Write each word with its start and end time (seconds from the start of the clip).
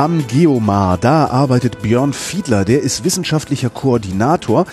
Am 0.00 0.26
Geomar, 0.28 0.96
da 0.96 1.26
arbeitet 1.26 1.82
Björn 1.82 2.14
Fiedler, 2.14 2.64
der 2.64 2.80
ist 2.80 3.04
wissenschaftlicher 3.04 3.68
Koordinator 3.68 4.64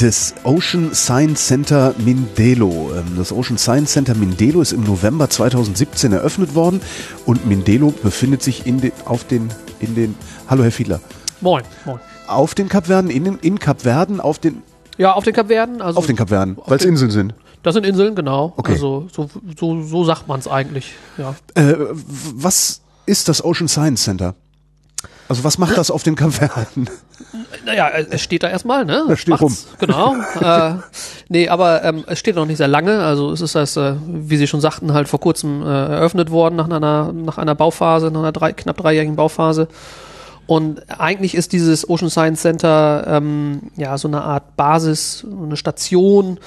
des 0.00 0.34
Ocean 0.42 0.92
Science 0.92 1.46
Center 1.46 1.94
Mindelo. 1.98 2.90
Ähm, 2.96 3.12
Das 3.16 3.30
Ocean 3.32 3.58
Science 3.58 3.92
Center 3.92 4.16
Mindelo 4.16 4.60
ist 4.60 4.72
im 4.72 4.82
November 4.82 5.30
2017 5.30 6.12
eröffnet 6.12 6.56
worden 6.56 6.80
und 7.26 7.46
Mindelo 7.46 7.92
befindet 8.02 8.42
sich 8.42 8.66
in 8.66 8.80
den, 8.80 8.90
auf 9.04 9.22
den, 9.22 9.50
in 9.78 9.94
den, 9.94 10.16
hallo 10.48 10.64
Herr 10.64 10.72
Fiedler, 10.72 11.00
Moin, 11.40 11.62
moin. 11.84 12.00
auf 12.26 12.56
den 12.56 12.68
Kapverden, 12.68 13.08
in, 13.08 13.22
den- 13.22 13.38
in 13.38 13.60
Kapverden, 13.60 14.20
auf 14.20 14.40
den, 14.40 14.64
Ja, 14.98 15.12
auf 15.12 15.22
den 15.22 15.32
Kapverden. 15.32 15.80
Also 15.80 16.00
auf 16.00 16.06
den 16.06 16.16
Kapverden, 16.16 16.58
weil 16.66 16.78
es 16.78 16.84
Inseln 16.84 17.12
sind. 17.12 17.34
Das 17.62 17.74
sind 17.74 17.86
Inseln, 17.86 18.16
genau. 18.16 18.52
Okay. 18.56 18.72
Also 18.72 19.06
so, 19.14 19.30
so, 19.56 19.82
so 19.82 20.04
sagt 20.04 20.26
man 20.26 20.40
es 20.40 20.48
eigentlich. 20.48 20.92
Ja. 21.18 21.36
Äh, 21.54 21.76
was 22.34 22.80
ist 23.06 23.28
das 23.28 23.44
Ocean 23.44 23.68
Science 23.68 24.02
Center? 24.02 24.34
Also 25.28 25.42
was 25.44 25.58
macht 25.58 25.76
das 25.76 25.90
auf 25.90 26.02
den 26.02 26.14
Kapverden? 26.14 26.88
Naja, 27.64 27.88
es 27.88 28.06
es 28.08 28.22
steht 28.22 28.42
da 28.42 28.48
erstmal, 28.48 28.84
ne? 28.84 29.04
Da 29.08 29.16
steht 29.16 29.40
Macht's, 29.40 29.66
Genau. 29.80 30.14
äh, 30.40 30.74
nee, 31.28 31.48
aber 31.48 31.82
ähm, 31.84 32.04
es 32.06 32.18
steht 32.18 32.36
noch 32.36 32.46
nicht 32.46 32.58
sehr 32.58 32.68
lange. 32.68 33.00
Also 33.02 33.32
es 33.32 33.40
ist 33.40 33.54
das, 33.54 33.76
äh, 33.76 33.94
wie 34.06 34.36
Sie 34.36 34.46
schon 34.46 34.60
sagten, 34.60 34.92
halt 34.92 35.08
vor 35.08 35.18
kurzem 35.20 35.62
äh, 35.62 35.66
eröffnet 35.66 36.30
worden 36.30 36.56
nach 36.56 36.68
einer, 36.70 37.12
nach 37.12 37.38
einer 37.38 37.54
Bauphase, 37.54 38.10
nach 38.10 38.20
einer 38.20 38.32
drei, 38.32 38.52
knapp 38.52 38.76
dreijährigen 38.76 39.16
Bauphase. 39.16 39.68
Und 40.46 40.82
eigentlich 41.00 41.34
ist 41.34 41.52
dieses 41.52 41.88
Ocean 41.90 42.08
Science 42.08 42.42
Center 42.42 43.04
ähm, 43.08 43.62
ja 43.76 43.98
so 43.98 44.06
eine 44.06 44.22
Art 44.22 44.56
Basis, 44.56 45.26
eine 45.28 45.56
Station, 45.56 46.38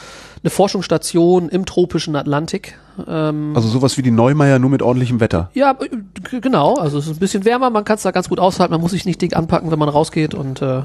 eine 0.41 0.49
Forschungsstation 0.49 1.49
im 1.49 1.65
tropischen 1.65 2.15
Atlantik. 2.15 2.77
Ähm, 3.07 3.51
Also 3.55 3.67
sowas 3.67 3.97
wie 3.97 4.01
die 4.01 4.11
Neumeier, 4.11 4.59
nur 4.59 4.69
mit 4.69 4.81
ordentlichem 4.81 5.19
Wetter. 5.19 5.49
Ja, 5.53 5.71
äh, 5.79 6.39
genau. 6.39 6.75
Also 6.75 6.97
es 6.97 7.07
ist 7.07 7.17
ein 7.17 7.19
bisschen 7.19 7.45
wärmer, 7.45 7.69
man 7.69 7.83
kann 7.85 7.95
es 7.95 8.03
da 8.03 8.11
ganz 8.11 8.29
gut 8.29 8.39
aushalten, 8.39 8.73
man 8.73 8.81
muss 8.81 8.91
sich 8.91 9.05
nicht 9.05 9.21
dick 9.21 9.35
anpacken, 9.35 9.71
wenn 9.71 9.79
man 9.79 9.89
rausgeht 9.89 10.33
und 10.33 10.61
äh, 10.61 10.83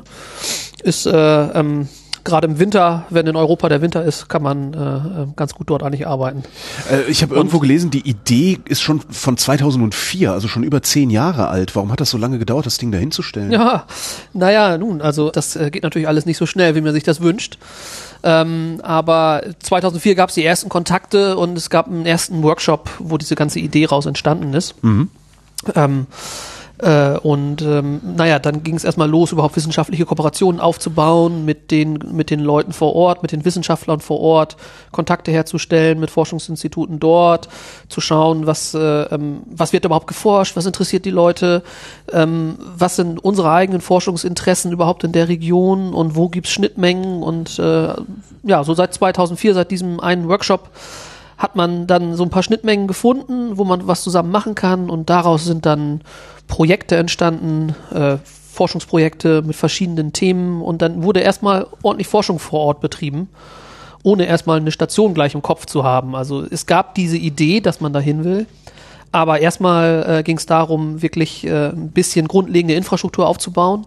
ist 0.83 1.07
äh, 1.07 1.13
ähm, 1.13 1.89
gerade 2.25 2.47
im 2.47 2.59
Winter, 2.59 3.05
wenn 3.11 3.27
in 3.27 3.37
Europa 3.37 3.69
der 3.69 3.83
Winter 3.83 4.03
ist, 4.03 4.29
kann 4.29 4.43
man 4.43 4.75
äh, 4.75 5.23
äh, 5.23 5.27
ganz 5.37 5.55
gut 5.55 5.71
dort 5.71 5.83
eigentlich 5.83 6.07
arbeiten. 6.07 6.43
Äh, 6.91 7.11
ich 7.11 7.23
habe 7.23 7.35
irgendwo 7.35 7.59
gelesen, 7.59 7.91
die 7.91 8.09
Idee 8.09 8.59
ist 8.67 8.83
schon 8.83 9.01
von 9.01 9.37
2004, 9.37 10.33
also 10.33 10.49
schon 10.49 10.63
über 10.63 10.83
zehn 10.83 11.11
Jahre 11.11 11.49
alt. 11.49 11.77
Warum 11.77 11.93
hat 11.93 12.01
das 12.01 12.11
so 12.11 12.19
lange 12.19 12.39
gedauert, 12.39 12.67
das 12.67 12.79
Ding 12.79 12.91
da 12.91 12.99
hinzustellen? 12.99 13.53
Ja, 13.53 13.87
naja, 14.33 14.79
nun, 14.79 15.03
also 15.03 15.31
das 15.31 15.55
äh, 15.55 15.71
geht 15.71 15.83
natürlich 15.83 16.09
alles 16.09 16.27
nicht 16.27 16.39
so 16.39 16.47
schnell, 16.47 16.75
wie 16.75 16.81
man 16.81 16.93
sich 16.93 17.05
das 17.05 17.21
wünscht. 17.21 17.59
Ähm, 18.23 18.81
aber 18.83 19.43
2004 19.63 20.15
gab 20.15 20.31
es 20.31 20.35
die 20.35 20.45
ersten 20.45 20.71
Kontakte 20.71 21.37
und 21.37 21.57
es 21.59 21.69
gab 21.69 21.89
einen 21.89 22.07
ersten 22.07 22.43
Workshop, 22.43 22.91
wo 22.99 23.19
diese 23.19 23.35
ganze 23.35 23.61
Idee 23.61 23.85
raus 23.85 24.07
entstanden 24.07 24.55
ist. 24.55 24.75
Ähm, 25.75 26.07
äh, 26.85 27.19
und 27.19 27.63
ähm, 27.63 28.01
naja, 28.17 28.39
dann 28.39 28.63
ging 28.63 28.75
es 28.75 28.85
erstmal 28.85 29.09
los, 29.09 29.33
überhaupt 29.33 29.57
wissenschaftliche 29.57 30.05
Kooperationen 30.05 30.61
aufzubauen 30.61 31.47
mit 31.47 31.71
den, 31.71 31.99
mit 32.13 32.29
den 32.29 32.41
Leuten 32.41 32.73
vor 32.73 32.95
Ort, 32.95 33.23
mit 33.23 33.33
den 33.33 33.47
Wissenschaftlern 33.47 34.01
vor 34.01 34.21
Ort, 34.21 34.59
Kontakte 34.93 35.33
herzustellen 35.33 35.99
mit 35.99 36.11
Forschungsinstituten 36.11 37.01
dort, 37.01 37.49
zu 37.89 38.03
schauen, 38.03 38.47
was, 38.47 38.75
äh, 38.75 38.79
ähm, 38.79 39.45
was 39.47 39.73
wird 39.73 39.87
überhaupt 39.87 40.09
geforscht, 40.09 40.57
was 40.57 40.67
interessiert 40.67 41.07
die 41.07 41.11
Leute, 41.11 41.63
ähm, 42.13 42.59
was 42.77 42.97
sind 42.97 43.25
unsere 43.25 43.51
eigenen 43.51 43.81
Forschungsinteressen 43.81 44.71
überhaupt 44.71 45.05
in 45.05 45.13
der 45.13 45.29
Region 45.29 45.95
und 45.95 46.17
wo 46.17 46.29
gibt's 46.29 46.51
Schnittmengen 46.51 47.23
und 47.23 47.59
äh, 47.59 47.95
ja, 48.43 48.63
so 48.63 48.75
seit 48.75 48.93
2004, 48.93 49.55
seit 49.55 49.71
diesem 49.71 50.01
einen 50.01 50.29
Workshop 50.29 50.69
hat 51.37 51.57
man 51.57 51.87
dann 51.87 52.15
so 52.15 52.23
ein 52.23 52.31
paar 52.31 52.43
Schnittmengen 52.43 52.87
gefunden, 52.87 53.59
wo 53.59 53.65
man 53.65 53.87
was 53.87 54.03
zusammen 54.03 54.31
machen 54.31 54.55
kann 54.55 54.91
und 54.91 55.11
daraus 55.11 55.45
sind 55.45 55.67
dann 55.67 56.03
Projekte 56.47 56.97
entstanden, 56.97 57.75
äh, 57.93 58.19
Forschungsprojekte 58.53 59.43
mit 59.43 59.57
verschiedenen 59.57 60.13
Themen 60.13 60.63
und 60.63 60.81
dann 60.81 61.03
wurde 61.03 61.21
erstmal 61.21 61.67
ordentlich 61.83 62.07
Forschung 62.07 62.39
vor 62.39 62.61
Ort 62.61 62.81
betrieben, 62.81 63.29
ohne 64.05 64.27
erstmal 64.27 64.59
eine 64.59 64.71
Station 64.71 65.13
gleich 65.13 65.35
im 65.35 65.43
Kopf 65.43 65.67
zu 65.67 65.83
haben. 65.83 66.15
Also 66.15 66.45
es 66.49 66.67
gab 66.67 66.95
diese 66.95 67.17
Idee, 67.17 67.61
dass 67.61 67.81
man 67.81 67.93
dahin 67.93 68.23
will, 68.23 68.47
aber 69.11 69.41
erstmal 69.41 70.19
äh, 70.19 70.23
ging 70.23 70.37
es 70.37 70.47
darum, 70.47 71.03
wirklich 71.03 71.45
äh, 71.47 71.69
ein 71.71 71.91
bisschen 71.91 72.29
grundlegende 72.29 72.75
Infrastruktur 72.75 73.27
aufzubauen, 73.27 73.87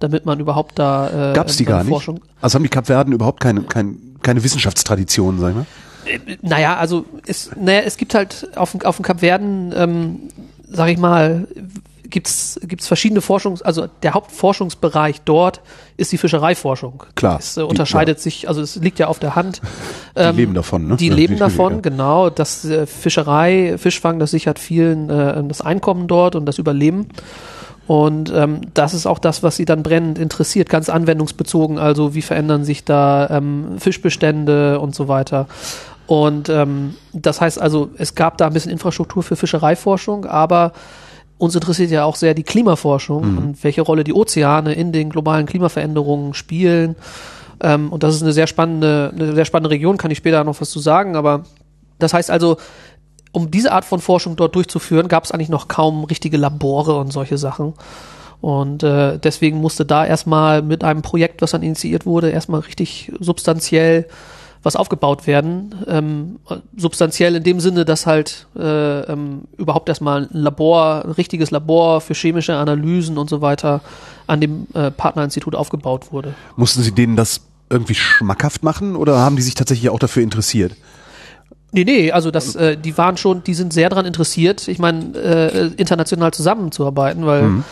damit 0.00 0.26
man 0.26 0.40
überhaupt 0.40 0.78
da 0.78 1.30
äh, 1.30 1.34
Gab's 1.34 1.56
die 1.56 1.64
bei 1.64 1.70
gar 1.70 1.84
nicht? 1.84 1.90
Forschung 1.90 2.20
Also 2.40 2.56
haben 2.56 2.64
die 2.64 2.68
Kapverden 2.68 3.12
überhaupt 3.12 3.40
keine, 3.40 3.62
keine, 3.62 3.94
keine 4.22 4.42
Wissenschaftstradition, 4.42 5.38
sag 5.38 5.50
ich 5.50 5.56
mal? 5.56 5.66
Naja, 6.42 6.76
also 6.76 7.04
es, 7.26 7.50
naja, 7.60 7.80
es 7.84 7.96
gibt 7.96 8.14
halt 8.14 8.48
auf, 8.56 8.72
dem- 8.72 8.82
auf 8.82 8.96
dem 8.96 9.04
Kapverden, 9.04 9.72
ähm, 9.76 10.20
sag 10.68 10.88
ich 10.88 10.98
mal, 10.98 11.46
gibt's 12.08 12.58
gibt's 12.64 12.88
verschiedene 12.88 13.20
Forschungs-, 13.20 13.62
also 13.62 13.86
der 14.02 14.14
Hauptforschungsbereich 14.14 15.20
dort 15.24 15.60
ist 15.96 16.10
die 16.10 16.18
Fischereiforschung. 16.18 17.04
Klar, 17.14 17.38
Es 17.38 17.56
äh, 17.56 17.60
die- 17.60 17.66
unterscheidet 17.66 18.18
sich, 18.20 18.48
also 18.48 18.60
es 18.62 18.74
liegt 18.76 18.98
ja 18.98 19.06
auf 19.06 19.18
der 19.20 19.36
Hand. 19.36 19.60
Die 20.16 20.22
leben 20.32 20.54
davon, 20.54 20.88
ne? 20.88 20.96
Die 20.96 21.06
Ja, 21.08 21.14
leben 21.14 21.34
die- 21.34 21.38
davon, 21.38 21.74
ja. 21.74 21.80
genau. 21.80 22.30
Das 22.30 22.64
äh, 22.64 22.86
Fischerei, 22.86 23.76
Fischfang, 23.78 24.18
das 24.18 24.32
sichert 24.32 24.58
vielen 24.58 25.08
äh, 25.08 25.42
das 25.44 25.60
Einkommen 25.60 26.08
dort 26.08 26.34
und 26.34 26.46
das 26.46 26.58
Überleben. 26.58 27.06
Und 27.86 28.32
ähm, 28.32 28.60
das 28.74 28.94
ist 28.94 29.06
auch 29.06 29.18
das, 29.18 29.42
was 29.42 29.56
sie 29.56 29.64
dann 29.64 29.82
brennend 29.82 30.16
interessiert, 30.18 30.68
ganz 30.68 30.88
anwendungsbezogen. 30.88 31.76
Also 31.78 32.14
wie 32.14 32.22
verändern 32.22 32.64
sich 32.64 32.84
da 32.84 33.28
ähm, 33.30 33.78
Fischbestände 33.78 34.78
und 34.78 34.94
so 34.94 35.08
weiter. 35.08 35.46
Und 36.10 36.48
ähm, 36.48 36.96
das 37.12 37.40
heißt 37.40 37.60
also, 37.60 37.90
es 37.96 38.16
gab 38.16 38.36
da 38.36 38.48
ein 38.48 38.52
bisschen 38.52 38.72
Infrastruktur 38.72 39.22
für 39.22 39.36
Fischereiforschung, 39.36 40.24
aber 40.24 40.72
uns 41.38 41.54
interessiert 41.54 41.92
ja 41.92 42.02
auch 42.02 42.16
sehr 42.16 42.34
die 42.34 42.42
Klimaforschung 42.42 43.22
und 43.38 43.62
welche 43.62 43.82
Rolle 43.82 44.02
die 44.02 44.12
Ozeane 44.12 44.72
in 44.72 44.90
den 44.90 45.10
globalen 45.10 45.46
Klimaveränderungen 45.46 46.34
spielen. 46.34 46.96
Ähm, 47.62 47.92
und 47.92 48.02
das 48.02 48.16
ist 48.16 48.22
eine 48.22 48.32
sehr 48.32 48.48
spannende, 48.48 49.12
eine 49.14 49.36
sehr 49.36 49.44
spannende 49.44 49.70
Region, 49.70 49.98
kann 49.98 50.10
ich 50.10 50.18
später 50.18 50.42
noch 50.42 50.60
was 50.60 50.70
zu 50.70 50.80
sagen, 50.80 51.14
aber 51.14 51.44
das 52.00 52.12
heißt 52.12 52.32
also, 52.32 52.56
um 53.30 53.52
diese 53.52 53.70
Art 53.70 53.84
von 53.84 54.00
Forschung 54.00 54.34
dort 54.34 54.56
durchzuführen, 54.56 55.06
gab 55.06 55.22
es 55.22 55.30
eigentlich 55.30 55.48
noch 55.48 55.68
kaum 55.68 56.02
richtige 56.02 56.38
Labore 56.38 56.98
und 56.98 57.12
solche 57.12 57.38
Sachen. 57.38 57.74
Und 58.40 58.82
äh, 58.82 59.16
deswegen 59.20 59.58
musste 59.60 59.86
da 59.86 60.04
erstmal 60.04 60.60
mit 60.60 60.82
einem 60.82 61.02
Projekt, 61.02 61.40
was 61.40 61.52
dann 61.52 61.62
initiiert 61.62 62.04
wurde, 62.04 62.30
erstmal 62.30 62.62
richtig 62.62 63.12
substanziell 63.20 64.08
was 64.62 64.76
aufgebaut 64.76 65.26
werden. 65.26 65.74
Ähm, 65.86 66.38
substanziell 66.76 67.34
in 67.36 67.42
dem 67.42 67.60
Sinne, 67.60 67.84
dass 67.84 68.06
halt 68.06 68.46
äh, 68.58 69.00
ähm, 69.00 69.42
überhaupt 69.56 69.88
erstmal 69.88 70.22
ein 70.22 70.28
Labor, 70.32 71.04
ein 71.04 71.12
richtiges 71.12 71.50
Labor 71.50 72.00
für 72.00 72.14
chemische 72.14 72.54
Analysen 72.56 73.16
und 73.16 73.30
so 73.30 73.40
weiter 73.40 73.80
an 74.26 74.40
dem 74.40 74.66
äh, 74.74 74.90
Partnerinstitut 74.90 75.54
aufgebaut 75.54 76.12
wurde. 76.12 76.34
Mussten 76.56 76.82
Sie 76.82 76.92
denen 76.92 77.16
das 77.16 77.40
irgendwie 77.70 77.94
schmackhaft 77.94 78.62
machen 78.62 78.96
oder 78.96 79.18
haben 79.18 79.36
die 79.36 79.42
sich 79.42 79.54
tatsächlich 79.54 79.88
auch 79.90 79.98
dafür 79.98 80.22
interessiert? 80.22 80.76
Nee, 81.72 81.84
nee, 81.84 82.10
also 82.10 82.32
das, 82.32 82.56
äh, 82.56 82.76
die 82.76 82.98
waren 82.98 83.16
schon, 83.16 83.44
die 83.44 83.54
sind 83.54 83.72
sehr 83.72 83.88
daran 83.88 84.04
interessiert, 84.04 84.66
ich 84.66 84.80
meine, 84.80 85.16
äh, 85.16 85.66
international 85.76 86.32
zusammenzuarbeiten, 86.32 87.26
weil 87.26 87.42
Mhm. 87.42 87.64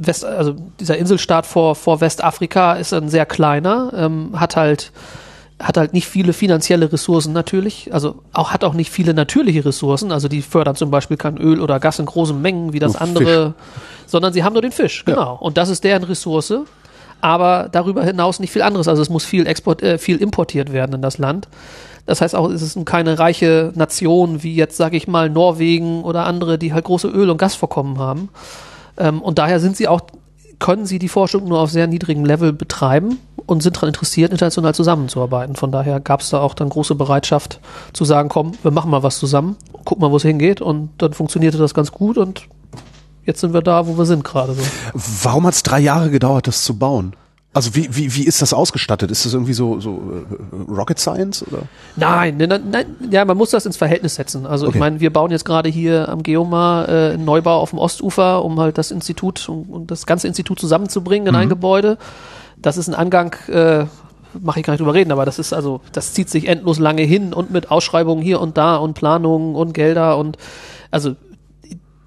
West, 0.00 0.24
also 0.24 0.56
dieser 0.80 0.98
Inselstaat 0.98 1.46
vor, 1.46 1.76
vor 1.76 2.00
Westafrika 2.00 2.74
ist 2.74 2.92
ein 2.92 3.08
sehr 3.08 3.26
kleiner, 3.26 3.92
ähm, 3.94 4.30
hat 4.34 4.56
halt 4.56 4.90
hat 5.58 5.76
halt 5.78 5.92
nicht 5.94 6.06
viele 6.06 6.32
finanzielle 6.34 6.92
Ressourcen 6.92 7.32
natürlich, 7.32 7.92
also 7.92 8.16
auch 8.32 8.50
hat 8.50 8.62
auch 8.62 8.74
nicht 8.74 8.90
viele 8.90 9.14
natürliche 9.14 9.64
Ressourcen, 9.64 10.12
also 10.12 10.28
die 10.28 10.42
fördern 10.42 10.76
zum 10.76 10.90
Beispiel 10.90 11.16
kein 11.16 11.38
Öl 11.38 11.60
oder 11.60 11.80
Gas 11.80 11.98
in 11.98 12.06
großen 12.06 12.40
Mengen 12.40 12.72
wie 12.74 12.78
das 12.78 12.92
Nur 12.92 13.02
andere, 13.02 13.54
sondern 14.06 14.32
sie 14.34 14.44
haben 14.44 14.52
nur 14.52 14.62
den 14.62 14.72
Fisch, 14.72 15.04
Ja. 15.06 15.14
genau. 15.14 15.36
Und 15.40 15.56
das 15.56 15.70
ist 15.70 15.82
deren 15.82 16.04
Ressource, 16.04 16.52
aber 17.22 17.68
darüber 17.72 18.04
hinaus 18.04 18.38
nicht 18.38 18.50
viel 18.50 18.60
anderes. 18.62 18.86
Also 18.86 19.00
es 19.00 19.08
muss 19.08 19.24
viel 19.24 19.46
export, 19.46 19.82
äh, 19.82 19.96
viel 19.96 20.18
importiert 20.18 20.72
werden 20.72 20.94
in 20.96 21.02
das 21.02 21.16
Land. 21.16 21.48
Das 22.04 22.20
heißt 22.20 22.34
auch, 22.36 22.50
es 22.50 22.60
ist 22.62 22.84
keine 22.84 23.18
reiche 23.18 23.72
Nation 23.74 24.42
wie 24.42 24.54
jetzt, 24.54 24.76
sage 24.76 24.96
ich 24.96 25.08
mal, 25.08 25.30
Norwegen 25.30 26.04
oder 26.04 26.26
andere, 26.26 26.58
die 26.58 26.72
halt 26.74 26.84
große 26.84 27.08
Öl- 27.08 27.30
und 27.30 27.38
Gasvorkommen 27.38 27.98
haben. 27.98 28.28
Ähm, 28.98 29.22
und 29.22 29.38
daher 29.38 29.58
sind 29.58 29.76
sie 29.76 29.88
auch, 29.88 30.02
können 30.58 30.86
sie 30.86 30.98
die 30.98 31.08
Forschung 31.08 31.48
nur 31.48 31.60
auf 31.60 31.70
sehr 31.70 31.86
niedrigem 31.86 32.24
Level 32.24 32.52
betreiben 32.52 33.18
und 33.46 33.62
sind 33.62 33.76
daran 33.76 33.88
interessiert, 33.88 34.32
international 34.32 34.74
zusammenzuarbeiten. 34.74 35.54
Von 35.54 35.70
daher 35.70 36.00
gab 36.00 36.20
es 36.20 36.30
da 36.30 36.40
auch 36.40 36.54
dann 36.54 36.68
große 36.68 36.94
Bereitschaft 36.94 37.60
zu 37.92 38.04
sagen, 38.04 38.28
komm, 38.28 38.52
wir 38.62 38.70
machen 38.70 38.90
mal 38.90 39.02
was 39.02 39.18
zusammen, 39.18 39.56
gucken 39.84 40.02
mal, 40.02 40.10
wo 40.10 40.16
es 40.16 40.22
hingeht. 40.22 40.60
Und 40.60 40.90
dann 40.98 41.12
funktionierte 41.12 41.58
das 41.58 41.74
ganz 41.74 41.92
gut 41.92 42.18
und 42.18 42.48
jetzt 43.24 43.40
sind 43.40 43.52
wir 43.52 43.62
da, 43.62 43.86
wo 43.86 43.98
wir 43.98 44.06
sind 44.06 44.24
gerade 44.24 44.54
so. 44.54 44.62
Warum 45.22 45.46
hat 45.46 45.54
es 45.54 45.62
drei 45.62 45.80
Jahre 45.80 46.10
gedauert, 46.10 46.46
das 46.46 46.64
zu 46.64 46.78
bauen? 46.78 47.14
Also 47.56 47.74
wie, 47.74 47.88
wie, 47.96 48.14
wie 48.14 48.24
ist 48.24 48.42
das 48.42 48.52
ausgestattet? 48.52 49.10
Ist 49.10 49.24
das 49.24 49.32
irgendwie 49.32 49.54
so, 49.54 49.80
so 49.80 50.02
äh, 50.30 50.70
Rocket 50.70 50.98
Science 50.98 51.42
oder? 51.42 51.62
Nein, 51.96 52.36
nein, 52.36 52.62
nein, 52.70 52.84
ja, 53.10 53.24
man 53.24 53.38
muss 53.38 53.48
das 53.48 53.64
ins 53.64 53.78
Verhältnis 53.78 54.16
setzen. 54.16 54.44
Also 54.44 54.66
Okay. 54.66 54.76
ich 54.76 54.80
meine, 54.80 55.00
wir 55.00 55.10
bauen 55.10 55.30
jetzt 55.30 55.46
gerade 55.46 55.70
hier 55.70 56.10
am 56.10 56.22
Geomar 56.22 56.86
äh, 56.86 57.12
einen 57.14 57.24
Neubau 57.24 57.58
auf 57.58 57.70
dem 57.70 57.78
Ostufer, 57.78 58.44
um 58.44 58.60
halt 58.60 58.76
das 58.76 58.90
Institut 58.90 59.48
und, 59.48 59.70
und 59.70 59.90
das 59.90 60.04
ganze 60.04 60.28
Institut 60.28 60.60
zusammenzubringen 60.60 61.28
in 61.28 61.34
ein 61.34 61.48
Gebäude. 61.48 61.96
Das 62.58 62.76
ist 62.76 62.88
ein 62.88 62.94
Angang, 62.94 63.34
äh, 63.48 63.86
mache 64.38 64.60
ich 64.60 64.66
gar 64.66 64.74
nicht 64.74 64.80
drüber 64.80 64.92
reden, 64.92 65.10
aber 65.10 65.24
das 65.24 65.38
ist 65.38 65.54
also, 65.54 65.80
das 65.92 66.12
zieht 66.12 66.28
sich 66.28 66.48
endlos 66.48 66.78
lange 66.78 67.04
hin 67.04 67.32
und 67.32 67.50
mit 67.50 67.70
Ausschreibungen 67.70 68.22
hier 68.22 68.38
und 68.42 68.58
da 68.58 68.76
und 68.76 68.92
Planungen 68.92 69.54
und 69.54 69.72
Gelder 69.72 70.18
und 70.18 70.36
also 70.90 71.16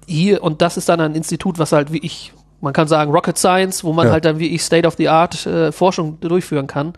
hier 0.06 0.44
und 0.44 0.62
das 0.62 0.76
ist 0.76 0.88
dann 0.88 1.00
ein 1.00 1.16
Institut, 1.16 1.58
was 1.58 1.72
halt 1.72 1.92
wie 1.92 1.98
ich, 1.98 2.32
man 2.60 2.72
kann 2.72 2.88
sagen 2.88 3.10
Rocket 3.10 3.38
Science, 3.38 3.84
wo 3.84 3.92
man 3.92 4.06
Ja. 4.06 4.12
halt 4.12 4.24
dann 4.24 4.38
wie 4.38 4.48
ich 4.48 4.62
State 4.62 4.86
of 4.86 4.94
the 4.96 5.08
Art 5.08 5.46
äh, 5.46 5.72
Forschung 5.72 6.18
durchführen 6.20 6.66
kann. 6.66 6.92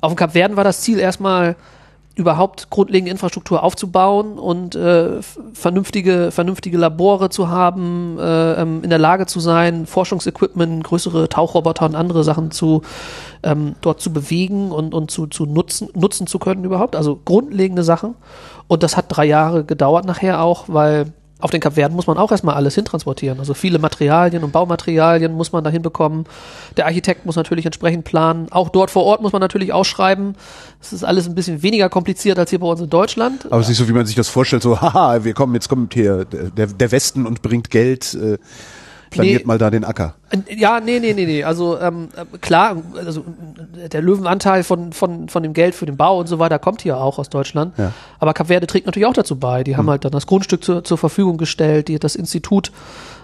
Auf 0.00 0.12
dem 0.12 0.16
Kap 0.16 0.32
Verden 0.32 0.56
war 0.56 0.64
das 0.64 0.80
Ziel 0.80 0.98
erstmal 0.98 1.56
überhaupt 2.16 2.70
grundlegende 2.70 3.10
Infrastruktur 3.10 3.62
aufzubauen 3.62 4.38
und 4.38 4.74
äh, 4.74 5.22
vernünftige, 5.54 6.30
vernünftige 6.30 6.76
Labore 6.76 7.30
zu 7.30 7.48
haben, 7.48 8.18
äh, 8.18 8.60
ähm, 8.60 8.82
in 8.82 8.90
der 8.90 8.98
Lage 8.98 9.26
zu 9.26 9.40
sein, 9.40 9.86
Forschungsequipment, 9.86 10.84
größere 10.84 11.28
Tauchroboter 11.28 11.86
und 11.86 11.94
andere 11.94 12.24
Sachen 12.24 12.50
zu 12.50 12.82
ähm, 13.42 13.74
dort 13.80 14.00
zu 14.00 14.12
bewegen 14.12 14.70
und, 14.70 14.92
und 14.92 15.10
zu, 15.10 15.28
zu 15.28 15.46
nutzen, 15.46 15.88
nutzen 15.94 16.26
zu 16.26 16.38
können 16.38 16.64
überhaupt. 16.64 16.94
Also 16.96 17.18
grundlegende 17.24 17.84
Sachen. 17.84 18.16
Und 18.66 18.82
das 18.82 18.96
hat 18.96 19.06
drei 19.08 19.24
Jahre 19.24 19.64
gedauert 19.64 20.04
nachher 20.04 20.42
auch, 20.42 20.64
weil 20.66 21.12
auf 21.40 21.50
den 21.50 21.60
Kapverden 21.60 21.96
muss 21.96 22.06
man 22.06 22.18
auch 22.18 22.30
erstmal 22.30 22.54
alles 22.54 22.74
hintransportieren. 22.74 23.38
Also 23.38 23.54
viele 23.54 23.78
Materialien 23.78 24.44
und 24.44 24.52
Baumaterialien 24.52 25.32
muss 25.32 25.52
man 25.52 25.64
da 25.64 25.70
hinbekommen. 25.70 26.26
Der 26.76 26.86
Architekt 26.86 27.26
muss 27.26 27.36
natürlich 27.36 27.66
entsprechend 27.66 28.04
planen. 28.04 28.48
Auch 28.50 28.68
dort 28.68 28.90
vor 28.90 29.04
Ort 29.04 29.22
muss 29.22 29.32
man 29.32 29.40
natürlich 29.40 29.72
ausschreiben. 29.72 30.36
Das 30.80 30.92
ist 30.92 31.04
alles 31.04 31.26
ein 31.26 31.34
bisschen 31.34 31.62
weniger 31.62 31.88
kompliziert 31.88 32.38
als 32.38 32.50
hier 32.50 32.60
bei 32.60 32.66
uns 32.66 32.80
in 32.80 32.90
Deutschland. 32.90 33.46
Aber 33.46 33.58
es 33.58 33.66
ist 33.66 33.70
nicht 33.70 33.78
so, 33.78 33.88
wie 33.88 33.92
man 33.92 34.06
sich 34.06 34.16
das 34.16 34.28
vorstellt, 34.28 34.62
so, 34.62 34.80
haha, 34.80 35.24
wir 35.24 35.34
kommen, 35.34 35.54
jetzt 35.54 35.68
kommt 35.68 35.94
hier 35.94 36.24
der, 36.24 36.66
der 36.66 36.92
Westen 36.92 37.26
und 37.26 37.42
bringt 37.42 37.70
Geld, 37.70 38.14
äh, 38.14 38.38
planiert 39.10 39.42
Nee. 39.42 39.46
mal 39.46 39.58
da 39.58 39.70
den 39.70 39.84
Acker. 39.84 40.14
Äh, 40.30 40.56
Ja, 40.56 40.80
nee, 40.80 41.00
nee, 41.00 41.12
nee, 41.12 41.26
nee. 41.26 41.44
Also 41.44 41.78
ähm, 41.80 42.08
äh, 42.16 42.38
klar, 42.38 42.76
also 42.96 43.24
äh, 43.84 43.88
der 43.88 44.02
Löwenanteil 44.02 44.62
von, 44.62 44.92
von, 44.92 45.28
von 45.28 45.42
dem 45.42 45.52
Geld 45.52 45.74
für 45.74 45.86
den 45.86 45.96
Bau 45.96 46.18
und 46.18 46.26
so 46.28 46.38
weiter 46.38 46.58
kommt 46.58 46.82
hier 46.82 46.96
auch 46.98 47.18
aus 47.18 47.28
Deutschland. 47.28 47.76
Ja. 47.76 47.92
Aber 48.18 48.32
Kap 48.34 48.46
Verde 48.46 48.66
trägt 48.66 48.86
natürlich 48.86 49.06
auch 49.06 49.12
dazu 49.12 49.36
bei. 49.36 49.64
Die 49.64 49.76
haben 49.76 49.90
halt 49.90 50.04
dann 50.04 50.12
das 50.12 50.26
Grundstück 50.26 50.64
zur, 50.64 50.84
zur 50.84 50.98
Verfügung 50.98 51.36
gestellt. 51.36 51.88
Die, 51.88 51.98
das 51.98 52.14
Institut, 52.14 52.70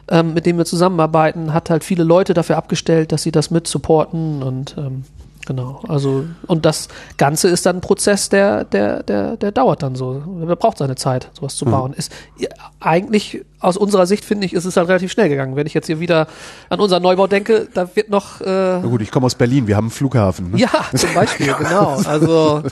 ähm, 0.08 0.34
mit 0.34 0.44
dem 0.46 0.58
wir 0.58 0.64
zusammenarbeiten, 0.64 1.52
hat 1.54 1.70
halt 1.70 1.84
viele 1.84 2.04
Leute 2.04 2.34
dafür 2.34 2.56
abgestellt, 2.56 3.12
dass 3.12 3.22
sie 3.22 3.32
das 3.32 3.50
mit 3.50 3.66
supporten 3.66 4.42
und 4.42 4.74
ähm, 4.78 5.04
genau. 5.46 5.80
Also 5.88 6.24
und 6.46 6.66
das 6.66 6.88
Ganze 7.16 7.48
ist 7.48 7.64
dann 7.66 7.76
ein 7.76 7.80
Prozess, 7.80 8.28
der, 8.28 8.64
der, 8.64 9.02
der, 9.02 9.36
der 9.36 9.52
dauert 9.52 9.82
dann 9.82 9.94
so. 9.94 10.22
Der 10.46 10.56
braucht 10.56 10.78
seine 10.78 10.96
Zeit, 10.96 11.30
sowas 11.32 11.56
zu 11.56 11.64
bauen. 11.64 11.92
Ist 11.94 12.12
ja, 12.36 12.48
eigentlich 12.80 13.44
aus 13.60 13.76
unserer 13.76 14.06
Sicht 14.06 14.24
finde 14.24 14.46
ich, 14.46 14.52
ist 14.52 14.64
es 14.64 14.76
halt 14.76 14.88
relativ 14.88 15.12
schnell 15.12 15.28
gegangen. 15.28 15.56
Wenn 15.56 15.66
ich 15.66 15.74
jetzt 15.74 15.86
hier 15.86 16.00
wieder 16.00 16.26
an 16.68 16.80
unseren 16.80 17.02
Neubau 17.02 17.26
denke, 17.26 17.68
da 17.72 17.96
wird 17.96 18.10
noch 18.10 18.40
äh, 18.40 18.44
Na 18.44 18.78
gut, 18.80 19.00
ich 19.00 19.10
komme 19.10 19.26
aus 19.26 19.34
Berlin, 19.34 19.66
wir 19.66 19.76
haben 19.76 19.86
einen 19.86 19.90
Flughafen. 19.90 20.50
Ne? 20.50 20.58
ja, 20.58 20.70
zum 20.94 21.14
Beispiel, 21.14 21.54
genau. 21.58 22.00
Also 22.04 22.62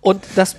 und 0.00 0.22
das 0.36 0.56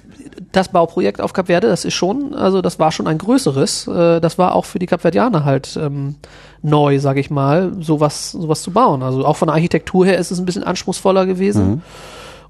das 0.52 0.69
Bauprojekt 0.69 1.22
auf 1.22 1.34
Kap 1.34 1.48
Verde, 1.48 1.68
das 1.68 1.86
ist 1.86 1.94
schon, 1.94 2.34
also 2.34 2.62
das 2.62 2.80
war 2.80 2.92
schon 2.92 3.08
ein 3.08 3.18
größeres. 3.18 3.88
Äh, 3.88 4.19
das 4.19 4.38
war 4.38 4.56
auch 4.56 4.66
für 4.66 4.80
die 4.80 4.86
Kapverdianer 4.86 5.46
halt 5.46 5.78
ähm, 5.80 6.16
neu, 6.63 7.00
sage 7.00 7.19
ich 7.19 7.30
mal, 7.30 7.72
sowas 7.80 8.31
sowas 8.31 8.62
zu 8.62 8.72
bauen. 8.72 9.04
Also 9.04 9.25
auch 9.25 9.36
von 9.36 9.48
der 9.48 9.56
Architektur 9.56 10.06
her 10.06 10.18
ist 10.18 10.31
es 10.31 10.40
ein 10.40 10.46
bisschen 10.46 10.63
anspruchsvoller 10.63 11.25
gewesen. 11.25 11.81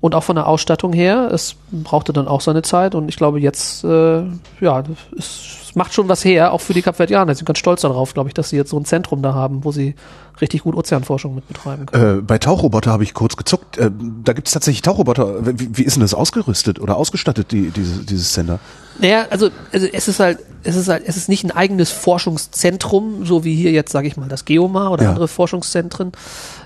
Und 0.01 0.15
auch 0.15 0.23
von 0.23 0.35
der 0.35 0.47
Ausstattung 0.47 0.93
her, 0.93 1.29
es 1.31 1.55
brauchte 1.71 2.11
dann 2.11 2.27
auch 2.27 2.41
seine 2.41 2.63
Zeit 2.63 2.95
und 2.95 3.07
ich 3.07 3.17
glaube 3.17 3.39
jetzt, 3.39 3.83
äh, 3.83 4.23
ja, 4.59 4.83
es, 5.17 5.71
macht 5.75 5.93
schon 5.93 6.09
was 6.09 6.25
her, 6.25 6.51
auch 6.51 6.59
für 6.59 6.73
die 6.73 6.81
Kapverdianer. 6.81 7.33
Sie 7.33 7.39
sind 7.39 7.45
ganz 7.45 7.59
stolz 7.59 7.81
darauf, 7.81 8.13
glaube 8.13 8.27
ich, 8.29 8.33
dass 8.33 8.49
sie 8.49 8.57
jetzt 8.57 8.71
so 8.71 8.77
ein 8.77 8.83
Zentrum 8.83 9.21
da 9.21 9.33
haben, 9.33 9.63
wo 9.63 9.71
sie 9.71 9.95
richtig 10.41 10.63
gut 10.63 10.75
Ozeanforschung 10.75 11.35
mit 11.35 11.47
betreiben 11.47 11.85
können. 11.85 12.19
Äh, 12.19 12.21
bei 12.23 12.39
Tauchroboter 12.39 12.91
habe 12.91 13.03
ich 13.03 13.13
kurz 13.13 13.37
gezuckt. 13.37 13.77
Äh, 13.77 13.91
da 14.23 14.33
gibt 14.33 14.47
es 14.47 14.53
tatsächlich 14.53 14.81
Tauchroboter. 14.81 15.45
Wie, 15.57 15.77
wie 15.77 15.83
ist 15.83 15.95
denn 15.95 16.01
das 16.01 16.13
ausgerüstet 16.13 16.79
oder 16.81 16.97
ausgestattet, 16.97 17.51
die, 17.51 17.69
diese, 17.69 18.03
dieses 18.03 18.33
Sender? 18.33 18.59
Naja, 18.99 19.25
also, 19.29 19.49
also 19.71 19.87
es 19.93 20.07
ist 20.07 20.19
halt, 20.19 20.39
es 20.63 20.75
ist 20.75 20.89
halt, 20.89 21.03
es 21.05 21.15
ist 21.15 21.29
nicht 21.29 21.43
ein 21.43 21.51
eigenes 21.51 21.89
Forschungszentrum, 21.91 23.25
so 23.25 23.43
wie 23.43 23.55
hier 23.55 23.71
jetzt, 23.71 23.91
sage 23.91 24.07
ich 24.07 24.17
mal, 24.17 24.27
das 24.27 24.45
Geomar 24.45 24.91
oder 24.91 25.03
Ja. 25.03 25.09
andere 25.09 25.27
Forschungszentren, 25.27 26.11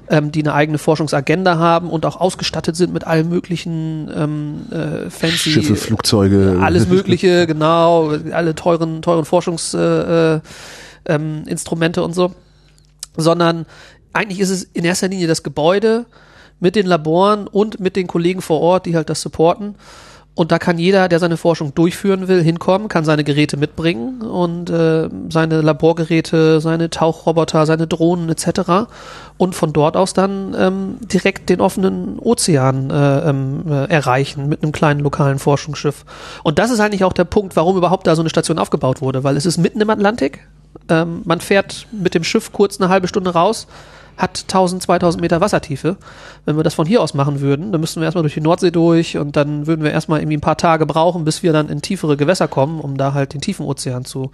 ähm, 0.10 0.31
die 0.31 0.42
eine 0.42 0.54
eigene 0.54 0.78
Forschungsagenda 0.78 1.57
haben 1.57 1.90
und 1.90 2.06
auch 2.06 2.18
ausgestattet 2.19 2.75
sind 2.75 2.94
mit 2.94 3.06
allen 3.06 3.30
möglichen 3.30 4.10
ähm, 4.16 4.62
äh, 4.72 5.10
fancy 5.10 5.52
Schiffe, 5.52 5.75
Flugzeuge. 5.75 6.60
alles 6.62 6.88
Mögliche, 6.88 7.48
genau, 7.48 8.12
alle 8.31 8.56
teuren, 8.56 9.02
teuren 9.02 9.25
Forschungsinstrumente 9.25 10.42
äh, 11.07 11.13
ähm, 11.13 11.44
Instrumente 11.48 12.04
und 12.04 12.13
so, 12.13 12.34
sondern 13.18 13.66
eigentlich 14.13 14.40
ist 14.40 14.50
es 14.50 14.63
in 14.63 14.86
erster 14.86 15.07
Linie 15.07 15.28
das 15.28 15.44
Gebäude 15.44 16.06
mit 16.60 16.75
den 16.75 16.86
Laboren 16.86 17.48
und 17.48 17.80
mit 17.80 17.96
den 17.96 18.08
Kollegen 18.08 18.42
vor 18.42 18.62
Ort, 18.62 18.86
die 18.86 18.96
halt 18.96 19.10
das 19.10 19.22
supporten. 19.22 19.75
Und 20.36 20.52
da 20.52 20.60
kann 20.60 20.78
jeder, 20.78 21.08
der 21.08 21.20
seine 21.20 21.38
Forschung 21.38 21.74
durchführen 21.74 22.28
will, 22.28 22.44
hinkommen, 22.44 22.90
kann 22.90 23.06
seine 23.06 23.24
Geräte 23.24 23.56
mitbringen 23.56 24.22
und 24.22 24.70
äh, 24.70 25.10
seine 25.30 25.62
Laborgeräte, 25.62 26.60
seine 26.60 26.90
Tauchroboter, 26.90 27.66
seine 27.66 27.88
Drohnen 27.88 28.28
etc. 28.28 28.90
Und 29.38 29.56
von 29.56 29.72
dort 29.72 29.96
aus 29.96 30.14
dann 30.14 30.54
ähm, 30.60 30.98
direkt 31.02 31.50
den 31.50 31.62
offenen 31.62 32.20
Ozean 32.20 32.90
äh, 32.90 33.30
ähm, 33.30 33.64
äh, 33.70 33.86
erreichen 33.86 34.50
mit 34.50 34.62
einem 34.62 34.74
kleinen 34.74 35.00
lokalen 35.00 35.40
Forschungsschiff. 35.40 36.04
Und 36.44 36.60
das 36.60 36.70
ist 36.70 36.82
eigentlich 36.82 37.06
auch 37.06 37.14
der 37.14 37.24
Punkt, 37.24 37.56
warum 37.56 37.78
überhaupt 37.78 38.06
da 38.06 38.16
so 38.16 38.22
eine 38.22 38.30
Station 38.30 38.60
aufgebaut 38.60 39.02
wurde, 39.02 39.24
weil 39.24 39.38
es 39.38 39.46
ist 39.46 39.58
mitten 39.58 39.80
im 39.80 39.90
Atlantik. 39.90 40.46
Ähm, 40.90 41.22
man 41.24 41.40
fährt 41.40 41.88
mit 41.94 42.14
dem 42.14 42.26
Schiff 42.26 42.52
kurz 42.52 42.82
eine 42.82 42.90
halbe 42.90 43.08
Stunde 43.08 43.32
raus, 43.32 43.68
hat 44.18 44.44
1000, 44.44 44.82
2000 44.84 45.22
Meter 45.22 45.42
Wassertiefe. 45.42 45.98
Wenn 46.46 46.58
wir 46.58 46.64
das 46.64 46.74
von 46.74 46.86
hier 46.86 47.02
aus 47.02 47.14
machen 47.14 47.42
würden, 47.42 47.72
dann 47.72 47.82
müssten 47.82 48.00
wir 48.00 48.06
erstmal 48.06 48.24
durch 48.24 48.34
die 48.34 48.42
Nordsee 48.42 48.72
durch 48.72 49.18
und 49.18 49.36
dann 49.36 49.68
würden 49.68 49.84
wir 49.84 49.92
erstmal 49.92 50.20
irgendwie 50.20 50.38
ein 50.38 50.42
paar 50.42 50.58
Tage 50.58 50.86
brauchen, 50.86 51.26
bis 51.26 51.44
wir 51.44 51.54
dann 51.54 51.70
in 51.70 51.82
tiefere 51.82 52.18
Gewässer 52.18 52.48
kommen, 52.48 52.80
um 52.80 52.98
da 52.98 53.14
halt 53.14 53.34
den 53.34 53.42
tiefen 53.42 53.66
Ozean 53.66 54.06
zu, 54.06 54.32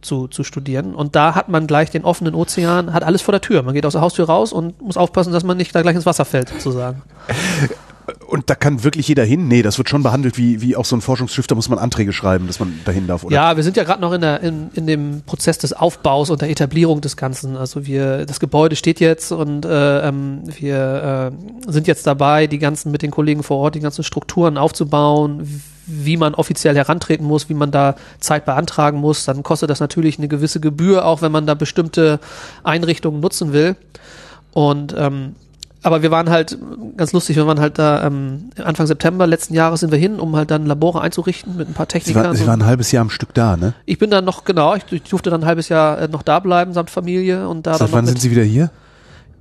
zu, 0.00 0.28
zu 0.28 0.44
studieren. 0.44 0.94
Und 0.94 1.16
da 1.16 1.34
hat 1.34 1.48
man 1.48 1.66
gleich 1.66 1.90
den 1.90 2.04
offenen 2.04 2.34
Ozean, 2.34 2.92
hat 2.92 3.04
alles 3.04 3.22
vor 3.22 3.32
der 3.32 3.40
Tür. 3.40 3.62
Man 3.62 3.74
geht 3.74 3.86
aus 3.86 3.92
der 3.92 4.02
Haustür 4.02 4.26
raus 4.26 4.52
und 4.52 4.80
muss 4.80 4.96
aufpassen, 4.96 5.32
dass 5.32 5.44
man 5.44 5.56
nicht 5.56 5.74
da 5.74 5.82
gleich 5.82 5.96
ins 5.96 6.06
Wasser 6.06 6.24
fällt, 6.24 6.48
sozusagen. 6.48 7.02
Und 8.28 8.50
da 8.50 8.54
kann 8.54 8.84
wirklich 8.84 9.08
jeder 9.08 9.24
hin? 9.24 9.48
Nee, 9.48 9.62
das 9.62 9.78
wird 9.78 9.88
schon 9.88 10.02
behandelt 10.02 10.38
wie, 10.38 10.60
wie 10.60 10.76
auch 10.76 10.84
so 10.84 10.96
ein 10.96 11.00
Forschungsschiff, 11.00 11.46
da 11.46 11.54
muss 11.54 11.68
man 11.68 11.78
Anträge 11.78 12.12
schreiben, 12.12 12.46
dass 12.46 12.60
man 12.60 12.78
dahin 12.84 13.06
darf, 13.06 13.24
oder? 13.24 13.34
Ja, 13.34 13.56
wir 13.56 13.64
sind 13.64 13.76
ja 13.76 13.84
gerade 13.84 14.00
noch 14.00 14.12
in, 14.12 14.20
der, 14.20 14.40
in, 14.42 14.70
in 14.74 14.86
dem 14.86 15.22
Prozess 15.26 15.58
des 15.58 15.72
Aufbaus 15.72 16.30
und 16.30 16.40
der 16.40 16.50
Etablierung 16.50 17.00
des 17.00 17.16
Ganzen. 17.16 17.56
Also 17.56 17.86
wir, 17.86 18.26
das 18.26 18.38
Gebäude 18.38 18.76
steht 18.76 19.00
jetzt 19.00 19.32
und 19.32 19.64
äh, 19.64 20.08
ähm, 20.08 20.42
wir 20.58 21.32
äh, 21.66 21.72
sind 21.72 21.86
jetzt 21.86 22.06
dabei, 22.06 22.46
die 22.46 22.58
ganzen 22.58 22.92
mit 22.92 23.02
den 23.02 23.10
Kollegen 23.10 23.42
vor 23.42 23.58
Ort, 23.58 23.74
die 23.74 23.80
ganzen 23.80 24.04
Strukturen 24.04 24.58
aufzubauen, 24.58 25.62
wie 25.86 26.16
man 26.16 26.34
offiziell 26.34 26.76
herantreten 26.76 27.26
muss, 27.26 27.48
wie 27.48 27.54
man 27.54 27.70
da 27.70 27.96
Zeit 28.20 28.44
beantragen 28.44 28.98
muss. 28.98 29.24
Dann 29.24 29.42
kostet 29.42 29.70
das 29.70 29.80
natürlich 29.80 30.18
eine 30.18 30.28
gewisse 30.28 30.60
Gebühr, 30.60 31.04
auch 31.04 31.22
wenn 31.22 31.32
man 31.32 31.46
da 31.46 31.54
bestimmte 31.54 32.20
Einrichtungen 32.62 33.20
nutzen 33.20 33.52
will. 33.52 33.76
Und 34.52 34.94
ähm, 34.96 35.34
aber 35.86 36.02
wir 36.02 36.10
waren 36.10 36.30
halt, 36.30 36.58
ganz 36.96 37.12
lustig, 37.12 37.36
wir 37.36 37.46
waren 37.46 37.60
halt 37.60 37.78
da 37.78 38.04
ähm, 38.04 38.50
Anfang 38.62 38.88
September 38.88 39.24
letzten 39.24 39.54
Jahres 39.54 39.80
sind 39.80 39.92
wir 39.92 39.98
hin, 39.98 40.18
um 40.18 40.34
halt 40.34 40.50
dann 40.50 40.66
Labore 40.66 41.00
einzurichten 41.00 41.56
mit 41.56 41.68
ein 41.68 41.74
paar 41.74 41.86
Sie, 41.86 41.92
Technikern. 41.92 42.24
war, 42.24 42.34
Sie 42.34 42.44
waren 42.44 42.62
ein 42.62 42.66
halbes 42.66 42.90
Jahr 42.90 43.02
am 43.02 43.10
Stück 43.10 43.32
da, 43.34 43.56
ne? 43.56 43.72
ich 43.84 43.96
bin 43.96 44.10
dann 44.10 44.24
noch, 44.24 44.44
genau, 44.44 44.74
ich, 44.74 44.82
ich 44.90 45.04
durfte 45.04 45.30
dann 45.30 45.42
ein 45.42 45.46
halbes 45.46 45.68
Jahr 45.68 46.00
äh, 46.00 46.08
noch 46.08 46.22
da 46.22 46.40
bleiben, 46.40 46.72
samt 46.72 46.90
Familie 46.90 47.48
und 47.48 47.68
da 47.68 47.72
dann 47.72 47.78
Seit 47.86 47.92
wann 47.92 48.06
sind 48.06 48.20
Sie 48.20 48.32
wieder 48.32 48.42
hier? 48.42 48.70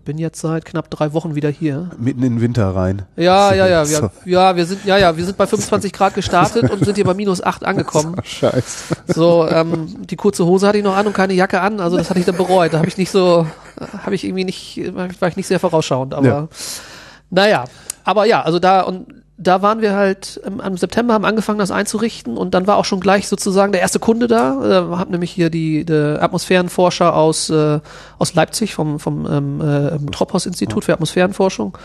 Bin 0.05 0.17
jetzt 0.17 0.39
seit 0.39 0.63
knapp 0.65 0.89
drei 0.89 1.11
Wochen 1.13 1.35
wieder 1.35 1.49
hier. 1.49 1.89
Mitten 1.97 2.23
in 2.23 2.35
den 2.35 2.41
Winter 2.41 2.75
rein. 2.75 3.01
Ja, 3.17 3.53
ja, 3.53 3.67
ja, 3.67 3.89
wir, 3.89 4.11
ja, 4.25 4.55
wir 4.55 4.65
sind, 4.65 4.85
ja, 4.85 4.97
ja, 4.97 5.17
wir 5.17 5.25
sind 5.25 5.35
bei 5.35 5.45
25 5.47 5.91
Grad 5.91 6.13
gestartet 6.13 6.69
und 6.69 6.85
sind 6.85 6.95
hier 6.95 7.03
bei 7.05 7.13
minus 7.13 7.43
8 7.43 7.65
angekommen. 7.65 8.15
Scheiße. 8.23 8.95
So, 9.07 9.47
ähm, 9.49 10.05
die 10.05 10.15
kurze 10.15 10.45
Hose 10.45 10.67
hatte 10.67 10.77
ich 10.77 10.83
noch 10.83 10.95
an 10.95 11.07
und 11.07 11.13
keine 11.13 11.33
Jacke 11.33 11.59
an, 11.59 11.79
also 11.79 11.97
das 11.97 12.09
hatte 12.09 12.19
ich 12.19 12.25
dann 12.25 12.37
bereut. 12.37 12.73
Da 12.73 12.77
habe 12.77 12.87
ich 12.87 12.97
nicht 12.97 13.11
so, 13.11 13.45
habe 14.03 14.15
ich 14.15 14.23
irgendwie 14.23 14.45
nicht, 14.45 14.79
war 14.93 15.27
ich 15.27 15.35
nicht 15.35 15.47
sehr 15.47 15.59
vorausschauend, 15.59 16.13
aber 16.13 16.27
Ja. 16.27 16.47
naja. 17.29 17.65
Aber 18.03 18.25
ja, 18.25 18.41
also 18.43 18.59
da 18.59 18.81
und 18.81 19.07
da 19.37 19.61
waren 19.61 19.81
wir 19.81 19.93
halt 19.93 20.39
im, 20.45 20.61
im 20.61 20.77
September, 20.77 21.13
haben 21.13 21.25
angefangen, 21.25 21.59
das 21.59 21.71
einzurichten 21.71 22.37
und 22.37 22.53
dann 22.53 22.67
war 22.67 22.77
auch 22.77 22.85
schon 22.85 23.01
gleich 23.01 23.27
sozusagen 23.27 23.73
der 23.73 23.81
erste 23.81 23.99
Kunde 23.99 24.27
da. 24.27 24.93
Äh, 24.93 24.95
hab 24.95 25.09
nämlich 25.09 25.31
hier 25.31 25.49
die, 25.49 25.83
die 25.83 25.93
Atmosphärenforscher 25.93 27.13
aus, 27.13 27.49
äh, 27.49 27.79
aus 28.17 28.33
Leipzig 28.33 28.73
vom, 28.73 28.99
vom 28.99 29.27
ähm, 29.29 29.61
äh, 29.61 30.11
Trophaus-Institut 30.11 30.85
für 30.85 30.93
Atmosphärenforschung. 30.93 31.77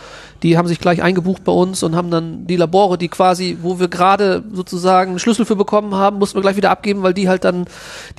Die 0.43 0.57
haben 0.57 0.69
sich 0.69 0.81
gleich 0.81 1.03
eingebucht 1.03 1.45
bei 1.45 1.53
uns 1.53 1.83
und 1.83 1.95
haben 1.95 2.11
dann 2.11 2.47
die 2.47 2.57
Labore, 2.57 2.97
die 2.97 3.09
quasi, 3.09 3.59
wo 3.61 3.79
wir 3.79 3.89
gerade 3.89 4.43
sozusagen 4.53 5.11
einen 5.11 5.19
Schlüssel 5.19 5.45
für 5.45 5.57
bekommen 5.57 5.95
haben, 5.95 6.19
mussten 6.19 6.37
wir 6.37 6.43
gleich 6.43 6.57
wieder 6.57 6.71
abgeben, 6.71 7.03
weil 7.03 7.15
die 7.15 7.29
halt 7.29 7.45
dann 7.45 7.67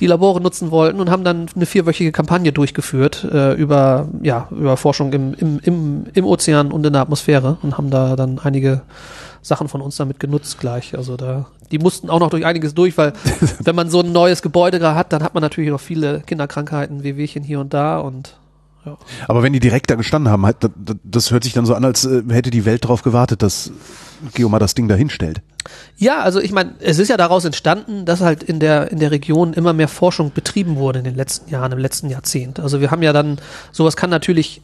die 0.00 0.06
Labore 0.06 0.40
nutzen 0.40 0.70
wollten 0.70 1.00
und 1.00 1.10
haben 1.10 1.24
dann 1.24 1.46
eine 1.54 1.66
vierwöchige 1.66 2.12
Kampagne 2.12 2.52
durchgeführt 2.52 3.24
äh, 3.24 3.54
über, 3.54 4.08
ja, 4.22 4.48
über 4.50 4.76
Forschung 4.76 5.12
im, 5.12 5.34
im, 5.34 5.58
im, 5.62 6.04
im 6.14 6.24
Ozean 6.24 6.70
und 6.70 6.86
in 6.86 6.92
der 6.92 7.02
Atmosphäre 7.02 7.58
und 7.62 7.76
haben 7.76 7.90
da 7.90 8.16
dann 8.16 8.38
einige 8.38 8.82
Sachen 9.42 9.68
von 9.68 9.80
uns 9.80 9.96
damit 9.96 10.20
genutzt 10.20 10.58
gleich. 10.60 10.96
Also 10.96 11.16
da, 11.16 11.46
die 11.72 11.78
mussten 11.78 12.08
auch 12.08 12.20
noch 12.20 12.30
durch 12.30 12.46
einiges 12.46 12.74
durch, 12.74 12.96
weil 12.96 13.12
wenn 13.60 13.74
man 13.74 13.90
so 13.90 14.00
ein 14.00 14.12
neues 14.12 14.40
Gebäude 14.40 14.78
gerade 14.78 14.96
hat, 14.96 15.12
dann 15.12 15.22
hat 15.22 15.34
man 15.34 15.42
natürlich 15.42 15.70
noch 15.70 15.80
viele 15.80 16.20
Kinderkrankheiten, 16.20 17.02
Wehwehchen 17.02 17.42
hier 17.42 17.60
und 17.60 17.74
da 17.74 17.98
und 17.98 18.36
ja. 18.84 18.96
Aber 19.28 19.42
wenn 19.42 19.52
die 19.52 19.60
direkt 19.60 19.90
da 19.90 19.94
gestanden 19.94 20.30
haben, 20.30 20.44
halt, 20.44 20.56
das 21.04 21.30
hört 21.30 21.44
sich 21.44 21.52
dann 21.52 21.66
so 21.66 21.74
an, 21.74 21.84
als 21.84 22.04
äh, 22.04 22.22
hätte 22.30 22.50
die 22.50 22.64
Welt 22.64 22.84
darauf 22.84 23.02
gewartet, 23.02 23.42
dass 23.42 23.72
Geomar 24.34 24.60
das 24.60 24.74
Ding 24.74 24.88
da 24.88 24.94
hinstellt. 24.94 25.42
Ja, 25.96 26.20
also 26.20 26.40
ich 26.40 26.52
meine, 26.52 26.74
es 26.80 26.98
ist 26.98 27.08
ja 27.08 27.16
daraus 27.16 27.44
entstanden, 27.44 28.04
dass 28.04 28.20
halt 28.20 28.42
in 28.42 28.58
der 28.58 28.90
in 28.90 28.98
der 28.98 29.10
Region 29.10 29.52
immer 29.52 29.72
mehr 29.72 29.88
Forschung 29.88 30.32
betrieben 30.32 30.76
wurde 30.76 30.98
in 30.98 31.04
den 31.04 31.14
letzten 31.14 31.50
Jahren, 31.50 31.72
im 31.72 31.78
letzten 31.78 32.08
Jahrzehnt. 32.08 32.58
Also 32.58 32.80
wir 32.80 32.90
haben 32.90 33.02
ja 33.02 33.12
dann 33.12 33.40
sowas 33.70 33.96
kann 33.96 34.10
natürlich 34.10 34.62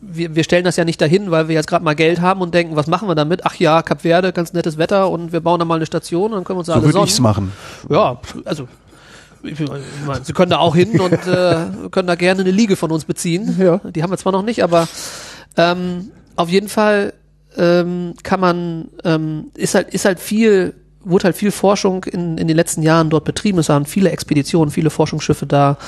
wir, 0.00 0.34
wir 0.34 0.44
stellen 0.44 0.64
das 0.64 0.76
ja 0.76 0.84
nicht 0.84 1.00
dahin, 1.00 1.30
weil 1.30 1.48
wir 1.48 1.54
jetzt 1.54 1.66
gerade 1.66 1.84
mal 1.84 1.94
Geld 1.94 2.20
haben 2.20 2.40
und 2.40 2.54
denken, 2.54 2.76
was 2.76 2.86
machen 2.86 3.08
wir 3.08 3.14
damit? 3.14 3.44
Ach 3.44 3.54
ja, 3.56 3.82
Kap 3.82 4.02
Verde, 4.02 4.32
ganz 4.32 4.52
nettes 4.52 4.78
Wetter 4.78 5.10
und 5.10 5.32
wir 5.32 5.40
bauen 5.40 5.58
da 5.58 5.64
mal 5.64 5.76
eine 5.76 5.86
Station 5.86 6.32
und 6.32 6.32
dann 6.32 6.44
können 6.44 6.56
wir 6.56 6.60
uns 6.60 6.68
da 6.68 6.74
so 6.74 6.80
alle 6.80 6.94
würde 6.94 7.06
ich's 7.06 7.20
machen. 7.20 7.52
Ja, 7.88 8.20
also 8.44 8.68
meine, 9.42 10.24
Sie 10.24 10.32
können 10.32 10.50
da 10.50 10.58
auch 10.58 10.74
hin 10.74 11.00
und 11.00 11.26
äh, 11.26 11.88
können 11.90 12.08
da 12.08 12.14
gerne 12.14 12.42
eine 12.42 12.50
Liege 12.50 12.76
von 12.76 12.90
uns 12.90 13.04
beziehen. 13.04 13.56
Ja. 13.58 13.78
Die 13.78 14.02
haben 14.02 14.10
wir 14.10 14.18
zwar 14.18 14.32
noch 14.32 14.42
nicht, 14.42 14.62
aber 14.62 14.88
ähm, 15.56 16.10
auf 16.36 16.48
jeden 16.48 16.68
Fall 16.68 17.12
ähm, 17.56 18.14
kann 18.22 18.40
man, 18.40 18.88
ähm, 19.04 19.50
ist 19.54 19.74
halt, 19.74 19.92
ist 19.94 20.04
halt 20.04 20.20
viel, 20.20 20.74
wurde 21.00 21.24
halt 21.24 21.36
viel 21.36 21.50
Forschung 21.50 22.04
in, 22.04 22.38
in 22.38 22.48
den 22.48 22.56
letzten 22.56 22.82
Jahren 22.82 23.10
dort 23.10 23.24
betrieben. 23.24 23.58
Es 23.58 23.68
waren 23.68 23.86
viele 23.86 24.10
Expeditionen, 24.10 24.70
viele 24.70 24.90
Forschungsschiffe 24.90 25.46
da. 25.46 25.78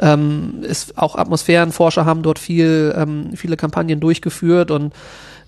Ähm, 0.00 0.62
ist, 0.62 0.96
auch 0.96 1.16
Atmosphärenforscher 1.16 2.04
haben 2.04 2.22
dort 2.22 2.38
viel, 2.38 2.94
ähm, 2.96 3.30
viele 3.34 3.56
Kampagnen 3.56 3.98
durchgeführt 3.98 4.70
und 4.70 4.94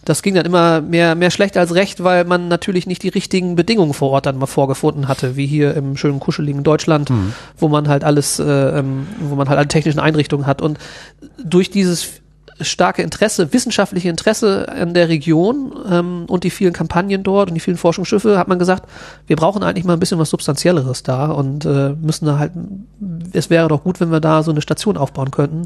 das 0.05 0.23
ging 0.23 0.35
dann 0.35 0.47
immer 0.47 0.81
mehr, 0.81 1.15
mehr 1.15 1.31
schlecht 1.31 1.57
als 1.57 1.75
recht, 1.75 2.03
weil 2.03 2.25
man 2.25 2.49
natürlich 2.49 2.87
nicht 2.87 3.03
die 3.03 3.09
richtigen 3.09 3.55
Bedingungen 3.55 3.93
vor 3.93 4.11
Ort 4.11 4.27
dann 4.27 4.39
mal 4.39 4.47
vorgefunden 4.47 5.09
hatte, 5.09 5.37
wie 5.37 5.47
hier 5.47 5.75
im 5.77 5.97
schönen 5.97 6.21
kuscheligen 6.21 6.63
Deutschland, 6.63 7.11
Mhm. 7.11 7.33
wo 7.59 7.69
man 7.69 7.89
halt 7.89 8.03
alles, 8.05 8.39
äh, 8.39 8.45
ähm, 8.45 9.07
wo 9.19 9.35
man 9.35 9.49
halt 9.49 9.59
alle 9.59 9.69
technischen 9.69 10.01
Einrichtungen 10.01 10.47
hat. 10.47 10.63
Und 10.63 10.79
durch 11.45 11.71
dieses 11.71 12.09
starke 12.61 13.03
Interesse, 13.03 13.53
wissenschaftliche 13.53 14.09
Interesse 14.09 14.69
an 14.69 14.95
der 14.95 15.09
Region 15.09 15.73
ähm, 15.91 16.25
und 16.27 16.45
die 16.45 16.51
vielen 16.51 16.73
Kampagnen 16.73 17.23
dort 17.23 17.49
und 17.49 17.55
die 17.55 17.61
vielen 17.61 17.77
Forschungsschiffe, 17.77 18.39
hat 18.39 18.49
man 18.49 18.59
gesagt, 18.59 18.89
wir 19.27 19.37
brauchen 19.37 19.63
eigentlich 19.63 19.85
mal 19.85 19.95
ein 19.95 20.01
bisschen 20.01 20.19
was 20.19 20.31
Substanzielleres 20.31 21.03
da 21.03 21.27
und 21.27 21.65
äh, 21.65 21.95
müssen 22.01 22.27
da 22.27 22.39
halt, 22.39 22.53
es 23.33 23.51
wäre 23.51 23.69
doch 23.69 23.83
gut, 23.83 24.01
wenn 24.01 24.11
wir 24.11 24.21
da 24.21 24.43
so 24.43 24.51
eine 24.51 24.63
Station 24.63 24.97
aufbauen 24.97 25.31
könnten, 25.31 25.65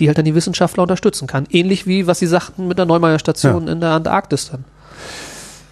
die 0.00 0.08
halt 0.08 0.18
dann 0.18 0.24
die 0.24 0.34
Wissenschaftler 0.34 0.82
unterstützen 0.82 1.26
kann. 1.26 1.46
Ähnlich 1.50 1.86
wie, 1.86 2.06
was 2.06 2.18
Sie 2.18 2.26
sagten 2.26 2.68
mit 2.68 2.78
der 2.78 2.86
Neumeier 2.86 3.18
Station 3.18 3.68
in 3.68 3.80
der 3.80 3.90
Antarktis 3.90 4.50
dann. 4.50 4.64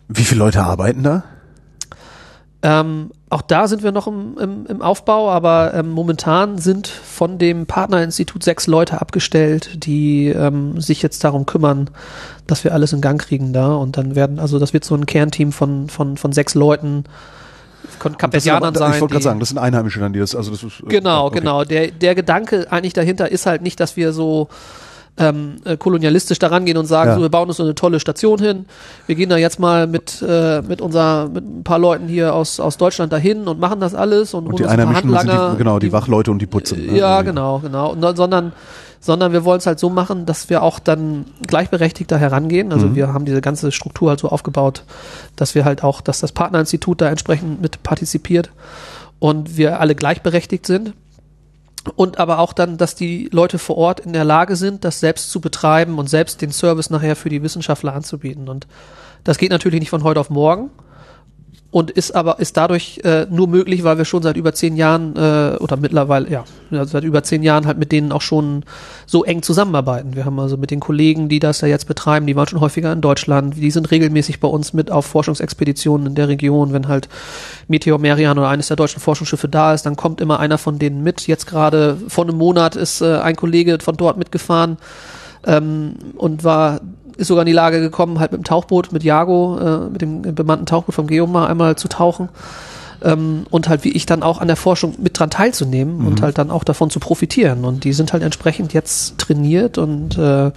Wie 0.08 0.24
viele 0.24 0.40
Leute 0.40 0.62
arbeiten 0.62 1.02
da? 1.02 1.24
Ähm, 2.66 3.10
auch 3.28 3.42
da 3.42 3.68
sind 3.68 3.82
wir 3.82 3.92
noch 3.92 4.06
im, 4.06 4.38
im, 4.38 4.66
im 4.66 4.80
Aufbau, 4.80 5.30
aber 5.30 5.74
ähm, 5.74 5.90
momentan 5.90 6.56
sind 6.56 6.88
von 6.88 7.36
dem 7.36 7.66
Partnerinstitut 7.66 8.42
sechs 8.42 8.66
Leute 8.66 9.02
abgestellt, 9.02 9.84
die 9.84 10.28
ähm, 10.28 10.80
sich 10.80 11.02
jetzt 11.02 11.22
darum 11.24 11.44
kümmern, 11.44 11.90
dass 12.46 12.64
wir 12.64 12.72
alles 12.72 12.94
in 12.94 13.02
Gang 13.02 13.20
kriegen 13.20 13.52
da. 13.52 13.74
Und 13.74 13.98
dann 13.98 14.14
werden, 14.14 14.38
also 14.38 14.58
das 14.58 14.72
wird 14.72 14.86
so 14.86 14.94
ein 14.94 15.04
Kernteam 15.04 15.52
von, 15.52 15.90
von, 15.90 16.16
von 16.16 16.32
sechs 16.32 16.54
Leuten, 16.54 17.04
Kapverdianern 17.98 18.74
sein. 18.74 18.94
ich 18.94 19.00
wollte 19.02 19.12
gerade 19.12 19.24
sagen, 19.24 19.40
das 19.40 19.50
sind 19.50 19.58
Einheimische 19.58 20.00
dann, 20.00 20.14
die 20.14 20.20
das, 20.20 20.34
also 20.34 20.50
das 20.50 20.62
ist, 20.62 20.80
äh, 20.80 20.86
Genau, 20.88 21.26
okay. 21.26 21.40
genau. 21.40 21.64
Der, 21.64 21.90
der 21.90 22.14
Gedanke 22.14 22.66
eigentlich 22.70 22.94
dahinter 22.94 23.30
ist 23.30 23.44
halt 23.44 23.60
nicht, 23.60 23.78
dass 23.78 23.98
wir 23.98 24.14
so 24.14 24.48
ähm, 25.16 25.56
äh, 25.64 25.76
kolonialistisch 25.76 26.40
daran 26.40 26.64
gehen 26.64 26.76
und 26.76 26.86
sagen, 26.86 27.10
Ja. 27.10 27.16
so, 27.16 27.22
wir 27.22 27.28
bauen 27.28 27.46
uns 27.48 27.58
so 27.58 27.62
eine 27.62 27.74
tolle 27.76 28.00
Station 28.00 28.40
hin. 28.40 28.66
Wir 29.06 29.14
gehen 29.14 29.30
da 29.30 29.36
jetzt 29.36 29.60
mal 29.60 29.86
mit, 29.86 30.20
äh, 30.26 30.60
mit 30.62 30.80
unser, 30.80 31.28
mit 31.28 31.44
ein 31.44 31.62
paar 31.62 31.78
Leuten 31.78 32.08
hier 32.08 32.34
aus, 32.34 32.58
aus 32.58 32.76
Deutschland 32.78 33.12
dahin 33.12 33.46
und 33.46 33.60
machen 33.60 33.78
das 33.78 33.94
alles 33.94 34.34
und, 34.34 34.46
Und 34.46 34.58
die 34.58 34.66
Einheimischen 34.66 35.10
sind 35.16 35.30
die, 35.30 35.56
genau, 35.58 35.78
die 35.78 35.92
Wachleute 35.92 36.30
und 36.32 36.40
die 36.40 36.46
Putze. 36.46 36.76
ne? 36.76 36.98
ja, 36.98 37.18
Also, 37.18 37.26
genau, 37.30 37.58
genau. 37.60 37.92
Und, 37.92 38.16
sondern, 38.16 38.52
sondern 38.98 39.32
wir 39.32 39.44
wollen 39.44 39.58
es 39.58 39.66
halt 39.66 39.78
so 39.78 39.88
machen, 39.88 40.26
dass 40.26 40.50
wir 40.50 40.62
auch 40.64 40.80
dann 40.80 41.26
gleichberechtigt 41.46 42.10
da 42.10 42.16
herangehen. 42.16 42.72
Also 42.72 42.86
Mhm. 42.88 42.94
wir 42.96 43.12
haben 43.14 43.24
diese 43.24 43.40
ganze 43.40 43.70
Struktur 43.70 44.08
halt 44.10 44.18
so 44.18 44.30
aufgebaut, 44.30 44.82
dass 45.36 45.54
wir 45.54 45.64
halt 45.64 45.84
auch, 45.84 46.00
dass 46.00 46.18
das 46.20 46.32
Partnerinstitut 46.32 47.00
da 47.00 47.08
entsprechend 47.08 47.62
mit 47.62 47.82
partizipiert 47.84 48.50
und 49.20 49.56
wir 49.56 49.78
alle 49.78 49.94
gleichberechtigt 49.94 50.66
sind. 50.66 50.92
Und 51.96 52.18
aber 52.18 52.38
auch 52.38 52.52
dann, 52.52 52.76
dass 52.76 52.94
die 52.94 53.28
Leute 53.30 53.58
vor 53.58 53.76
Ort 53.76 54.00
in 54.00 54.12
der 54.12 54.24
Lage 54.24 54.56
sind, 54.56 54.84
das 54.84 55.00
selbst 55.00 55.30
zu 55.30 55.40
betreiben 55.40 55.98
und 55.98 56.08
selbst 56.08 56.40
den 56.40 56.50
Service 56.50 56.90
nachher 56.90 57.16
für 57.16 57.28
die 57.28 57.42
Wissenschaftler 57.42 57.94
anzubieten. 57.94 58.48
Und 58.48 58.66
das 59.22 59.38
geht 59.38 59.50
natürlich 59.50 59.80
nicht 59.80 59.90
von 59.90 60.02
heute 60.02 60.20
auf 60.20 60.30
morgen 60.30 60.70
und 61.74 61.90
ist 61.90 62.14
aber 62.14 62.38
ist 62.38 62.56
dadurch 62.56 63.00
äh, 63.02 63.26
nur 63.28 63.48
möglich, 63.48 63.82
weil 63.82 63.98
wir 63.98 64.04
schon 64.04 64.22
seit 64.22 64.36
über 64.36 64.54
zehn 64.54 64.76
Jahren 64.76 65.16
äh, 65.16 65.56
oder 65.58 65.76
mittlerweile 65.76 66.30
ja 66.30 66.44
seit 66.70 67.02
über 67.02 67.24
zehn 67.24 67.42
Jahren 67.42 67.66
halt 67.66 67.78
mit 67.78 67.90
denen 67.90 68.12
auch 68.12 68.20
schon 68.20 68.64
so 69.06 69.24
eng 69.24 69.42
zusammenarbeiten. 69.42 70.14
Wir 70.14 70.24
haben 70.24 70.38
also 70.38 70.56
mit 70.56 70.70
den 70.70 70.78
Kollegen, 70.78 71.28
die 71.28 71.40
das 71.40 71.62
ja 71.62 71.66
jetzt 71.66 71.88
betreiben, 71.88 72.28
die 72.28 72.36
waren 72.36 72.46
schon 72.46 72.60
häufiger 72.60 72.92
in 72.92 73.00
Deutschland, 73.00 73.56
die 73.56 73.72
sind 73.72 73.90
regelmäßig 73.90 74.38
bei 74.38 74.46
uns 74.46 74.72
mit 74.72 74.92
auf 74.92 75.04
Forschungsexpeditionen 75.06 76.06
in 76.06 76.14
der 76.14 76.28
Region, 76.28 76.72
wenn 76.72 76.86
halt 76.86 77.08
Meteor 77.66 77.98
Merian 77.98 78.38
oder 78.38 78.50
eines 78.50 78.68
der 78.68 78.76
deutschen 78.76 79.00
Forschungsschiffe 79.00 79.48
da 79.48 79.74
ist, 79.74 79.84
dann 79.84 79.96
kommt 79.96 80.20
immer 80.20 80.38
einer 80.38 80.58
von 80.58 80.78
denen 80.78 81.02
mit. 81.02 81.26
Jetzt 81.26 81.48
gerade 81.48 81.96
vor 82.06 82.22
einem 82.22 82.38
Monat 82.38 82.76
ist 82.76 83.00
äh, 83.00 83.16
ein 83.16 83.34
Kollege 83.34 83.78
von 83.80 83.96
dort 83.96 84.16
mitgefahren 84.16 84.78
ähm, 85.46 85.94
und 86.16 86.44
war 86.44 86.80
ist 87.16 87.28
sogar 87.28 87.42
in 87.42 87.46
die 87.46 87.52
Lage 87.52 87.80
gekommen, 87.80 88.18
halt 88.18 88.32
mit 88.32 88.40
dem 88.40 88.44
Tauchboot, 88.44 88.90
mit 88.90 89.04
Jago, 89.04 89.58
äh, 89.58 89.90
mit 89.90 90.02
dem 90.02 90.22
bemannten 90.22 90.66
Tauchboot 90.66 90.96
vom 90.96 91.06
Geomar 91.06 91.48
einmal 91.48 91.76
zu 91.76 91.86
tauchen 91.86 92.28
ähm, 93.04 93.46
und 93.50 93.68
halt 93.68 93.84
wie 93.84 93.90
ich 93.90 94.06
dann 94.06 94.22
auch 94.22 94.40
an 94.40 94.48
der 94.48 94.56
Forschung 94.56 94.94
mit 94.98 95.18
dran 95.18 95.30
teilzunehmen 95.30 96.06
und 96.06 96.22
halt 96.22 96.38
dann 96.38 96.50
auch 96.50 96.64
davon 96.64 96.90
zu 96.90 96.98
profitieren. 96.98 97.64
Und 97.64 97.84
die 97.84 97.92
sind 97.92 98.12
halt 98.12 98.22
entsprechend 98.22 98.72
jetzt 98.72 99.18
trainiert 99.18 99.78
und 99.78 100.18
äh, 100.18 100.50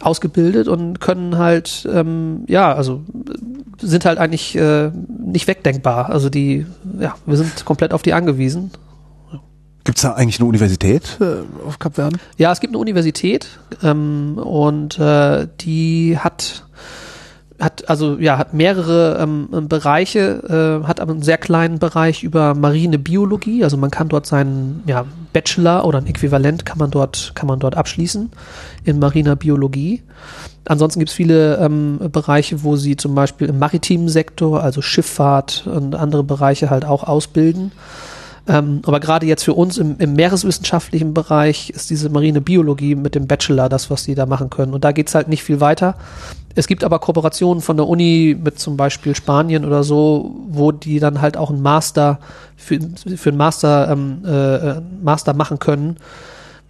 ausgebildet 0.00 0.68
und 0.68 1.00
können 1.00 1.38
halt, 1.38 1.88
ähm, 1.92 2.44
ja, 2.46 2.72
also 2.72 3.02
sind 3.80 4.04
halt 4.04 4.18
eigentlich 4.18 4.56
äh, 4.56 4.90
nicht 5.24 5.46
wegdenkbar. 5.46 6.10
Also 6.10 6.30
die, 6.30 6.66
ja, 7.00 7.14
wir 7.26 7.36
sind 7.36 7.64
komplett 7.64 7.92
auf 7.92 8.02
die 8.02 8.12
angewiesen. 8.12 8.70
Gibt's 9.84 10.00
da 10.00 10.12
eigentlich 10.12 10.40
eine 10.40 10.48
Universität 10.48 11.18
äh, 11.20 11.66
auf 11.66 11.78
Kap 11.78 11.96
Verden? 11.96 12.18
Ja, 12.38 12.50
es 12.52 12.60
gibt 12.60 12.70
eine 12.70 12.78
Universität 12.78 13.48
ähm, 13.82 14.38
und 14.38 14.98
äh, 14.98 15.46
die 15.60 16.18
hat 16.18 16.64
hat 17.60 17.88
also 17.88 18.16
ja 18.18 18.38
hat 18.38 18.52
mehrere 18.54 19.18
ähm, 19.20 19.68
Bereiche, 19.68 20.80
äh, 20.82 20.86
hat 20.86 21.00
aber 21.00 21.12
einen 21.12 21.22
sehr 21.22 21.38
kleinen 21.38 21.78
Bereich 21.78 22.24
über 22.24 22.54
marine 22.54 22.98
Biologie. 22.98 23.62
Also 23.62 23.76
man 23.76 23.90
kann 23.90 24.08
dort 24.08 24.26
seinen 24.26 24.82
ja, 24.86 25.04
Bachelor 25.32 25.84
oder 25.84 25.98
ein 25.98 26.06
Äquivalent 26.06 26.64
kann 26.64 26.78
man 26.78 26.90
dort 26.90 27.32
kann 27.34 27.46
man 27.46 27.60
dort 27.60 27.76
abschließen 27.76 28.30
in 28.84 28.98
mariner 28.98 29.36
Biologie. 29.36 30.02
Ansonsten 30.66 30.98
gibt 30.98 31.10
es 31.10 31.16
viele 31.16 31.58
ähm, 31.58 31.98
Bereiche, 32.10 32.62
wo 32.62 32.76
sie 32.76 32.96
zum 32.96 33.14
Beispiel 33.14 33.48
im 33.48 33.58
maritimen 33.58 34.08
Sektor, 34.08 34.62
also 34.62 34.80
Schifffahrt 34.80 35.66
und 35.66 35.94
andere 35.94 36.24
Bereiche 36.24 36.70
halt 36.70 36.86
auch 36.86 37.04
ausbilden. 37.04 37.70
Ähm, 38.46 38.82
aber 38.84 39.00
gerade 39.00 39.26
jetzt 39.26 39.44
für 39.44 39.54
uns 39.54 39.78
im, 39.78 39.96
im 39.98 40.14
meereswissenschaftlichen 40.14 41.14
Bereich 41.14 41.70
ist 41.70 41.88
diese 41.88 42.10
marine 42.10 42.42
Biologie 42.42 42.94
mit 42.94 43.14
dem 43.14 43.26
Bachelor 43.26 43.68
das, 43.68 43.90
was 43.90 44.04
die 44.04 44.14
da 44.14 44.26
machen 44.26 44.50
können. 44.50 44.74
Und 44.74 44.84
da 44.84 44.92
geht's 44.92 45.14
halt 45.14 45.28
nicht 45.28 45.42
viel 45.42 45.60
weiter. 45.60 45.96
Es 46.54 46.66
gibt 46.66 46.84
aber 46.84 46.98
Kooperationen 46.98 47.62
von 47.62 47.76
der 47.76 47.88
Uni 47.88 48.36
mit 48.40 48.58
zum 48.58 48.76
Beispiel 48.76 49.14
Spanien 49.16 49.64
oder 49.64 49.82
so, 49.82 50.36
wo 50.48 50.72
die 50.72 51.00
dann 51.00 51.20
halt 51.20 51.36
auch 51.36 51.50
einen 51.50 51.62
Master 51.62 52.20
für, 52.56 52.78
für 53.16 53.30
einen 53.30 53.38
Master, 53.38 53.90
ähm, 53.90 54.22
äh, 54.24 54.80
Master 55.02 55.34
machen 55.34 55.58
können, 55.58 55.96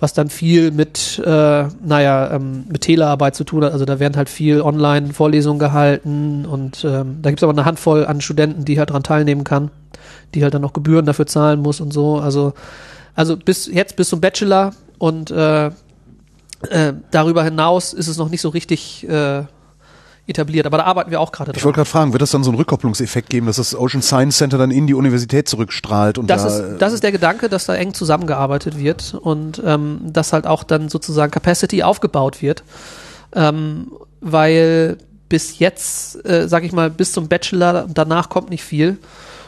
was 0.00 0.14
dann 0.14 0.30
viel 0.30 0.70
mit, 0.70 1.20
äh, 1.24 1.64
naja, 1.84 2.30
ähm, 2.32 2.64
mit 2.70 2.82
Telearbeit 2.82 3.34
zu 3.34 3.44
tun 3.44 3.64
hat. 3.64 3.72
Also 3.72 3.84
da 3.84 3.98
werden 3.98 4.16
halt 4.16 4.30
viel 4.30 4.62
Online-Vorlesungen 4.62 5.58
gehalten 5.58 6.46
und 6.46 6.84
ähm, 6.84 7.18
da 7.20 7.30
gibt's 7.30 7.42
aber 7.42 7.52
eine 7.52 7.64
Handvoll 7.64 8.06
an 8.06 8.20
Studenten, 8.20 8.64
die 8.64 8.78
halt 8.78 8.90
daran 8.90 9.02
teilnehmen 9.02 9.44
kann, 9.44 9.70
die 10.34 10.42
halt 10.42 10.54
dann 10.54 10.62
noch 10.62 10.72
Gebühren 10.72 11.06
dafür 11.06 11.26
zahlen 11.26 11.60
muss 11.60 11.80
und 11.80 11.92
so. 11.92 12.18
Also, 12.18 12.52
also 13.14 13.36
bis 13.36 13.66
jetzt 13.66 13.96
bis 13.96 14.08
zum 14.08 14.20
Bachelor 14.20 14.72
und 14.98 15.30
äh, 15.30 15.66
äh, 15.66 15.72
darüber 17.10 17.44
hinaus 17.44 17.92
ist 17.92 18.08
es 18.08 18.16
noch 18.16 18.28
nicht 18.28 18.40
so 18.40 18.48
richtig, 18.48 19.08
äh, 19.08 19.44
etabliert. 20.26 20.66
Aber 20.66 20.78
da 20.78 20.84
arbeiten 20.84 21.10
wir 21.10 21.20
auch 21.20 21.32
gerade 21.32 21.52
Ich 21.54 21.64
wollte 21.64 21.76
gerade 21.76 21.88
fragen, 21.88 22.12
wird 22.12 22.22
das 22.22 22.30
dann 22.30 22.44
so 22.44 22.50
einen 22.50 22.58
Rückkopplungseffekt 22.58 23.28
geben, 23.28 23.46
dass 23.46 23.56
das 23.56 23.74
Ocean 23.74 24.02
Science 24.02 24.38
Center 24.38 24.58
dann 24.58 24.70
in 24.70 24.86
die 24.86 24.94
Universität 24.94 25.48
zurückstrahlt? 25.48 26.18
Und 26.18 26.28
Das, 26.28 26.42
da, 26.42 26.48
ist, 26.48 26.78
das 26.78 26.92
ist 26.92 27.02
der 27.02 27.12
Gedanke, 27.12 27.48
dass 27.48 27.66
da 27.66 27.74
eng 27.74 27.94
zusammengearbeitet 27.94 28.78
wird 28.78 29.14
und 29.14 29.62
ähm, 29.64 30.00
dass 30.04 30.32
halt 30.32 30.46
auch 30.46 30.64
dann 30.64 30.88
sozusagen 30.88 31.30
Capacity 31.30 31.82
aufgebaut 31.82 32.40
wird. 32.40 32.64
Ähm, 33.34 33.92
weil 34.20 34.96
bis 35.28 35.58
jetzt, 35.58 36.24
äh, 36.24 36.48
sag 36.48 36.64
ich 36.64 36.72
mal, 36.72 36.90
bis 36.90 37.12
zum 37.12 37.28
Bachelor, 37.28 37.86
danach 37.92 38.28
kommt 38.28 38.50
nicht 38.50 38.64
viel. 38.64 38.98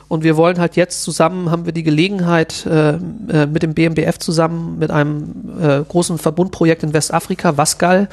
Und 0.09 0.23
wir 0.23 0.37
wollen 0.37 0.59
halt 0.59 0.77
jetzt 0.77 1.03
zusammen, 1.03 1.51
haben 1.51 1.67
wir 1.67 1.73
die 1.73 1.83
Gelegenheit, 1.83 2.65
äh, 2.67 2.91
äh, 2.91 3.47
mit 3.47 3.63
dem 3.63 3.75
BMBF 3.75 4.19
zusammen, 4.19 4.79
mit 4.79 4.91
einem 4.91 5.59
äh, 5.61 5.83
großen 5.83 6.19
Verbundprojekt 6.19 6.85
in 6.85 6.93
Westafrika, 6.93 7.57
Wasgal 7.57 8.09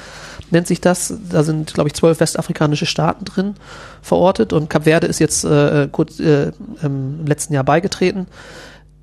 nennt 0.50 0.68
sich 0.68 0.82
das. 0.82 1.14
Da 1.30 1.44
sind, 1.44 1.74
glaube 1.74 1.90
ich, 1.90 1.94
zwölf 1.94 2.20
westafrikanische 2.20 2.86
Staaten 2.86 3.26
drin 3.26 3.56
verortet 4.02 4.54
und 4.54 4.70
Kap 4.70 4.86
Verde 4.86 5.08
ist 5.08 5.20
jetzt 5.20 5.44
äh, 5.44 5.88
kurz 5.92 6.20
äh, 6.20 6.52
im 6.82 7.26
letzten 7.26 7.54
Jahr 7.54 7.64
beigetreten. 7.64 8.28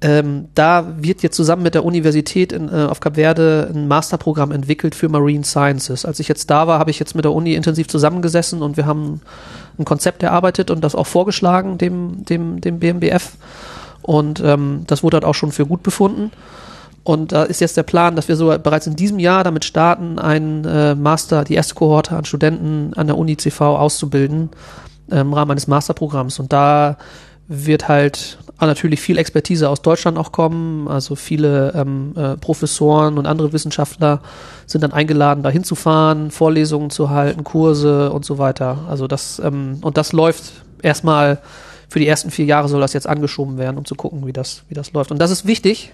Ähm, 0.02 0.49
da 0.54 0.95
wird 0.97 1.23
jetzt 1.23 1.37
zusammen 1.37 1.62
mit 1.62 1.75
der 1.75 1.85
Universität 1.85 2.52
in, 2.52 2.69
äh, 2.69 2.87
auf 2.87 3.00
Kap 3.00 3.16
Verde 3.16 3.71
ein 3.75 3.87
Masterprogramm 3.87 4.50
entwickelt 4.50 4.95
für 4.95 5.11
Marine 5.11 5.45
Sciences. 5.45 6.07
Als 6.07 6.21
ich 6.21 6.28
jetzt 6.28 6.49
da 6.49 6.66
war, 6.66 6.78
habe 6.78 6.90
ich 6.90 6.99
jetzt 6.99 7.14
mit 7.14 7.26
der 7.26 7.33
Uni 7.33 7.54
intensiv 7.54 7.87
zusammengesessen 7.88 8.62
und 8.62 8.78
wir 8.78 8.87
haben 8.87 9.21
ein 9.78 9.85
Konzept 9.85 10.23
erarbeitet 10.23 10.71
und 10.71 10.83
das 10.83 10.95
auch 10.95 11.07
vorgeschlagen 11.07 11.76
dem, 11.76 12.25
dem, 12.25 12.62
dem 12.62 12.78
BMBF. 12.78 13.33
Und 14.00 14.40
ähm, 14.40 14.85
das 14.87 15.02
wurde 15.02 15.16
halt 15.16 15.25
auch 15.26 15.35
schon 15.35 15.52
für 15.52 15.66
gut 15.66 15.83
befunden. 15.83 16.30
Und 17.02 17.33
da 17.33 17.45
ist 17.45 17.61
jetzt 17.61 17.76
der 17.76 17.83
Plan, 17.83 18.16
dass 18.16 18.28
wir 18.28 18.37
so 18.37 18.57
bereits 18.59 18.87
in 18.87 18.97
diesem 18.97 19.19
Jahr 19.19 19.45
damit 19.45 19.64
starten, 19.64 20.19
einen 20.19 20.64
äh, 20.64 20.95
Master, 20.95 21.45
die 21.45 21.54
erste 21.54 21.75
Kohorte 21.75 22.16
an 22.16 22.25
Studenten 22.25 22.92
an 22.95 23.07
der 23.07 23.19
Uni 23.19 23.37
CV 23.37 23.76
auszubilden 23.76 24.50
äh, 25.11 25.21
im 25.21 25.35
Rahmen 25.35 25.50
eines 25.50 25.66
Masterprogramms. 25.66 26.38
Und 26.38 26.52
da 26.52 26.97
wird 27.49 27.88
halt 27.88 28.38
natürlich 28.67 29.00
viel 29.00 29.19
Expertise 29.19 29.69
aus 29.69 29.83
Deutschland 29.83 30.19
auch 30.19 30.33
kommen. 30.33 30.88
Also 30.88 31.14
viele 31.14 31.73
ähm, 31.75 32.14
äh, 32.17 32.37
Professoren 32.37 33.19
und 33.19 33.26
andere 33.26 33.52
Wissenschaftler 33.52 34.21
sind 34.67 34.83
dann 34.83 34.93
eingeladen, 34.93 35.43
da 35.43 35.50
hinzufahren, 35.50 36.31
Vorlesungen 36.31 36.90
zu 36.90 37.11
halten, 37.11 37.45
Kurse 37.45 38.11
und 38.12 38.25
so 38.25 38.38
weiter. 38.38 38.79
Also 38.88 39.07
das 39.07 39.40
ähm, 39.45 39.79
und 39.83 39.97
das 39.97 40.12
läuft 40.12 40.52
erstmal 40.83 41.38
für 41.88 41.99
die 41.99 42.07
ersten 42.07 42.31
vier 42.31 42.45
Jahre 42.45 42.69
soll 42.69 42.81
das 42.81 42.93
jetzt 42.93 43.09
angeschoben 43.09 43.59
werden, 43.59 43.76
um 43.76 43.85
zu 43.85 43.95
gucken, 43.95 44.26
wie 44.26 44.33
das 44.33 44.62
wie 44.69 44.75
das 44.75 44.93
läuft. 44.93 45.11
Und 45.11 45.19
das 45.19 45.31
ist 45.31 45.47
wichtig, 45.47 45.93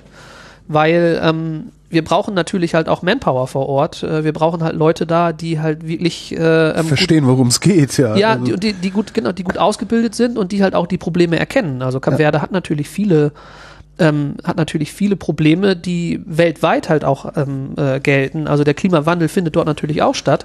weil 0.68 1.20
ähm, 1.22 1.72
wir 1.96 2.04
brauchen 2.04 2.34
natürlich 2.34 2.74
halt 2.74 2.90
auch 2.90 3.00
Manpower 3.00 3.46
vor 3.46 3.70
Ort. 3.70 4.02
Äh, 4.02 4.22
wir 4.22 4.34
brauchen 4.34 4.62
halt 4.62 4.76
Leute 4.76 5.06
da, 5.06 5.32
die 5.32 5.58
halt 5.60 5.88
wirklich 5.88 6.36
äh, 6.36 6.70
ähm, 6.78 6.84
verstehen, 6.84 7.26
worum 7.26 7.48
es 7.48 7.60
geht, 7.60 7.96
ja. 7.96 8.14
ja, 8.16 8.32
Also- 8.32 8.54
die, 8.56 8.74
die, 8.74 8.90
gut, 8.90 9.14
genau, 9.14 9.32
die 9.32 9.44
gut 9.44 9.56
ausgebildet 9.56 10.14
sind 10.14 10.36
und 10.36 10.52
die 10.52 10.62
halt 10.62 10.74
auch 10.74 10.86
die 10.86 10.98
Probleme 10.98 11.38
erkennen. 11.38 11.80
Also 11.80 11.98
Ja. 12.04 12.16
Verde 12.18 12.42
hat 12.42 12.52
natürlich 12.52 12.90
viele, 12.90 13.32
ähm, 13.98 14.34
hat 14.44 14.58
natürlich 14.58 14.92
viele 14.92 15.16
Probleme, 15.16 15.74
die 15.74 16.20
weltweit 16.26 16.90
halt 16.90 17.02
auch 17.02 17.32
ähm, 17.34 17.70
äh, 17.78 17.98
gelten. 17.98 18.46
Also 18.46 18.62
der 18.62 18.74
Klimawandel 18.74 19.28
findet 19.28 19.56
dort 19.56 19.66
natürlich 19.66 20.02
auch 20.02 20.14
statt. 20.14 20.44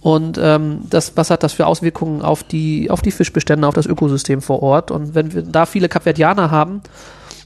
Und 0.00 0.38
ähm, 0.40 0.82
das, 0.88 1.16
was 1.16 1.30
hat 1.30 1.42
das 1.42 1.54
für 1.54 1.66
Auswirkungen 1.66 2.22
auf 2.22 2.44
die, 2.44 2.88
auf 2.88 3.02
die 3.02 3.10
Fischbestände, 3.10 3.66
auf 3.66 3.74
das 3.74 3.86
Ökosystem 3.86 4.40
vor 4.40 4.62
Ort? 4.62 4.92
Und 4.92 5.16
wenn 5.16 5.34
wir 5.34 5.42
da 5.42 5.66
viele 5.66 5.88
Kapverdianer 5.88 6.52
haben, 6.52 6.82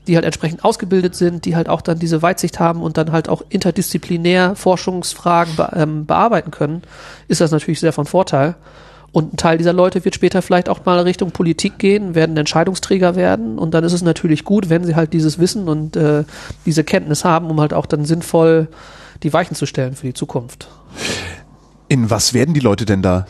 die 0.07 0.17
halt 0.17 0.25
entsprechend 0.25 0.65
ausgebildet 0.65 1.15
sind, 1.15 1.45
die 1.45 1.55
halt 1.55 1.69
auch 1.69 1.81
dann 1.81 1.99
diese 1.99 2.23
Weitsicht 2.23 2.59
haben 2.59 2.83
und 2.83 2.97
dann 2.97 3.13
halt 3.13 3.29
auch 3.29 3.43
interdisziplinär 3.49 4.57
Forschungsfragen 4.57 5.57
be 5.57 5.71
ähm, 5.75 6.07
bearbeiten 6.07 6.51
können, 6.51 6.83
ist 7.29 7.41
das 7.41 7.51
natürlich 7.51 7.81
sehr 7.81 7.93
von 7.93 8.07
Vorteil. 8.07 8.57
Und 9.13 9.35
ein 9.35 9.37
Teil 9.37 9.59
dieser 9.59 9.75
Leute 9.75 10.05
wird 10.05 10.15
später 10.15 10.41
vielleicht 10.41 10.71
auch 10.71 10.85
mal 10.87 10.99
Richtung 11.01 11.33
Politik 11.33 11.79
gehen, 11.79 12.15
werden 12.15 12.37
Entscheidungsträger 12.37 13.15
werden. 13.15 13.59
Und 13.59 13.75
dann 13.75 13.85
ist 13.85 13.93
es 13.93 14.03
natürlich 14.03 14.45
gut, 14.45 14.71
wenn 14.71 14.85
sie 14.85 14.97
halt 14.97 15.13
dieses 15.13 15.39
Wissen 15.39 15.69
und 15.69 15.97
äh, 15.97 16.25
diese 16.65 16.83
Kenntnis 16.83 17.25
haben, 17.25 17.51
um 17.51 17.61
halt 17.61 17.75
auch 17.75 17.85
dann 17.85 18.07
sinnvoll 18.07 18.69
die 19.23 19.33
Weichen 19.33 19.55
zu 19.55 19.67
stellen 19.67 19.95
für 19.95 20.07
die 20.07 20.15
Zukunft. 20.15 20.69
In 21.89 22.09
was 22.09 22.33
werden 22.33 22.55
die 22.55 22.61
Leute 22.61 22.87
denn 22.87 23.03
da 23.03 23.27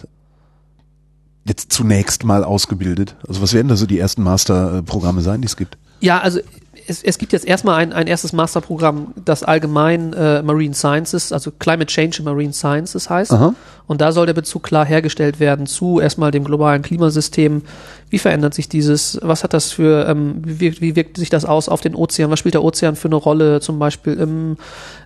jetzt 1.44 1.72
zunächst 1.72 2.24
mal 2.24 2.44
ausgebildet? 2.44 3.16
Also 3.26 3.42
was 3.42 3.52
werden 3.52 3.66
da 3.66 3.74
so 3.74 3.86
die 3.86 3.98
ersten 3.98 4.22
Masterprogramme 4.22 5.20
sein, 5.20 5.40
die 5.40 5.46
es 5.46 5.56
gibt? 5.56 5.78
Ja, 6.00 6.20
also 6.20 6.40
es, 6.86 7.02
es 7.02 7.18
gibt 7.18 7.32
jetzt 7.32 7.46
erstmal 7.46 7.76
ein, 7.76 7.92
ein 7.92 8.06
erstes 8.06 8.32
Masterprogramm, 8.32 9.14
das 9.24 9.42
allgemein 9.42 10.12
äh, 10.12 10.42
Marine 10.42 10.74
Sciences, 10.74 11.32
also 11.32 11.50
Climate 11.50 11.86
Change 11.86 12.18
in 12.20 12.24
Marine 12.24 12.52
Sciences 12.52 13.08
heißt. 13.10 13.32
Aha. 13.32 13.54
Und 13.86 14.00
da 14.00 14.12
soll 14.12 14.26
der 14.26 14.34
Bezug 14.34 14.62
klar 14.62 14.84
hergestellt 14.86 15.40
werden 15.40 15.66
zu 15.66 16.00
erstmal 16.00 16.30
dem 16.30 16.44
globalen 16.44 16.82
Klimasystem. 16.82 17.62
Wie 18.12 18.18
verändert 18.18 18.52
sich 18.52 18.68
dieses? 18.68 19.18
Was 19.22 19.42
hat 19.42 19.54
das 19.54 19.72
für, 19.72 20.06
ähm, 20.06 20.42
wie, 20.44 20.78
wie 20.82 20.96
wirkt 20.96 21.16
sich 21.16 21.30
das 21.30 21.46
aus 21.46 21.70
auf 21.70 21.80
den 21.80 21.94
Ozean? 21.94 22.30
Was 22.30 22.40
spielt 22.40 22.52
der 22.52 22.62
Ozean 22.62 22.94
für 22.94 23.08
eine 23.08 23.14
Rolle, 23.14 23.62
zum 23.62 23.78
Beispiel 23.78 24.12
im, 24.12 24.58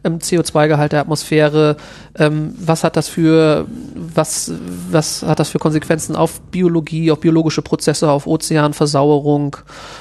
im 0.03 0.19
CO2-Gehalt 0.19 0.91
der 0.91 1.03
Atmosphäre? 1.03 1.77
Ähm, 2.19 2.57
was 2.59 2.83
hat 2.83 2.97
das 2.97 3.07
für, 3.07 3.67
was, 3.95 4.51
was 4.91 5.23
hat 5.23 5.39
das 5.39 5.51
für 5.51 5.61
Konsequenzen 5.61 6.17
auf 6.17 6.41
Biologie, 6.51 7.13
auf 7.13 7.21
biologische 7.21 7.63
Prozesse, 7.63 8.11
auf 8.11 8.27
Ozeanversauerung 8.27 9.57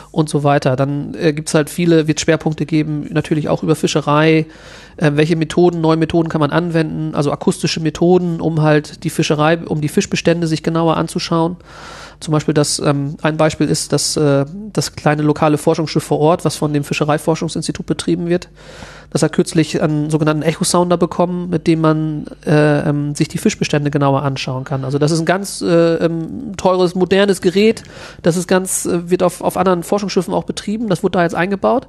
und 0.10 0.28
so 0.28 0.44
weiter? 0.44 0.76
Dann 0.76 1.14
äh, 1.14 1.32
gibt's 1.32 1.54
halt 1.54 1.70
viele, 1.70 2.08
wird 2.08 2.20
Schwerpunkte 2.20 2.66
geben, 2.66 3.06
natürlich 3.12 3.50
auch 3.50 3.62
über 3.62 3.76
Fischerei. 3.76 4.48
Äh, 4.98 5.12
welche 5.14 5.36
Methoden, 5.36 5.80
neue 5.80 5.98
Methoden 5.98 6.28
kann 6.28 6.42
man 6.42 6.50
anwenden? 6.50 7.14
Also 7.14 7.32
akustische 7.32 7.82
Methoden, 7.82 8.42
um 8.42 8.64
halt 8.64 9.04
die 9.04 9.12
Fischerei, 9.12 9.60
um 9.60 9.80
die 9.80 9.90
Fischbestände 9.90 10.48
sich 10.48 10.64
genauer 10.64 10.98
anzuschauen. 10.98 11.58
Zum 12.20 12.32
Beispiel 12.32 12.54
das, 12.54 12.80
ähm, 12.80 13.18
ein 13.22 13.38
Beispiel 13.38 13.68
ist 13.68 13.94
das, 13.94 14.18
äh, 14.18 14.46
das 14.74 14.96
kleine 14.96 15.22
lokale 15.22 15.58
Forschungsschiff 15.58 16.04
vor 16.04 16.20
Ort, 16.20 16.46
was 16.46 16.56
von 16.56 16.74
dem 16.74 16.84
Fischereiforschungsinstitut 16.84 17.86
betrieben 17.86 18.28
wird. 18.28 18.50
Das 19.16 19.24
hat 19.24 19.32
kürzlich 19.32 19.82
einen 19.82 20.10
sogenannten 20.10 20.42
Echo-Sounder 20.44 20.98
bekommen, 20.98 21.50
mit 21.50 21.68
dem 21.68 21.80
man 21.80 22.26
äh, 22.46 22.90
ähm, 22.90 23.16
sich 23.16 23.30
die 23.30 23.38
Fischbestände 23.38 23.90
genauer 23.90 24.24
anschauen 24.24 24.66
kann. 24.66 24.84
Also 24.84 24.98
das 25.00 25.12
ist 25.12 25.22
ein 25.22 25.26
ganz 25.26 25.62
äh, 25.62 25.68
ähm, 25.96 26.52
teures, 26.58 26.96
modernes 26.96 27.40
Gerät. 27.40 27.84
Das 28.24 28.36
ist 28.36 28.46
ganz, 28.46 28.86
äh, 28.86 29.10
wird 29.10 29.24
auf, 29.24 29.40
auf 29.40 29.56
anderen 29.56 29.84
Forschungsschiffen 29.84 30.34
auch 30.34 30.44
betrieben. 30.44 30.90
Das 30.90 31.02
wurde 31.02 31.14
da 31.14 31.24
jetzt 31.24 31.34
eingebaut. 31.34 31.88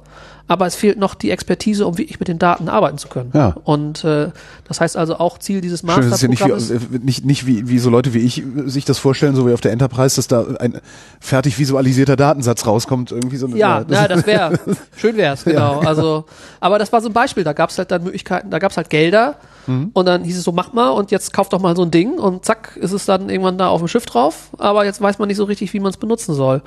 Aber 0.49 0.65
es 0.65 0.75
fehlt 0.77 0.97
noch 0.97 1.13
die 1.15 1.29
Expertise, 1.29 1.85
um 1.85 1.97
wirklich 1.97 2.21
mit 2.21 2.29
den 2.29 2.39
Daten 2.39 2.69
arbeiten 2.69 2.97
zu 2.97 3.09
können. 3.09 3.31
Ja. 3.33 3.53
Und 3.65 4.05
äh, 4.05 4.29
das 4.65 4.79
heißt 4.79 4.95
also 4.95 5.17
auch 5.19 5.39
Ziel 5.39 5.59
dieses 5.59 5.81
Schön, 5.81 5.89
das 5.89 6.05
ist 6.05 6.21
ja 6.21 6.29
nicht, 6.29 6.39
Masterprogramms. 6.39 6.89
wie, 6.89 6.95
äh, 6.95 6.99
nicht, 7.03 7.25
nicht 7.25 7.45
wie, 7.47 7.67
wie 7.67 7.79
so 7.79 7.89
Leute 7.89 8.13
wie 8.13 8.19
ich 8.19 8.39
äh, 8.41 8.45
sich 8.69 8.85
das 8.85 8.97
vorstellen, 8.97 9.35
so 9.35 9.45
wie 9.45 9.51
auf 9.51 9.59
der 9.59 9.73
Enterprise, 9.73 10.15
dass 10.15 10.29
da 10.29 10.45
ein 10.61 10.79
fertig 11.19 11.59
visualisierter 11.59 12.15
Datensatz 12.15 12.65
rauskommt. 12.65 13.11
Irgendwie 13.11 13.35
so 13.35 13.47
Ja, 13.49 13.83
das- 13.83 13.97
ja, 13.99 14.07
das 14.07 14.25
wäre 14.25 14.57
schön 14.95 15.17
wär's, 15.17 15.43
genau. 15.43 15.79
Also, 15.81 16.23
aber 16.61 16.79
das 16.79 16.93
war 16.93 17.01
so 17.01 17.09
ein 17.09 17.13
Beispiel. 17.17 17.43
Da 17.43 17.53
gab's 17.53 17.77
halt 17.77 17.91
dann 17.91 18.03
Möglichkeiten, 18.03 18.49
da 18.49 18.59
gab's 18.59 18.77
halt 18.77 18.89
Gelder 18.89 19.35
Mhm. 19.67 19.91
und 19.93 20.05
dann 20.05 20.23
hieß 20.23 20.37
es 20.37 20.43
so, 20.43 20.51
mach 20.51 20.73
mal 20.73 20.89
und 20.89 21.11
jetzt 21.11 21.33
kauft 21.33 21.53
doch 21.53 21.59
mal 21.59 21.75
so 21.75 21.83
ein 21.83 21.91
Ding 21.91 22.13
und 22.17 22.45
zack 22.45 22.77
ist 22.77 22.93
es 22.93 23.05
dann 23.05 23.29
irgendwann 23.29 23.57
da 23.57 23.67
auf 23.67 23.81
dem 23.81 23.87
Schiff 23.87 24.05
drauf. 24.05 24.49
Aber 24.57 24.85
jetzt 24.85 25.01
weiß 25.01 25.19
man 25.19 25.27
nicht 25.27 25.37
so 25.37 25.43
richtig, 25.43 25.73
wie 25.73 25.79
man 25.79 25.91
es 25.91 25.97
benutzen 25.97 26.33
soll. 26.33 26.61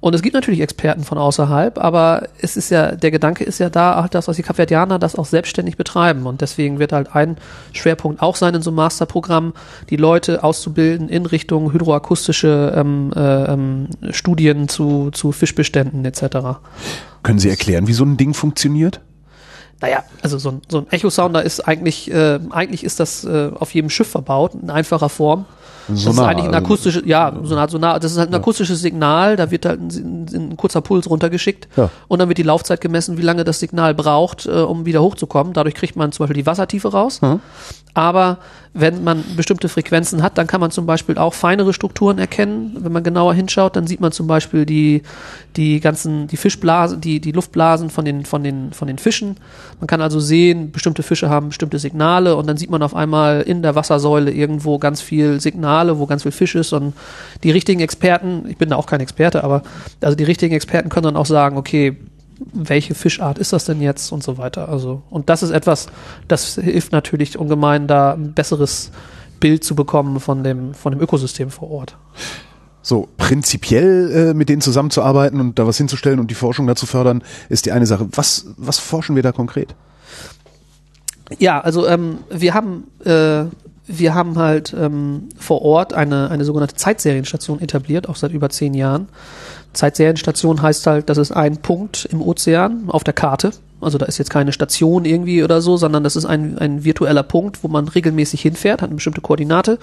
Und 0.00 0.14
es 0.14 0.22
gibt 0.22 0.34
natürlich 0.34 0.60
Experten 0.60 1.04
von 1.04 1.16
außerhalb, 1.16 1.78
aber 1.78 2.28
es 2.40 2.56
ist 2.56 2.70
ja 2.70 2.92
der 2.92 3.10
Gedanke 3.10 3.44
ist 3.44 3.58
ja 3.58 3.70
da, 3.70 4.06
dass 4.08 4.26
die 4.26 4.42
Kapverdianer 4.42 4.98
das 4.98 5.16
auch 5.16 5.26
selbstständig 5.26 5.76
betreiben 5.76 6.26
und 6.26 6.40
deswegen 6.40 6.78
wird 6.78 6.92
halt 6.92 7.14
ein 7.14 7.36
Schwerpunkt 7.72 8.20
auch 8.20 8.36
sein 8.36 8.54
in 8.54 8.62
so 8.62 8.70
einem 8.70 8.76
Masterprogramm, 8.76 9.52
die 9.90 9.96
Leute 9.96 10.42
auszubilden 10.42 11.08
in 11.08 11.26
Richtung 11.26 11.72
hydroakustische 11.72 12.72
ähm, 12.76 13.12
äh, 13.14 13.52
ähm, 13.52 13.88
Studien 14.10 14.68
zu, 14.68 15.10
zu 15.12 15.32
Fischbeständen 15.32 16.04
etc. 16.04 16.58
Können 17.22 17.38
Sie 17.38 17.48
erklären, 17.48 17.86
wie 17.86 17.92
so 17.92 18.04
ein 18.04 18.16
Ding 18.16 18.34
funktioniert? 18.34 19.00
Naja, 19.82 20.04
also 20.22 20.38
so 20.38 20.50
ein, 20.52 20.62
so 20.68 20.78
ein 20.78 20.86
Echo-Sounder 20.90 21.42
ist 21.42 21.60
eigentlich, 21.60 22.08
äh, 22.10 22.38
eigentlich 22.50 22.84
ist 22.84 23.00
das 23.00 23.24
äh, 23.24 23.50
auf 23.58 23.74
jedem 23.74 23.90
Schiff 23.90 24.08
verbaut, 24.08 24.54
in 24.54 24.70
einfacher 24.70 25.08
Form. 25.08 25.44
Das 25.88 26.04
ist 26.04 26.18
eigentlich 26.18 26.46
ein 26.46 26.54
also- 26.54 26.66
akustisches, 26.66 27.02
ja, 27.06 27.32
so 27.42 27.66
Sonar, 27.68 28.00
das 28.00 28.12
ist 28.12 28.18
halt 28.18 28.30
ein 28.30 28.34
akustisches 28.34 28.80
Signal, 28.80 29.36
da 29.36 29.50
wird 29.50 29.66
halt 29.66 29.80
ein, 29.80 30.26
ein, 30.32 30.56
kurzer 30.56 30.80
Puls 30.80 31.08
runtergeschickt 31.08 31.68
Ja. 31.76 31.90
und 32.08 32.18
dann 32.18 32.28
wird 32.28 32.38
die 32.38 32.42
Laufzeit 32.42 32.80
gemessen, 32.80 33.18
wie 33.18 33.22
lange 33.22 33.44
das 33.44 33.60
Signal 33.60 33.94
braucht, 33.94 34.46
äh, 34.46 34.50
um 34.50 34.86
wieder 34.86 35.02
hochzukommen. 35.02 35.52
Dadurch 35.52 35.74
kriegt 35.74 35.96
man 35.96 36.12
zum 36.12 36.24
Beispiel 36.24 36.42
die 36.42 36.46
Wassertiefe 36.46 36.88
raus. 36.92 37.20
Aber 37.94 38.38
wenn 38.74 39.04
man 39.04 39.22
bestimmte 39.36 39.68
Frequenzen 39.68 40.22
hat, 40.22 40.38
dann 40.38 40.46
kann 40.46 40.60
man 40.62 40.70
zum 40.70 40.86
Beispiel 40.86 41.18
auch 41.18 41.34
feinere 41.34 41.74
Strukturen 41.74 42.18
erkennen. 42.18 42.74
Wenn 42.80 42.90
man 42.90 43.02
genauer 43.02 43.34
hinschaut, 43.34 43.76
dann 43.76 43.86
sieht 43.86 44.00
man 44.00 44.12
zum 44.12 44.26
Beispiel 44.26 44.64
die, 44.64 45.02
die 45.56 45.78
ganzen, 45.80 46.26
die 46.26 46.38
Fischblasen, 46.38 47.02
die, 47.02 47.20
die 47.20 47.32
Luftblasen 47.32 47.90
von 47.90 48.06
den, 48.06 48.24
von 48.24 48.42
den, 48.42 48.72
von 48.72 48.88
den 48.88 48.96
Fischen. 48.96 49.36
Man 49.78 49.88
kann 49.88 50.00
also 50.00 50.20
sehen, 50.20 50.72
bestimmte 50.72 51.02
Fische 51.02 51.28
haben 51.28 51.48
bestimmte 51.48 51.78
Signale 51.78 52.34
und 52.36 52.46
dann 52.46 52.56
sieht 52.56 52.70
man 52.70 52.82
auf 52.82 52.96
einmal 52.96 53.42
in 53.42 53.60
der 53.60 53.74
Wassersäule 53.74 54.30
irgendwo 54.30 54.78
ganz 54.78 55.02
viel 55.02 55.38
Signale, 55.72 55.98
wo 55.98 56.06
ganz 56.06 56.22
viel 56.22 56.32
Fisch 56.32 56.54
ist 56.54 56.72
und 56.72 56.94
die 57.42 57.50
richtigen 57.50 57.80
Experten, 57.80 58.44
ich 58.48 58.58
bin 58.58 58.68
da 58.68 58.76
auch 58.76 58.86
kein 58.86 59.00
Experte, 59.00 59.42
aber 59.42 59.62
also 60.00 60.16
die 60.16 60.24
richtigen 60.24 60.54
Experten 60.54 60.88
können 60.88 61.04
dann 61.04 61.16
auch 61.16 61.26
sagen, 61.26 61.56
okay, 61.56 61.96
welche 62.52 62.94
Fischart 62.94 63.38
ist 63.38 63.52
das 63.52 63.64
denn 63.64 63.80
jetzt 63.80 64.12
und 64.12 64.22
so 64.22 64.36
weiter. 64.36 64.68
Also, 64.68 65.02
und 65.10 65.28
das 65.30 65.42
ist 65.42 65.50
etwas, 65.50 65.86
das 66.28 66.56
hilft 66.56 66.92
natürlich 66.92 67.38
ungemein, 67.38 67.86
da 67.86 68.12
ein 68.12 68.34
besseres 68.34 68.90
Bild 69.40 69.64
zu 69.64 69.74
bekommen 69.74 70.20
von 70.20 70.42
dem, 70.44 70.74
von 70.74 70.92
dem 70.92 71.00
Ökosystem 71.00 71.50
vor 71.50 71.70
Ort. 71.70 71.96
So, 72.82 73.08
prinzipiell 73.16 74.10
äh, 74.10 74.34
mit 74.34 74.48
denen 74.48 74.60
zusammenzuarbeiten 74.60 75.40
und 75.40 75.58
da 75.58 75.66
was 75.66 75.78
hinzustellen 75.78 76.18
und 76.18 76.30
die 76.30 76.34
Forschung 76.34 76.66
dazu 76.66 76.84
fördern, 76.84 77.22
ist 77.48 77.64
die 77.64 77.72
eine 77.72 77.86
Sache. 77.86 78.08
Was, 78.12 78.46
was 78.56 78.78
forschen 78.78 79.14
wir 79.14 79.22
da 79.22 79.30
konkret? 79.30 79.74
Ja, 81.38 81.60
also 81.60 81.86
ähm, 81.86 82.18
wir 82.28 82.54
haben 82.54 82.88
äh, 83.04 83.44
wir 83.86 84.14
haben 84.14 84.38
halt 84.38 84.74
ähm, 84.78 85.28
vor 85.36 85.62
Ort 85.62 85.92
eine, 85.92 86.30
eine 86.30 86.44
sogenannte 86.44 86.76
Zeitserienstation 86.76 87.60
etabliert, 87.60 88.08
auch 88.08 88.16
seit 88.16 88.32
über 88.32 88.48
zehn 88.48 88.74
Jahren. 88.74 89.08
Zeitserienstation 89.72 90.62
heißt 90.62 90.86
halt, 90.86 91.08
das 91.08 91.18
ist 91.18 91.32
ein 91.32 91.58
Punkt 91.58 92.06
im 92.10 92.22
Ozean 92.22 92.84
auf 92.88 93.04
der 93.04 93.14
Karte. 93.14 93.52
Also 93.84 93.98
da 93.98 94.06
ist 94.06 94.18
jetzt 94.18 94.30
keine 94.30 94.52
Station 94.52 95.04
irgendwie 95.04 95.42
oder 95.42 95.60
so, 95.60 95.76
sondern 95.76 96.04
das 96.04 96.16
ist 96.16 96.24
ein, 96.24 96.58
ein 96.58 96.84
virtueller 96.84 97.22
Punkt, 97.22 97.62
wo 97.62 97.68
man 97.68 97.88
regelmäßig 97.88 98.40
hinfährt, 98.42 98.82
hat 98.82 98.88
eine 98.88 98.96
bestimmte 98.96 99.20
Koordinate. 99.20 99.78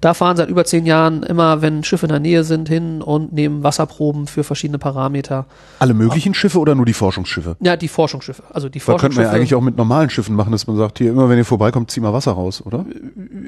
Da 0.00 0.14
fahren 0.14 0.36
seit 0.36 0.48
über 0.48 0.64
zehn 0.64 0.86
Jahren 0.86 1.22
immer, 1.22 1.62
wenn 1.62 1.84
Schiffe 1.84 2.06
in 2.06 2.10
der 2.10 2.20
Nähe 2.20 2.44
sind, 2.44 2.68
hin 2.68 3.02
und 3.02 3.32
nehmen 3.32 3.62
Wasserproben 3.62 4.26
für 4.26 4.44
verschiedene 4.44 4.78
Parameter. 4.78 5.46
Alle 5.78 5.94
möglichen 5.94 6.34
Schiffe 6.34 6.58
oder 6.58 6.74
nur 6.74 6.86
die 6.86 6.92
Forschungsschiffe? 6.92 7.56
Ja, 7.60 7.76
die 7.76 7.88
Forschungsschiffe. 7.88 8.42
Also 8.52 8.68
die 8.68 8.80
Forschungsschiffe. 8.80 9.14
könnte 9.14 9.20
man 9.20 9.32
ja 9.32 9.36
eigentlich 9.38 9.54
auch 9.54 9.60
mit 9.60 9.76
normalen 9.76 10.10
Schiffen 10.10 10.34
machen, 10.34 10.52
dass 10.52 10.66
man 10.66 10.76
sagt, 10.76 10.98
hier 10.98 11.10
immer 11.10 11.28
wenn 11.28 11.38
ihr 11.38 11.44
vorbeikommt, 11.44 11.90
zieh 11.90 12.00
mal 12.00 12.12
Wasser 12.12 12.32
raus, 12.32 12.62
oder? 12.64 12.84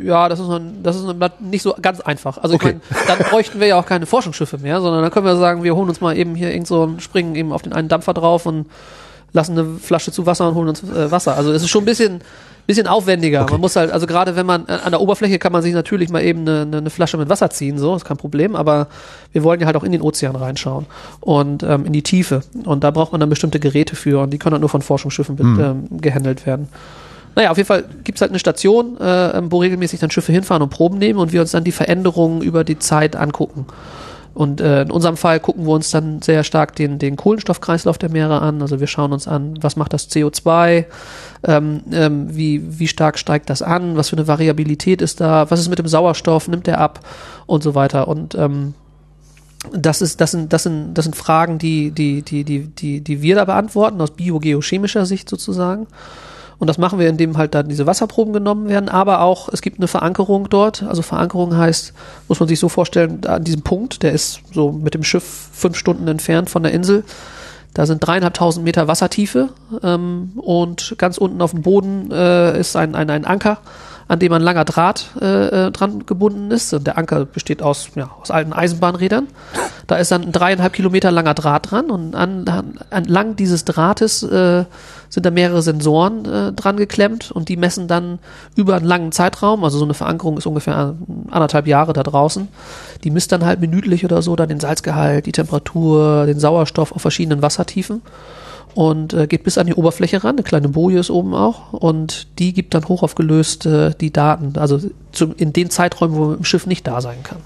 Ja, 0.02 0.28
das 0.28 0.40
ist, 0.40 0.48
noch, 0.48 0.60
das 0.82 0.96
ist 0.96 1.04
noch 1.04 1.14
nicht 1.40 1.62
so 1.62 1.74
ganz 1.80 2.00
einfach. 2.00 2.38
Also 2.38 2.54
Okay. 2.54 2.76
ich 2.90 2.96
meine, 2.96 3.06
dann 3.08 3.18
bräuchten 3.30 3.58
wir 3.60 3.66
ja 3.66 3.78
auch 3.78 3.86
keine 3.86 4.06
Forschungsschiffe 4.06 4.58
mehr, 4.58 4.80
sondern 4.80 5.02
dann 5.02 5.10
können 5.10 5.26
wir 5.26 5.36
sagen, 5.36 5.64
wir 5.64 5.74
holen 5.74 5.88
uns 5.88 6.00
mal 6.00 6.16
eben 6.16 6.34
hier 6.34 6.50
irgend 6.50 6.66
so 6.68 6.86
ein, 6.86 7.00
springen 7.00 7.34
eben 7.34 7.52
auf 7.52 7.62
den 7.62 7.72
einen 7.72 7.88
Dampfer 7.88 8.14
drauf 8.14 8.46
und 8.46 8.66
lassen 9.34 9.58
eine 9.58 9.78
Flasche 9.78 10.12
zu 10.12 10.24
Wasser 10.24 10.48
und 10.48 10.54
holen 10.54 10.68
uns 10.68 10.82
äh, 10.82 11.10
Wasser. 11.10 11.36
Also 11.36 11.52
es 11.52 11.62
ist 11.62 11.68
schon 11.68 11.82
ein 11.82 11.86
bisschen, 11.86 12.20
bisschen 12.66 12.86
aufwendiger. 12.86 13.42
Okay. 13.42 13.52
Man 13.52 13.60
muss 13.60 13.76
halt, 13.76 13.90
also 13.90 14.06
gerade 14.06 14.36
wenn 14.36 14.46
man 14.46 14.66
äh, 14.68 14.78
an 14.84 14.92
der 14.92 15.00
Oberfläche 15.00 15.38
kann 15.38 15.52
man 15.52 15.60
sich 15.60 15.74
natürlich 15.74 16.08
mal 16.08 16.22
eben 16.22 16.48
eine, 16.48 16.78
eine, 16.78 16.90
Flasche 16.90 17.18
mit 17.18 17.28
Wasser 17.28 17.50
ziehen, 17.50 17.76
so, 17.76 17.94
ist 17.96 18.04
kein 18.04 18.16
Problem, 18.16 18.54
aber 18.54 18.86
wir 19.32 19.42
wollen 19.42 19.60
ja 19.60 19.66
halt 19.66 19.76
auch 19.76 19.82
in 19.82 19.92
den 19.92 20.02
Ozean 20.02 20.36
reinschauen 20.36 20.86
und 21.20 21.64
ähm, 21.64 21.84
in 21.84 21.92
die 21.92 22.02
Tiefe. 22.02 22.42
Und 22.64 22.84
da 22.84 22.92
braucht 22.92 23.10
man 23.10 23.20
dann 23.20 23.28
bestimmte 23.28 23.58
Geräte 23.58 23.96
für 23.96 24.20
und 24.22 24.30
die 24.30 24.38
können 24.38 24.54
halt 24.54 24.60
nur 24.60 24.70
von 24.70 24.82
Forschungsschiffen 24.82 25.36
Hm. 25.36 25.60
ähm, 25.60 26.00
gehandelt 26.00 26.46
werden. 26.46 26.68
Naja, 27.34 27.50
auf 27.50 27.56
jeden 27.56 27.66
Fall 27.66 27.84
gibt's 28.04 28.20
halt 28.20 28.30
eine 28.30 28.38
Station, 28.38 28.96
äh, 29.00 29.36
ähm, 29.36 29.50
wo 29.50 29.58
regelmäßig 29.58 29.98
dann 29.98 30.12
Schiffe 30.12 30.30
hinfahren 30.30 30.62
und 30.62 30.70
Proben 30.70 30.98
nehmen 30.98 31.18
und 31.18 31.32
wir 31.32 31.40
uns 31.40 31.50
dann 31.50 31.64
die 31.64 31.72
Veränderungen 31.72 32.40
über 32.40 32.62
die 32.62 32.78
Zeit 32.78 33.16
angucken. 33.16 33.66
Und 34.34 34.60
äh, 34.60 34.82
in 34.82 34.90
unserem 34.90 35.16
Fall 35.16 35.38
gucken 35.38 35.64
wir 35.64 35.72
uns 35.72 35.90
dann 35.90 36.20
sehr 36.20 36.42
stark 36.42 36.74
den, 36.74 36.98
den 36.98 37.14
Kohlenstoffkreislauf 37.16 37.98
der 37.98 38.10
Meere 38.10 38.42
an. 38.42 38.60
Also 38.62 38.80
wir 38.80 38.88
schauen 38.88 39.12
uns 39.12 39.28
an, 39.28 39.58
was 39.60 39.76
macht 39.76 39.92
das 39.92 40.10
CO2, 40.10 40.86
ähm, 41.44 41.82
ähm, 41.92 42.36
wie, 42.36 42.78
wie 42.78 42.88
stark 42.88 43.18
steigt 43.18 43.48
das 43.48 43.62
an, 43.62 43.96
was 43.96 44.08
für 44.08 44.16
eine 44.16 44.26
Variabilität 44.26 45.02
ist 45.02 45.20
da, 45.20 45.50
was 45.50 45.60
ist 45.60 45.68
mit 45.68 45.78
dem 45.78 45.86
Sauerstoff, 45.86 46.48
nimmt 46.48 46.66
der 46.66 46.80
ab 46.80 47.00
und 47.46 47.62
so 47.62 47.76
weiter. 47.76 48.08
Und 48.08 48.34
ähm, 48.34 48.74
das 49.72 50.02
ist, 50.02 50.20
das 50.20 50.32
sind, 50.32 50.52
das 50.52 50.64
sind, 50.64 50.94
das 50.94 51.04
sind 51.04 51.14
Fragen, 51.14 51.58
die, 51.58 51.92
die, 51.92 52.22
die, 52.22 52.44
die, 52.44 52.66
die, 52.66 53.00
die 53.00 53.22
wir 53.22 53.36
da 53.36 53.44
beantworten, 53.44 54.00
aus 54.00 54.10
biogeochemischer 54.10 55.06
Sicht 55.06 55.28
sozusagen. 55.28 55.86
Und 56.58 56.68
das 56.68 56.78
machen 56.78 56.98
wir, 56.98 57.08
indem 57.08 57.36
halt 57.36 57.54
dann 57.54 57.68
diese 57.68 57.86
Wasserproben 57.86 58.32
genommen 58.32 58.68
werden, 58.68 58.88
aber 58.88 59.20
auch, 59.20 59.48
es 59.52 59.60
gibt 59.60 59.78
eine 59.78 59.88
Verankerung 59.88 60.48
dort. 60.48 60.82
Also 60.82 61.02
Verankerung 61.02 61.56
heißt, 61.56 61.92
muss 62.28 62.40
man 62.40 62.48
sich 62.48 62.60
so 62.60 62.68
vorstellen, 62.68 63.24
an 63.26 63.44
diesem 63.44 63.62
Punkt, 63.62 64.02
der 64.02 64.12
ist 64.12 64.40
so 64.52 64.72
mit 64.72 64.94
dem 64.94 65.04
Schiff 65.04 65.48
fünf 65.52 65.76
Stunden 65.76 66.06
entfernt 66.08 66.50
von 66.50 66.62
der 66.62 66.72
Insel. 66.72 67.04
Da 67.74 67.86
sind 67.86 68.06
dreieinhalbtausend 68.06 68.64
Meter 68.64 68.86
Wassertiefe 68.86 69.48
ähm, 69.82 70.32
und 70.36 70.94
ganz 70.96 71.18
unten 71.18 71.42
auf 71.42 71.50
dem 71.50 71.62
Boden 71.62 72.10
äh, 72.12 72.58
ist 72.58 72.76
ein, 72.76 72.94
ein, 72.94 73.10
ein 73.10 73.24
Anker, 73.24 73.58
an 74.08 74.18
dem 74.18 74.32
ein 74.32 74.42
langer 74.42 74.64
Draht 74.64 75.10
äh, 75.20 75.66
äh, 75.66 75.70
dran 75.70 76.06
gebunden 76.06 76.50
ist. 76.50 76.72
Und 76.74 76.86
der 76.86 76.98
Anker 76.98 77.24
besteht 77.24 77.62
aus, 77.62 77.88
ja, 77.94 78.10
aus 78.20 78.30
alten 78.30 78.52
Eisenbahnrädern. 78.52 79.28
Da 79.86 79.96
ist 79.96 80.10
dann 80.10 80.22
ein 80.22 80.32
dreieinhalb 80.32 80.72
Kilometer 80.72 81.10
langer 81.10 81.34
Draht 81.34 81.70
dran 81.70 81.90
und 81.90 82.14
an, 82.14 82.46
an, 82.48 82.78
entlang 82.90 83.36
dieses 83.36 83.64
Drahtes 83.64 84.22
äh, 84.22 84.64
sind 85.08 85.26
da 85.26 85.30
mehrere 85.30 85.62
Sensoren 85.62 86.24
äh, 86.24 86.52
dran 86.52 86.76
geklemmt 86.76 87.30
und 87.30 87.48
die 87.48 87.56
messen 87.56 87.86
dann 87.86 88.18
über 88.56 88.76
einen 88.76 88.86
langen 88.86 89.12
Zeitraum, 89.12 89.62
also 89.62 89.78
so 89.78 89.84
eine 89.84 89.94
Verankerung 89.94 90.38
ist 90.38 90.46
ungefähr 90.46 90.94
anderthalb 91.30 91.66
Jahre 91.66 91.92
da 91.92 92.02
draußen, 92.02 92.48
die 93.04 93.10
misst 93.10 93.30
dann 93.32 93.44
halt 93.44 93.60
minütlich 93.60 94.04
oder 94.04 94.22
so 94.22 94.36
dann 94.36 94.48
den 94.48 94.60
Salzgehalt, 94.60 95.26
die 95.26 95.32
Temperatur, 95.32 96.26
den 96.26 96.40
Sauerstoff 96.40 96.92
auf 96.92 97.02
verschiedenen 97.02 97.42
Wassertiefen 97.42 98.02
und 98.74 99.12
äh, 99.12 99.26
geht 99.26 99.44
bis 99.44 99.58
an 99.58 99.66
die 99.66 99.74
Oberfläche 99.74 100.24
ran, 100.24 100.36
eine 100.36 100.42
kleine 100.42 100.68
Boje 100.68 100.98
ist 100.98 101.10
oben 101.10 101.34
auch 101.34 101.72
und 101.72 102.26
die 102.38 102.52
gibt 102.52 102.74
dann 102.74 102.86
hochaufgelöst 102.88 103.66
äh, 103.66 103.94
die 103.94 104.12
Daten, 104.12 104.58
also 104.58 104.80
zum, 105.12 105.34
in 105.36 105.52
den 105.52 105.70
Zeiträumen, 105.70 106.16
wo 106.16 106.20
man 106.20 106.30
mit 106.30 106.40
dem 106.40 106.44
Schiff 106.44 106.66
nicht 106.66 106.86
da 106.86 107.00
sein 107.00 107.22
kann. 107.22 107.38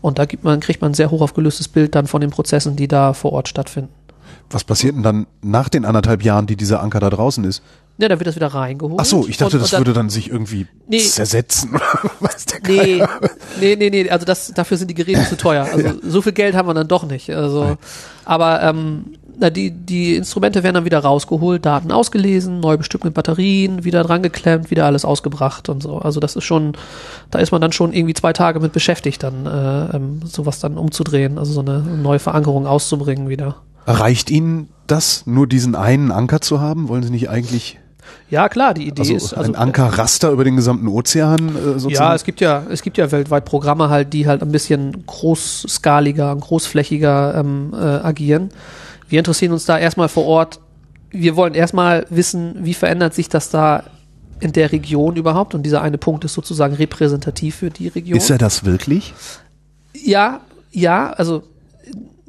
Und 0.00 0.18
da 0.18 0.26
man, 0.42 0.60
kriegt 0.60 0.82
man 0.82 0.90
ein 0.90 0.94
sehr 0.94 1.10
hochaufgelöstes 1.10 1.68
Bild 1.68 1.94
dann 1.94 2.06
von 2.06 2.20
den 2.20 2.30
Prozessen, 2.30 2.76
die 2.76 2.88
da 2.88 3.12
vor 3.12 3.32
Ort 3.32 3.48
stattfinden. 3.48 3.92
Was 4.50 4.64
passiert 4.64 4.94
denn 4.94 5.02
dann 5.02 5.26
nach 5.40 5.68
den 5.68 5.84
anderthalb 5.84 6.22
Jahren, 6.22 6.46
die 6.46 6.56
dieser 6.56 6.82
Anker 6.82 7.00
da 7.00 7.08
draußen 7.08 7.44
ist? 7.44 7.62
Ja, 7.98 8.08
dann 8.08 8.18
wird 8.18 8.26
das 8.26 8.36
wieder 8.36 8.48
reingeholt. 8.48 9.00
Ach 9.00 9.04
so, 9.04 9.26
ich 9.28 9.36
dachte, 9.36 9.56
und, 9.56 9.62
das 9.62 9.72
und 9.72 9.78
dann, 9.78 9.80
würde 9.86 9.92
dann 9.92 10.10
sich 10.10 10.30
irgendwie 10.30 10.66
Nee. 10.88 10.98
zersetzen 10.98 11.78
was 12.20 12.46
der 12.46 12.60
Nee, 12.66 13.02
nee, 13.60 13.76
nee, 13.76 13.90
nee, 13.90 14.10
also 14.10 14.24
das, 14.24 14.52
dafür 14.52 14.76
sind 14.76 14.88
die 14.88 14.94
Geräte 14.94 15.24
zu 15.28 15.36
teuer. 15.36 15.68
Also 15.70 15.94
so 16.02 16.22
viel 16.22 16.32
Geld 16.32 16.54
haben 16.54 16.68
wir 16.68 16.74
dann 16.74 16.88
doch 16.88 17.04
nicht. 17.04 17.30
Also, 17.30 17.76
aber 18.24 18.62
ähm, 18.62 19.14
na, 19.42 19.50
die, 19.50 19.72
die 19.72 20.14
Instrumente 20.14 20.62
werden 20.62 20.74
dann 20.74 20.84
wieder 20.84 21.00
rausgeholt, 21.00 21.66
Daten 21.66 21.90
ausgelesen, 21.90 22.60
neu 22.60 22.76
bestimmt 22.76 23.04
mit 23.04 23.12
Batterien, 23.12 23.84
wieder 23.84 24.04
dran 24.04 24.22
geklemmt, 24.22 24.70
wieder 24.70 24.86
alles 24.86 25.04
ausgebracht 25.04 25.68
und 25.68 25.82
so. 25.82 25.98
Also 25.98 26.20
das 26.20 26.36
ist 26.36 26.44
schon, 26.44 26.74
da 27.30 27.40
ist 27.40 27.50
man 27.50 27.60
dann 27.60 27.72
schon 27.72 27.92
irgendwie 27.92 28.14
zwei 28.14 28.32
Tage 28.32 28.60
mit 28.60 28.72
beschäftigt, 28.72 29.22
dann 29.24 29.44
äh, 29.44 29.96
ähm, 29.96 30.20
sowas 30.24 30.60
dann 30.60 30.78
umzudrehen, 30.78 31.38
also 31.38 31.52
so 31.52 31.60
eine 31.60 31.80
neue 31.80 32.20
Verankerung 32.20 32.66
auszubringen 32.66 33.28
wieder. 33.28 33.56
Reicht 33.84 34.30
Ihnen 34.30 34.68
das, 34.86 35.26
nur 35.26 35.48
diesen 35.48 35.74
einen 35.74 36.12
Anker 36.12 36.40
zu 36.40 36.60
haben? 36.60 36.88
Wollen 36.88 37.02
Sie 37.02 37.10
nicht 37.10 37.28
eigentlich 37.28 37.80
Ja, 38.30 38.48
klar, 38.48 38.74
die 38.74 38.86
Idee 38.86 39.00
also 39.00 39.14
ist 39.16 39.34
also 39.34 39.50
ein 39.50 39.56
Ankerraster 39.56 40.30
über 40.30 40.44
den 40.44 40.54
gesamten 40.54 40.86
Ozean 40.86 41.48
äh, 41.48 41.62
sozusagen? 41.80 41.94
Ja, 41.94 42.14
es 42.14 42.22
gibt 42.22 42.40
ja, 42.40 42.62
es 42.70 42.82
gibt 42.82 42.96
ja 42.96 43.10
weltweit 43.10 43.44
Programme 43.44 43.90
halt, 43.90 44.12
die 44.12 44.28
halt 44.28 44.40
ein 44.40 44.52
bisschen 44.52 45.04
großskaliger 45.04 46.30
und 46.30 46.40
großflächiger 46.42 47.34
ähm, 47.38 47.74
äh, 47.74 47.76
agieren. 47.76 48.50
Wir 49.12 49.18
interessieren 49.18 49.52
uns 49.52 49.66
da 49.66 49.78
erstmal 49.78 50.08
vor 50.08 50.24
Ort. 50.24 50.58
Wir 51.10 51.36
wollen 51.36 51.52
erstmal 51.52 52.06
wissen, 52.08 52.64
wie 52.64 52.72
verändert 52.72 53.12
sich 53.12 53.28
das 53.28 53.50
da 53.50 53.84
in 54.40 54.52
der 54.52 54.72
Region 54.72 55.16
überhaupt? 55.16 55.54
Und 55.54 55.64
dieser 55.64 55.82
eine 55.82 55.98
Punkt 55.98 56.24
ist 56.24 56.32
sozusagen 56.32 56.72
repräsentativ 56.72 57.56
für 57.56 57.68
die 57.68 57.88
Region. 57.88 58.16
Ist 58.16 58.30
er 58.30 58.38
das 58.38 58.64
wirklich? 58.64 59.12
ja, 59.92 60.40
ja, 60.70 61.10
also 61.10 61.42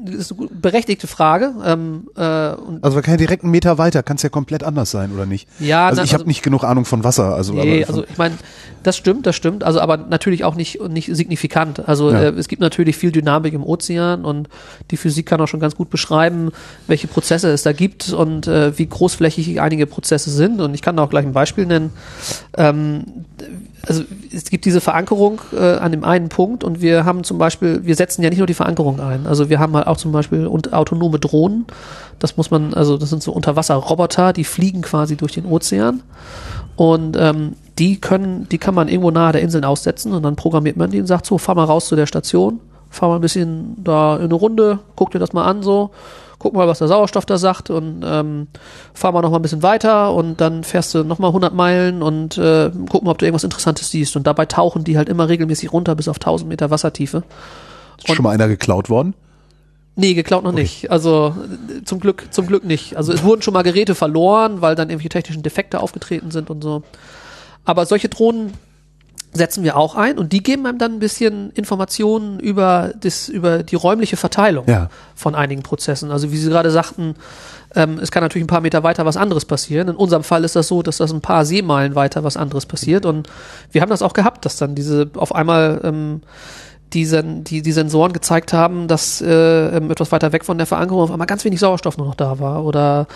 ist 0.10 0.34
eine 0.38 0.48
berechtigte 0.50 1.08
Frage. 1.08 1.54
Ähm, 1.66 2.10
äh, 2.16 2.52
und 2.54 2.84
Also 2.84 3.02
kein 3.02 3.18
direkten 3.18 3.50
Meter 3.52 3.78
weiter, 3.78 4.04
kann 4.04 4.18
es 4.18 4.24
ja 4.24 4.30
komplett 4.30 4.64
anders 4.64 4.92
sein, 4.92 5.12
oder 5.14 5.26
nicht? 5.26 5.48
ja, 5.60 5.88
Also 5.88 6.02
na, 6.02 6.06
ich 6.06 6.14
habe 6.14 6.26
nicht 6.26 6.44
genug 6.44 6.64
Ahnung 6.64 6.86
von 6.86 7.04
Wasser. 7.04 7.36
Also, 7.36 7.54
Nee, 7.54 7.86
also 7.86 8.04
ich 8.10 8.18
meine, 8.18 8.36
das 8.84 8.98
stimmt, 8.98 9.26
das 9.26 9.36
stimmt, 9.36 9.64
also 9.64 9.80
aber 9.80 9.98
natürlich 9.98 10.44
auch 10.44 10.56
nicht, 10.56 10.82
nicht 10.90 11.10
signifikant. 11.16 11.88
Also 11.88 12.12
Ja. 12.12 12.20
äh, 12.22 12.30
es 12.32 12.48
gibt 12.48 12.62
natürlich 12.62 12.98
viel 12.98 13.12
Dynamik 13.12 13.54
im 13.54 13.64
Ozean 13.64 14.26
und 14.26 14.50
die 14.92 14.98
Physik 14.98 15.26
kann 15.26 15.40
auch 15.42 15.48
schon 15.48 15.60
ganz 15.60 15.76
gut 15.76 15.90
beschreiben, 15.90 16.52
welche 16.88 17.08
Prozesse 17.08 17.50
es 17.52 17.64
da 17.64 17.72
gibt 17.74 18.12
und 18.12 18.48
äh, 18.48 18.78
wie 18.78 18.88
großflächig 18.88 19.62
einige 19.62 19.88
Prozesse 19.88 20.30
sind. 20.32 20.60
Und 20.62 20.74
ich 20.74 20.82
kann 20.82 20.98
da 20.98 21.04
auch 21.04 21.10
gleich 21.10 21.26
ein 21.26 21.34
Beispiel 21.34 21.66
nennen. 21.66 21.92
Ähm, 22.58 23.04
also 23.86 24.04
es 24.34 24.46
gibt 24.46 24.64
diese 24.64 24.80
Verankerung 24.80 25.42
äh, 25.54 25.74
an 25.74 25.92
dem 25.92 26.06
einen 26.06 26.30
Punkt 26.30 26.64
und 26.64 26.82
wir 26.82 27.04
haben 27.04 27.26
zum 27.26 27.38
Beispiel, 27.38 27.86
wir 27.86 27.96
setzen 27.96 28.24
ja 28.24 28.30
nicht 28.30 28.38
nur 28.38 28.48
die 28.48 28.54
Verankerung 28.54 29.02
ein, 29.02 29.28
also 29.28 29.50
wir 29.50 29.60
haben 29.60 29.76
halt 29.76 29.88
auch 29.88 29.98
zum 29.98 30.14
Beispiel 30.14 30.48
und 30.48 30.72
autonome 30.74 31.20
Drohnen. 31.20 31.66
Das 32.20 32.38
muss 32.38 32.50
man, 32.50 32.74
also 32.74 32.98
das 32.98 33.10
sind 33.10 33.22
so 33.22 33.34
Unterwasserroboter, 33.34 34.32
die 34.32 34.46
fliegen 34.46 34.82
quasi 34.82 35.18
durch 35.18 35.34
den 35.34 35.46
Ozean 35.46 36.02
und 36.78 37.18
ähm, 37.20 37.54
die 37.78 38.00
können, 38.00 38.48
die 38.50 38.58
kann 38.58 38.74
man 38.74 38.88
irgendwo 38.88 39.12
nahe 39.12 39.34
der 39.34 39.42
Inseln 39.42 39.66
aussetzen 39.66 40.14
und 40.14 40.24
dann 40.24 40.38
programmiert 40.38 40.78
man 40.78 40.90
die 40.90 41.02
und 41.02 41.08
sagt 41.08 41.26
so, 41.26 41.38
fahr 41.38 41.56
mal 41.56 41.66
raus 41.66 41.88
zu 41.88 41.98
der 41.98 42.06
Station, 42.06 42.62
fahr 42.90 43.10
mal 43.10 43.16
ein 43.16 43.22
bisschen 43.22 43.84
da 43.84 44.16
in 44.16 44.24
eine 44.24 44.34
Runde, 44.36 44.80
guck 44.96 45.12
dir 45.12 45.20
das 45.20 45.34
mal 45.34 45.44
an 45.44 45.62
so, 45.62 45.92
guck 46.44 46.54
mal, 46.54 46.68
was 46.68 46.80
der 46.80 46.90
Sauerstoff 46.90 47.26
da 47.26 47.38
sagt 47.38 47.70
und 47.70 48.04
ähm, 48.06 48.48
fahr 48.94 49.14
mal 49.14 49.22
noch 49.22 49.32
mal 49.32 49.40
ein 49.40 49.42
bisschen 49.42 49.64
weiter 49.64 50.14
und 50.14 50.42
dann 50.42 50.66
fährst 50.66 50.94
du 50.94 51.06
noch 51.06 51.18
mal 51.18 51.30
100 51.30 51.54
Meilen 51.54 52.04
und 52.04 52.38
äh, 52.38 52.70
guck 52.90 53.04
mal, 53.04 53.12
ob 53.12 53.18
du 53.18 53.26
irgendwas 53.26 53.46
Interessantes 53.46 53.90
siehst 53.90 54.18
und 54.18 54.28
dabei 54.28 54.46
tauchen 54.46 54.84
die 54.84 54.98
halt 54.98 55.08
immer 55.08 55.30
regelmäßig 55.30 55.72
runter 55.72 55.96
bis 55.96 56.10
auf 56.10 56.18
1000 56.18 56.50
Meter 56.50 56.70
Wassertiefe. 56.70 57.24
ist 57.98 58.14
schon 58.14 58.24
mal 58.24 58.32
einer 58.32 58.50
geklaut 58.50 58.90
worden? 58.90 59.14
Nee, 59.96 60.16
geklaut 60.16 60.44
noch 60.44 60.52
nicht. 60.52 60.92
Also 60.92 61.34
zum 61.86 62.02
Glück, 62.02 62.28
zum 62.32 62.46
Glück 62.46 62.66
nicht. 62.66 62.98
Also 62.98 63.14
es 63.14 63.24
wurden 63.24 63.42
schon 63.42 63.54
mal 63.54 63.64
Geräte 63.64 63.96
verloren, 63.96 64.60
weil 64.60 64.76
dann 64.76 64.90
irgendwelche 64.90 65.10
technischen 65.10 65.44
Defekte 65.44 65.80
aufgetreten 65.80 66.30
sind 66.30 66.50
und 66.50 66.62
so. 66.62 66.84
Aber 67.64 67.86
solche 67.86 68.10
Drohnen 68.10 68.52
setzen 69.34 69.64
wir 69.64 69.78
auch 69.78 69.96
ein 69.96 70.18
und 70.18 70.32
die 70.32 70.44
geben 70.44 70.66
einem 70.66 70.78
dann 70.78 70.94
ein 70.94 71.00
bisschen 71.00 71.50
Informationen 71.52 72.40
über 72.40 72.92
das, 73.00 73.30
über 73.30 73.64
die 73.64 73.76
räumliche 73.76 74.16
Verteilung 74.18 74.66
Ja. 74.68 74.90
von 75.16 75.36
einigen 75.36 75.64
Prozessen. 75.64 76.12
Also 76.12 76.32
wie 76.32 76.38
Sie 76.38 76.50
gerade 76.50 76.70
sagten, 76.72 77.16
ähm, 77.76 78.00
es 78.00 78.12
kann 78.12 78.22
natürlich 78.22 78.44
ein 78.44 78.48
paar 78.48 78.62
Meter 78.62 78.84
weiter 78.84 79.06
was 79.06 79.18
anderes 79.18 79.46
passieren. 79.46 79.88
In 79.88 79.96
unserem 79.96 80.24
Fall 80.24 80.44
ist 80.44 80.56
das 80.56 80.68
so, 80.68 80.84
dass 80.84 80.98
das 80.98 81.12
ein 81.12 81.22
paar 81.22 81.46
Seemeilen 81.46 81.96
weiter 81.96 82.24
was 82.24 82.38
anderes 82.38 82.66
passiert 82.68 83.06
und 83.06 83.28
wir 83.72 83.82
haben 83.82 83.90
das 83.90 84.02
auch 84.04 84.14
gehabt, 84.14 84.46
dass 84.46 84.58
dann 84.58 84.76
diese 84.76 85.10
auf 85.16 85.34
einmal 85.34 85.82
ähm, 85.84 86.22
die, 86.94 87.10
die, 87.44 87.62
die 87.64 87.72
Sensoren 87.72 88.14
gezeigt 88.14 88.54
haben, 88.54 88.88
dass 88.88 89.20
äh, 89.20 89.78
ähm, 89.78 89.90
etwas 89.90 90.12
weiter 90.12 90.32
weg 90.32 90.46
von 90.46 90.60
der 90.60 90.68
Verankerung 90.68 91.02
auf 91.04 91.12
einmal 91.12 91.26
ganz 91.26 91.44
wenig 91.44 91.60
Sauerstoff 91.60 91.98
nur 91.98 92.06
noch 92.06 92.14
da 92.14 92.40
war. 92.40 92.64
Oder 92.66 93.08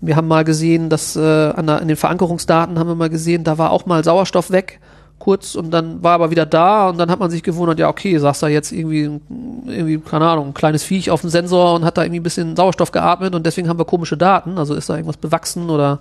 wir 0.00 0.14
haben 0.14 0.28
mal 0.28 0.44
gesehen, 0.44 0.90
dass 0.90 1.16
äh, 1.16 1.20
an, 1.20 1.66
der, 1.66 1.80
an 1.80 1.88
den 1.88 1.96
Verankerungsdaten 1.96 2.78
haben 2.78 2.86
wir 2.88 2.94
mal 2.94 3.10
gesehen, 3.10 3.42
da 3.42 3.58
war 3.58 3.72
auch 3.72 3.84
mal 3.86 4.04
Sauerstoff 4.04 4.52
weg, 4.52 4.78
kurz 5.18 5.54
und 5.54 5.70
dann 5.70 6.02
war 6.02 6.12
aber 6.12 6.30
wieder 6.30 6.44
da 6.46 6.88
und 6.88 6.98
dann 6.98 7.10
hat 7.10 7.18
man 7.18 7.30
sich 7.30 7.42
gewundert, 7.42 7.78
ja 7.78 7.88
okay, 7.88 8.18
saß 8.18 8.40
da 8.40 8.48
jetzt 8.48 8.70
irgendwie, 8.70 9.18
irgendwie, 9.66 9.98
keine 9.98 10.28
Ahnung, 10.28 10.48
ein 10.48 10.54
kleines 10.54 10.82
Viech 10.84 11.10
auf 11.10 11.22
dem 11.22 11.30
Sensor 11.30 11.74
und 11.74 11.84
hat 11.84 11.96
da 11.96 12.02
irgendwie 12.02 12.20
ein 12.20 12.22
bisschen 12.22 12.54
Sauerstoff 12.54 12.92
geatmet 12.92 13.34
und 13.34 13.46
deswegen 13.46 13.68
haben 13.68 13.78
wir 13.78 13.86
komische 13.86 14.16
Daten, 14.16 14.58
also 14.58 14.74
ist 14.74 14.88
da 14.90 14.94
irgendwas 14.94 15.16
bewachsen 15.16 15.70
oder 15.70 16.00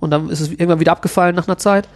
und 0.00 0.10
dann 0.10 0.28
ist 0.28 0.40
es 0.40 0.50
irgendwann 0.50 0.80
wieder 0.80 0.92
abgefallen 0.92 1.34
nach 1.34 1.48
einer 1.48 1.58
Zeit. 1.58 1.88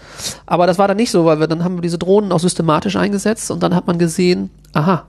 Aber 0.44 0.66
das 0.66 0.76
war 0.78 0.88
dann 0.88 0.96
nicht 0.96 1.12
so, 1.12 1.24
weil 1.24 1.38
wir 1.38 1.46
dann 1.46 1.62
haben 1.62 1.76
wir 1.76 1.82
diese 1.82 1.98
Drohnen 1.98 2.32
auch 2.32 2.40
systematisch 2.40 2.96
eingesetzt 2.96 3.50
und 3.50 3.62
dann 3.62 3.74
hat 3.74 3.86
man 3.86 3.98
gesehen, 3.98 4.50
aha, 4.72 5.04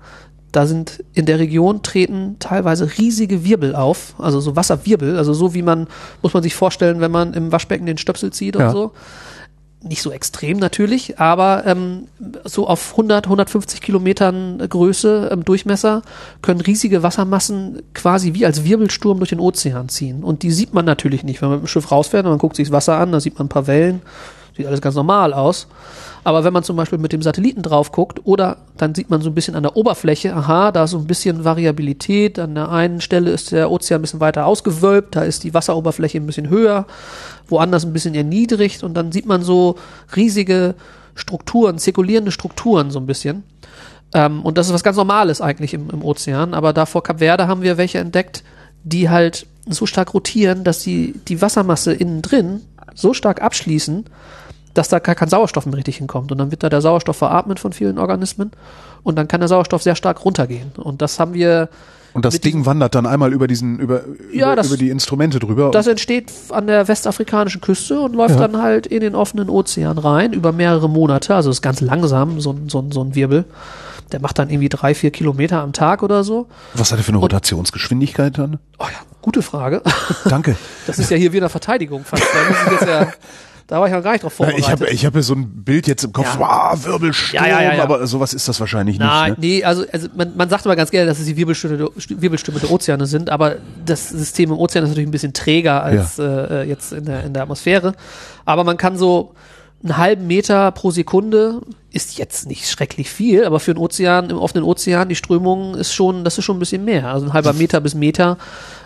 da 0.51 0.67
sind 0.67 1.03
in 1.13 1.25
der 1.25 1.39
Region 1.39 1.81
treten 1.81 2.35
teilweise 2.39 2.87
riesige 2.97 3.43
Wirbel 3.43 3.75
auf, 3.75 4.13
also 4.19 4.39
so 4.39 4.55
Wasserwirbel, 4.55 5.17
also 5.17 5.33
so 5.33 5.53
wie 5.55 5.63
man, 5.63 5.87
muss 6.21 6.33
man 6.33 6.43
sich 6.43 6.53
vorstellen, 6.53 6.99
wenn 6.99 7.11
man 7.11 7.33
im 7.33 7.51
Waschbecken 7.51 7.87
den 7.87 7.97
Stöpsel 7.97 8.31
zieht 8.31 8.55
Ja. 8.55 8.67
und 8.67 8.73
so. 8.73 8.91
Nicht 9.85 10.01
so 10.01 10.11
extrem 10.11 10.59
natürlich, 10.59 11.19
aber 11.19 11.63
ähm, 11.65 12.07
so 12.45 12.67
auf 12.67 12.91
100, 12.91 13.25
150 13.25 13.81
Kilometern 13.81 14.57
Größe, 14.69 15.29
ähm, 15.31 15.43
Durchmesser, 15.43 16.03
können 16.41 16.61
riesige 16.61 17.03
Wassermassen 17.03 17.81
quasi 17.93 18.33
wie 18.33 18.45
als 18.45 18.63
Wirbelsturm 18.63 19.17
durch 19.17 19.31
den 19.31 19.41
Ozean 19.41 19.89
ziehen. 19.89 20.23
Und 20.23 20.43
die 20.43 20.51
sieht 20.51 20.73
man 20.73 20.85
natürlich 20.85 21.23
nicht, 21.23 21.41
wenn 21.41 21.49
man 21.49 21.57
mit 21.57 21.65
dem 21.65 21.67
Schiff 21.67 21.91
rausfährt 21.91 22.25
und 22.25 22.31
man 22.31 22.39
guckt 22.39 22.55
sich 22.55 22.67
das 22.67 22.73
Wasser 22.73 22.97
an, 22.97 23.11
da 23.11 23.19
sieht 23.19 23.37
man 23.37 23.47
ein 23.47 23.49
paar 23.49 23.67
Wellen, 23.67 24.01
sieht 24.55 24.65
alles 24.65 24.81
ganz 24.81 24.95
normal 24.95 25.33
aus. 25.33 25.67
Aber 26.23 26.43
wenn 26.43 26.53
man 26.53 26.63
zum 26.63 26.77
Beispiel 26.77 26.99
mit 26.99 27.11
dem 27.11 27.21
Satelliten 27.21 27.61
drauf 27.61 27.91
guckt 27.91 28.21
oder 28.23 28.57
dann 28.77 28.95
sieht 28.95 29.09
man 29.09 29.21
so 29.21 29.29
ein 29.29 29.35
bisschen 29.35 29.55
an 29.55 29.63
der 29.63 29.75
Oberfläche, 29.75 30.33
aha, 30.33 30.71
da 30.71 30.85
ist 30.85 30.91
so 30.91 30.97
ein 30.97 31.07
bisschen 31.07 31.43
Variabilität. 31.43 32.39
An 32.39 32.55
der 32.55 32.69
einen 32.69 33.01
Stelle 33.01 33.31
ist 33.31 33.51
der 33.51 33.69
Ozean 33.69 33.99
ein 33.99 34.03
bisschen 34.03 34.19
weiter 34.21 34.45
ausgewölbt, 34.45 35.15
da 35.15 35.23
ist 35.23 35.43
die 35.43 35.53
Wasseroberfläche 35.53 36.19
ein 36.19 36.25
bisschen 36.25 36.49
höher, 36.49 36.85
woanders 37.47 37.85
ein 37.85 37.93
bisschen 37.93 38.15
erniedrigt 38.15 38.83
und 38.83 38.93
dann 38.93 39.11
sieht 39.11 39.25
man 39.25 39.43
so 39.43 39.75
riesige 40.15 40.75
Strukturen, 41.15 41.77
zirkulierende 41.77 42.31
Strukturen 42.31 42.89
so 42.89 42.99
ein 42.99 43.05
bisschen. 43.05 43.43
Ähm, 44.13 44.41
und 44.43 44.57
das 44.57 44.67
ist 44.67 44.73
was 44.73 44.83
ganz 44.83 44.97
Normales 44.97 45.41
eigentlich 45.41 45.73
im, 45.73 45.89
im 45.89 46.03
Ozean. 46.03 46.53
Aber 46.53 46.73
da 46.73 46.85
vor 46.85 47.03
Kap 47.03 47.19
Verde 47.19 47.47
haben 47.47 47.61
wir 47.63 47.77
welche 47.77 47.99
entdeckt, 47.99 48.43
die 48.83 49.09
halt 49.09 49.45
so 49.67 49.85
stark 49.85 50.13
rotieren, 50.13 50.63
dass 50.63 50.81
sie 50.81 51.15
die 51.27 51.41
Wassermasse 51.41 51.93
innen 51.93 52.21
drin 52.21 52.61
so 52.95 53.13
stark 53.13 53.41
abschließen, 53.41 54.05
dass 54.73 54.89
da 54.89 54.99
gar 54.99 55.15
kein 55.15 55.29
Sauerstoff 55.29 55.65
mehr 55.65 55.75
richtig 55.77 55.97
hinkommt. 55.97 56.31
Und 56.31 56.37
dann 56.39 56.51
wird 56.51 56.63
da 56.63 56.69
der 56.69 56.81
Sauerstoff 56.81 57.17
veratmet 57.17 57.59
von 57.59 57.73
vielen 57.73 57.97
Organismen 57.99 58.51
und 59.03 59.15
dann 59.17 59.27
kann 59.27 59.39
der 59.41 59.47
Sauerstoff 59.49 59.83
sehr 59.83 59.95
stark 59.95 60.23
runtergehen. 60.25 60.71
Und 60.77 61.01
das 61.01 61.19
haben 61.19 61.33
wir, 61.33 61.69
Und 62.13 62.25
das 62.25 62.39
Ding 62.39 62.65
wandert 62.65 62.95
dann 62.95 63.05
einmal 63.05 63.33
über 63.33 63.47
diesen, 63.47 63.79
über, 63.79 64.01
Ja, 64.31 64.47
über, 64.47 64.55
das- 64.55 64.67
über 64.67 64.77
die 64.77 64.89
Instrumente 64.89 65.39
drüber. 65.39 65.71
das 65.71 65.87
entsteht 65.87 66.31
an 66.49 66.67
der 66.67 66.87
westafrikanischen 66.87 67.61
Küste 67.61 67.99
und 67.99 68.15
läuft 68.15 68.35
Ja. 68.39 68.47
dann 68.47 68.61
halt 68.61 68.87
in 68.87 68.99
den 69.01 69.15
offenen 69.15 69.49
Ozean 69.49 69.97
rein 69.97 70.33
über 70.33 70.51
mehrere 70.51 70.89
Monate. 70.89 71.35
Also 71.35 71.49
ist 71.49 71.61
ganz 71.61 71.81
langsam, 71.81 72.39
so, 72.39 72.51
ein- 72.53 72.69
so, 72.69 72.85
so 72.91 73.03
ein 73.03 73.15
Wirbel. 73.15 73.45
Der 74.11 74.19
macht 74.21 74.37
dann 74.37 74.49
irgendwie 74.51 74.69
drei, 74.69 74.93
vier 74.93 75.09
Kilometer 75.09 75.61
am 75.61 75.73
Tag 75.73 76.03
oder 76.03 76.23
so. 76.23 76.47
Was 76.75 76.91
hat 76.91 76.99
er 76.99 77.03
für 77.03 77.09
eine 77.09 77.17
Rotationsgeschwindigkeit 77.19 78.37
dann? 78.37 78.59
Oh 78.77 78.83
ja, 78.83 78.99
gute 79.21 79.41
Frage. 79.41 79.81
Danke. 80.25 80.55
Das 80.87 80.99
ist 80.99 81.09
ja 81.09 81.17
hier 81.17 81.33
wieder 81.33 81.49
Verteidigung 81.49 82.03
fast. 82.03 82.21
Da, 82.23 82.49
muss 82.49 82.57
ich 82.65 82.71
jetzt 82.81 82.87
ja, 82.89 83.07
da 83.73 83.79
war 83.79 83.87
ich 83.87 83.93
noch 83.95 84.03
gar 84.03 84.11
nicht 84.11 84.23
drauf 84.23 84.33
vorbereitet. 84.33 84.63
ich 84.63 84.71
habe 84.71 84.87
ich 84.87 85.03
hab 85.03 85.15
so 85.23 85.33
ein 85.33 85.63
Bild 85.63 85.87
jetzt 85.87 86.03
im 86.03 86.13
Kopf, 86.13 86.35
Ja. 86.35 86.39
wow, 86.73 86.85
Wirbelsturm, 86.85 87.43
Ja, 87.43 87.59
ja, 87.73 87.81
aber 87.81 88.05
sowas 88.05 88.35
ist 88.35 88.47
das 88.47 88.59
wahrscheinlich 88.59 88.99
Nein, 88.99 89.31
nicht. 89.31 89.39
Ne? 89.39 89.47
nee, 89.47 89.63
also, 89.63 89.83
also 89.91 90.09
man, 90.15 90.31
man 90.37 90.47
sagt 90.47 90.63
immer 90.65 90.75
ganz 90.75 90.91
gerne, 90.91 91.07
dass 91.07 91.17
es 91.17 91.25
die 91.25 91.35
Wirbelstürme, 91.35 91.77
der- 91.77 91.89
Wirbelstürme 92.21 92.59
der 92.59 92.69
Ozeane 92.69 93.07
sind, 93.07 93.31
aber 93.31 93.55
das 93.83 94.09
System 94.09 94.51
im 94.51 94.59
Ozean 94.59 94.83
ist 94.83 94.91
natürlich 94.91 95.07
ein 95.07 95.11
bisschen 95.11 95.33
träger 95.33 95.81
als 95.81 96.19
äh, 96.19 96.65
jetzt 96.65 96.93
in 96.93 97.05
der, 97.05 97.23
in 97.23 97.33
der 97.33 97.41
Atmosphäre. 97.41 97.93
Aber 98.45 98.63
man 98.63 98.77
kann 98.77 98.95
so 98.95 99.33
einen 99.83 99.97
halben 99.97 100.27
Meter 100.27 100.71
pro 100.71 100.91
Sekunde 100.91 101.61
ist 101.91 102.17
jetzt 102.17 102.47
nicht 102.47 102.67
schrecklich 102.67 103.09
viel, 103.09 103.45
aber 103.45 103.59
für 103.59 103.71
einen 103.71 103.79
Ozean, 103.79 104.29
im 104.29 104.37
offenen 104.37 104.63
Ozean, 104.63 105.09
die 105.09 105.15
Strömung 105.15 105.75
ist 105.75 105.93
schon, 105.93 106.23
das 106.23 106.37
ist 106.37 106.45
schon 106.45 106.55
ein 106.55 106.59
bisschen 106.59 106.85
mehr. 106.85 107.09
Also 107.09 107.27
ein 107.27 107.33
halber 107.33 107.53
Meter 107.53 107.81
bis 107.81 107.93
Meter 107.93 108.37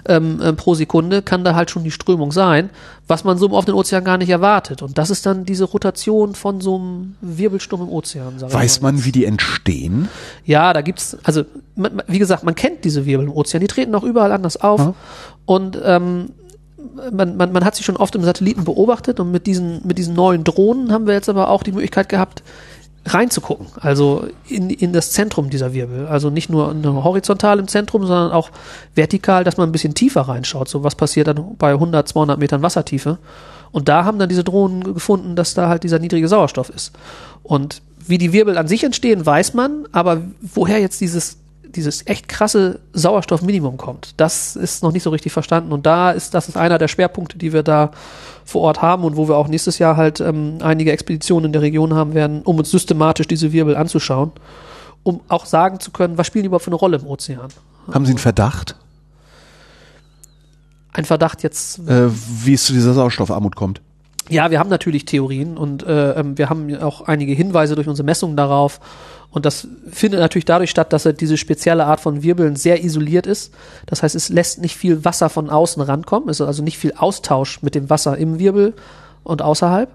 ähm, 0.07 0.41
ähm, 0.43 0.55
pro 0.55 0.73
Sekunde 0.73 1.21
kann 1.21 1.43
da 1.43 1.55
halt 1.55 1.69
schon 1.71 1.83
die 1.83 1.91
Strömung 1.91 2.31
sein, 2.31 2.69
was 3.07 3.23
man 3.23 3.38
so 3.38 3.45
im 3.45 3.53
offenen 3.53 3.77
Ozean 3.77 4.03
gar 4.03 4.17
nicht 4.17 4.29
erwartet. 4.29 4.81
Und 4.81 4.97
das 4.97 5.10
ist 5.10 5.25
dann 5.25 5.45
diese 5.45 5.65
Rotation 5.65 6.36
von 6.36 6.60
so 6.60 6.75
einem 6.75 7.15
Wirbelsturm 7.21 7.83
im 7.83 7.89
Ozean. 7.89 8.39
sag 8.39 8.49
ich 8.49 8.55
Weiß 8.55 8.81
man, 8.81 9.05
wie 9.05 9.12
die 9.12 9.25
entstehen? 9.25 10.10
Ja, 10.45 10.73
da 10.73 10.81
gibt's, 10.81 11.15
also 11.23 11.45
man, 11.75 12.01
wie 12.07 12.19
gesagt, 12.19 12.43
man 12.43 12.55
kennt 12.55 12.83
diese 12.83 13.05
Wirbel 13.05 13.27
im 13.27 13.31
Ozean, 13.31 13.62
die 13.62 13.67
treten 13.67 13.95
auch 13.95 14.03
überall 14.03 14.31
anders 14.31 14.57
auf. 14.57 14.79
Ja. 14.79 14.93
Und 15.45 15.79
ähm, 15.81 16.29
man, 17.11 17.37
man, 17.37 17.51
man 17.51 17.65
hat 17.65 17.75
sie 17.75 17.83
schon 17.83 17.97
oft 17.97 18.15
im 18.15 18.23
Satelliten 18.23 18.63
beobachtet 18.63 19.19
und 19.19 19.31
mit 19.31 19.47
diesen, 19.47 19.81
mit 19.85 19.97
diesen 19.97 20.15
neuen 20.15 20.43
Drohnen 20.43 20.91
haben 20.91 21.07
wir 21.07 21.13
jetzt 21.13 21.29
aber 21.29 21.49
auch 21.49 21.63
die 21.63 21.71
Möglichkeit 21.71 22.09
gehabt, 22.09 22.43
reinzugucken, 23.05 23.67
also 23.79 24.27
in, 24.47 24.69
in 24.69 24.93
das 24.93 25.11
Zentrum 25.11 25.49
dieser 25.49 25.73
Wirbel. 25.73 26.07
Also 26.07 26.29
nicht 26.29 26.49
nur, 26.49 26.75
horizontal 27.03 27.59
im 27.59 27.67
Zentrum, 27.67 28.05
sondern 28.05 28.31
auch 28.31 28.49
vertikal, 28.95 29.43
dass 29.43 29.57
man 29.57 29.69
ein 29.69 29.71
bisschen 29.71 29.93
tiefer 29.93 30.21
reinschaut. 30.21 30.67
So 30.67 30.83
was 30.83 30.95
passiert 30.95 31.27
dann 31.27 31.55
bei 31.57 31.71
100, 31.71 32.07
200 32.07 32.37
Metern 32.37 32.61
Wassertiefe. 32.61 33.17
Und 33.71 33.87
da 33.89 34.05
haben 34.05 34.19
dann 34.19 34.29
diese 34.29 34.43
Drohnen 34.43 34.93
gefunden, 34.93 35.35
dass 35.35 35.53
da 35.53 35.69
halt 35.69 35.83
dieser 35.83 35.99
niedrige 35.99 36.27
Sauerstoff 36.27 36.69
ist. 36.69 36.91
Und 37.43 37.81
wie 38.05 38.17
die 38.17 38.33
Wirbel 38.33 38.57
an 38.57 38.67
sich 38.67 38.83
entstehen, 38.83 39.25
weiß 39.25 39.53
man, 39.53 39.87
aber 39.91 40.21
woher 40.41 40.79
jetzt 40.79 41.01
dieses, 41.01 41.37
dieses 41.75 42.06
echt 42.08 42.27
krasse 42.27 42.80
Sauerstoffminimum 42.93 43.77
kommt, 43.77 44.13
das 44.17 44.56
ist 44.56 44.84
noch 44.84 44.91
nicht 44.91 45.03
so 45.03 45.10
richtig 45.10 45.32
verstanden. 45.32 45.71
Und 45.71 45.86
da 45.86 46.12
ist, 46.12 46.34
das 46.34 46.49
ist 46.49 46.58
einer 46.58 46.77
der 46.77 46.88
Schwerpunkte, 46.88 47.38
die 47.38 47.53
wir 47.53 47.63
da 47.63 47.91
vor 48.45 48.62
Ort 48.62 48.82
haben 48.82 49.03
und 49.03 49.17
wo 49.17 49.27
wir 49.27 49.36
auch 49.36 49.47
nächstes 49.47 49.80
Jahr 49.80 49.97
halt 49.97 50.19
ähm, 50.19 50.58
einige 50.62 50.91
Expeditionen 50.91 51.47
in 51.47 51.53
der 51.53 51.62
Region 51.62 51.93
haben 51.93 52.13
werden, 52.13 52.41
um 52.43 52.58
uns 52.58 52.71
systematisch 52.71 53.27
diese 53.27 53.51
Wirbel 53.51 53.75
anzuschauen, 53.75 54.32
um 55.03 55.21
auch 55.27 55.45
sagen 55.45 55.80
zu 55.80 55.91
können, 55.91 56.17
was 56.17 56.27
spielen 56.27 56.43
die 56.43 56.47
überhaupt 56.47 56.65
für 56.65 56.71
eine 56.71 56.77
Rolle 56.77 56.97
im 56.97 57.08
Ozean. 57.08 57.49
Haben 57.91 58.06
Sie 58.06 58.12
einen 58.12 58.19
Verdacht, 58.19 58.75
Ein 60.91 61.06
Verdacht 61.06 61.43
jetzt 61.43 61.80
äh, 61.88 62.10
wie 62.10 62.53
es 62.53 62.65
zu 62.65 62.73
dieser 62.73 62.93
Sauerstoffarmut 62.93 63.56
kommt? 63.56 63.82
Ja, 64.29 64.51
wir 64.51 64.59
haben 64.59 64.69
natürlich 64.69 65.05
Theorien 65.05 65.57
und 65.57 65.83
äh, 65.83 66.11
ähm, 66.11 66.37
wir 66.37 66.49
haben 66.49 66.75
auch 66.77 67.01
einige 67.01 67.33
Hinweise 67.33 67.75
durch 67.75 67.87
unsere 67.87 68.05
Messungen 68.05 68.35
darauf. 68.35 68.79
Und 69.29 69.45
das 69.45 69.67
findet 69.91 70.19
natürlich 70.19 70.45
dadurch 70.45 70.69
statt, 70.69 70.93
dass 70.93 71.03
diese 71.03 71.37
spezielle 71.37 71.85
Art 71.85 71.99
von 71.99 72.23
Wirbeln 72.23 72.55
sehr 72.55 72.83
isoliert 72.83 73.27
ist. 73.27 73.53
Das 73.85 74.01
heißt, 74.01 74.15
es 74.15 74.29
lässt 74.29 74.61
nicht 74.61 74.75
viel 74.75 75.05
Wasser 75.05 75.29
von 75.29 75.49
außen 75.49 75.81
rankommen. 75.81 76.29
Es 76.29 76.39
ist 76.39 76.47
also 76.47 76.63
nicht 76.63 76.77
viel 76.77 76.93
Austausch 76.97 77.61
mit 77.61 77.75
dem 77.75 77.89
Wasser 77.89 78.17
im 78.17 78.39
Wirbel 78.39 78.73
und 79.23 79.41
außerhalb. 79.41 79.89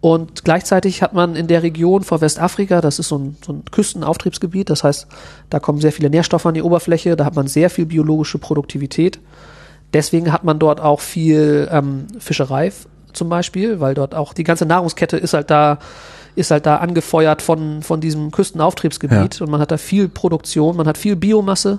Und 0.00 0.44
gleichzeitig 0.44 1.02
hat 1.02 1.12
man 1.12 1.36
in 1.36 1.46
der 1.46 1.62
Region 1.62 2.04
vor 2.04 2.22
Westafrika, 2.22 2.80
das 2.80 2.98
ist 2.98 3.08
so 3.08 3.18
ein, 3.18 3.36
so 3.44 3.52
ein 3.52 3.64
Küstenauftriebsgebiet, 3.70 4.70
das 4.70 4.82
heißt, 4.82 5.06
da 5.50 5.60
kommen 5.60 5.78
sehr 5.78 5.92
viele 5.92 6.08
Nährstoffe 6.08 6.46
an 6.46 6.54
die 6.54 6.62
Oberfläche, 6.62 7.16
da 7.16 7.26
hat 7.26 7.36
man 7.36 7.48
sehr 7.48 7.68
viel 7.68 7.84
biologische 7.84 8.38
Produktivität. 8.38 9.20
Deswegen 9.92 10.32
hat 10.32 10.44
man 10.44 10.58
dort 10.58 10.80
auch 10.80 11.00
viel 11.00 11.68
ähm, 11.70 12.06
Fischerei 12.18 12.72
zum 13.12 13.28
Beispiel, 13.28 13.80
weil 13.80 13.94
dort 13.94 14.14
auch 14.14 14.32
die 14.32 14.44
ganze 14.44 14.66
Nahrungskette 14.66 15.16
ist 15.16 15.34
halt 15.34 15.50
da, 15.50 15.78
ist 16.36 16.50
halt 16.50 16.66
da 16.66 16.76
angefeuert 16.76 17.42
von, 17.42 17.82
von 17.82 18.00
diesem 18.00 18.30
Küstenauftriebsgebiet. 18.30 19.40
Und 19.40 19.50
man 19.50 19.60
hat 19.60 19.70
da 19.70 19.76
viel 19.76 20.08
Produktion, 20.08 20.76
man 20.76 20.86
hat 20.86 20.98
viel 20.98 21.16
Biomasse, 21.16 21.78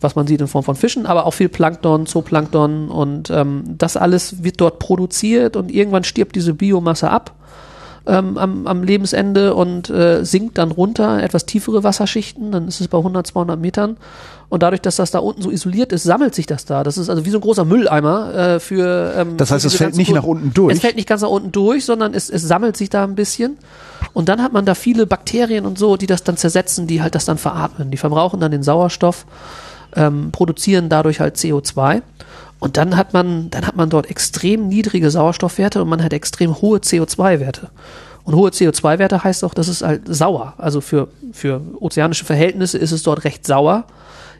was 0.00 0.16
man 0.16 0.26
sieht 0.26 0.40
in 0.40 0.48
Form 0.48 0.64
von 0.64 0.74
Fischen, 0.74 1.06
aber 1.06 1.26
auch 1.26 1.34
viel 1.34 1.48
Plankton, 1.48 2.06
Zooplankton. 2.06 2.88
Und 2.88 3.30
ähm, 3.30 3.62
das 3.66 3.96
alles 3.96 4.42
wird 4.42 4.60
dort 4.60 4.78
produziert 4.78 5.56
und 5.56 5.70
irgendwann 5.70 6.04
stirbt 6.04 6.34
diese 6.36 6.54
Biomasse 6.54 7.10
ab 7.10 7.34
ähm, 8.06 8.36
am, 8.38 8.66
am 8.66 8.82
Lebensende 8.82 9.54
und 9.54 9.88
äh, 9.90 10.24
sinkt 10.24 10.58
dann 10.58 10.70
runter, 10.72 11.22
etwas 11.22 11.46
tiefere 11.46 11.84
Wasserschichten, 11.84 12.50
dann 12.52 12.68
ist 12.68 12.80
es 12.80 12.88
bei 12.88 12.98
100, 12.98 13.26
200 13.26 13.60
Metern. 13.60 13.96
Und 14.48 14.62
dadurch, 14.62 14.82
dass 14.82 14.96
das 14.96 15.10
da 15.10 15.18
unten 15.20 15.40
so 15.40 15.50
isoliert 15.50 15.92
ist, 15.92 16.02
sammelt 16.02 16.34
sich 16.34 16.44
das 16.46 16.66
da. 16.66 16.82
Das 16.84 16.98
ist 16.98 17.08
also 17.08 17.24
wie 17.24 17.30
so 17.30 17.38
ein 17.38 17.40
großer 17.40 17.64
Mülleimer 17.64 18.34
äh, 18.34 18.60
für. 18.60 19.14
Ähm, 19.16 19.36
Das 19.38 19.50
heißt, 19.50 19.62
für 19.62 19.68
es 19.68 19.74
fällt 19.76 19.96
nicht 19.96 20.08
Kur- 20.08 20.16
nach 20.16 20.24
unten 20.24 20.52
durch? 20.52 20.74
Es 20.74 20.80
fällt 20.80 20.96
nicht 20.96 21.08
ganz 21.08 21.22
nach 21.22 21.30
unten 21.30 21.52
durch, 21.52 21.86
sondern 21.86 22.12
es, 22.12 22.28
es 22.28 22.42
sammelt 22.42 22.76
sich 22.76 22.90
da 22.90 23.02
ein 23.04 23.14
bisschen. 23.14 23.56
Und 24.12 24.28
dann 24.28 24.42
hat 24.42 24.52
man 24.52 24.66
da 24.66 24.74
viele 24.74 25.06
Bakterien 25.06 25.64
und 25.64 25.78
so, 25.78 25.96
die 25.96 26.06
das 26.06 26.22
dann 26.22 26.36
zersetzen, 26.36 26.86
die 26.86 27.00
halt 27.00 27.14
das 27.14 27.24
dann 27.24 27.38
veratmen. 27.38 27.90
Die 27.90 27.96
verbrauchen 27.96 28.40
dann 28.40 28.50
den 28.50 28.62
Sauerstoff, 28.62 29.24
ähm, 29.96 30.32
produzieren 30.32 30.90
dadurch 30.90 31.20
halt 31.20 31.36
CO2. 31.36 32.02
Und 32.62 32.76
dann 32.76 32.96
hat 32.96 33.12
man, 33.12 33.50
dann 33.50 33.66
hat 33.66 33.74
man 33.74 33.90
dort 33.90 34.08
extrem 34.08 34.68
niedrige 34.68 35.10
Sauerstoffwerte 35.10 35.82
und 35.82 35.88
man 35.88 36.00
hat 36.00 36.12
extrem 36.12 36.62
hohe 36.62 36.78
CO2-Werte. 36.78 37.70
Und 38.22 38.36
hohe 38.36 38.50
CO2-Werte 38.50 39.24
heißt 39.24 39.42
auch, 39.42 39.52
das 39.52 39.66
ist 39.66 39.82
halt 39.82 40.02
sauer. 40.06 40.54
Also 40.58 40.80
für, 40.80 41.08
für 41.32 41.60
ozeanische 41.80 42.24
Verhältnisse 42.24 42.78
ist 42.78 42.92
es 42.92 43.02
dort 43.02 43.24
recht 43.24 43.44
sauer. 43.44 43.82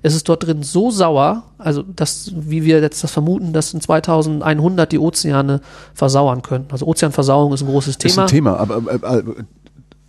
Es 0.03 0.15
ist 0.15 0.29
dort 0.29 0.47
drin 0.47 0.63
so 0.63 0.93
sauer, 0.93 1.43
also 1.59 1.83
dass, 1.83 2.31
wie 2.37 2.65
wir 2.65 2.81
jetzt 2.81 3.03
das 3.03 3.11
vermuten, 3.11 3.53
dass 3.53 3.75
in 3.75 3.81
2100 3.81 4.93
die 4.93 5.01
Ozeane 5.01 5.61
versauern 5.93 6.43
können. 6.43 6.67
Also 6.71 6.87
Ozeanversauerung 6.87 7.53
ist 7.53 7.63
ein 7.63 7.69
großes 7.71 7.99
Thema. 7.99 8.13
Ist 8.13 8.19
ein 8.21 8.27
Thema, 8.29 8.57
aber 8.57 8.83
äh, 9.03 9.23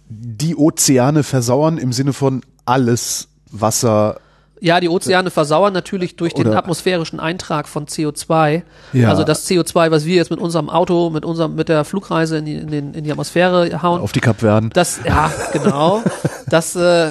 die 0.08 0.56
Ozeane 0.56 1.24
versauern 1.24 1.80
im 1.80 1.92
Sinne 1.92 2.14
von 2.14 2.44
alles 2.66 3.30
Wasser 3.50 4.18
ja, 4.64 4.80
die 4.80 4.88
Ozeane 4.88 5.30
versauern 5.30 5.74
natürlich 5.74 6.16
durch 6.16 6.34
den 6.34 6.48
atmosphärischen 6.48 7.20
Eintrag 7.20 7.68
von 7.68 7.86
CO2. 7.86 8.62
Ja. 8.94 9.10
Also 9.10 9.26
das 9.26 9.46
CO2, 9.46 9.92
was 9.92 10.06
wir 10.06 10.16
jetzt 10.16 10.32
mit 10.32 10.40
unserem 10.40 10.70
Auto, 10.70 11.10
mit 11.10 11.26
unserem, 11.26 11.56
mit 11.56 11.68
der 11.68 11.84
Flugreise 11.84 12.38
in 12.38 12.46
die, 12.46 12.56
in 12.56 12.72
den, 12.72 12.94
in 12.94 13.04
die 13.04 13.12
Atmosphäre 13.12 13.82
hauen. 13.84 14.00
auf 14.00 14.14
die 14.14 14.22
Kapverden. 14.22 14.70
Das, 14.74 15.02
ja, 15.06 15.30
genau. 15.52 16.02
Das, 16.48 16.78
äh, 16.78 17.10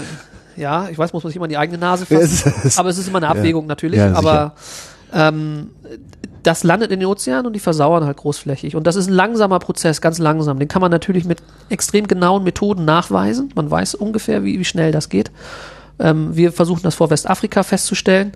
ja, 0.56 0.88
ich 0.88 0.96
weiß, 0.96 1.12
muss 1.12 1.24
man 1.24 1.28
sich 1.28 1.36
immer 1.36 1.44
in 1.44 1.50
die 1.50 1.58
eigene 1.58 1.76
Nase 1.76 2.06
Ja, 2.08 2.20
es 2.20 2.40
fassen. 2.40 2.72
aber 2.78 2.88
es 2.88 2.96
ist 2.96 3.08
immer 3.08 3.18
eine 3.18 3.28
Abwägung 3.28 3.66
natürlich. 3.66 3.98
Ja, 3.98 4.14
aber 4.14 4.54
ähm, 5.12 5.72
das 6.42 6.64
landet 6.64 6.90
in 6.90 7.00
den 7.00 7.06
Ozeanen 7.06 7.44
und 7.44 7.52
die 7.52 7.60
versauern 7.60 8.06
halt 8.06 8.16
großflächig. 8.16 8.76
Und 8.76 8.86
das 8.86 8.96
ist 8.96 9.08
ein 9.08 9.12
langsamer 9.12 9.58
Prozess, 9.58 10.00
ganz 10.00 10.16
langsam. 10.18 10.58
Den 10.58 10.68
kann 10.68 10.80
man 10.80 10.90
natürlich 10.90 11.26
mit 11.26 11.42
extrem 11.68 12.08
genauen 12.08 12.44
Methoden 12.44 12.86
nachweisen. 12.86 13.52
Man 13.54 13.70
weiß 13.70 13.94
ungefähr, 13.94 14.42
wie, 14.42 14.58
wie 14.58 14.64
schnell 14.64 14.90
das 14.90 15.10
geht. 15.10 15.30
Ähm, 16.02 16.36
wir 16.36 16.52
versuchen 16.52 16.82
das 16.82 16.94
vor 16.94 17.08
Westafrika 17.10 17.62
festzustellen. 17.62 18.32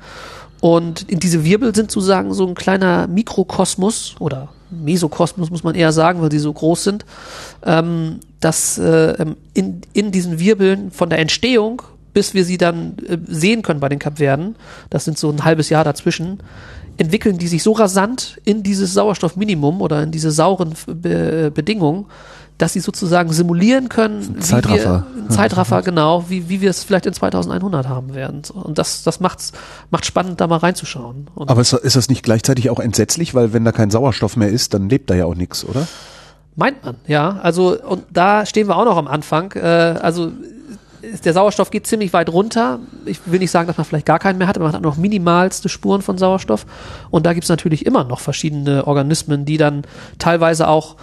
Und 0.60 1.02
in 1.10 1.20
diese 1.20 1.44
Wirbel 1.44 1.74
sind 1.74 1.90
sozusagen 1.90 2.32
so 2.32 2.46
ein 2.46 2.54
kleiner 2.54 3.06
Mikrokosmos 3.06 4.14
oder 4.20 4.48
Mesokosmos 4.70 5.50
muss 5.50 5.62
man 5.62 5.74
eher 5.74 5.92
sagen, 5.92 6.22
weil 6.22 6.30
sie 6.30 6.38
so 6.38 6.52
groß 6.52 6.84
sind, 6.84 7.04
ähm, 7.64 8.20
dass 8.40 8.78
äh, 8.78 9.10
ähm, 9.18 9.36
in, 9.54 9.82
in 9.92 10.10
diesen 10.10 10.40
Wirbeln 10.40 10.90
von 10.90 11.10
der 11.10 11.18
Entstehung 11.18 11.82
bis 12.16 12.32
wir 12.32 12.46
sie 12.46 12.56
dann 12.56 12.96
äh, 13.06 13.18
sehen 13.26 13.60
können 13.60 13.78
bei 13.78 13.90
den 13.90 13.98
Kapverden, 13.98 14.56
das 14.88 15.04
sind 15.04 15.18
so 15.18 15.28
ein 15.28 15.44
halbes 15.44 15.68
Jahr 15.68 15.84
dazwischen, 15.84 16.38
entwickeln 16.96 17.36
die 17.36 17.46
sich 17.46 17.62
so 17.62 17.72
rasant 17.72 18.40
in 18.46 18.62
dieses 18.62 18.94
Sauerstoffminimum 18.94 19.82
oder 19.82 20.02
in 20.02 20.12
diese 20.12 20.30
sauren 20.30 20.72
Be 20.86 21.52
Bedingungen, 21.54 22.06
dass 22.58 22.72
sie 22.72 22.80
sozusagen 22.80 23.32
simulieren 23.32 23.88
können, 23.88 24.36
wie 24.36 24.40
Zeitraffer. 24.40 25.06
wir, 25.14 25.28
Zeitraffer, 25.28 25.82
genau, 25.82 26.24
wie, 26.28 26.48
wie 26.48 26.60
wir 26.60 26.70
es 26.70 26.84
vielleicht 26.84 27.06
in 27.06 27.12
2100 27.12 27.88
haben 27.88 28.14
werden. 28.14 28.42
Und 28.54 28.78
das, 28.78 29.02
das 29.02 29.20
macht's, 29.20 29.52
macht 29.90 30.06
spannend, 30.06 30.40
da 30.40 30.46
mal 30.46 30.56
reinzuschauen. 30.56 31.28
Und 31.34 31.50
Aber 31.50 31.60
ist, 31.60 31.72
ist 31.74 31.96
das 31.96 32.08
nicht 32.08 32.22
gleichzeitig 32.22 32.70
auch 32.70 32.80
entsetzlich, 32.80 33.34
weil 33.34 33.52
wenn 33.52 33.64
da 33.64 33.72
kein 33.72 33.90
Sauerstoff 33.90 34.36
mehr 34.36 34.48
ist, 34.48 34.72
dann 34.72 34.88
lebt 34.88 35.10
da 35.10 35.14
ja 35.14 35.26
auch 35.26 35.34
nichts, 35.34 35.64
oder? 35.64 35.86
Meint 36.54 36.82
man, 36.82 36.96
ja. 37.06 37.38
Also, 37.42 37.78
und 37.78 38.04
da 38.10 38.46
stehen 38.46 38.68
wir 38.68 38.76
auch 38.78 38.86
noch 38.86 38.96
am 38.96 39.08
Anfang. 39.08 39.52
Äh, 39.52 39.60
also, 39.60 40.32
der 41.24 41.32
Sauerstoff 41.34 41.70
geht 41.70 41.86
ziemlich 41.86 42.12
weit 42.14 42.30
runter. 42.30 42.80
Ich 43.04 43.20
will 43.26 43.38
nicht 43.38 43.50
sagen, 43.50 43.66
dass 43.66 43.76
man 43.76 43.84
vielleicht 43.84 44.06
gar 44.06 44.18
keinen 44.18 44.38
mehr 44.38 44.46
hat, 44.46 44.56
aber 44.56 44.64
man 44.64 44.74
hat 44.74 44.82
noch 44.82 44.96
minimalste 44.96 45.68
Spuren 45.68 46.02
von 46.02 46.16
Sauerstoff. 46.18 46.66
Und 47.10 47.26
da 47.26 47.34
gibt's 47.34 47.48
natürlich 47.48 47.84
immer 47.84 48.04
noch 48.04 48.20
verschiedene 48.20 48.86
Organismen, 48.86 49.44
die 49.44 49.58
dann 49.58 49.82
teilweise 50.18 50.68
auch 50.68 50.96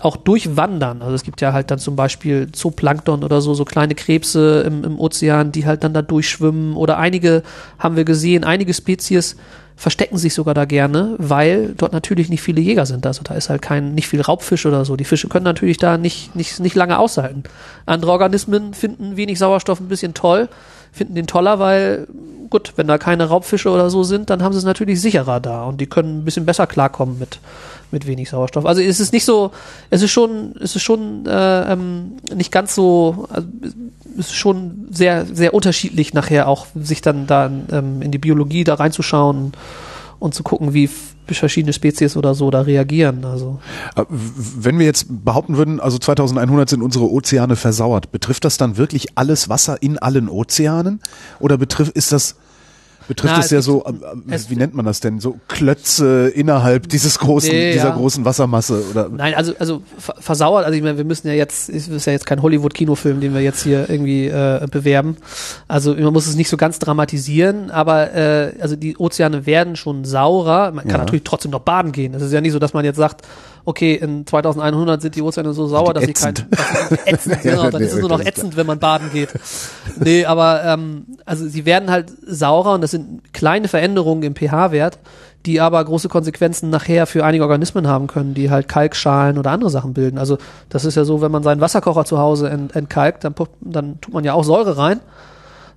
auch 0.00 0.16
durchwandern. 0.16 1.02
Also 1.02 1.14
es 1.14 1.22
gibt 1.22 1.40
ja 1.40 1.52
halt 1.52 1.70
dann 1.70 1.78
zum 1.78 1.96
Beispiel 1.96 2.50
Zooplankton 2.50 3.24
oder 3.24 3.40
so, 3.40 3.54
so 3.54 3.64
kleine 3.64 3.94
Krebse 3.94 4.62
im, 4.66 4.84
im 4.84 4.98
Ozean, 4.98 5.52
die 5.52 5.66
halt 5.66 5.84
dann 5.84 5.92
da 5.92 6.02
durchschwimmen. 6.02 6.76
Oder 6.76 6.98
einige 6.98 7.42
haben 7.78 7.96
wir 7.96 8.04
gesehen, 8.04 8.44
einige 8.44 8.72
Spezies 8.72 9.36
verstecken 9.76 10.16
sich 10.16 10.34
sogar 10.34 10.54
da 10.54 10.64
gerne, 10.64 11.16
weil 11.18 11.74
dort 11.76 11.92
natürlich 11.92 12.28
nicht 12.28 12.42
viele 12.42 12.60
Jäger 12.60 12.86
sind. 12.86 13.04
Also 13.06 13.22
da 13.24 13.34
ist 13.34 13.50
halt 13.50 13.62
kein, 13.62 13.94
nicht 13.94 14.08
viel 14.08 14.20
Raubfisch 14.20 14.64
oder 14.66 14.84
so. 14.84 14.96
Die 14.96 15.04
Fische 15.04 15.28
können 15.28 15.44
natürlich 15.44 15.76
da 15.76 15.98
nicht, 15.98 16.36
nicht, 16.36 16.60
nicht 16.60 16.76
lange 16.76 16.98
aushalten. 16.98 17.42
Andere 17.86 18.12
Organismen 18.12 18.74
finden 18.74 19.16
wenig 19.16 19.38
Sauerstoff 19.38 19.80
ein 19.80 19.88
bisschen 19.88 20.14
toll, 20.14 20.48
finden 20.92 21.14
den 21.14 21.26
toller, 21.26 21.58
weil, 21.58 22.06
gut, 22.50 22.74
wenn 22.76 22.86
da 22.86 22.98
keine 22.98 23.24
Raubfische 23.24 23.70
oder 23.70 23.90
so 23.90 24.04
sind, 24.04 24.30
dann 24.30 24.42
haben 24.42 24.52
sie 24.52 24.58
es 24.58 24.64
natürlich 24.64 25.00
sicherer 25.00 25.40
da 25.40 25.64
und 25.64 25.80
die 25.80 25.86
können 25.86 26.18
ein 26.18 26.24
bisschen 26.24 26.46
besser 26.46 26.66
klarkommen 26.66 27.18
mit, 27.18 27.40
mit 27.92 28.06
wenig 28.06 28.30
Sauerstoff. 28.30 28.66
Also 28.66 28.80
es 28.82 29.00
ist 29.00 29.12
nicht 29.12 29.24
so, 29.24 29.50
es 29.90 30.02
ist 30.02 30.10
schon, 30.10 30.54
es 30.60 30.74
ist 30.76 30.82
schon 30.82 31.26
äh, 31.26 31.72
ähm, 31.72 32.12
nicht 32.34 32.50
ganz 32.52 32.74
so, 32.74 33.26
also, 33.30 33.46
es 34.18 34.26
ist 34.26 34.34
schon 34.34 34.88
sehr, 34.90 35.26
sehr 35.26 35.54
unterschiedlich 35.54 36.12
nachher 36.14 36.48
auch, 36.48 36.66
sich 36.74 37.00
dann 37.00 37.26
da 37.26 37.50
ähm, 37.70 38.02
in 38.02 38.10
die 38.10 38.18
Biologie 38.18 38.64
da 38.64 38.74
reinzuschauen 38.74 39.52
und 40.18 40.34
zu 40.34 40.42
gucken, 40.42 40.72
wie 40.74 40.88
verschiedene 41.28 41.72
Spezies 41.72 42.16
oder 42.16 42.34
so 42.34 42.50
da 42.50 42.60
reagieren. 42.60 43.24
Also 43.24 43.58
w- 43.96 44.04
Wenn 44.58 44.78
wir 44.78 44.84
jetzt 44.84 45.06
behaupten 45.24 45.56
würden, 45.56 45.80
also 45.80 45.96
2100 45.96 46.68
sind 46.68 46.82
unsere 46.82 47.10
Ozeane 47.10 47.56
versauert, 47.56 48.12
betrifft 48.12 48.44
das 48.44 48.58
dann 48.58 48.76
wirklich 48.76 49.16
alles 49.16 49.48
Wasser 49.48 49.80
in 49.80 49.98
allen 49.98 50.28
Ozeanen? 50.28 51.00
Oder 51.40 51.56
betrifft, 51.56 51.92
ist 51.92 52.12
das, 52.12 52.36
betrifft 53.08 53.32
Na, 53.34 53.38
es 53.40 53.46
es 53.46 53.50
ja 53.52 53.62
so, 53.62 53.84
äh, 53.84 53.92
es- 54.34 54.50
wie 54.50 54.56
nennt 54.56 54.74
man 54.74 54.84
das 54.84 55.00
denn, 55.00 55.20
so 55.20 55.38
Klötze 55.48 56.28
innerhalb 56.28 56.88
dieses 56.88 57.18
großen, 57.18 57.50
Nee, 57.50 57.72
dieser 57.72 57.88
ja. 57.90 57.94
großen 57.96 58.24
Wassermasse? 58.24 58.82
Oder? 58.90 59.08
Nein, 59.08 59.34
also, 59.34 59.52
also 59.58 59.82
ver- 59.98 60.16
versauert, 60.18 60.64
also 60.64 60.76
ich 60.76 60.82
meine, 60.82 60.96
wir 60.98 61.04
müssen 61.04 61.28
ja 61.28 61.34
jetzt, 61.34 61.68
es 61.68 61.88
ist 61.88 62.06
ja 62.06 62.12
jetzt 62.12 62.26
kein 62.26 62.42
Hollywood-Kinofilm, 62.42 63.20
den 63.20 63.34
wir 63.34 63.40
jetzt 63.40 63.62
hier 63.62 63.88
irgendwie 63.88 64.26
äh, 64.26 64.66
bewerben. 64.70 65.16
Also 65.68 65.94
man 65.94 66.12
muss 66.12 66.26
es 66.26 66.34
nicht 66.36 66.48
so 66.48 66.56
ganz 66.56 66.78
dramatisieren, 66.78 67.70
aber 67.70 68.12
äh, 68.14 68.54
also 68.60 68.76
die 68.76 68.96
Ozeane 68.96 69.46
werden 69.46 69.76
schon 69.76 70.04
saurer. 70.04 70.70
Man 70.72 70.84
kann 70.84 70.92
Ja. 70.92 70.98
natürlich 70.98 71.24
trotzdem 71.24 71.50
noch 71.50 71.60
baden 71.60 71.92
gehen. 71.92 72.14
Es 72.14 72.22
ist 72.22 72.32
ja 72.32 72.40
nicht 72.40 72.52
so, 72.52 72.58
dass 72.58 72.72
man 72.72 72.84
jetzt 72.84 72.96
sagt, 72.96 73.22
okay, 73.64 73.94
in 73.94 74.26
2100 74.26 75.02
sind 75.02 75.14
die 75.16 75.22
Ozeane 75.22 75.52
so 75.52 75.66
sauer, 75.66 75.94
dass 75.94 76.04
sie 76.04 76.12
kein 76.12 76.30
ätzend. 76.30 76.48
dass 76.50 76.88
sie 76.88 77.10
ätzend, 77.10 77.42
genau, 77.42 77.70
dann 77.70 77.82
ist 77.82 77.92
es 77.92 78.00
nur 78.00 78.08
noch 78.08 78.20
ätzend, 78.20 78.56
wenn 78.56 78.66
man 78.66 78.78
baden 78.78 79.10
geht. 79.12 79.30
Nee, 79.98 80.24
aber 80.24 80.64
ähm, 80.64 81.06
also 81.24 81.46
sie 81.46 81.64
werden 81.64 81.90
halt 81.90 82.12
saurer 82.26 82.74
und 82.74 82.80
das 82.80 82.90
sind 82.90 83.32
kleine 83.32 83.68
Veränderungen 83.68 84.22
im 84.22 84.34
pH-Wert, 84.34 84.98
die 85.46 85.60
aber 85.60 85.84
große 85.84 86.08
Konsequenzen 86.08 86.70
nachher 86.70 87.06
für 87.06 87.24
einige 87.24 87.44
Organismen 87.44 87.86
haben 87.86 88.06
können, 88.06 88.34
die 88.34 88.50
halt 88.50 88.68
Kalkschalen 88.68 89.38
oder 89.38 89.50
andere 89.50 89.70
Sachen 89.70 89.92
bilden. 89.92 90.18
Also 90.18 90.38
das 90.68 90.84
ist 90.84 90.96
ja 90.96 91.04
so, 91.04 91.20
wenn 91.20 91.32
man 91.32 91.42
seinen 91.42 91.60
Wasserkocher 91.60 92.04
zu 92.04 92.18
Hause 92.18 92.48
ent 92.48 92.76
entkalkt, 92.76 93.24
dann, 93.24 93.34
dann 93.60 94.00
tut 94.00 94.14
man 94.14 94.24
ja 94.24 94.34
auch 94.34 94.44
Säure 94.44 94.76
rein, 94.76 95.00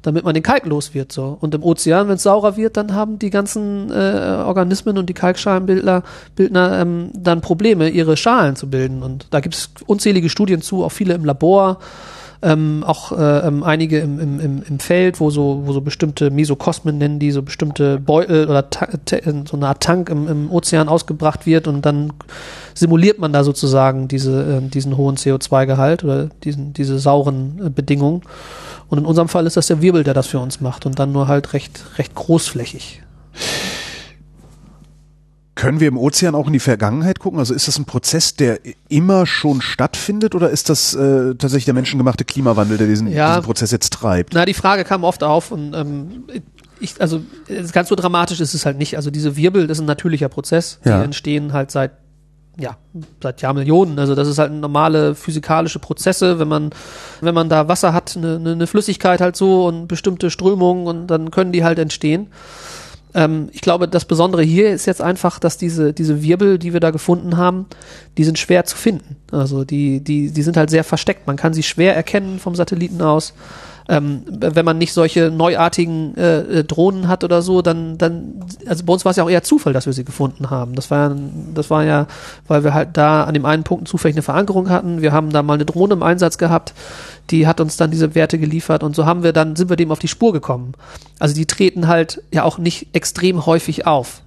damit 0.02 0.24
man 0.24 0.34
den 0.34 0.44
Kalk 0.44 0.66
los 0.66 0.94
wird. 0.94 1.12
So. 1.12 1.38
Und 1.40 1.54
im 1.56 1.64
Ozean, 1.64 2.08
wenn 2.08 2.16
es 2.16 2.24
saurer 2.24 2.58
wird, 2.58 2.78
dann 2.78 2.94
haben 2.94 3.20
die 3.20 3.30
ganzen 3.30 3.92
äh, 3.92 4.44
Organismen 4.46 4.98
und 4.98 5.08
die 5.08 5.14
Kalkschalenbildner 5.14 6.04
Bildner, 6.36 6.80
ähm, 6.80 7.10
dann 7.14 7.42
Probleme, 7.42 7.90
ihre 7.90 8.18
Schalen 8.18 8.56
zu 8.56 8.70
bilden. 8.70 9.04
Und 9.04 9.28
da 9.32 9.40
gibt 9.40 9.56
es 9.56 9.70
unzählige 9.86 10.30
Studien 10.30 10.62
zu, 10.62 10.84
auch 10.84 10.92
viele 10.92 11.14
im 11.14 11.26
Labor 11.26 11.80
ähm, 12.46 12.84
auch 12.86 13.12
äh, 13.12 13.48
ähm, 13.48 13.64
einige 13.64 14.00
im, 14.00 14.20
im, 14.20 14.40
im, 14.40 14.64
im 14.70 14.80
Feld, 14.80 15.20
wo 15.20 15.32
so, 15.32 15.64
wo 15.66 15.74
so 15.74 15.82
bestimmte 15.82 16.30
Mesokosmen 16.30 16.98
nennen, 16.98 17.18
die 17.18 17.32
so 17.32 17.42
bestimmte 17.42 18.00
Beutel 18.00 18.48
oder 18.48 18.66
so 19.46 19.58
eine 19.58 19.68
Art 19.68 19.82
Tank 19.82 20.10
im, 20.10 20.28
im 20.28 20.52
Ozean 20.52 20.88
ausgebracht 20.88 21.46
wird 21.46 21.68
und 21.68 21.86
dann 21.86 22.14
simuliert 22.76 23.20
man 23.20 23.34
da 23.34 23.44
sozusagen 23.44 24.08
diese, 24.08 24.62
äh, 24.62 24.70
diesen 24.70 24.96
hohen 24.96 25.16
CO2-Gehalt 25.16 26.04
oder 26.04 26.30
diesen, 26.44 26.74
diese 26.74 27.00
sauren 27.00 27.62
äh, 27.66 27.70
Bedingungen. 27.70 28.22
Und 28.88 29.00
in 29.00 29.06
unserem 29.06 29.28
Fall 29.28 29.46
ist 29.48 29.58
das 29.58 29.68
der 29.68 29.82
Wirbel, 29.82 30.04
der 30.04 30.14
das 30.14 30.28
für 30.28 30.40
uns 30.40 30.62
macht 30.62 30.86
und 30.86 31.00
dann 31.00 31.12
nur 31.12 31.28
halt 31.28 31.54
recht, 31.54 31.84
recht 31.98 32.14
großflächig. 32.16 33.02
Können 35.56 35.80
wir 35.80 35.88
im 35.88 35.98
Ozean 35.98 36.36
auch 36.36 36.48
in 36.48 36.54
die 36.54 36.60
Vergangenheit 36.60 37.20
gucken? 37.20 37.40
Also 37.40 37.54
ist 37.54 37.68
das 37.70 37.80
ein 37.80 37.86
Prozess, 37.86 38.36
der 38.36 38.60
immer 38.90 39.26
schon 39.26 39.62
stattfindet 39.62 40.36
oder 40.36 40.50
ist 40.50 40.70
das 40.70 40.94
äh, 40.94 41.34
tatsächlich 41.36 41.64
der 41.66 41.74
menschengemachte 41.74 42.26
Klimawandel, 42.26 42.78
der 42.78 42.88
diesen, 42.88 43.08
Ja. 43.08 43.30
diesen 43.36 43.46
Prozess 43.46 43.72
jetzt 43.72 43.94
treibt? 43.94 44.34
Na, 44.34 44.46
die 44.46 44.54
Frage 44.54 44.84
kam 44.84 45.06
oft 45.06 45.24
auf 45.24 45.52
und 45.52 45.74
ähm, 45.74 46.26
ich, 46.82 47.00
also 47.02 47.22
äh, 47.48 47.64
ganz 47.72 47.88
so 47.88 47.96
dramatisch 47.96 48.42
ist 48.42 48.54
es 48.54 48.66
halt 48.66 48.78
nicht. 48.78 48.98
Also 48.98 49.12
diese 49.12 49.38
Wirbel, 49.38 49.68
das 49.68 49.78
ist 49.78 49.84
ein 49.84 49.88
natürlicher 49.88 50.28
Prozess. 50.28 50.80
Ja. 50.84 50.98
Die 51.00 51.06
entstehen 51.06 51.54
halt 51.54 51.72
seit 51.72 51.92
ja, 52.58 52.78
seit 53.22 53.42
Jahrmillionen. 53.42 54.00
Also 54.00 54.16
das 54.16 54.28
ist 54.28 54.38
halt 54.38 54.52
normale 54.52 55.16
physikalische 55.16 55.80
Prozesse, 55.80 56.40
wenn 56.40 56.48
man, 56.48 56.70
wenn 57.22 57.36
man 57.36 57.50
da 57.50 57.68
Wasser 57.68 57.94
hat, 57.94 58.16
eine, 58.16 58.36
eine, 58.36 58.68
Flüssigkeit 58.68 59.22
halt 59.22 59.36
so 59.36 59.66
und 59.68 59.88
bestimmte 59.88 60.30
Strömungen 60.30 60.88
und 60.88 61.08
dann 61.08 61.32
können 61.32 61.52
die 61.52 61.64
halt 61.64 61.80
entstehen. 61.80 62.28
Ähm, 63.14 63.50
ich 63.52 63.62
glaube, 63.62 63.88
das 63.88 64.06
Besondere 64.06 64.44
hier 64.44 64.70
ist 64.70 64.86
jetzt 64.86 65.02
einfach, 65.02 65.40
dass 65.40 65.58
diese, 65.58 65.94
diese 65.94 66.22
Wirbel, 66.22 66.58
die 66.58 66.74
wir 66.74 66.80
da 66.80 66.92
gefunden 66.92 67.38
haben, 67.38 67.66
die 68.18 68.24
sind 68.24 68.40
schwer 68.40 68.66
zu 68.66 68.78
finden. 68.78 69.18
Also 69.32 69.64
die, 69.64 70.02
die, 70.02 70.32
die 70.32 70.42
sind 70.42 70.58
halt 70.58 70.70
sehr 70.70 70.84
versteckt. 70.84 71.28
Man 71.28 71.38
kann 71.38 71.54
sie 71.54 71.64
schwer 71.64 71.96
erkennen 71.96 72.40
vom 72.40 72.56
Satelliten 72.56 73.02
aus. 73.02 73.34
Ähm, 73.88 74.24
wenn 74.28 74.66
man 74.66 74.80
nicht 74.80 74.94
solche 74.94 75.30
neuartigen 75.30 76.16
äh, 76.18 76.64
Drohnen 76.64 77.08
hat 77.08 77.24
oder 77.24 77.44
so, 77.44 77.62
dann, 77.62 78.00
dann, 78.00 78.44
also 78.66 78.84
bei 78.84 78.94
uns 78.94 79.06
war 79.06 79.12
es 79.12 79.18
ja 79.18 79.24
auch 79.24 79.30
eher 79.30 79.44
Zufall, 79.44 79.74
dass 79.74 79.86
wir 79.86 79.94
sie 79.94 80.04
gefunden 80.04 80.50
haben. 80.50 80.74
Das 80.74 80.90
war 80.90 81.10
ja, 81.10 81.16
das 81.54 81.70
war 81.70 81.84
ja, 81.84 82.08
weil 82.48 82.64
wir 82.64 82.74
halt 82.74 82.90
da 82.94 83.26
an 83.26 83.36
dem 83.36 83.46
einen 83.46 83.64
Punkt 83.64 83.88
zufällig 83.88 84.16
eine 84.16 84.24
Verankerung 84.24 84.70
hatten. 84.70 85.04
Wir 85.04 85.12
haben 85.12 85.30
da 85.30 85.44
mal 85.44 85.54
eine 85.54 85.66
Drohne 85.66 85.94
im 85.94 86.04
Einsatz 86.04 86.40
gehabt, 86.40 86.74
die 87.30 87.46
hat 87.46 87.60
uns 87.60 87.78
dann 87.78 87.92
diese 87.92 88.16
Werte 88.16 88.40
geliefert 88.40 88.84
und 88.84 88.96
so 88.96 89.06
haben 89.06 89.24
wir 89.24 89.34
dann, 89.34 89.56
sind 89.56 89.70
wir 89.70 89.76
dem 89.76 89.92
auf 89.92 90.00
die 90.00 90.08
Spur 90.08 90.34
gekommen. 90.34 90.74
Also 91.20 91.36
die 91.36 91.46
treten 91.46 91.88
halt 91.88 92.24
ja 92.32 92.44
auch 92.44 92.58
nicht 92.58 92.88
extrem 92.94 93.46
häufig 93.46 93.86
auf. 93.86 94.22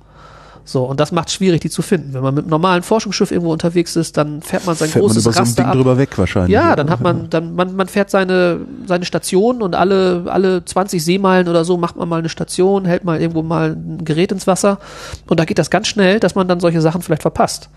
So, 0.69 0.85
und 0.85 1.01
das 1.01 1.13
macht 1.13 1.31
schwierig, 1.31 1.63
die 1.63 1.71
zu 1.71 1.81
finden. 1.81 2.13
Wenn 2.13 2.21
man 2.23 2.35
mit 2.35 2.45
einem 2.45 2.51
normalen 2.51 2.83
Forschungsschiff 2.83 3.31
irgendwo 3.31 3.55
unterwegs 3.55 3.97
ist, 3.97 4.19
dann 4.19 4.43
fährt 4.43 4.67
man 4.67 4.77
sein 4.77 4.91
Fährt 4.91 5.03
man 5.03 5.09
großes 5.09 5.25
über 5.25 5.33
so 5.33 5.39
ein 5.39 5.43
Raster 5.43 5.63
Ding 5.63 5.71
ab. 5.71 5.75
drüber 5.75 5.97
weg 5.97 6.19
wahrscheinlich. 6.19 6.53
Ja, 6.53 6.77
dann 6.77 6.91
hat 6.91 7.01
man, 7.01 7.31
dann 7.31 7.55
man, 7.55 7.75
man 7.75 7.89
fährt 7.89 8.11
seine 8.11 8.61
seine 8.85 9.07
Station 9.07 9.63
und 9.63 9.75
alle 9.75 10.27
alle 10.27 10.63
20 10.63 11.03
Seemeilen 11.03 11.49
oder 11.49 11.65
so 11.65 11.79
macht 11.79 11.97
man 11.97 12.07
mal 12.07 12.19
eine 12.19 12.29
Station, 12.29 12.85
hält 12.85 13.03
mal 13.03 13.19
irgendwo 13.19 13.43
mal 13.43 13.71
ein 13.71 14.05
Gerät 14.05 14.31
ins 14.31 14.47
Wasser 14.47 14.79
und 15.27 15.41
da 15.41 15.47
geht 15.47 15.59
das 15.59 15.71
ganz 15.71 15.89
schnell, 15.89 16.21
dass 16.21 16.35
man 16.35 16.49
dann 16.49 16.61
solche 16.61 16.83
Sachen 16.83 17.01
vielleicht 17.01 17.23
verpasst. 17.23 17.71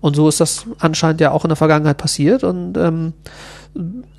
Und 0.00 0.14
so 0.14 0.28
ist 0.28 0.40
das 0.40 0.64
anscheinend 0.78 1.20
ja 1.20 1.32
auch 1.32 1.44
in 1.44 1.48
der 1.48 1.56
Vergangenheit 1.56 1.96
passiert 1.96 2.44
und 2.44 2.76
ähm, 2.76 3.14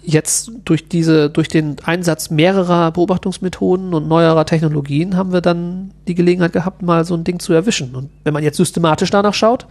jetzt 0.04 0.52
durch 0.66 0.88
diese 0.88 1.30
durch 1.30 1.47
den 1.47 1.78
Einsatz 1.84 2.30
mehrerer 2.30 2.91
Beobachtungsmethoden 2.91 3.93
und 3.93 4.08
neuerer 4.08 4.45
Technologien 4.45 5.18
haben 5.18 5.34
wir 5.34 5.41
dann 5.41 5.91
die 6.08 6.16
Gelegenheit 6.16 6.54
gehabt, 6.54 6.82
mal 6.82 7.04
so 7.06 7.16
ein 7.16 7.24
Ding 7.24 7.39
zu 7.39 7.54
erwischen. 7.54 7.95
Und 7.95 8.10
wenn 8.24 8.34
man 8.34 8.43
jetzt 8.43 8.58
systematisch 8.58 9.10
danach 9.10 9.34
schaut, 9.34 9.66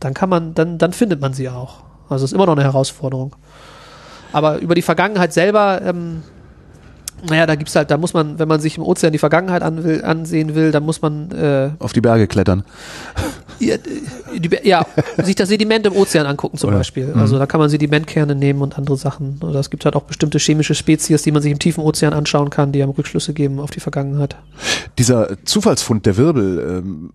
dann 0.00 0.14
kann 0.14 0.28
man 0.28 0.54
dann 0.54 0.78
dann 0.78 0.92
findet 0.92 1.20
man 1.20 1.34
sie 1.34 1.48
auch. 1.48 1.82
Also 2.08 2.24
es 2.24 2.32
ist 2.32 2.34
immer 2.34 2.46
noch 2.46 2.54
eine 2.54 2.64
Herausforderung. 2.64 3.34
Aber 4.32 4.58
über 4.58 4.74
die 4.74 4.82
Vergangenheit 4.82 5.32
selber, 5.32 5.80
ähm, 5.82 6.22
naja, 7.28 7.46
da 7.46 7.56
gibt's 7.56 7.74
halt, 7.74 7.90
da 7.90 7.96
muss 7.96 8.14
man, 8.14 8.38
wenn 8.38 8.48
man 8.48 8.60
sich 8.60 8.76
im 8.76 8.82
Ozean 8.82 9.12
die 9.12 9.18
Vergangenheit 9.18 9.62
an 9.62 9.84
will, 9.84 10.04
ansehen 10.04 10.54
will, 10.54 10.70
dann 10.70 10.84
muss 10.84 11.02
man 11.02 11.30
äh, 11.32 11.70
Auf 11.78 11.92
die 11.92 12.00
Berge 12.00 12.26
klettern. 12.26 12.64
Ja, 13.58 13.76
ja, 14.62 14.86
sich 15.22 15.34
das 15.34 15.48
Sediment 15.48 15.86
im 15.86 15.94
Ozean 15.94 16.26
angucken 16.26 16.58
zum 16.58 16.68
Oder- 16.68 16.78
Beispiel. 16.78 17.12
Also 17.14 17.38
da 17.38 17.46
kann 17.46 17.60
man 17.60 17.68
Sedimentkerne 17.68 18.34
nehmen 18.34 18.62
und 18.62 18.78
andere 18.78 18.96
Sachen. 18.96 19.40
Oder 19.42 19.60
es 19.60 19.70
gibt 19.70 19.84
halt 19.84 19.96
auch 19.96 20.02
bestimmte 20.02 20.38
chemische 20.38 20.74
Spezies, 20.74 21.22
die 21.22 21.32
man 21.32 21.42
sich 21.42 21.52
im 21.52 21.58
tiefen 21.58 21.82
Ozean 21.82 22.12
anschauen 22.12 22.50
kann, 22.50 22.72
die 22.72 22.82
einem 22.82 22.92
Rückschlüsse 22.92 23.32
geben 23.34 23.60
auf 23.60 23.70
die 23.70 23.80
Vergangenheit. 23.80 24.36
Dieser 24.98 25.44
Zufallsfund 25.44 26.06
der 26.06 26.16
Wirbel 26.16 26.82
ähm, 26.84 27.12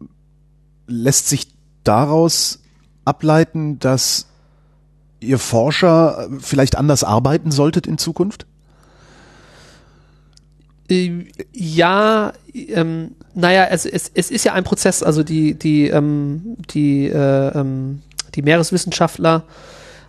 lässt 0.87 1.29
sich 1.29 1.47
daraus 1.83 2.59
ableiten, 3.05 3.79
dass 3.79 4.27
ihr 5.19 5.39
Forscher 5.39 6.27
vielleicht 6.39 6.77
anders 6.77 7.03
arbeiten 7.03 7.51
solltet 7.51 7.87
in 7.87 7.97
Zukunft? 7.97 8.45
Ja, 10.89 12.34
ähm, 12.53 13.11
naja, 13.34 13.67
es, 13.71 13.86
es, 13.86 14.11
es 14.13 14.29
ist 14.31 14.43
ja 14.43 14.53
ein 14.53 14.63
Prozess, 14.63 15.01
also 15.01 15.23
die, 15.23 15.55
die, 15.55 15.88
ähm, 15.88 16.57
die, 16.69 17.07
äh, 17.07 17.57
ähm, 17.59 18.01
die 18.36 18.41
Meereswissenschaftler 18.41 19.43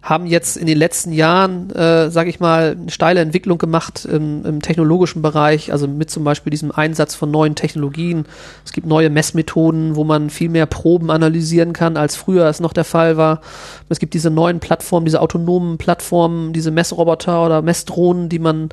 haben 0.05 0.27
jetzt 0.27 0.59
in 0.59 0.67
den 0.67 0.77
letzten 0.77 1.13
Jahren, 1.13 1.71
äh, 1.71 2.11
sage 2.11 2.29
ich 2.29 2.39
mal, 2.39 2.77
eine 2.79 2.91
steile 2.91 3.21
Entwicklung 3.21 3.57
gemacht 3.57 4.05
im, 4.05 4.45
im 4.45 4.61
technologischen 4.61 5.23
Bereich, 5.23 5.73
also 5.73 5.89
mit 5.89 6.11
zum 6.11 6.25
Beispiel 6.25 6.51
diesem 6.51 6.71
Einsatz 6.71 7.15
von 7.15 7.31
neuen 7.31 7.55
Technologien. 7.55 8.27
Es 8.67 8.73
gibt 8.73 8.87
neue 8.87 9.09
Messmethoden, 9.09 9.97
wo 9.97 10.05
man 10.05 10.29
viel 10.29 10.51
mehr 10.51 10.67
Proben 10.67 11.11
analysieren 11.11 11.73
kann, 11.73 11.97
als 11.97 12.17
früher 12.17 12.47
es 12.47 12.61
noch 12.61 12.75
der 12.75 12.85
Fall 12.85 13.17
war. 13.17 13.41
Es 13.89 13.99
gibt 13.99 14.13
diese 14.13 14.29
neuen 14.29 14.61
Plattformen, 14.61 15.07
diese 15.07 15.23
autonomen 15.23 15.79
Plattformen, 15.79 16.53
diese 16.53 16.71
Messroboter 16.71 17.47
oder 17.47 17.63
Messdrohnen, 17.63 18.29
die 18.29 18.39
man 18.39 18.69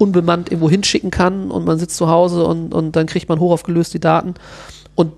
unbemannt 0.00 0.50
irgendwo 0.50 0.70
hinschicken 0.70 1.10
kann 1.10 1.50
und 1.50 1.66
man 1.66 1.78
sitzt 1.78 1.96
zu 1.96 2.08
Hause 2.08 2.44
und, 2.44 2.72
und 2.72 2.96
dann 2.96 3.06
kriegt 3.06 3.28
man 3.28 3.38
hochaufgelöst 3.38 3.92
die 3.92 4.00
Daten. 4.00 4.34
Und 4.94 5.12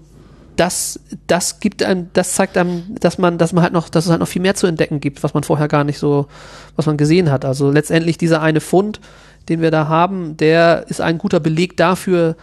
das, 0.56 0.98
das 1.28 1.60
gibt 1.60 1.82
einem, 1.82 2.10
das 2.12 2.34
zeigt 2.34 2.58
einem, 2.58 2.82
dass 2.98 3.16
man, 3.16 3.38
dass 3.38 3.52
man 3.52 3.62
halt 3.62 3.72
noch, 3.72 3.88
dass 3.88 4.06
es 4.06 4.10
halt 4.10 4.20
noch 4.20 4.28
viel 4.28 4.42
mehr 4.42 4.56
zu 4.56 4.66
entdecken 4.66 5.00
gibt, 5.00 5.22
was 5.22 5.34
man 5.34 5.44
vorher 5.44 5.68
gar 5.68 5.84
nicht 5.84 5.98
so, 5.98 6.26
was 6.74 6.86
man 6.86 6.96
gesehen 6.96 7.30
hat. 7.30 7.44
Also 7.44 7.70
letztendlich 7.70 8.18
dieser 8.18 8.42
eine 8.42 8.60
Fund, 8.60 9.00
den 9.48 9.60
wir 9.60 9.70
da 9.70 9.86
haben, 9.86 10.36
der 10.36 10.86
ist 10.88 11.00
ein 11.00 11.18
guter 11.18 11.38
Beleg 11.38 11.76
dafür, 11.76 12.36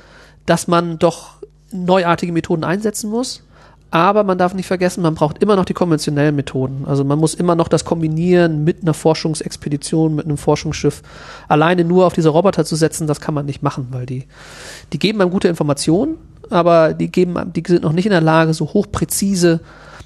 dass 0.46 0.68
man 0.68 0.98
doch 0.98 1.34
neuartige 1.72 2.32
Methoden 2.32 2.64
einsetzen 2.64 3.10
muss. 3.10 3.44
Aber 3.92 4.24
man 4.24 4.38
darf 4.38 4.54
nicht 4.54 4.68
vergessen, 4.68 5.02
man 5.02 5.16
braucht 5.16 5.42
immer 5.42 5.56
noch 5.56 5.66
die 5.66 5.74
konventionellen 5.74 6.36
Methoden. 6.36 6.84
Also 6.86 7.04
man 7.04 7.18
muss 7.18 7.34
immer 7.34 7.56
noch 7.56 7.68
das 7.68 7.86
kombinieren 7.86 8.64
mit 8.64 8.84
einer 8.84 8.94
Forschungsexpedition, 8.94 10.14
mit 10.16 10.26
einem 10.26 10.38
Forschungsschiff. 10.38 11.02
Alleine 11.48 11.84
nur 11.84 12.06
auf 12.06 12.14
diese 12.14 12.30
Roboter 12.30 12.66
zu 12.66 12.76
setzen, 12.76 13.08
das 13.08 13.20
kann 13.20 13.34
man 13.34 13.48
nicht 13.48 13.64
machen, 13.64 13.88
weil 13.90 14.06
die, 14.06 14.28
die 14.94 15.00
geben 15.00 15.22
einem 15.22 15.32
gute 15.32 15.48
Informationen, 15.48 16.18
aber 16.52 16.94
die 16.94 17.12
geben, 17.12 17.36
die 17.56 17.64
sind 17.66 17.82
noch 17.82 17.94
nicht 17.94 18.06
in 18.06 18.12
der 18.12 18.22
Lage, 18.22 18.54
so 18.54 18.74
hochpräzise 18.74 19.62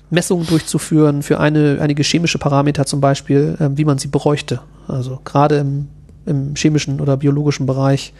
Messungen 0.09 0.47
durchzuführen 0.47 1.21
für 1.21 1.39
eine, 1.39 1.79
einige 1.81 2.03
chemische 2.03 2.37
Parameter 2.37 2.85
zum 2.85 3.01
Beispiel, 3.01 3.57
ähm, 3.59 3.77
wie 3.77 3.85
man 3.85 3.97
sie 3.97 4.07
bräuchte. 4.07 4.61
Also 4.87 5.19
gerade 5.25 5.57
im, 5.57 5.87
im 6.25 6.55
chemischen 6.55 7.01
oder 7.01 7.17
biologischen 7.17 7.65
Bereich 7.65 8.13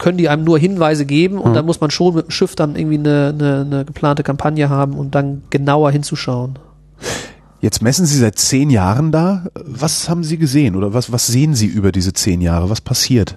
können 0.00 0.18
die 0.18 0.28
einem 0.28 0.42
nur 0.42 0.58
Hinweise 0.58 1.06
geben 1.06 1.38
und 1.38 1.50
Mhm. 1.50 1.54
dann 1.54 1.66
muss 1.66 1.80
man 1.80 1.90
schon 1.90 2.14
mit 2.16 2.26
dem 2.26 2.30
Schiff 2.30 2.56
dann 2.56 2.74
irgendwie 2.74 2.98
eine, 2.98 3.32
eine, 3.32 3.60
eine 3.60 3.84
geplante 3.84 4.24
Kampagne 4.24 4.68
haben 4.68 4.94
und 4.94 5.14
dann 5.14 5.42
genauer 5.50 5.92
hinzuschauen. 5.92 6.58
Jetzt 7.60 7.82
messen 7.82 8.06
Sie 8.06 8.18
seit 8.18 8.38
zehn 8.38 8.70
Jahren 8.70 9.12
da. 9.12 9.44
Was 9.54 10.08
haben 10.08 10.24
Sie 10.24 10.38
gesehen 10.38 10.74
oder 10.74 10.94
was, 10.94 11.12
was 11.12 11.26
sehen 11.26 11.54
Sie 11.54 11.66
über 11.66 11.92
diese 11.92 12.12
zehn 12.14 12.40
Jahre? 12.40 12.70
Was 12.70 12.80
passiert? 12.80 13.36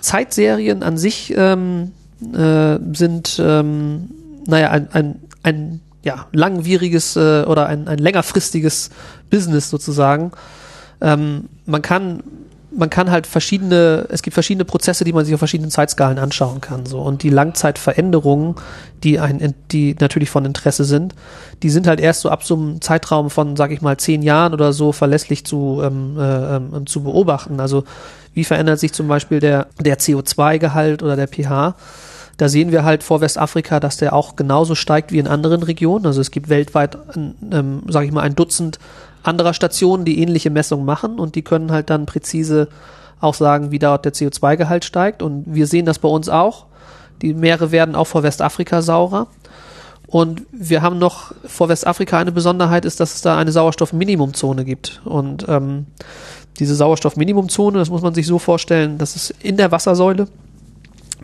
Zeitserien 0.00 0.82
an 0.82 0.96
sich 0.96 1.34
ähm, 1.36 1.90
äh, 2.32 2.78
sind, 2.92 3.40
ähm, 3.44 4.10
naja, 4.46 4.70
ein, 4.70 4.88
ein, 4.92 5.20
ein 5.42 5.80
ja, 6.04 6.26
langwieriges 6.32 7.16
äh, 7.16 7.44
oder 7.44 7.66
ein, 7.66 7.88
ein 7.88 7.98
längerfristiges 7.98 8.90
Business 9.30 9.70
sozusagen. 9.70 10.30
Ähm, 11.00 11.46
man 11.66 11.82
kann 11.82 12.22
man 12.76 12.90
kann 12.90 13.10
halt 13.10 13.26
verschiedene, 13.26 14.06
es 14.10 14.22
gibt 14.22 14.34
verschiedene 14.34 14.64
Prozesse, 14.64 15.04
die 15.04 15.12
man 15.12 15.24
sich 15.24 15.34
auf 15.34 15.38
verschiedenen 15.38 15.70
Zeitskalen 15.70 16.18
anschauen 16.18 16.60
kann. 16.60 16.86
So. 16.86 17.00
Und 17.00 17.22
die 17.22 17.30
Langzeitveränderungen, 17.30 18.56
die 19.02 19.20
ein, 19.20 19.54
die 19.70 19.96
natürlich 19.98 20.30
von 20.30 20.44
Interesse 20.44 20.84
sind, 20.84 21.14
die 21.62 21.70
sind 21.70 21.86
halt 21.86 22.00
erst 22.00 22.22
so 22.22 22.30
ab 22.30 22.44
so 22.44 22.54
einem 22.56 22.80
Zeitraum 22.80 23.30
von, 23.30 23.56
sag 23.56 23.70
ich 23.70 23.82
mal, 23.82 23.96
zehn 23.96 24.22
Jahren 24.22 24.52
oder 24.52 24.72
so 24.72 24.92
verlässlich 24.92 25.44
zu, 25.44 25.80
ähm, 25.84 26.16
äh, 26.18 26.56
ähm, 26.56 26.86
zu 26.86 27.02
beobachten. 27.02 27.60
Also 27.60 27.84
wie 28.32 28.44
verändert 28.44 28.80
sich 28.80 28.92
zum 28.92 29.08
Beispiel 29.08 29.40
der, 29.40 29.68
der 29.80 29.98
CO2-Gehalt 29.98 31.02
oder 31.02 31.16
der 31.16 31.28
pH? 31.28 31.76
Da 32.36 32.48
sehen 32.48 32.72
wir 32.72 32.84
halt 32.84 33.04
vor 33.04 33.20
Westafrika, 33.20 33.78
dass 33.78 33.96
der 33.96 34.12
auch 34.12 34.34
genauso 34.34 34.74
steigt 34.74 35.12
wie 35.12 35.20
in 35.20 35.28
anderen 35.28 35.62
Regionen. 35.62 36.06
Also 36.06 36.20
es 36.20 36.32
gibt 36.32 36.48
weltweit, 36.48 36.98
ähm, 37.16 37.82
sage 37.88 38.06
ich 38.06 38.12
mal, 38.12 38.22
ein 38.22 38.34
Dutzend 38.34 38.80
anderer 39.24 39.54
Stationen, 39.54 40.04
die 40.04 40.20
ähnliche 40.20 40.50
Messungen 40.50 40.84
machen 40.84 41.18
und 41.18 41.34
die 41.34 41.42
können 41.42 41.72
halt 41.72 41.90
dann 41.90 42.06
präzise 42.06 42.68
auch 43.20 43.34
sagen, 43.34 43.70
wie 43.70 43.78
dort 43.78 44.04
der 44.04 44.12
CO2-Gehalt 44.12 44.84
steigt. 44.84 45.22
Und 45.22 45.44
wir 45.46 45.66
sehen 45.66 45.86
das 45.86 45.98
bei 45.98 46.08
uns 46.08 46.28
auch. 46.28 46.66
Die 47.22 47.34
Meere 47.34 47.72
werden 47.72 47.94
auch 47.94 48.06
vor 48.06 48.22
Westafrika 48.22 48.82
saurer. 48.82 49.28
Und 50.06 50.42
wir 50.52 50.82
haben 50.82 50.98
noch 50.98 51.32
vor 51.44 51.68
Westafrika 51.68 52.18
eine 52.18 52.32
Besonderheit, 52.32 52.84
ist, 52.84 53.00
dass 53.00 53.14
es 53.14 53.22
da 53.22 53.36
eine 53.38 53.50
Sauerstoffminimumzone 53.50 54.64
gibt. 54.64 55.00
Und 55.04 55.46
ähm, 55.48 55.86
diese 56.58 56.74
Sauerstoffminimumzone, 56.74 57.78
das 57.78 57.90
muss 57.90 58.02
man 58.02 58.14
sich 58.14 58.26
so 58.26 58.38
vorstellen, 58.38 58.98
dass 58.98 59.16
es 59.16 59.30
in 59.30 59.56
der 59.56 59.72
Wassersäule 59.72 60.28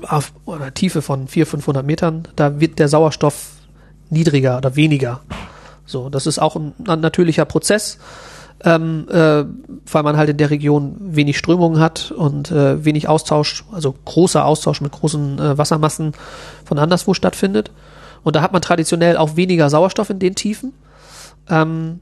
auf 0.08 0.32
einer 0.46 0.72
Tiefe 0.72 1.02
von 1.02 1.28
400, 1.28 1.50
500 1.50 1.86
Metern, 1.86 2.28
da 2.34 2.58
wird 2.58 2.78
der 2.78 2.88
Sauerstoff 2.88 3.50
niedriger 4.08 4.56
oder 4.56 4.74
weniger. 4.74 5.20
So, 5.90 6.08
das 6.08 6.26
ist 6.26 6.38
auch 6.38 6.56
ein, 6.56 6.72
natürlicher 6.78 7.44
Prozess, 7.44 7.98
ähm, 8.64 9.06
äh, 9.10 9.44
weil 9.90 10.02
man 10.02 10.16
halt 10.16 10.30
in 10.30 10.36
der 10.36 10.50
Region 10.50 10.96
wenig 11.00 11.36
Strömungen 11.36 11.80
hat 11.80 12.12
und 12.12 12.50
äh, 12.50 12.84
wenig 12.84 13.08
Austausch, 13.08 13.64
also 13.72 13.94
großer 14.04 14.44
Austausch 14.44 14.80
mit 14.80 14.92
großen 14.92 15.38
äh, 15.38 15.58
Wassermassen 15.58 16.12
von 16.64 16.78
anderswo 16.78 17.14
stattfindet. 17.14 17.70
Und 18.22 18.36
da 18.36 18.42
hat 18.42 18.52
man 18.52 18.62
traditionell 18.62 19.16
auch 19.16 19.36
weniger 19.36 19.70
Sauerstoff 19.70 20.10
in 20.10 20.18
den 20.18 20.34
Tiefen. 20.34 20.74
Ähm, 21.48 22.00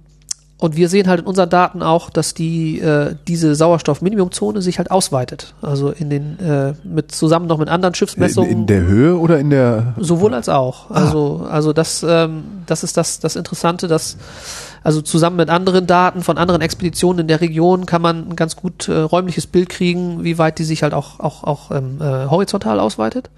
und 0.61 0.77
wir 0.77 0.89
sehen 0.89 1.07
halt 1.07 1.21
in 1.21 1.27
unseren 1.27 1.49
Daten 1.49 1.83
auch, 1.83 2.11
dass 2.11 2.35
die 2.35 2.81
äh, 2.81 3.15
diese 3.29 3.55
Sauerstoffminimumzone 3.55 4.61
sich 4.61 4.79
halt 4.79 4.91
ausweitet. 4.91 5.55
Also 5.63 5.91
in 5.91 6.11
den 6.11 6.39
äh, 6.41 6.75
mit 6.83 7.13
zusammen 7.13 7.47
noch 7.47 7.59
mit 7.59 7.69
anderen 7.69 7.93
In, 7.93 7.97
Schiffsmessungen. 7.97 8.51
in 8.51 8.67
der 8.67 8.81
Höhe 8.81 9.17
oder 9.17 9.39
in 9.39 9.51
der 9.51 9.95
Sowohl 9.99 10.35
als 10.35 10.49
auch. 10.49 10.91
Also, 10.91 11.47
also 11.49 11.73
das, 11.73 12.05
ähm, 12.07 12.43
das 12.67 12.83
ist 12.83 12.97
das, 12.97 13.21
das 13.21 13.37
Interessante, 13.37 13.87
dass 13.87 14.17
also 14.89 15.03
zusammen 15.03 15.37
mit 15.37 15.51
anderen 15.51 15.87
Daten 15.87 16.23
von 16.23 16.39
anderen 16.39 16.63
Expeditionen 16.63 17.21
in 17.21 17.29
der 17.29 17.43
Region 17.43 17.85
kann 17.85 18.01
man 18.01 18.31
ein 18.31 18.37
ganz 18.37 18.57
gut 18.57 18.89
äh, 18.89 18.95
räumliches 18.95 19.47
Bild 19.47 19.69
kriegen, 19.69 20.25
wie 20.25 20.39
weit 20.39 20.59
die 20.59 20.65
sich 20.65 20.83
halt 20.83 20.95
auch, 20.95 21.21
auch, 21.21 21.45
auch 21.45 21.71
ähm, 21.73 21.99
äh, 22.01 22.25
horizontal 22.25 22.81
ausweitet. 22.81 23.29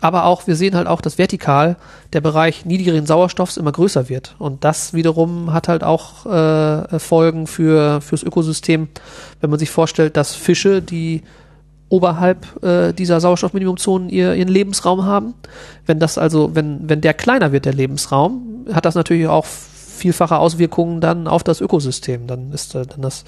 Aber 0.00 0.24
auch, 0.24 0.48
wir 0.48 0.56
sehen 0.56 0.74
halt 0.74 0.88
auch, 0.88 1.00
dass 1.00 1.16
vertikal 1.16 1.76
der 2.12 2.20
Bereich 2.20 2.64
niedrigeren 2.64 3.06
Sauerstoffs 3.06 3.56
immer 3.56 3.70
größer 3.70 4.08
wird. 4.08 4.34
Und 4.40 4.64
das 4.64 4.92
wiederum 4.92 5.52
hat 5.52 5.68
halt 5.68 5.84
auch 5.84 6.26
äh, 6.26 6.98
Folgen 6.98 7.46
für 7.46 8.00
fürs 8.00 8.24
Ökosystem, 8.24 8.88
wenn 9.40 9.50
man 9.50 9.60
sich 9.60 9.70
vorstellt, 9.70 10.16
dass 10.16 10.34
Fische, 10.34 10.82
die 10.82 11.22
oberhalb 11.88 12.64
äh, 12.64 12.92
dieser 12.92 13.20
Sauerstoffminimumzonen 13.20 14.08
ihr, 14.08 14.34
ihren 14.34 14.48
Lebensraum 14.48 15.04
haben. 15.04 15.34
Wenn 15.86 16.00
das 16.00 16.18
also, 16.18 16.56
wenn, 16.56 16.88
wenn 16.88 17.00
der 17.00 17.14
kleiner 17.14 17.52
wird, 17.52 17.64
der 17.64 17.74
Lebensraum, 17.74 18.66
hat 18.72 18.86
das 18.86 18.96
natürlich 18.96 19.28
auch 19.28 19.46
vielfache 20.00 20.38
Auswirkungen 20.38 21.00
dann 21.00 21.28
auf 21.28 21.44
das 21.44 21.60
Ökosystem. 21.60 22.26
Dann 22.26 22.52
ist 22.52 22.74
äh, 22.74 22.86
dann 22.86 23.02
das 23.02 23.24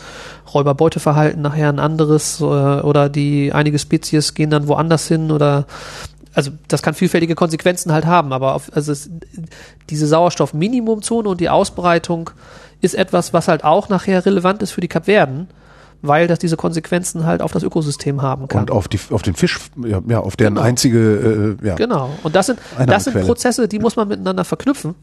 Räuberbeuteverhalten 0.53 1.41
nachher 1.41 1.69
ein 1.69 1.79
anderes 1.79 2.41
äh, 2.41 2.45
oder 2.45 3.09
die 3.09 3.53
einige 3.53 3.79
Spezies 3.79 4.35
gehen 4.35 4.51
dann 4.51 4.67
woanders 4.69 5.07
hin 5.07 5.31
oder 5.31 5.67
also 6.35 6.51
das 6.69 6.83
kann 6.83 6.95
vielfältige 6.95 7.35
Konsequenzen 7.35 7.93
halt 7.93 8.07
haben, 8.07 8.33
aber 8.33 8.55
auf, 8.55 8.71
also 8.75 8.91
es, 8.93 9.11
diese 9.91 10.07
Sauerstoffminimumzone 10.07 11.29
und 11.29 11.41
die 11.41 11.51
Ausbreitung 11.51 12.31
ist 12.81 12.95
etwas, 12.95 13.33
was 13.33 13.49
halt 13.49 13.65
auch 13.65 13.89
nachher 13.89 14.25
relevant 14.25 14.63
ist 14.63 14.73
für 14.73 14.81
die 14.81 14.89
Kapverden, 14.89 15.49
weil 16.01 16.27
das 16.27 16.39
diese 16.39 16.57
Konsequenzen 16.57 17.27
halt 17.27 17.43
auf 17.43 17.53
das 17.53 17.63
Ökosystem 17.63 18.23
haben 18.23 18.49
kann. 18.49 18.63
Und 18.63 18.71
auf, 18.71 18.89
die, 18.89 18.99
auf 19.11 19.23
den 19.23 19.35
Fisch, 19.35 19.61
ja, 19.87 20.01
ja 20.09 20.21
auf 20.21 20.37
deren 20.37 20.55
Genau. 20.55 20.67
einzige, 20.67 21.59
äh, 21.63 21.67
ja. 21.67 21.75
Genau. 21.77 22.11
Und 22.23 22.35
das 22.35 22.47
sind, 22.47 22.59
das 22.87 23.05
sind. 23.05 23.21
Prozesse, 23.25 23.69
die 23.69 23.79
muss 23.79 23.97
man 23.97 24.09
miteinander 24.09 24.45
verknüpfen. 24.45 24.95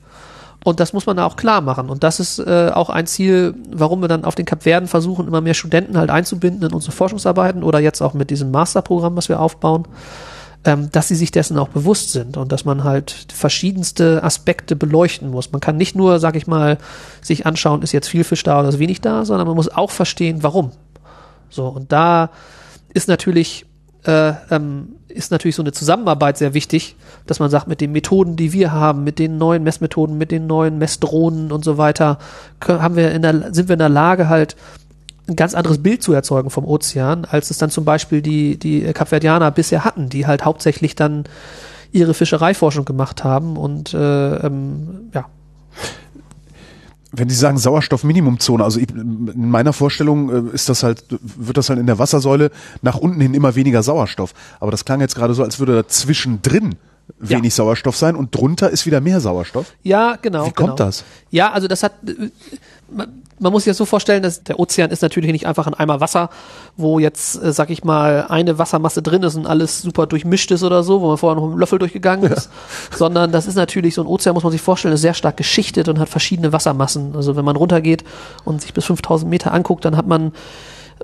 Und 0.63 0.79
das 0.79 0.91
muss 0.91 1.05
man 1.05 1.17
da 1.17 1.25
auch 1.25 1.37
klar 1.37 1.61
machen. 1.61 1.89
Und 1.89 2.03
das 2.03 2.19
ist 2.19 2.39
äh, 2.39 2.71
auch 2.73 2.89
ein 2.89 3.07
Ziel, 3.07 3.55
warum 3.71 4.01
wir 4.01 4.09
dann 4.09 4.25
auf 4.25 4.35
den 4.35 4.45
Kapverden 4.45 4.89
versuchen, 4.89 5.27
immer 5.27 5.41
mehr 5.41 5.53
Studenten 5.53 5.97
halt 5.97 6.09
einzubinden 6.09 6.67
in 6.67 6.73
unsere 6.73 6.91
Forschungsarbeiten 6.91 7.63
oder 7.63 7.79
jetzt 7.79 8.01
auch 8.01 8.13
mit 8.13 8.29
diesem 8.29 8.51
Masterprogramm, 8.51 9.15
was 9.15 9.29
wir 9.29 9.39
aufbauen, 9.39 9.87
ähm, 10.65 10.89
dass 10.91 11.07
sie 11.07 11.15
sich 11.15 11.31
dessen 11.31 11.57
auch 11.57 11.69
bewusst 11.69 12.11
sind 12.11 12.35
und 12.35 12.51
dass 12.51 12.65
man 12.65 12.83
halt 12.83 13.27
verschiedenste 13.33 14.21
Aspekte 14.21 14.75
beleuchten 14.75 15.31
muss. 15.31 15.53
Man 15.53 15.61
kann 15.61 15.77
nicht 15.77 15.95
nur, 15.95 16.19
sag 16.19 16.35
ich 16.35 16.47
mal, 16.47 16.77
sich 17.21 17.45
anschauen, 17.45 17.81
ist 17.81 17.93
jetzt 17.93 18.09
viel 18.09 18.25
Fisch 18.25 18.43
da 18.43 18.59
oder 18.59 18.69
ist 18.69 18.79
wenig 18.79 18.99
da, 18.99 19.23
sondern 19.23 19.47
man 19.47 19.55
muss 19.55 19.69
auch 19.69 19.91
verstehen, 19.91 20.43
warum. 20.43 20.71
So, 21.49 21.67
und 21.67 21.93
da 21.93 22.31
ist 22.93 23.07
natürlich, 23.07 23.65
äh, 24.05 24.33
ähm, 24.49 24.89
ist 25.07 25.31
natürlich 25.31 25.55
so 25.55 25.63
eine 25.63 25.71
Zusammenarbeit 25.71 26.37
sehr 26.37 26.53
wichtig, 26.53 26.95
dass 27.25 27.39
man 27.39 27.49
sagt, 27.49 27.67
mit 27.67 27.81
den 27.81 27.91
Methoden, 27.91 28.35
die 28.35 28.53
wir 28.53 28.71
haben, 28.71 29.03
mit 29.03 29.19
den 29.19 29.37
neuen 29.37 29.63
Messmethoden, 29.63 30.17
mit 30.17 30.31
den 30.31 30.47
neuen 30.47 30.77
Messdrohnen 30.77 31.51
und 31.51 31.65
so 31.65 31.77
weiter, 31.77 32.19
haben 32.65 32.95
wir 32.95 33.11
in 33.11 33.21
der, 33.21 33.53
sind 33.53 33.69
wir 33.69 33.73
in 33.73 33.79
der 33.79 33.89
Lage 33.89 34.29
halt 34.29 34.55
ein 35.27 35.35
ganz 35.35 35.53
anderes 35.53 35.81
Bild 35.81 36.01
zu 36.01 36.13
erzeugen 36.13 36.49
vom 36.49 36.65
Ozean, 36.65 37.25
als 37.25 37.51
es 37.51 37.57
dann 37.57 37.69
zum 37.69 37.85
Beispiel 37.85 38.21
die, 38.21 38.57
die 38.57 38.81
Kapverdianer 38.93 39.51
bisher 39.51 39.85
hatten, 39.85 40.09
die 40.09 40.27
halt 40.27 40.45
hauptsächlich 40.45 40.95
dann 40.95 41.25
ihre 41.91 42.13
Fischereiforschung 42.13 42.85
gemacht 42.85 43.23
haben 43.23 43.57
und 43.57 43.93
äh, 43.93 44.35
ähm, 44.35 45.09
ja, 45.13 45.25
Wenn 47.11 47.29
Sie 47.29 47.35
sagen 47.35 47.57
Sauerstoffminimumzone, 47.57 48.63
also 48.63 48.79
ich, 48.79 48.89
in 48.91 49.49
meiner 49.49 49.73
Vorstellung 49.73 50.51
äh, 50.51 50.53
ist 50.53 50.69
das 50.69 50.83
halt, 50.83 51.03
wird 51.09 51.57
das 51.57 51.69
halt 51.69 51.79
in 51.79 51.87
der 51.87 51.97
Wassersäule 51.97 52.51
nach 52.81 52.97
unten 52.97 53.19
hin 53.19 53.33
immer 53.33 53.55
weniger 53.55 53.81
Sauerstoff. 53.81 54.33
Aber 54.59 54.71
das 54.71 54.85
klang 54.85 55.01
jetzt 55.01 55.15
gerade 55.15 55.33
so, 55.33 55.43
als 55.43 55.59
würde 55.59 55.75
da 55.75 55.87
zwischendrin 55.87 56.75
wenig 57.17 57.53
Sauerstoff 57.53 57.97
sein 57.97 58.15
und 58.15 58.35
drunter 58.35 58.69
ist 58.69 58.85
wieder 58.85 59.01
mehr 59.01 59.19
Sauerstoff. 59.19 59.73
Ja, 59.83 60.17
genau. 60.21 60.45
Wie 60.45 60.51
kommt 60.51 60.77
genau. 60.77 60.87
das? 60.87 61.03
Ja, 61.31 61.51
also 61.51 61.67
das 61.67 61.83
hat, 61.83 61.93
äh, 62.05 63.07
man, 63.39 63.51
muss 63.51 63.63
sich 63.63 63.71
das 63.71 63.77
so 63.77 63.85
vorstellen, 63.85 64.23
dass 64.23 64.43
der 64.43 64.59
Ozean 64.59 64.91
ist 64.91 65.01
natürlich 65.01 65.31
nicht 65.31 65.47
einfach 65.47 65.67
ein 65.67 65.73
Eimer 65.73 66.01
Wasser, 66.01 66.29
wo 66.77 66.99
jetzt, 66.99 67.41
äh, 67.41 67.51
sag 67.51 67.69
ich 67.69 67.83
mal, 67.83 68.25
eine 68.29 68.57
Wassermasse 68.57 69.01
drin 69.01 69.23
ist 69.23 69.35
und 69.35 69.47
alles 69.47 69.81
super 69.81 70.07
durchmischt 70.07 70.51
ist 70.51 70.63
oder 70.63 70.83
so, 70.83 71.01
wo 71.01 71.07
man 71.07 71.17
vorher 71.17 71.35
noch 71.35 71.43
mit 71.43 71.51
einem 71.51 71.59
Löffel 71.59 71.79
durchgegangen 71.79 72.31
ist, 72.31 72.49
sondern 72.95 73.31
das 73.31 73.47
ist 73.47 73.55
natürlich, 73.55 73.95
so 73.95 74.01
ein 74.01 74.07
Ozean 74.07 74.33
muss 74.33 74.43
man 74.43 74.51
sich 74.51 74.61
vorstellen, 74.61 74.93
ist 74.93 75.01
sehr 75.01 75.13
stark 75.13 75.37
geschichtet 75.37 75.87
und 75.87 75.99
hat 75.99 76.09
verschiedene 76.09 76.51
Wassermassen. 76.53 77.15
Also 77.15 77.35
wenn 77.35 77.45
man 77.45 77.55
runtergeht 77.55 78.03
und 78.45 78.61
sich 78.61 78.73
bis 78.73 78.85
5000 78.85 79.29
Meter 79.29 79.53
anguckt, 79.53 79.85
dann 79.85 79.97
hat 79.97 80.07
man 80.07 80.31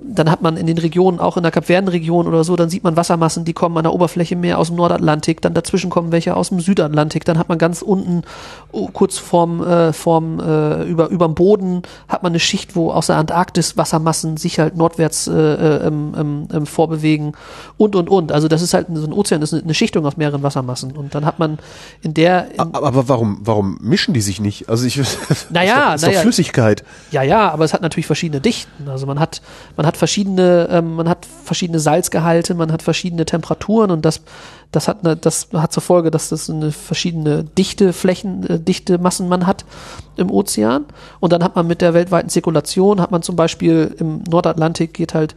dann 0.02 0.30
hat 0.30 0.42
man 0.42 0.58
in 0.58 0.68
den 0.68 0.78
Regionen, 0.78 1.20
auch 1.20 1.38
in 1.38 1.44
der 1.44 1.52
Kapverden-Region 1.52 2.28
oder 2.28 2.44
so, 2.44 2.56
dann 2.56 2.70
sieht 2.70 2.84
man 2.84 2.98
Wassermassen, 2.98 3.46
die 3.46 3.54
kommen 3.54 3.78
an 3.78 3.84
der 3.84 3.94
Oberfläche 3.94 4.36
mehr 4.36 4.60
aus 4.60 4.68
dem 4.68 4.76
Nordatlantik, 4.76 5.42
dann 5.42 5.54
dazwischen 5.54 5.90
kommen 5.90 6.12
welche 6.12 6.36
aus 6.36 6.50
dem 6.50 6.60
Südatlantik, 6.60 7.26
dann 7.26 7.38
hat 7.38 7.50
man 7.50 7.58
ganz 7.58 7.82
unten, 7.82 8.24
oh, 8.72 8.90
kurz 8.92 9.18
vorm, 9.18 9.66
äh, 9.66 9.94
vorm 9.94 10.40
äh, 10.40 10.84
über, 10.84 11.10
überm 11.10 11.36
Boden, 11.36 11.84
hat 12.08 12.24
man 12.24 12.32
eine 12.32 12.40
Schicht, 12.40 12.76
wo 12.76 12.92
aus 12.92 13.08
der 13.08 13.18
Antarktis 13.18 13.78
Wassermassen 13.78 14.38
sich 14.38 14.60
halt 14.60 14.76
nordwärts 14.76 15.28
äh, 15.28 15.32
äh, 15.34 15.88
ähm, 15.88 16.14
ähm, 16.18 16.48
ähm, 16.54 16.66
vorbewegen 16.66 17.34
und 17.78 17.96
und 17.96 18.10
und. 18.10 18.32
Also 18.32 18.48
das 18.48 18.62
ist 18.62 18.74
halt 18.74 18.88
so 18.94 19.06
ein 19.06 19.14
Ozean, 19.14 19.42
das 19.42 19.54
ist 19.54 19.64
eine 19.64 19.74
Schichtung 19.74 20.06
aus 20.06 20.18
mehreren 20.18 20.44
Wassermassen. 20.44 20.92
Und 20.92 21.16
dann 21.16 21.26
hat 21.26 21.40
man 21.40 21.58
in 22.02 22.14
der, 22.14 22.52
in, 22.52 22.60
Aber, 22.60 22.84
aber 22.84 23.10
warum, 23.10 23.40
warum 23.42 23.78
mischen 23.82 24.14
die 24.14 24.22
sich 24.22 24.40
nicht? 24.40 24.70
Also 24.70 24.86
ich, 24.86 24.98
Naja, 25.00 25.04
ist 25.06 25.50
doch, 25.50 25.96
ist 25.96 26.02
naja. 26.02 26.14
doch 26.14 26.22
Flüssigkeit. 26.22 26.84
Ja, 27.12 27.24
ja, 27.24 27.50
aber 27.52 27.64
es 27.66 27.74
hat 27.74 27.82
natürlich 27.82 28.08
verschiedene 28.08 28.42
Dichten. 28.42 28.90
Also 28.90 29.06
man 29.06 29.20
hat, 29.20 29.42
man 29.76 29.85
hat 29.86 29.98
verschiedene, 29.98 30.68
ähm, 30.72 30.96
man 30.96 31.10
hat 31.10 31.26
verschiedene 31.44 31.80
Salzgehalte, 31.80 32.54
man 32.54 32.72
hat 32.72 32.82
verschiedene 32.82 33.26
Temperaturen 33.26 33.92
und 33.92 34.06
das, 34.06 34.22
das 34.72 34.88
hat 34.88 35.04
eine, 35.04 35.16
das 35.16 35.50
hat 35.54 35.74
zur 35.74 35.84
Folge, 35.84 36.12
dass 36.12 36.30
das 36.30 36.50
eine 36.50 36.72
verschiedene 36.72 37.44
dichte 37.44 37.94
Flächen, 37.94 38.48
äh, 38.48 38.60
dichte 38.60 38.98
Massen 38.98 39.28
man 39.28 39.48
hat 39.48 39.66
im 40.18 40.32
Ozean. 40.32 40.86
Und 41.20 41.34
dann 41.34 41.44
hat 41.44 41.56
man 41.56 41.68
mit 41.68 41.82
der 41.82 41.94
weltweiten 41.94 42.30
Zirkulation, 42.30 43.02
hat 43.02 43.12
man 43.12 43.22
zum 43.22 43.36
Beispiel 43.36 43.96
im 44.00 44.24
Nordatlantik 44.30 44.94
geht 44.94 45.14
halt 45.14 45.36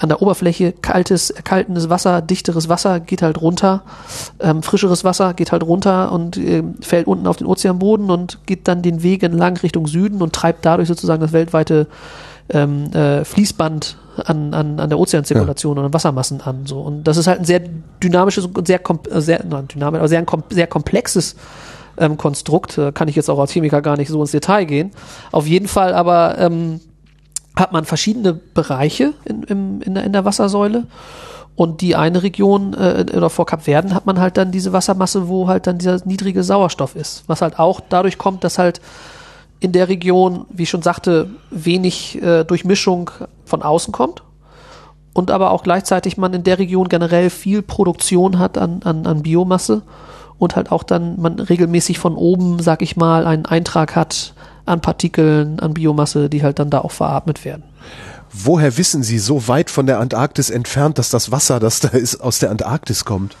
an 0.00 0.08
der 0.08 0.22
Oberfläche 0.22 0.72
kaltes, 0.72 1.30
erkaltendes 1.30 1.90
Wasser, 1.90 2.22
dichteres 2.22 2.68
Wasser 2.68 3.00
geht 3.00 3.20
halt 3.20 3.40
runter, 3.40 3.82
ähm, 4.40 4.62
frischeres 4.62 5.04
Wasser 5.04 5.34
geht 5.34 5.52
halt 5.52 5.62
runter 5.62 6.10
und 6.10 6.38
ähm, 6.38 6.76
fällt 6.80 7.06
unten 7.06 7.26
auf 7.26 7.36
den 7.36 7.46
Ozeanboden 7.46 8.10
und 8.10 8.38
geht 8.46 8.66
dann 8.66 8.80
den 8.80 9.02
Weg 9.02 9.22
entlang 9.22 9.58
Richtung 9.58 9.86
Süden 9.86 10.22
und 10.22 10.32
treibt 10.32 10.64
dadurch 10.64 10.88
sozusagen 10.88 11.20
das 11.20 11.32
weltweite 11.32 11.86
ähm, 12.52 12.92
äh, 12.92 13.24
Fließband 13.24 13.96
an, 14.24 14.54
an, 14.54 14.80
an 14.80 14.88
der 14.88 14.98
Ozeanzirkulation 14.98 15.78
und 15.78 15.84
an 15.84 15.94
Wassermassen 15.94 16.40
an. 16.40 16.66
So. 16.66 16.80
Und 16.80 17.04
das 17.04 17.16
ist 17.16 17.26
halt 17.26 17.40
ein 17.40 17.44
sehr 17.44 17.60
dynamisches 18.02 18.46
und 18.46 18.66
sehr, 18.66 18.80
äh, 18.80 19.20
sehr 19.20 19.44
nein, 19.44 19.68
dynamisch, 19.68 19.98
aber 19.98 20.08
sehr, 20.08 20.24
sehr 20.50 20.66
komplexes 20.66 21.36
ähm, 21.98 22.16
Konstrukt. 22.16 22.78
Äh, 22.78 22.92
kann 22.92 23.08
ich 23.08 23.16
jetzt 23.16 23.30
auch 23.30 23.38
als 23.38 23.52
Chemiker 23.52 23.82
gar 23.82 23.96
nicht 23.96 24.08
so 24.08 24.20
ins 24.20 24.32
Detail 24.32 24.64
gehen. 24.64 24.90
Auf 25.32 25.46
jeden 25.46 25.68
Fall 25.68 25.94
aber 25.94 26.38
ähm, 26.38 26.80
hat 27.56 27.72
man 27.72 27.84
verschiedene 27.84 28.34
Bereiche 28.34 29.14
in, 29.24 29.42
im, 29.44 29.82
in, 29.82 29.94
der, 29.94 30.04
in 30.04 30.12
der 30.12 30.24
Wassersäule. 30.24 30.86
Und 31.56 31.82
die 31.82 31.94
eine 31.94 32.22
Region 32.22 32.74
äh, 32.74 33.04
oder 33.14 33.28
vor 33.28 33.44
Kapverden 33.44 33.94
hat 33.94 34.06
man 34.06 34.18
halt 34.18 34.38
dann 34.38 34.50
diese 34.50 34.72
Wassermasse, 34.72 35.28
wo 35.28 35.46
halt 35.46 35.66
dann 35.66 35.78
dieser 35.78 36.00
niedrige 36.06 36.42
Sauerstoff 36.42 36.96
ist. 36.96 37.24
Was 37.26 37.42
halt 37.42 37.58
auch 37.58 37.80
dadurch 37.86 38.16
kommt, 38.16 38.44
dass 38.44 38.58
halt 38.58 38.80
in 39.60 39.72
der 39.72 39.88
Region, 39.88 40.46
wie 40.50 40.64
ich 40.64 40.70
schon 40.70 40.82
sagte, 40.82 41.28
wenig 41.50 42.20
äh, 42.22 42.44
Durchmischung 42.44 43.10
von 43.44 43.62
außen 43.62 43.92
kommt. 43.92 44.22
Und 45.12 45.30
aber 45.30 45.50
auch 45.50 45.62
gleichzeitig 45.62 46.16
man 46.16 46.32
in 46.32 46.44
der 46.44 46.58
Region 46.58 46.88
generell 46.88 47.30
viel 47.30 47.62
Produktion 47.62 48.38
hat 48.38 48.56
an, 48.56 48.82
an, 48.84 49.06
an 49.06 49.22
Biomasse 49.22 49.82
und 50.38 50.56
halt 50.56 50.72
auch 50.72 50.82
dann 50.82 51.20
man 51.20 51.38
regelmäßig 51.38 51.98
von 51.98 52.14
oben, 52.14 52.60
sag 52.60 52.80
ich 52.80 52.96
mal, 52.96 53.26
einen 53.26 53.44
Eintrag 53.44 53.96
hat 53.96 54.34
an 54.66 54.80
Partikeln, 54.80 55.60
an 55.60 55.74
Biomasse, 55.74 56.30
die 56.30 56.42
halt 56.42 56.58
dann 56.58 56.70
da 56.70 56.78
auch 56.78 56.92
veratmet 56.92 57.44
werden. 57.44 57.64
Woher 58.32 58.78
wissen 58.78 59.02
Sie 59.02 59.18
so 59.18 59.48
weit 59.48 59.68
von 59.68 59.86
der 59.86 59.98
Antarktis 59.98 60.50
entfernt, 60.50 60.98
dass 60.98 61.10
das 61.10 61.32
Wasser, 61.32 61.58
das 61.58 61.80
da 61.80 61.88
ist, 61.88 62.20
aus 62.20 62.38
der 62.38 62.50
Antarktis 62.50 63.04
kommt? 63.04 63.36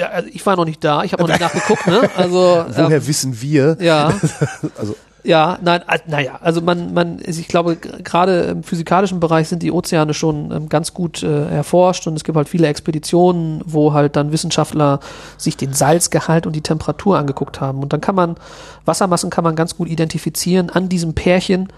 Ja, 0.00 0.08
also 0.08 0.28
ich 0.32 0.44
war 0.44 0.56
noch 0.56 0.64
nicht 0.64 0.82
da, 0.82 1.04
ich 1.04 1.12
habe 1.12 1.22
noch 1.22 1.28
nicht 1.28 1.40
nachgeguckt, 1.40 1.86
ne? 1.86 2.10
Also 2.16 2.38
Woher 2.68 2.96
ähm, 2.96 3.06
wissen 3.06 3.40
wir? 3.40 3.76
ja, 3.80 4.12
Also 4.78 4.96
ja, 5.26 5.58
nein, 5.62 5.80
naja, 6.06 6.38
also 6.42 6.60
man, 6.60 6.92
man, 6.92 7.18
ich 7.24 7.48
glaube, 7.48 7.76
gerade 7.76 8.42
im 8.42 8.62
physikalischen 8.62 9.20
Bereich 9.20 9.48
sind 9.48 9.62
die 9.62 9.72
Ozeane 9.72 10.12
schon 10.12 10.50
ähm, 10.50 10.68
ganz 10.68 10.92
gut 10.92 11.22
äh, 11.22 11.48
erforscht 11.48 12.06
und 12.06 12.14
es 12.14 12.24
gibt 12.24 12.36
halt 12.36 12.48
viele 12.48 12.66
Expeditionen, 12.66 13.62
wo 13.64 13.94
halt 13.94 14.16
dann 14.16 14.32
Wissenschaftler 14.32 15.00
sich 15.38 15.56
den 15.56 15.72
Salzgehalt 15.72 16.46
und 16.46 16.54
die 16.54 16.60
Temperatur 16.60 17.16
angeguckt 17.16 17.62
haben 17.62 17.82
und 17.82 17.94
dann 17.94 18.02
kann 18.02 18.14
man 18.14 18.36
Wassermassen 18.84 19.30
kann 19.30 19.44
man 19.44 19.56
ganz 19.56 19.76
gut 19.76 19.88
identifizieren 19.88 20.68
an 20.68 20.90
diesem 20.90 21.14
Pärchen 21.14 21.68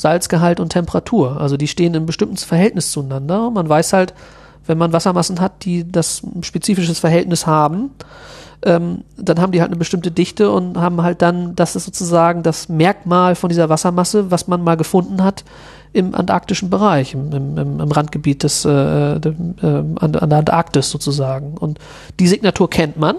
Salzgehalt 0.00 0.60
und 0.60 0.70
Temperatur. 0.70 1.40
Also 1.40 1.56
die 1.56 1.68
stehen 1.68 1.88
in 1.88 1.96
einem 1.96 2.06
bestimmten 2.06 2.36
Verhältnis 2.38 2.90
zueinander. 2.90 3.48
Und 3.48 3.54
man 3.54 3.68
weiß 3.68 3.92
halt, 3.92 4.14
wenn 4.66 4.78
man 4.78 4.92
Wassermassen 4.92 5.40
hat, 5.40 5.64
die 5.64 5.90
das 5.90 6.22
spezifisches 6.42 6.98
Verhältnis 6.98 7.46
haben, 7.46 7.90
ähm, 8.62 9.04
dann 9.16 9.40
haben 9.40 9.52
die 9.52 9.60
halt 9.60 9.70
eine 9.70 9.78
bestimmte 9.78 10.10
Dichte 10.10 10.50
und 10.50 10.76
haben 10.76 11.02
halt 11.02 11.22
dann, 11.22 11.56
das 11.56 11.76
ist 11.76 11.84
sozusagen 11.84 12.42
das 12.42 12.68
Merkmal 12.68 13.34
von 13.34 13.48
dieser 13.48 13.68
Wassermasse, 13.68 14.30
was 14.30 14.48
man 14.48 14.62
mal 14.62 14.76
gefunden 14.76 15.24
hat 15.24 15.44
im 15.92 16.14
antarktischen 16.14 16.70
Bereich, 16.70 17.14
im, 17.14 17.32
im, 17.32 17.80
im 17.80 17.90
Randgebiet 17.90 18.42
des, 18.42 18.64
äh, 18.64 19.18
dem, 19.18 19.56
an, 19.60 20.14
an 20.14 20.30
der 20.30 20.38
Antarktis 20.38 20.90
sozusagen. 20.90 21.56
Und 21.56 21.78
die 22.20 22.28
Signatur 22.28 22.68
kennt 22.68 22.96
man 22.96 23.16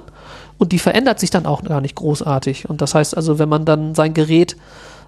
und 0.58 0.72
die 0.72 0.80
verändert 0.80 1.20
sich 1.20 1.32
dann 1.32 1.48
auch 1.48 1.64
gar 1.64 1.82
nicht 1.82 1.96
großartig. 1.96 2.70
Und 2.70 2.82
das 2.82 2.94
heißt 2.94 3.18
also, 3.18 3.40
wenn 3.40 3.50
man 3.50 3.66
dann 3.66 3.96
sein 3.96 4.14
Gerät 4.14 4.56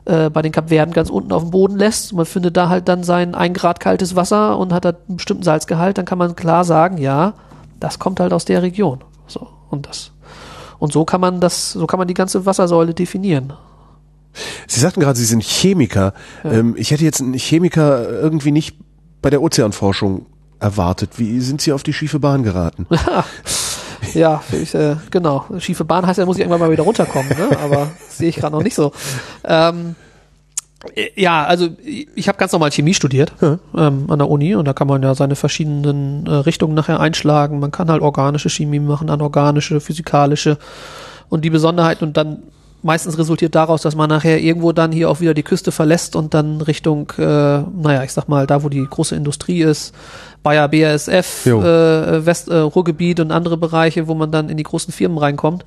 äh, 0.06 0.30
bei 0.30 0.41
den 0.41 0.51
Kapverden 0.51 0.93
ganz 0.93 1.10
unten 1.10 1.32
auf 1.32 1.43
dem 1.43 1.51
Boden 1.51 1.78
lässt, 1.78 2.14
man 2.14 2.26
findet 2.26 2.58
da 2.58 2.70
halt 2.70 2.88
dann 2.88 3.04
sein 3.04 3.36
ein 3.36 3.54
Grad 3.54 3.80
kaltes 3.80 4.16
Wasser 4.16 4.58
und 4.58 4.74
hat 4.74 4.86
da 4.86 4.89
einen 4.89 5.18
bestimmten 5.18 5.43
Salzgehalt, 5.43 5.97
dann 5.97 6.06
kann 6.06 6.18
man 6.18 6.36
klar 6.36 6.66
sagen, 6.66 6.97
ja, 6.97 7.34
das 7.80 7.99
kommt 7.99 8.20
halt 8.20 8.34
aus 8.34 8.45
der 8.45 8.62
Region. 8.62 8.99
So, 9.28 9.47
und 9.70 9.88
das. 9.88 10.12
Und 10.80 10.91
so 10.91 11.06
kann 11.06 11.22
man 11.22 11.39
das, 11.39 11.72
so 11.72 11.88
kann 11.88 11.99
man 11.99 12.08
die 12.08 12.14
ganze 12.14 12.45
Wassersäule 12.45 12.93
definieren. 12.93 13.54
Sie 14.68 14.80
sagten 14.80 14.99
gerade, 14.99 15.18
Sie 15.18 15.26
sind 15.26 15.43
Chemiker. 15.43 16.14
Ähm, 16.43 16.76
ich 16.78 16.91
hätte 16.91 17.04
jetzt 17.04 17.22
einen 17.22 17.36
Chemiker 17.36 18.10
irgendwie 18.10 18.51
nicht 18.51 18.78
bei 19.22 19.30
der 19.30 19.41
Ozeanforschung 19.41 20.26
erwartet. 20.60 21.12
Wie 21.18 21.39
sind 21.39 21.62
Sie 21.62 21.72
auf 21.72 21.84
die 21.84 21.93
schiefe 21.93 22.20
Bahn 22.20 22.43
geraten? 22.43 22.88
Ja, 24.14 24.43
ich, 24.51 24.74
äh, 24.76 24.95
genau. 25.12 25.45
Schiefe 25.60 25.86
Bahn 25.86 26.06
heißt 26.06 26.20
ja, 26.20 26.26
muss 26.26 26.38
ich 26.38 26.41
irgendwann 26.41 26.60
mal 26.60 26.72
wieder 26.72 26.84
runterkommen, 26.84 27.30
ne? 27.30 27.58
aber 27.64 27.91
sehe 28.10 28.30
ich 28.30 28.36
gerade 28.36 28.56
noch 28.56 28.64
nicht 28.64 28.76
so. 28.76 28.91
Ähm, 29.43 29.95
Ja, 31.16 31.45
also 31.45 31.70
ich 31.88 32.28
habe 32.28 32.38
ganz 32.38 32.51
normal 32.51 32.72
Chemie 32.72 32.93
studiert 32.93 33.32
ja. 33.41 33.58
ähm, 33.76 34.06
an 34.10 34.20
der 34.20 34.30
Uni 34.30 34.54
und 34.56 34.66
da 34.66 34.74
kann 34.74 34.88
man 34.88 35.01
ja 35.01 35.16
seine 35.16 35.36
verschiedenen 35.36 36.28
äh, 36.28 36.32
Richtungen 36.32 36.74
nachher 36.74 36.99
einschlagen. 36.99 37.60
Man 37.60 37.72
kann 37.72 37.89
halt 37.89 38.01
organische 38.01 38.49
Chemie 38.49 38.80
machen, 38.80 39.10
anorganische, 39.10 39.80
physikalische 39.80 40.58
und 41.30 41.45
die 41.45 41.49
Besonderheiten 41.49 42.04
und 42.04 42.18
dann 42.18 42.43
meistens 42.84 43.17
resultiert 43.17 43.55
daraus, 43.55 43.81
dass 43.81 43.95
man 43.95 44.09
nachher 44.09 44.39
irgendwo 44.39 44.71
dann 44.73 44.91
hier 44.91 45.09
auch 45.09 45.21
wieder 45.21 45.34
die 45.34 45.43
Küste 45.43 45.71
verlässt 45.71 46.15
und 46.15 46.34
dann 46.34 46.61
Richtung, 46.61 47.11
äh, 47.17 47.23
naja, 47.23 48.03
ich 48.03 48.13
sag 48.13 48.27
mal, 48.27 48.45
da 48.45 48.63
wo 48.63 48.69
die 48.69 48.86
große 48.86 49.15
Industrie 49.15 49.61
ist, 49.61 49.95
Bayer 50.43 50.67
BASF, 50.67 51.45
äh, 51.45 52.25
West, 52.25 52.49
äh, 52.49 52.57
Ruhrgebiet 52.57 53.19
und 53.21 53.31
andere 53.31 53.57
Bereiche, 53.57 54.07
wo 54.07 54.13
man 54.13 54.31
dann 54.31 54.49
in 54.49 54.57
die 54.57 54.63
großen 54.63 54.93
Firmen 54.93 55.17
reinkommt. 55.17 55.65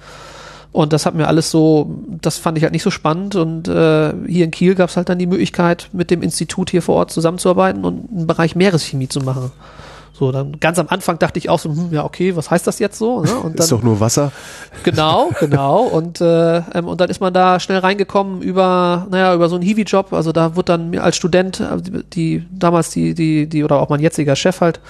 Und 0.73 0.93
das 0.93 1.07
hat 1.07 1.15
mir 1.15 1.27
alles 1.27 1.51
so, 1.51 1.91
das 2.21 2.37
fand 2.37 2.59
ich 2.59 2.65
halt 2.65 2.75
nicht 2.75 2.83
so 2.83 2.91
spannend. 2.91 3.35
Und 3.35 3.67
äh, 3.67 4.13
hier 4.27 4.45
in 4.45 4.51
Kiel 4.51 4.75
gab 4.75 4.91
es 4.91 4.97
halt 4.99 5.09
dann 5.09 5.19
die 5.19 5.27
Möglichkeit, 5.27 5.89
mit 5.93 6.11
dem 6.11 6.23
Institut 6.23 6.69
hier 6.69 6.83
vor 6.83 6.97
Ort 6.97 7.11
zusammenzuarbeiten 7.11 7.83
und 7.83 8.11
einen 8.11 8.27
Bereich 8.27 8.55
Meereschemie 8.55 9.09
zu 9.09 9.21
machen. 9.21 9.53
So, 10.19 10.33
dann 10.33 10.59
ganz 10.61 10.79
am 10.79 10.87
Anfang 10.89 11.19
dachte 11.19 11.39
ich 11.39 11.51
auch 11.51 11.59
so, 11.59 11.69
hm, 11.69 11.89
ja, 11.91 12.03
okay, 12.03 12.37
was 12.37 12.51
heißt 12.51 12.67
das 12.67 12.79
jetzt 12.79 12.97
so? 12.97 13.21
Ne? 13.21 13.35
Und 13.37 13.59
dann, 13.59 13.65
ist 13.65 13.73
doch 13.73 13.83
nur 13.83 14.01
Wasser. 14.01 14.33
Genau, 14.83 15.31
genau. 15.41 15.83
Und, 15.83 16.23
äh, 16.23 16.57
ähm, 16.73 16.89
und 16.89 17.03
dann 17.03 17.11
ist 17.11 17.21
man 17.21 17.35
da 17.35 17.61
schnell 17.61 17.81
reingekommen 17.81 18.41
über, 18.41 19.07
naja, 19.11 19.35
über 19.35 19.51
so 19.51 19.57
einen 19.57 19.65
Hiwi-Job. 19.65 20.15
Also 20.15 20.33
da 20.33 20.57
wird 20.57 20.71
dann 20.71 20.97
als 20.99 21.17
Student, 21.17 21.61
äh, 21.61 22.03
die, 22.15 22.47
damals 22.51 22.89
die, 22.91 23.13
die, 23.13 23.47
die, 23.47 23.63
oder 23.63 23.79
auch 23.79 23.91
mein 23.91 24.01
jetziger 24.01 24.37
Chef 24.37 24.63
halt, 24.63 24.81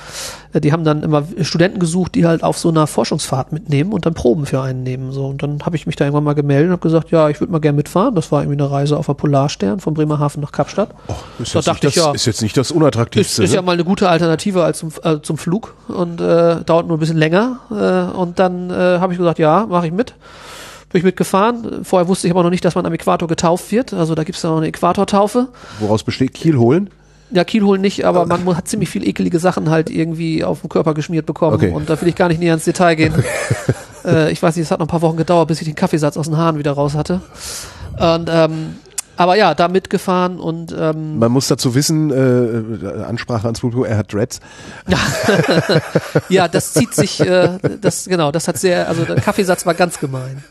die 0.60 0.72
haben 0.72 0.84
dann 0.84 1.02
immer 1.02 1.24
Studenten 1.42 1.78
gesucht, 1.78 2.14
die 2.14 2.26
halt 2.26 2.42
auf 2.42 2.58
so 2.58 2.68
einer 2.68 2.86
Forschungsfahrt 2.86 3.52
mitnehmen 3.52 3.92
und 3.92 4.06
dann 4.06 4.14
Proben 4.14 4.46
für 4.46 4.60
einen 4.62 4.82
nehmen. 4.82 5.12
So, 5.12 5.26
und 5.26 5.42
dann 5.42 5.62
habe 5.64 5.76
ich 5.76 5.86
mich 5.86 5.96
da 5.96 6.04
irgendwann 6.04 6.24
mal 6.24 6.34
gemeldet 6.34 6.66
und 6.66 6.72
habe 6.72 6.82
gesagt, 6.82 7.10
ja, 7.10 7.28
ich 7.28 7.40
würde 7.40 7.52
mal 7.52 7.58
gerne 7.58 7.76
mitfahren. 7.76 8.14
Das 8.14 8.32
war 8.32 8.42
irgendwie 8.42 8.62
eine 8.62 8.70
Reise 8.70 8.96
auf 8.96 9.06
der 9.06 9.14
Polarstern 9.14 9.80
von 9.80 9.94
Bremerhaven 9.94 10.40
nach 10.40 10.52
Kapstadt. 10.52 10.90
Oh, 11.08 11.14
ist, 11.38 11.54
da 11.54 11.60
dachte 11.60 11.88
ich, 11.88 11.94
das, 11.94 12.04
ja, 12.04 12.12
ist 12.12 12.26
jetzt 12.26 12.42
nicht 12.42 12.56
das 12.56 12.70
Unattraktivste. 12.70 13.42
Ist, 13.42 13.48
ist 13.48 13.50
ne? 13.50 13.56
ja 13.56 13.62
mal 13.62 13.72
eine 13.72 13.84
gute 13.84 14.08
Alternative 14.08 14.64
als 14.64 14.78
zum, 14.78 14.92
äh, 15.02 15.20
zum 15.20 15.38
Flug 15.38 15.74
und 15.88 16.20
äh, 16.20 16.62
dauert 16.64 16.86
nur 16.86 16.96
ein 16.96 17.00
bisschen 17.00 17.18
länger. 17.18 17.60
Äh, 17.70 18.16
und 18.16 18.38
dann 18.38 18.70
äh, 18.70 18.74
habe 18.74 19.12
ich 19.12 19.18
gesagt, 19.18 19.38
ja, 19.38 19.66
mache 19.66 19.86
ich 19.86 19.92
mit. 19.92 20.14
Bin 20.90 21.00
ich 21.00 21.04
mitgefahren. 21.04 21.84
Vorher 21.84 22.08
wusste 22.08 22.26
ich 22.28 22.32
aber 22.32 22.42
noch 22.42 22.50
nicht, 22.50 22.64
dass 22.64 22.74
man 22.74 22.86
am 22.86 22.92
Äquator 22.92 23.28
getauft 23.28 23.72
wird. 23.72 23.92
Also 23.92 24.14
da 24.14 24.24
gibt 24.24 24.36
es 24.36 24.42
ja 24.42 24.50
noch 24.50 24.58
eine 24.58 24.68
Äquatortaufe. 24.68 25.48
Woraus 25.80 26.04
besteht 26.04 26.32
Kiel 26.34 26.56
holen? 26.56 26.90
Ja, 27.30 27.44
Kiel 27.44 27.62
holen 27.64 27.80
nicht, 27.80 28.04
aber 28.04 28.24
man 28.26 28.56
hat 28.56 28.68
ziemlich 28.68 28.88
viel 28.88 29.06
ekelige 29.06 29.38
Sachen 29.38 29.68
halt 29.68 29.90
irgendwie 29.90 30.44
auf 30.44 30.60
dem 30.60 30.68
Körper 30.68 30.94
geschmiert 30.94 31.26
bekommen. 31.26 31.56
Okay. 31.56 31.70
Und 31.70 31.90
da 31.90 32.00
will 32.00 32.08
ich 32.08 32.14
gar 32.14 32.28
nicht 32.28 32.38
näher 32.38 32.54
ins 32.54 32.64
Detail 32.64 32.94
gehen. 32.94 33.14
äh, 34.04 34.30
ich 34.30 34.42
weiß 34.42 34.54
nicht, 34.54 34.64
es 34.64 34.70
hat 34.70 34.78
noch 34.78 34.86
ein 34.86 34.90
paar 34.90 35.02
Wochen 35.02 35.16
gedauert, 35.16 35.48
bis 35.48 35.60
ich 35.60 35.66
den 35.66 35.74
Kaffeesatz 35.74 36.16
aus 36.16 36.26
den 36.26 36.36
Haaren 36.36 36.58
wieder 36.58 36.72
raus 36.72 36.94
hatte. 36.94 37.20
Und 37.98 38.30
ähm, 38.30 38.76
aber 39.16 39.36
ja, 39.36 39.54
da 39.54 39.68
mitgefahren 39.68 40.38
und 40.38 40.74
ähm, 40.78 41.18
man 41.18 41.32
muss 41.32 41.48
dazu 41.48 41.74
wissen, 41.74 42.10
äh, 42.10 43.02
Ansprache 43.04 43.46
ans 43.46 43.60
Publikum, 43.60 43.86
er 43.86 43.96
hat 43.96 44.12
Dreads. 44.12 44.40
ja, 46.28 46.48
das 46.48 46.74
zieht 46.74 46.94
sich, 46.94 47.20
äh, 47.20 47.58
das 47.80 48.04
genau, 48.04 48.30
das 48.30 48.46
hat 48.46 48.58
sehr, 48.58 48.88
also 48.88 49.04
der 49.04 49.16
Kaffeesatz 49.16 49.64
war 49.64 49.74
ganz 49.74 49.98
gemein. 49.98 50.44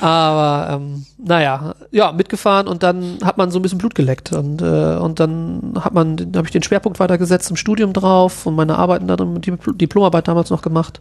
Aber 0.00 0.74
ähm, 0.74 1.06
naja, 1.18 1.74
ja, 1.90 2.12
mitgefahren 2.12 2.68
und 2.68 2.82
dann 2.82 3.18
hat 3.24 3.38
man 3.38 3.50
so 3.50 3.58
ein 3.58 3.62
bisschen 3.62 3.78
Blut 3.78 3.94
geleckt 3.94 4.32
und 4.32 4.62
äh, 4.62 4.96
und 4.96 5.20
dann 5.20 5.74
hat 5.80 5.94
man, 5.94 6.32
habe 6.36 6.46
ich 6.46 6.52
den 6.52 6.62
Schwerpunkt 6.62 7.00
weitergesetzt 7.00 7.50
im 7.50 7.56
Studium 7.56 7.92
drauf 7.92 8.46
und 8.46 8.54
meine 8.54 8.76
Arbeiten 8.76 9.08
dann 9.08 9.40
die 9.40 9.56
Diplomarbeit 9.74 10.28
damals 10.28 10.50
noch 10.50 10.62
gemacht 10.62 11.00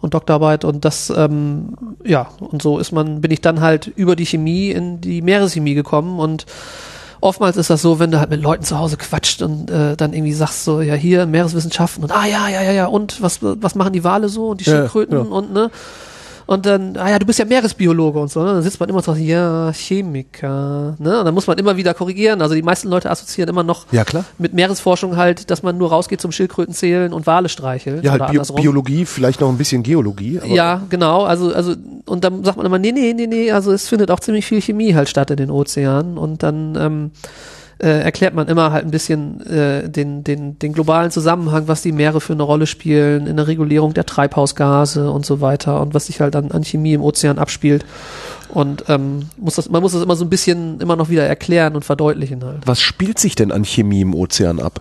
und 0.00 0.14
Doktorarbeit 0.14 0.64
und 0.64 0.84
das, 0.84 1.12
ähm, 1.14 1.76
ja, 2.04 2.28
und 2.38 2.62
so 2.62 2.78
ist 2.78 2.92
man, 2.92 3.20
bin 3.20 3.30
ich 3.30 3.40
dann 3.40 3.60
halt 3.60 3.86
über 3.86 4.16
die 4.16 4.26
Chemie 4.26 4.70
in 4.70 5.00
die 5.00 5.22
Meereschemie 5.22 5.74
gekommen 5.74 6.18
und 6.18 6.46
oftmals 7.20 7.56
ist 7.56 7.70
das 7.70 7.82
so, 7.82 7.98
wenn 7.98 8.10
du 8.10 8.18
halt 8.18 8.30
mit 8.30 8.40
Leuten 8.40 8.64
zu 8.64 8.78
Hause 8.78 8.96
quatscht 8.96 9.42
und 9.42 9.70
äh, 9.70 9.96
dann 9.96 10.12
irgendwie 10.14 10.32
sagst 10.32 10.64
so, 10.64 10.80
ja 10.80 10.94
hier 10.94 11.26
Meereswissenschaften 11.26 12.02
und 12.04 12.12
ah 12.12 12.26
ja, 12.26 12.48
ja, 12.48 12.62
ja, 12.62 12.72
ja, 12.72 12.86
und 12.86 13.20
was, 13.20 13.40
was 13.42 13.74
machen 13.74 13.92
die 13.92 14.04
Wale 14.04 14.28
so 14.28 14.48
und 14.48 14.60
die 14.60 14.64
Schildkröten 14.64 15.16
ja, 15.16 15.24
ja. 15.24 15.30
und 15.30 15.52
ne? 15.52 15.70
Und 16.50 16.66
dann, 16.66 16.96
ah 16.96 17.08
ja, 17.08 17.20
du 17.20 17.26
bist 17.26 17.38
ja 17.38 17.44
Meeresbiologe 17.44 18.18
und 18.18 18.28
so, 18.28 18.42
ne? 18.42 18.54
Dann 18.54 18.62
sitzt 18.62 18.80
man 18.80 18.88
immer 18.88 19.00
so, 19.02 19.14
ja, 19.14 19.70
Chemiker, 19.72 20.96
ne? 20.98 21.20
Und 21.20 21.24
dann 21.24 21.32
muss 21.32 21.46
man 21.46 21.56
immer 21.58 21.76
wieder 21.76 21.94
korrigieren. 21.94 22.42
Also 22.42 22.56
die 22.56 22.62
meisten 22.62 22.88
Leute 22.88 23.08
assoziieren 23.08 23.48
immer 23.48 23.62
noch 23.62 23.86
ja, 23.92 24.02
klar. 24.02 24.24
mit 24.36 24.52
Meeresforschung 24.52 25.16
halt, 25.16 25.48
dass 25.52 25.62
man 25.62 25.78
nur 25.78 25.90
rausgeht 25.90 26.20
zum 26.20 26.32
Schildkröten 26.32 26.74
zählen 26.74 27.12
und 27.12 27.28
Wale 27.28 27.48
streicheln. 27.48 28.02
Ja, 28.02 28.18
halt 28.18 28.32
Bio 28.32 28.42
Biologie, 28.42 29.04
vielleicht 29.04 29.40
noch 29.40 29.48
ein 29.48 29.58
bisschen 29.58 29.84
Geologie. 29.84 30.40
ja, 30.44 30.82
genau. 30.90 31.22
Also, 31.22 31.54
also, 31.54 31.76
und 32.06 32.24
dann 32.24 32.42
sagt 32.42 32.56
man 32.56 32.66
immer, 32.66 32.80
nee, 32.80 32.90
nee, 32.90 33.14
nee, 33.14 33.28
nee, 33.28 33.52
also 33.52 33.70
es 33.70 33.86
findet 33.86 34.10
auch 34.10 34.18
ziemlich 34.18 34.44
viel 34.44 34.60
Chemie 34.60 34.92
halt 34.92 35.08
statt 35.08 35.30
in 35.30 35.36
den 35.36 35.52
Ozeanen. 35.52 36.18
Und 36.18 36.42
dann, 36.42 36.74
ähm, 36.76 37.10
äh, 37.80 38.02
erklärt 38.02 38.34
man 38.34 38.48
immer 38.48 38.72
halt 38.72 38.84
ein 38.84 38.90
bisschen 38.90 39.44
äh, 39.46 39.88
den, 39.88 40.22
den, 40.22 40.58
den 40.58 40.72
globalen 40.72 41.10
Zusammenhang, 41.10 41.66
was 41.66 41.82
die 41.82 41.92
Meere 41.92 42.20
für 42.20 42.34
eine 42.34 42.42
Rolle 42.42 42.66
spielen 42.66 43.26
in 43.26 43.36
der 43.36 43.46
Regulierung 43.46 43.94
der 43.94 44.04
Treibhausgase 44.04 45.10
und 45.10 45.24
so 45.24 45.40
weiter 45.40 45.80
und 45.80 45.94
was 45.94 46.06
sich 46.06 46.20
halt 46.20 46.34
dann 46.34 46.50
an 46.50 46.62
Chemie 46.62 46.92
im 46.92 47.02
Ozean 47.02 47.38
abspielt. 47.38 47.86
Und 48.48 48.84
ähm, 48.88 49.30
muss 49.36 49.54
das, 49.54 49.70
man 49.70 49.82
muss 49.82 49.92
das 49.92 50.02
immer 50.02 50.16
so 50.16 50.24
ein 50.24 50.30
bisschen 50.30 50.80
immer 50.80 50.96
noch 50.96 51.08
wieder 51.08 51.26
erklären 51.26 51.74
und 51.74 51.84
verdeutlichen 51.84 52.44
halt. 52.44 52.66
Was 52.66 52.80
spielt 52.80 53.18
sich 53.18 53.34
denn 53.34 53.52
an 53.52 53.64
Chemie 53.64 54.02
im 54.02 54.14
Ozean 54.14 54.60
ab? 54.60 54.80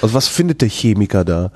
Also 0.00 0.14
was 0.14 0.28
findet 0.28 0.62
der 0.62 0.68
Chemiker 0.68 1.24
da? 1.24 1.50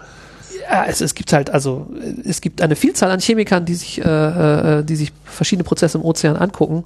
Ja, 0.73 0.87
es, 0.87 1.03
es 1.03 1.15
gibt 1.15 1.35
halt, 1.35 1.51
also 1.51 1.87
es 2.25 2.41
gibt 2.41 2.63
eine 2.63 2.77
Vielzahl 2.77 3.11
an 3.11 3.21
Chemikern, 3.21 3.67
die 3.67 3.75
sich, 3.75 4.03
äh, 4.03 4.79
äh, 4.79 4.83
die 4.83 4.97
sich 4.97 5.13
verschiedene 5.23 5.65
Prozesse 5.65 5.99
im 5.99 6.05
Ozean 6.05 6.35
angucken. 6.35 6.85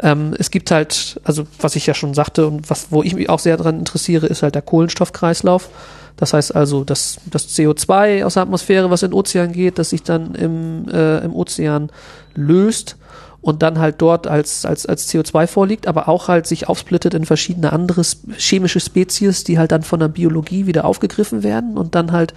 Ähm, 0.00 0.34
es 0.36 0.50
gibt 0.50 0.72
halt, 0.72 1.20
also 1.22 1.46
was 1.60 1.76
ich 1.76 1.86
ja 1.86 1.94
schon 1.94 2.12
sagte 2.12 2.48
und 2.48 2.68
was, 2.68 2.88
wo 2.90 3.04
ich 3.04 3.14
mich 3.14 3.30
auch 3.30 3.38
sehr 3.38 3.56
daran 3.56 3.78
interessiere, 3.78 4.26
ist 4.26 4.42
halt 4.42 4.56
der 4.56 4.62
Kohlenstoffkreislauf. 4.62 5.68
Das 6.16 6.32
heißt 6.32 6.56
also, 6.56 6.82
dass 6.82 7.18
das 7.30 7.48
CO2 7.56 8.24
aus 8.24 8.34
der 8.34 8.42
Atmosphäre, 8.42 8.90
was 8.90 9.04
in 9.04 9.10
den 9.10 9.14
Ozean 9.14 9.52
geht, 9.52 9.78
das 9.78 9.90
sich 9.90 10.02
dann 10.02 10.34
im, 10.34 10.88
äh, 10.88 11.18
im 11.18 11.32
Ozean 11.32 11.90
löst 12.34 12.96
und 13.42 13.62
dann 13.62 13.78
halt 13.78 14.02
dort 14.02 14.26
als, 14.26 14.64
als, 14.64 14.86
als 14.86 15.08
CO2 15.08 15.46
vorliegt, 15.46 15.86
aber 15.86 16.08
auch 16.08 16.26
halt 16.26 16.48
sich 16.48 16.68
aufsplittet 16.68 17.14
in 17.14 17.24
verschiedene 17.24 17.72
andere 17.72 18.02
chemische 18.36 18.80
Spezies, 18.80 19.44
die 19.44 19.58
halt 19.58 19.70
dann 19.70 19.82
von 19.82 20.00
der 20.00 20.08
Biologie 20.08 20.66
wieder 20.66 20.84
aufgegriffen 20.84 21.44
werden 21.44 21.78
und 21.78 21.94
dann 21.94 22.12
halt 22.12 22.34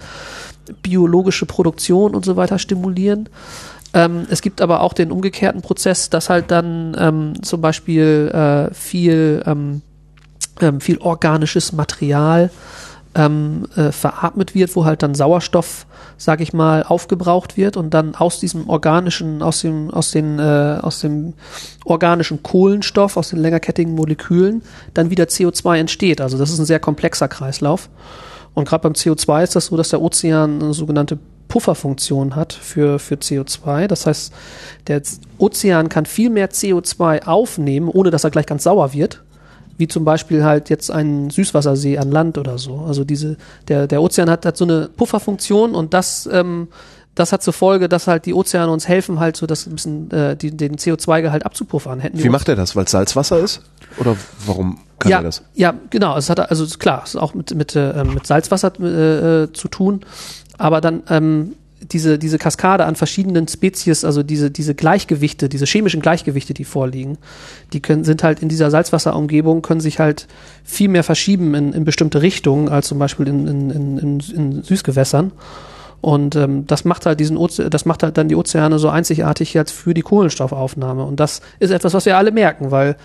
biologische 0.82 1.46
Produktion 1.46 2.14
und 2.14 2.24
so 2.24 2.36
weiter 2.36 2.58
stimulieren. 2.58 3.28
Ähm, 3.92 4.26
es 4.28 4.42
gibt 4.42 4.60
aber 4.60 4.80
auch 4.80 4.92
den 4.92 5.12
umgekehrten 5.12 5.62
Prozess, 5.62 6.10
dass 6.10 6.28
halt 6.28 6.50
dann 6.50 6.96
ähm, 6.98 7.42
zum 7.42 7.60
Beispiel 7.60 8.30
äh, 8.32 8.74
viel, 8.74 9.42
ähm, 9.46 9.82
ähm 10.60 10.80
viel 10.80 10.98
organisches 10.98 11.72
Material 11.72 12.50
ähm, 13.14 13.66
äh, 13.76 13.92
veratmet 13.92 14.54
wird, 14.54 14.74
wo 14.74 14.84
halt 14.84 15.02
dann 15.02 15.14
Sauerstoff, 15.14 15.86
sag 16.16 16.40
ich 16.40 16.52
mal, 16.52 16.82
aufgebraucht 16.82 17.56
wird 17.56 17.76
und 17.76 17.94
dann 17.94 18.14
aus 18.14 18.40
diesem 18.40 18.68
organischen, 18.68 19.42
aus 19.42 19.60
dem, 19.60 19.90
aus 19.90 20.10
den, 20.10 20.38
äh, 20.38 20.78
aus 20.82 21.00
dem 21.00 21.34
organischen 21.84 22.42
Kohlenstoff, 22.42 23.16
aus 23.16 23.30
den 23.30 23.38
längerkettigen 23.38 23.94
Molekülen, 23.94 24.62
dann 24.92 25.10
wieder 25.10 25.24
CO2 25.24 25.78
entsteht. 25.78 26.20
Also 26.20 26.38
das 26.38 26.50
ist 26.50 26.58
ein 26.58 26.66
sehr 26.66 26.80
komplexer 26.80 27.28
Kreislauf. 27.28 27.88
Und 28.54 28.68
gerade 28.68 28.82
beim 28.82 28.92
CO2 28.92 29.42
ist 29.42 29.56
das 29.56 29.66
so, 29.66 29.76
dass 29.76 29.90
der 29.90 30.00
Ozean 30.00 30.62
eine 30.62 30.74
sogenannte 30.74 31.18
Pufferfunktion 31.48 32.36
hat 32.36 32.52
für, 32.52 32.98
für 32.98 33.16
CO2. 33.16 33.86
Das 33.86 34.06
heißt, 34.06 34.32
der 34.86 35.02
Ozean 35.38 35.88
kann 35.88 36.06
viel 36.06 36.30
mehr 36.30 36.50
CO2 36.50 37.26
aufnehmen, 37.26 37.88
ohne 37.88 38.10
dass 38.10 38.24
er 38.24 38.30
gleich 38.30 38.46
ganz 38.46 38.64
sauer 38.64 38.92
wird. 38.92 39.22
Wie 39.76 39.88
zum 39.88 40.04
Beispiel 40.04 40.44
halt 40.44 40.70
jetzt 40.70 40.90
ein 40.90 41.30
Süßwassersee 41.30 41.98
an 41.98 42.12
Land 42.12 42.38
oder 42.38 42.58
so. 42.58 42.78
Also 42.86 43.04
diese, 43.04 43.36
der, 43.66 43.88
der 43.88 44.02
Ozean 44.02 44.30
hat, 44.30 44.46
hat 44.46 44.56
so 44.56 44.64
eine 44.64 44.88
Pufferfunktion 44.96 45.74
und 45.74 45.94
das, 45.94 46.28
ähm, 46.32 46.68
das 47.16 47.32
hat 47.32 47.42
zur 47.42 47.52
Folge, 47.52 47.88
dass 47.88 48.06
halt 48.06 48.26
die 48.26 48.34
Ozeane 48.34 48.70
uns 48.70 48.86
helfen, 48.86 49.18
halt 49.18 49.36
so 49.36 49.46
das 49.46 49.66
ein 49.66 49.74
bisschen 49.74 50.10
äh, 50.12 50.36
die, 50.36 50.56
den 50.56 50.76
CO2-Gehalt 50.76 51.44
abzupuffern. 51.44 52.00
Hätten 52.00 52.22
Wie 52.22 52.28
macht 52.28 52.48
er 52.48 52.56
das? 52.56 52.76
Weil 52.76 52.84
es 52.84 52.92
Salzwasser 52.92 53.38
ist? 53.40 53.62
Oder 53.98 54.16
warum 54.46 54.78
kann 55.04 55.10
ja, 55.10 55.18
er 55.18 55.22
das? 55.22 55.42
Ja, 55.54 55.74
genau. 55.90 56.16
Es 56.16 56.28
hat 56.30 56.40
also 56.50 56.66
klar, 56.78 57.02
es 57.04 57.10
ist 57.10 57.20
auch 57.20 57.34
mit 57.34 57.54
mit 57.54 57.76
äh, 57.76 58.04
mit 58.04 58.26
Salzwasser 58.26 58.68
äh, 58.80 59.52
zu 59.52 59.68
tun, 59.68 60.00
aber 60.58 60.80
dann 60.80 61.02
ähm, 61.08 61.54
diese 61.92 62.18
diese 62.18 62.38
Kaskade 62.38 62.84
an 62.84 62.96
verschiedenen 62.96 63.46
Spezies, 63.46 64.04
also 64.04 64.22
diese 64.22 64.50
diese 64.50 64.74
Gleichgewichte, 64.74 65.48
diese 65.48 65.66
chemischen 65.66 66.00
Gleichgewichte, 66.00 66.54
die 66.54 66.64
vorliegen, 66.64 67.18
die 67.72 67.80
können 67.80 68.04
sind 68.04 68.22
halt 68.22 68.40
in 68.40 68.48
dieser 68.48 68.70
Salzwasserumgebung 68.70 69.62
können 69.62 69.80
sich 69.80 69.98
halt 69.98 70.26
viel 70.64 70.88
mehr 70.88 71.04
verschieben 71.04 71.54
in, 71.54 71.72
in 71.72 71.84
bestimmte 71.84 72.22
Richtungen 72.22 72.68
als 72.68 72.88
zum 72.88 72.98
Beispiel 72.98 73.28
in 73.28 73.46
in, 73.46 73.70
in, 73.98 74.20
in 74.20 74.62
Süßgewässern. 74.62 75.32
Und 76.00 76.36
ähm, 76.36 76.66
das 76.66 76.84
macht 76.84 77.06
halt 77.06 77.18
diesen 77.18 77.38
Oze 77.38 77.70
das 77.70 77.86
macht 77.86 78.02
halt 78.02 78.18
dann 78.18 78.28
die 78.28 78.36
Ozeane 78.36 78.78
so 78.78 78.90
einzigartig 78.90 79.54
jetzt 79.54 79.72
für 79.72 79.94
die 79.94 80.02
Kohlenstoffaufnahme. 80.02 81.02
Und 81.02 81.18
das 81.18 81.40
ist 81.60 81.70
etwas, 81.70 81.94
was 81.94 82.04
wir 82.04 82.18
alle 82.18 82.30
merken, 82.30 82.70
weil 82.70 82.96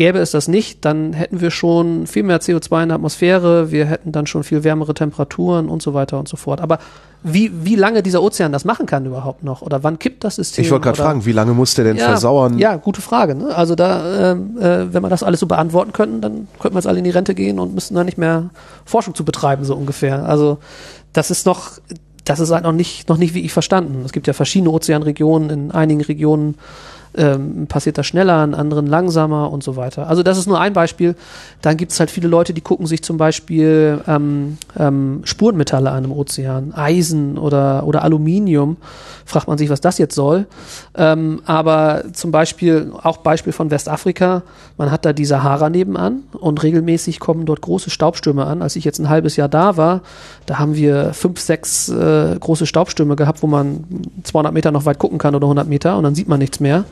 Gäbe 0.00 0.18
es 0.18 0.30
das 0.30 0.48
nicht, 0.48 0.86
dann 0.86 1.12
hätten 1.12 1.42
wir 1.42 1.50
schon 1.50 2.06
viel 2.06 2.22
mehr 2.22 2.40
CO2 2.40 2.84
in 2.84 2.88
der 2.88 2.94
Atmosphäre, 2.94 3.70
wir 3.70 3.84
hätten 3.84 4.12
dann 4.12 4.26
schon 4.26 4.44
viel 4.44 4.64
wärmere 4.64 4.94
Temperaturen 4.94 5.68
und 5.68 5.82
so 5.82 5.92
weiter 5.92 6.18
und 6.18 6.26
so 6.26 6.38
fort. 6.38 6.62
Aber 6.62 6.78
wie, 7.22 7.52
wie 7.66 7.74
lange 7.74 8.02
dieser 8.02 8.22
Ozean 8.22 8.50
das 8.50 8.64
machen 8.64 8.86
kann 8.86 9.04
überhaupt 9.04 9.44
noch 9.44 9.60
oder 9.60 9.82
wann 9.82 9.98
kippt 9.98 10.24
das 10.24 10.36
System? 10.36 10.64
Ich 10.64 10.70
wollte 10.70 10.84
gerade 10.84 10.96
fragen, 10.96 11.26
wie 11.26 11.32
lange 11.32 11.52
muss 11.52 11.74
der 11.74 11.84
denn 11.84 11.98
ja, 11.98 12.06
versauern? 12.06 12.58
Ja, 12.58 12.76
gute 12.76 13.02
Frage. 13.02 13.34
Ne? 13.34 13.54
Also 13.54 13.74
da, 13.74 14.32
ähm, 14.32 14.56
äh, 14.58 14.90
wenn 14.90 15.02
wir 15.02 15.10
das 15.10 15.22
alles 15.22 15.38
so 15.38 15.46
beantworten 15.46 15.92
könnten, 15.92 16.22
dann 16.22 16.48
könnten 16.58 16.76
wir 16.76 16.78
jetzt 16.78 16.86
alle 16.86 16.96
in 16.96 17.04
die 17.04 17.10
Rente 17.10 17.34
gehen 17.34 17.58
und 17.58 17.74
müssten 17.74 17.94
da 17.94 18.02
nicht 18.02 18.16
mehr 18.16 18.48
Forschung 18.86 19.14
zu 19.14 19.26
betreiben, 19.26 19.66
so 19.66 19.76
ungefähr. 19.76 20.24
Also 20.24 20.56
das 21.12 21.30
ist 21.30 21.44
noch, 21.44 21.72
das 22.24 22.40
ist 22.40 22.50
halt 22.52 22.64
noch 22.64 22.72
nicht, 22.72 23.10
noch 23.10 23.18
nicht 23.18 23.34
wirklich 23.34 23.52
verstanden. 23.52 24.00
Es 24.06 24.12
gibt 24.12 24.26
ja 24.26 24.32
verschiedene 24.32 24.70
Ozeanregionen, 24.70 25.50
in 25.50 25.70
einigen 25.72 26.00
Regionen 26.00 26.54
ähm, 27.16 27.66
passiert 27.66 27.98
das 27.98 28.06
schneller, 28.06 28.44
in 28.44 28.54
anderen 28.54 28.86
langsamer 28.86 29.50
und 29.50 29.64
so 29.64 29.76
weiter. 29.76 30.08
Also 30.08 30.22
das 30.22 30.38
ist 30.38 30.46
nur 30.46 30.60
ein 30.60 30.72
Beispiel. 30.72 31.16
Dann 31.60 31.76
gibt 31.76 31.92
es 31.92 31.98
halt 31.98 32.10
viele 32.10 32.28
Leute, 32.28 32.54
die 32.54 32.60
gucken 32.60 32.86
sich 32.86 33.02
zum 33.02 33.16
Beispiel 33.16 34.00
ähm, 34.06 34.58
ähm, 34.78 35.22
Spurenmetalle 35.24 35.90
an 35.90 36.04
im 36.04 36.12
Ozean, 36.12 36.72
Eisen 36.74 37.36
oder, 37.38 37.84
oder 37.84 38.02
Aluminium. 38.04 38.76
Fragt 39.24 39.48
man 39.48 39.58
sich, 39.58 39.70
was 39.70 39.80
das 39.80 39.98
jetzt 39.98 40.14
soll. 40.14 40.46
Ähm, 40.96 41.42
aber 41.46 42.04
zum 42.12 42.30
Beispiel, 42.30 42.92
auch 43.02 43.18
Beispiel 43.18 43.52
von 43.52 43.70
Westafrika, 43.70 44.42
man 44.76 44.90
hat 44.90 45.04
da 45.04 45.12
die 45.12 45.24
Sahara 45.24 45.68
nebenan 45.68 46.24
und 46.32 46.62
regelmäßig 46.62 47.20
kommen 47.20 47.46
dort 47.46 47.60
große 47.60 47.90
Staubstürme 47.90 48.46
an. 48.46 48.62
Als 48.62 48.76
ich 48.76 48.84
jetzt 48.84 48.98
ein 48.98 49.08
halbes 49.08 49.36
Jahr 49.36 49.48
da 49.48 49.76
war, 49.76 50.02
da 50.46 50.58
haben 50.58 50.74
wir 50.74 51.12
fünf, 51.12 51.40
sechs 51.40 51.88
äh, 51.88 52.36
große 52.38 52.66
Staubstürme 52.66 53.14
gehabt, 53.16 53.42
wo 53.42 53.46
man 53.46 53.84
200 54.24 54.52
Meter 54.52 54.72
noch 54.72 54.84
weit 54.84 54.98
gucken 54.98 55.18
kann 55.18 55.34
oder 55.34 55.46
100 55.46 55.68
Meter 55.68 55.96
und 55.96 56.04
dann 56.04 56.14
sieht 56.14 56.28
man 56.28 56.38
nichts 56.38 56.60
mehr. 56.60 56.84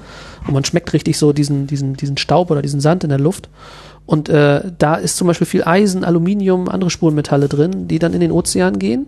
Und 0.47 0.55
man 0.55 0.65
schmeckt 0.65 0.93
richtig 0.93 1.19
so 1.19 1.33
diesen, 1.33 1.67
diesen, 1.67 1.95
diesen 1.95 2.17
Staub 2.17 2.51
oder 2.51 2.63
diesen 2.63 2.81
Sand 2.81 3.05
in 3.05 3.11
der 3.11 3.19
Luft. 3.19 3.49
Und 4.07 4.29
äh, 4.29 4.63
da 4.79 4.95
ist 4.95 5.17
zum 5.17 5.27
Beispiel 5.27 5.47
viel 5.47 5.65
Eisen, 5.65 6.05
Aluminium, 6.05 6.69
andere 6.69 6.91
Spurenmetalle 6.91 7.49
drin, 7.49 7.89
die 7.89 7.99
dann 7.99 8.15
in 8.15 8.21
den 8.21 8.33
Ozean 8.33 8.79
gehen 8.79 9.07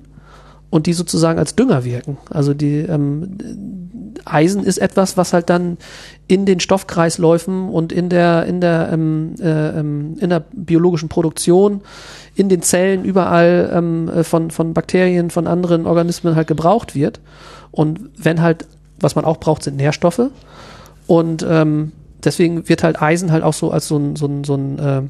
und 0.71 0.87
die 0.87 0.93
sozusagen 0.93 1.39
als 1.39 1.57
Dünger 1.57 1.85
wirken. 1.85 2.19
Also 2.31 2.55
die 2.55 2.77
ähm, 2.79 3.37
Eisen 4.25 4.65
ist 4.65 4.79
etwas, 4.79 5.17
was 5.17 5.33
halt 5.33 5.51
dann 5.51 5.79
in 6.29 6.47
den 6.47 6.61
Stoffkreisläufen 6.61 7.69
und 7.69 7.93
in 7.93 8.09
der 8.09 8.47
in 8.47 8.61
der 8.61 8.91
ähm, 8.93 9.35
äh, 9.41 9.81
ähm, 9.81 10.17
in 10.21 10.31
der 10.31 10.45
biologischen 10.53 11.09
Produktion 11.09 11.83
in 12.35 12.49
den 12.49 12.63
Zellen 12.63 13.05
überall 13.05 13.71
ähm, 13.75 14.09
äh, 14.09 14.25
von 14.25 14.51
von 14.51 14.73
Bakterien 14.73 15.31
von 15.31 15.47
anderen 15.47 15.87
Organismen 15.87 16.37
halt 16.37 16.47
gebraucht 16.47 16.95
wird 16.95 17.21
und 17.71 18.01
wenn 18.17 18.41
halt 18.41 18.67
was 19.01 19.17
man 19.17 19.25
auch 19.25 19.39
braucht 19.39 19.65
sind 19.65 19.77
Nährstoffe 19.77 20.31
und 21.11 21.45
ähm, 21.49 21.91
deswegen 22.23 22.69
wird 22.69 22.85
halt 22.85 23.03
Eisen 23.03 23.33
halt 23.33 23.43
auch 23.43 23.53
so 23.53 23.73
als 23.73 23.89
so 23.89 23.97
ein, 23.97 24.15
so 24.15 24.27
ein, 24.27 24.45
so 24.45 24.55
ein 24.55 24.79
äh, 24.79 25.03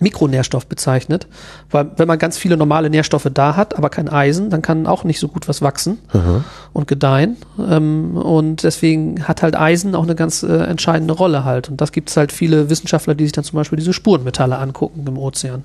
Mikronährstoff 0.00 0.68
bezeichnet, 0.68 1.26
weil 1.72 1.90
wenn 1.96 2.06
man 2.06 2.20
ganz 2.20 2.38
viele 2.38 2.56
normale 2.56 2.88
Nährstoffe 2.88 3.26
da 3.34 3.56
hat, 3.56 3.76
aber 3.76 3.90
kein 3.90 4.08
Eisen, 4.08 4.48
dann 4.48 4.62
kann 4.62 4.86
auch 4.86 5.02
nicht 5.02 5.18
so 5.18 5.26
gut 5.26 5.48
was 5.48 5.60
wachsen 5.60 5.98
Aha. 6.12 6.44
und 6.72 6.86
gedeihen. 6.86 7.36
Ähm, 7.58 8.16
und 8.16 8.62
deswegen 8.62 9.26
hat 9.26 9.42
halt 9.42 9.56
Eisen 9.56 9.96
auch 9.96 10.04
eine 10.04 10.14
ganz 10.14 10.44
äh, 10.44 10.52
entscheidende 10.52 11.14
Rolle 11.14 11.44
halt. 11.44 11.68
Und 11.68 11.80
das 11.80 11.90
gibt 11.90 12.10
es 12.10 12.16
halt 12.16 12.30
viele 12.30 12.70
Wissenschaftler, 12.70 13.16
die 13.16 13.24
sich 13.24 13.32
dann 13.32 13.42
zum 13.42 13.56
Beispiel 13.56 13.76
diese 13.76 13.92
Spurenmetalle 13.92 14.56
angucken 14.56 15.04
im 15.04 15.18
Ozean. 15.18 15.64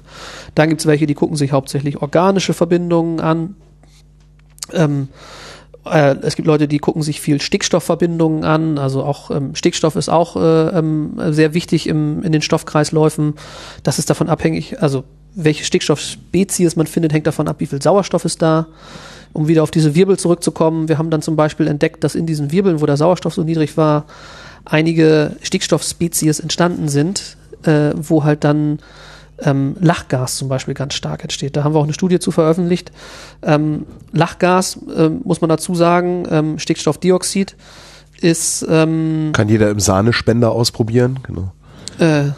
Dann 0.55 0.69
gibt 0.69 0.81
es 0.81 0.87
welche, 0.87 1.05
die 1.05 1.13
gucken 1.13 1.37
sich 1.37 1.51
hauptsächlich 1.51 2.01
organische 2.01 2.55
Verbindungen 2.55 3.19
an. 3.19 3.55
Ähm, 4.73 5.09
äh, 5.85 6.15
es 6.21 6.35
gibt 6.35 6.47
Leute, 6.47 6.67
die 6.67 6.79
gucken 6.79 7.01
sich 7.01 7.21
viel 7.21 7.41
Stickstoffverbindungen 7.41 8.43
an. 8.43 8.77
Also 8.77 9.03
auch 9.03 9.31
ähm, 9.31 9.55
Stickstoff 9.55 9.95
ist 9.95 10.09
auch 10.09 10.35
äh, 10.35 10.77
ähm, 10.77 11.19
sehr 11.29 11.53
wichtig 11.53 11.87
im, 11.87 12.23
in 12.23 12.31
den 12.31 12.41
Stoffkreisläufen. 12.41 13.33
Das 13.83 13.99
ist 13.99 14.09
davon 14.09 14.29
abhängig, 14.29 14.81
also 14.81 15.03
welche 15.35 15.63
Stickstoffspezies 15.63 16.75
man 16.75 16.87
findet, 16.87 17.13
hängt 17.13 17.27
davon 17.27 17.47
ab, 17.47 17.57
wie 17.59 17.65
viel 17.65 17.81
Sauerstoff 17.81 18.25
ist 18.25 18.41
da. 18.41 18.67
Um 19.31 19.47
wieder 19.47 19.61
auf 19.61 19.71
diese 19.71 19.93
Wirbel 19.93 20.17
zurückzukommen, 20.17 20.89
wir 20.89 20.97
haben 20.97 21.11
dann 21.11 21.21
zum 21.21 21.35
Beispiel 21.35 21.67
entdeckt, 21.67 22.03
dass 22.03 22.15
in 22.15 22.25
diesen 22.25 22.51
Wirbeln, 22.51 22.81
wo 22.81 22.87
der 22.87 22.97
Sauerstoff 22.97 23.35
so 23.35 23.43
niedrig 23.43 23.77
war, 23.77 24.05
einige 24.65 25.35
Stickstoffspezies 25.43 26.39
entstanden 26.39 26.89
sind, 26.89 27.37
äh, 27.63 27.91
wo 27.95 28.23
halt 28.23 28.43
dann 28.43 28.79
ähm, 29.41 29.75
Lachgas 29.79 30.37
zum 30.37 30.49
Beispiel 30.49 30.73
ganz 30.73 30.93
stark 30.93 31.23
entsteht. 31.23 31.55
Da 31.55 31.63
haben 31.63 31.73
wir 31.73 31.79
auch 31.79 31.83
eine 31.83 31.93
Studie 31.93 32.19
zu 32.19 32.31
veröffentlicht. 32.31 32.91
Ähm, 33.41 33.85
Lachgas, 34.11 34.79
ähm, 34.95 35.21
muss 35.23 35.41
man 35.41 35.49
dazu 35.49 35.75
sagen, 35.75 36.27
ähm, 36.29 36.59
Stickstoffdioxid 36.59 37.55
ist 38.21 38.65
ähm, 38.69 39.31
Kann 39.33 39.49
jeder 39.49 39.69
im 39.69 39.79
Sahnespender 39.79 40.51
ausprobieren, 40.51 41.19
genau. 41.23 41.51
äh, 41.99 42.31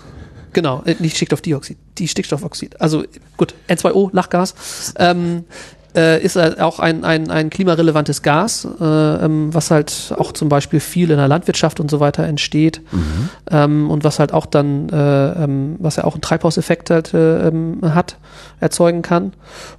genau, 0.53 0.83
äh, 0.85 0.95
nicht 0.99 1.15
Stickstoffdioxid, 1.15 1.77
die 1.97 2.07
Stickstoffoxid. 2.07 2.79
Also 2.79 3.03
gut, 3.37 3.55
N2O, 3.67 4.09
Lachgas, 4.13 4.93
ähm, 4.97 5.45
äh, 5.95 6.23
ist 6.23 6.35
halt 6.35 6.59
auch 6.59 6.79
ein, 6.79 7.03
ein, 7.03 7.29
ein 7.29 7.49
klimarelevantes 7.49 8.21
Gas, 8.21 8.67
äh, 8.79 8.83
ähm, 8.83 9.53
was 9.53 9.71
halt 9.71 10.13
auch 10.17 10.31
zum 10.31 10.49
Beispiel 10.49 10.79
viel 10.79 11.11
in 11.11 11.17
der 11.17 11.27
Landwirtschaft 11.27 11.79
und 11.79 11.91
so 11.91 11.99
weiter 11.99 12.23
entsteht 12.23 12.81
ähm, 13.51 13.89
und 13.89 14.03
was 14.03 14.19
halt 14.19 14.33
auch 14.33 14.45
dann, 14.45 14.89
äh, 14.89 15.43
ähm, 15.43 15.75
was 15.79 15.97
ja 15.97 16.05
auch 16.05 16.13
einen 16.13 16.21
Treibhauseffekt 16.21 16.89
halt 16.89 17.13
äh, 17.13 17.47
ähm, 17.47 17.79
hat, 17.83 18.17
erzeugen 18.59 19.01
kann. 19.01 19.33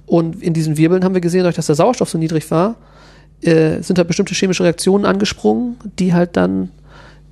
Und 0.05 0.41
in 0.41 0.53
diesen 0.53 0.77
Wirbeln 0.77 1.03
haben 1.03 1.13
wir 1.13 1.21
gesehen, 1.21 1.41
dadurch, 1.41 1.55
dass 1.55 1.67
der 1.67 1.75
Sauerstoff 1.75 2.09
so 2.09 2.17
niedrig 2.17 2.49
war, 2.51 2.75
äh, 3.41 3.81
sind 3.81 3.97
halt 3.97 4.07
bestimmte 4.07 4.33
chemische 4.33 4.63
Reaktionen 4.63 5.05
angesprungen, 5.05 5.77
die 5.99 6.13
halt 6.13 6.37
dann 6.37 6.69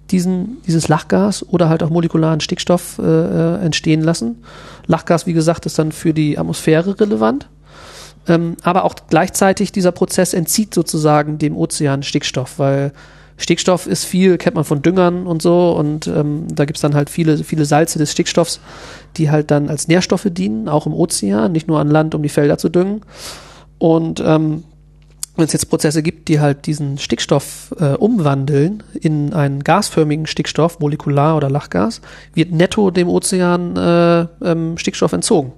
diesen, 0.10 0.58
dieses 0.68 0.88
Lachgas 0.88 1.48
oder 1.48 1.70
halt 1.70 1.84
auch 1.84 1.90
molekularen 1.90 2.42
Stickstoff 2.42 3.00
äh, 3.00 3.56
entstehen 3.64 4.02
lassen. 4.02 4.44
Lachgas, 4.88 5.26
wie 5.26 5.34
gesagt, 5.34 5.66
ist 5.66 5.80
dann 5.80 5.92
für 5.92 6.14
die 6.14 6.38
Atmosphäre 6.38 7.00
relevant. 7.00 7.48
Ähm, 8.28 8.58
aber 8.64 8.84
auch 8.86 8.96
gleichzeitig 9.10 9.72
dieser 9.72 9.92
Prozess 9.92 10.34
entzieht 10.34 10.74
sozusagen 10.74 11.38
dem 11.38 11.58
Ozean 11.58 12.04
Stickstoff, 12.04 12.60
weil 12.60 12.94
Stickstoff 13.38 13.88
ist 13.88 14.06
viel, 14.06 14.38
kennt 14.38 14.56
man 14.56 14.66
von 14.66 14.84
Düngern 14.84 15.26
und 15.26 15.42
so, 15.42 15.72
und 15.72 16.06
ähm, 16.08 16.46
da 16.54 16.66
gibt's 16.66 16.82
dann 16.82 16.94
halt 16.94 17.10
viele, 17.10 17.40
viele 17.40 17.66
Salze 17.66 17.98
des 17.98 18.12
Stickstoffs, 18.12 18.60
die 19.18 19.32
halt 19.32 19.50
dann 19.50 19.70
als 19.70 19.88
Nährstoffe 19.88 20.28
dienen, 20.30 20.70
auch 20.70 20.86
im 20.86 20.94
Ozean, 20.94 21.52
nicht 21.52 21.68
nur 21.68 21.80
an 21.80 21.90
Land, 21.90 22.14
um 22.14 22.22
die 22.22 22.30
Felder 22.30 22.60
zu 22.60 22.70
düngen. 22.70 23.02
Und 23.80 24.22
ähm, 24.24 24.64
wenn 25.36 25.46
es 25.46 25.54
jetzt 25.54 25.70
Prozesse 25.70 26.04
gibt, 26.04 26.28
die 26.28 26.40
halt 26.40 26.68
diesen 26.68 27.00
Stickstoff 27.00 27.74
äh, 27.80 27.94
umwandeln 27.96 28.84
in 28.94 29.34
einen 29.34 29.64
gasförmigen 29.64 30.28
Stickstoff, 30.28 30.80
molekular 30.80 31.36
oder 31.36 31.50
Lachgas, 31.50 32.02
wird 32.34 32.52
netto 32.52 32.92
dem 32.92 33.08
Ozean 33.08 33.76
äh, 33.76 34.28
ähm, 34.44 34.78
Stickstoff 34.78 35.14
entzogen. 35.14 35.54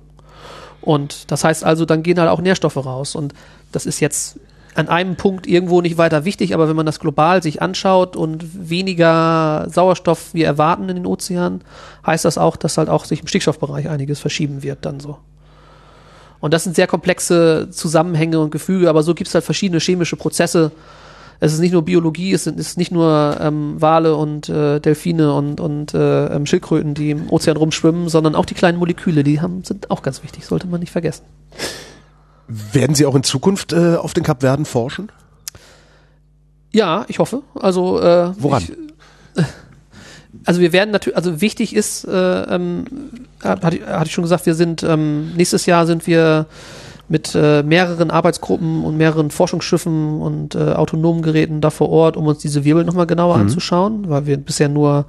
Und 0.83 1.31
das 1.31 1.43
heißt 1.43 1.63
also, 1.63 1.85
dann 1.85 2.03
gehen 2.03 2.19
halt 2.19 2.29
auch 2.29 2.41
Nährstoffe 2.41 2.77
raus. 2.77 3.15
Und 3.15 3.33
das 3.71 3.85
ist 3.85 3.99
jetzt 3.99 4.37
an 4.75 4.89
einem 4.89 5.15
Punkt 5.15 5.47
irgendwo 5.47 5.81
nicht 5.81 5.97
weiter 5.97 6.25
wichtig, 6.25 6.53
aber 6.53 6.67
wenn 6.67 6.75
man 6.75 6.85
das 6.85 6.99
global 6.99 7.43
sich 7.43 7.61
anschaut 7.61 8.15
und 8.15 8.69
weniger 8.69 9.67
Sauerstoff 9.69 10.33
wir 10.33 10.45
erwarten 10.45 10.89
in 10.89 10.95
den 10.95 11.05
Ozeanen, 11.05 11.61
heißt 12.05 12.25
das 12.25 12.37
auch, 12.37 12.55
dass 12.55 12.77
halt 12.77 12.89
auch 12.89 13.05
sich 13.05 13.21
im 13.21 13.27
Stickstoffbereich 13.27 13.89
einiges 13.89 14.19
verschieben 14.19 14.63
wird 14.63 14.85
dann 14.85 14.99
so. 14.99 15.17
Und 16.39 16.53
das 16.53 16.63
sind 16.65 16.75
sehr 16.75 16.87
komplexe 16.87 17.69
Zusammenhänge 17.71 18.39
und 18.39 18.51
Gefüge, 18.51 18.89
aber 18.89 19.03
so 19.03 19.13
gibt 19.13 19.29
es 19.29 19.33
halt 19.33 19.45
verschiedene 19.45 19.79
chemische 19.79 20.17
Prozesse. 20.17 20.71
Es 21.43 21.53
ist 21.53 21.59
nicht 21.59 21.73
nur 21.73 21.81
Biologie, 21.83 22.31
es 22.31 22.45
sind 22.45 22.57
es 22.59 22.67
ist 22.69 22.77
nicht 22.77 22.91
nur 22.91 23.37
ähm, 23.41 23.75
Wale 23.81 24.15
und 24.15 24.47
äh, 24.47 24.79
Delfine 24.79 25.33
und, 25.33 25.59
und 25.59 25.93
äh, 25.93 26.27
ähm, 26.27 26.45
Schildkröten, 26.45 26.93
die 26.93 27.11
im 27.11 27.29
Ozean 27.29 27.57
rumschwimmen, 27.57 28.07
sondern 28.07 28.33
auch 28.35 28.45
die 28.45 28.53
kleinen 28.53 28.77
Moleküle, 28.77 29.23
die 29.25 29.41
haben, 29.41 29.63
sind 29.65 29.91
auch 29.91 30.01
ganz 30.03 30.23
wichtig, 30.23 30.45
sollte 30.45 30.67
man 30.67 30.79
nicht 30.79 30.91
vergessen. 30.91 31.23
Werden 32.47 32.95
Sie 32.95 33.05
auch 33.05 33.15
in 33.15 33.23
Zukunft 33.23 33.73
äh, 33.73 33.95
auf 33.95 34.13
den 34.13 34.23
Kapverden 34.23 34.65
forschen? 34.65 35.11
Ja, 36.71 37.05
ich 37.07 37.19
hoffe. 37.19 37.41
Also 37.55 37.99
äh, 37.99 38.31
Woran? 38.37 38.63
Ich, 38.63 38.71
also 40.45 40.61
wir 40.61 40.71
werden 40.73 40.91
natürlich, 40.91 41.17
also 41.17 41.41
wichtig 41.41 41.75
ist, 41.75 42.05
äh, 42.05 42.41
ähm, 42.43 42.85
hatte, 43.43 43.77
ich- 43.77 43.85
hatte 43.85 44.05
ich 44.07 44.13
schon 44.13 44.23
gesagt, 44.23 44.45
wir 44.45 44.55
sind 44.55 44.81
ähm, 44.83 45.33
nächstes 45.35 45.65
Jahr 45.65 45.85
sind 45.85 46.07
wir 46.07 46.45
mit 47.13 47.35
äh, 47.35 47.61
mehreren 47.61 48.09
Arbeitsgruppen 48.09 48.83
und 48.83 48.97
mehreren 48.97 49.29
Forschungsschiffen 49.29 50.19
und 50.19 50.55
äh, 50.55 50.71
autonomen 50.71 51.21
Geräten 51.21 51.61
da 51.61 51.69
vor 51.69 51.89
Ort, 51.89 52.17
um 52.17 52.25
uns 52.25 52.39
diese 52.39 52.65
Wirbel 52.65 52.85
nochmal 52.85 53.05
genauer 53.05 53.35
anzuschauen, 53.35 54.09
weil 54.09 54.25
wir 54.25 54.37
bisher 54.37 54.67
nur 54.67 55.05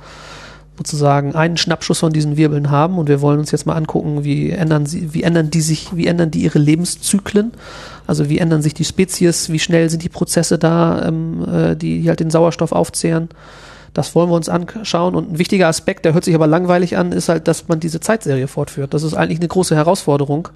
sozusagen 0.76 1.34
einen 1.34 1.56
Schnappschuss 1.56 2.00
von 2.00 2.12
diesen 2.12 2.36
Wirbeln 2.36 2.70
haben 2.70 2.98
und 2.98 3.08
wir 3.08 3.22
wollen 3.22 3.38
uns 3.38 3.52
jetzt 3.52 3.64
mal 3.64 3.74
angucken, 3.74 4.22
wie 4.22 4.50
ändern 4.50 4.84
sie, 4.84 5.14
wie 5.14 5.22
ändern 5.22 5.48
die 5.48 5.62
sich, 5.62 5.96
wie 5.96 6.06
ändern 6.06 6.30
die 6.30 6.42
ihre 6.42 6.58
Lebenszyklen? 6.58 7.52
Also 8.06 8.28
wie 8.28 8.38
ändern 8.38 8.60
sich 8.60 8.74
die 8.74 8.84
Spezies, 8.84 9.48
wie 9.48 9.58
schnell 9.58 9.88
sind 9.88 10.02
die 10.02 10.10
Prozesse 10.10 10.58
da, 10.58 11.08
ähm, 11.08 11.46
äh, 11.50 11.74
die, 11.74 12.02
die 12.02 12.08
halt 12.10 12.20
den 12.20 12.30
Sauerstoff 12.30 12.72
aufzehren? 12.72 13.30
Das 13.94 14.16
wollen 14.16 14.28
wir 14.28 14.34
uns 14.34 14.48
anschauen. 14.48 15.14
Und 15.14 15.32
ein 15.32 15.38
wichtiger 15.38 15.68
Aspekt, 15.68 16.04
der 16.04 16.14
hört 16.14 16.24
sich 16.24 16.34
aber 16.34 16.48
langweilig 16.48 16.96
an, 16.96 17.12
ist 17.12 17.28
halt, 17.28 17.46
dass 17.46 17.68
man 17.68 17.78
diese 17.78 18.00
Zeitserie 18.00 18.48
fortführt. 18.48 18.92
Das 18.92 19.04
ist 19.04 19.14
eigentlich 19.14 19.38
eine 19.38 19.46
große 19.46 19.76
Herausforderung, 19.76 20.48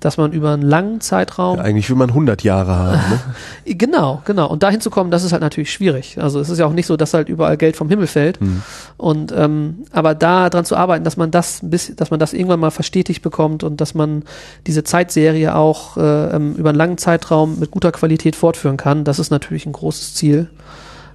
dass 0.00 0.16
man 0.16 0.32
über 0.32 0.54
einen 0.54 0.62
langen 0.62 1.02
Zeitraum. 1.02 1.58
Ja, 1.58 1.62
eigentlich 1.62 1.90
will 1.90 1.96
man 1.96 2.08
100 2.08 2.42
Jahre 2.42 2.74
haben. 2.74 3.00
Ne? 3.10 3.20
genau, 3.74 4.22
genau. 4.24 4.48
Und 4.48 4.62
dahin 4.62 4.80
zu 4.80 4.88
kommen, 4.88 5.10
das 5.10 5.24
ist 5.24 5.32
halt 5.32 5.42
natürlich 5.42 5.70
schwierig. 5.70 6.16
Also 6.20 6.40
es 6.40 6.48
ist 6.48 6.58
ja 6.58 6.64
auch 6.64 6.72
nicht 6.72 6.86
so, 6.86 6.96
dass 6.96 7.12
halt 7.12 7.28
überall 7.28 7.58
Geld 7.58 7.76
vom 7.76 7.90
Himmel 7.90 8.06
fällt. 8.06 8.40
Mhm. 8.40 8.62
Und 8.96 9.30
ähm, 9.36 9.84
aber 9.92 10.14
da 10.14 10.48
dran 10.48 10.64
zu 10.64 10.74
arbeiten, 10.74 11.04
dass 11.04 11.18
man 11.18 11.30
das 11.30 11.62
ein 11.62 11.68
bisschen, 11.68 11.96
dass 11.96 12.10
man 12.10 12.18
das 12.18 12.32
irgendwann 12.32 12.60
mal 12.60 12.70
verstetigt 12.70 13.22
bekommt 13.22 13.62
und 13.62 13.80
dass 13.82 13.94
man 13.94 14.22
diese 14.66 14.84
Zeitserie 14.84 15.54
auch 15.54 15.98
äh, 15.98 16.00
ähm, 16.34 16.54
über 16.54 16.70
einen 16.70 16.78
langen 16.78 16.96
Zeitraum 16.96 17.58
mit 17.58 17.70
guter 17.70 17.92
Qualität 17.92 18.36
fortführen 18.36 18.78
kann, 18.78 19.04
das 19.04 19.18
ist 19.18 19.30
natürlich 19.30 19.66
ein 19.66 19.72
großes 19.72 20.14
Ziel. 20.14 20.48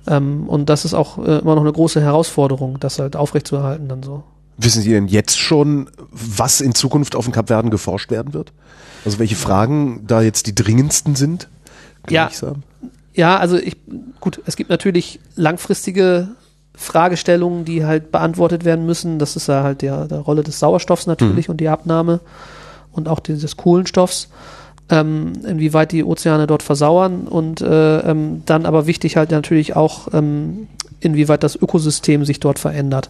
Ähm, 0.08 0.47
und 0.47 0.70
das 0.70 0.86
ist 0.86 0.93
auch 0.93 1.18
äh, 1.18 1.39
immer 1.39 1.56
noch 1.56 1.62
eine 1.62 1.72
große 1.72 2.02
Herausforderung, 2.02 2.80
das 2.80 2.99
halt 2.99 3.16
aufrechtzuerhalten 3.16 3.88
dann 3.88 4.04
so. 4.04 4.24
Wissen 4.58 4.82
Sie 4.82 4.91
denn 4.91 5.08
jetzt 5.08 5.39
schon, 5.39 5.89
was 6.12 6.62
in 6.62 6.76
Zukunft 6.76 7.16
auf 7.16 7.26
dem 7.26 7.34
Kapverden 7.34 7.72
geforscht 7.72 8.12
werden 8.12 8.34
wird? 8.34 8.52
Also 9.06 9.20
welche 9.20 9.36
Fragen 9.36 10.06
da 10.08 10.22
jetzt 10.22 10.47
die 10.47 10.56
dringendsten 10.56 11.16
sind? 11.16 11.47
Ja, 12.10 12.30
ja, 13.14 13.38
also 13.38 13.58
ich, 13.58 13.76
gut, 14.20 14.41
es 14.45 14.56
gibt 14.56 14.70
natürlich 14.70 15.20
langfristige 15.36 16.30
Fragestellungen, 16.76 17.66
die 17.66 17.86
halt 17.86 18.12
beantwortet 18.12 18.64
werden 18.64 18.86
müssen. 18.86 19.20
Das 19.20 19.36
ist 19.36 19.47
ja 19.47 19.64
halt 19.64 19.82
der, 19.82 20.08
der 20.08 20.20
Rolle 20.20 20.43
des 20.43 20.60
Sauerstoffs 20.60 21.08
natürlich 21.08 21.47
mhm. 21.47 21.54
und 21.54 21.58
die 21.58 21.68
Abnahme 21.68 22.22
und 22.91 23.08
auch 23.08 23.20
dieses 23.20 23.58
Kohlenstoffs 23.58 24.30
ähm, 24.91 25.33
inwieweit 25.47 25.93
die 25.93 26.03
Ozeane 26.03 26.45
dort 26.45 26.61
versauern 26.61 27.21
und 27.27 27.61
äh, 27.61 27.99
ähm, 27.99 28.43
dann 28.45 28.65
aber 28.65 28.85
wichtig 28.85 29.17
halt 29.17 29.31
natürlich 29.31 29.75
auch, 29.75 30.09
ähm, 30.13 30.67
inwieweit 30.99 31.43
das 31.43 31.55
Ökosystem 31.55 32.25
sich 32.25 32.39
dort 32.39 32.59
verändert. 32.59 33.09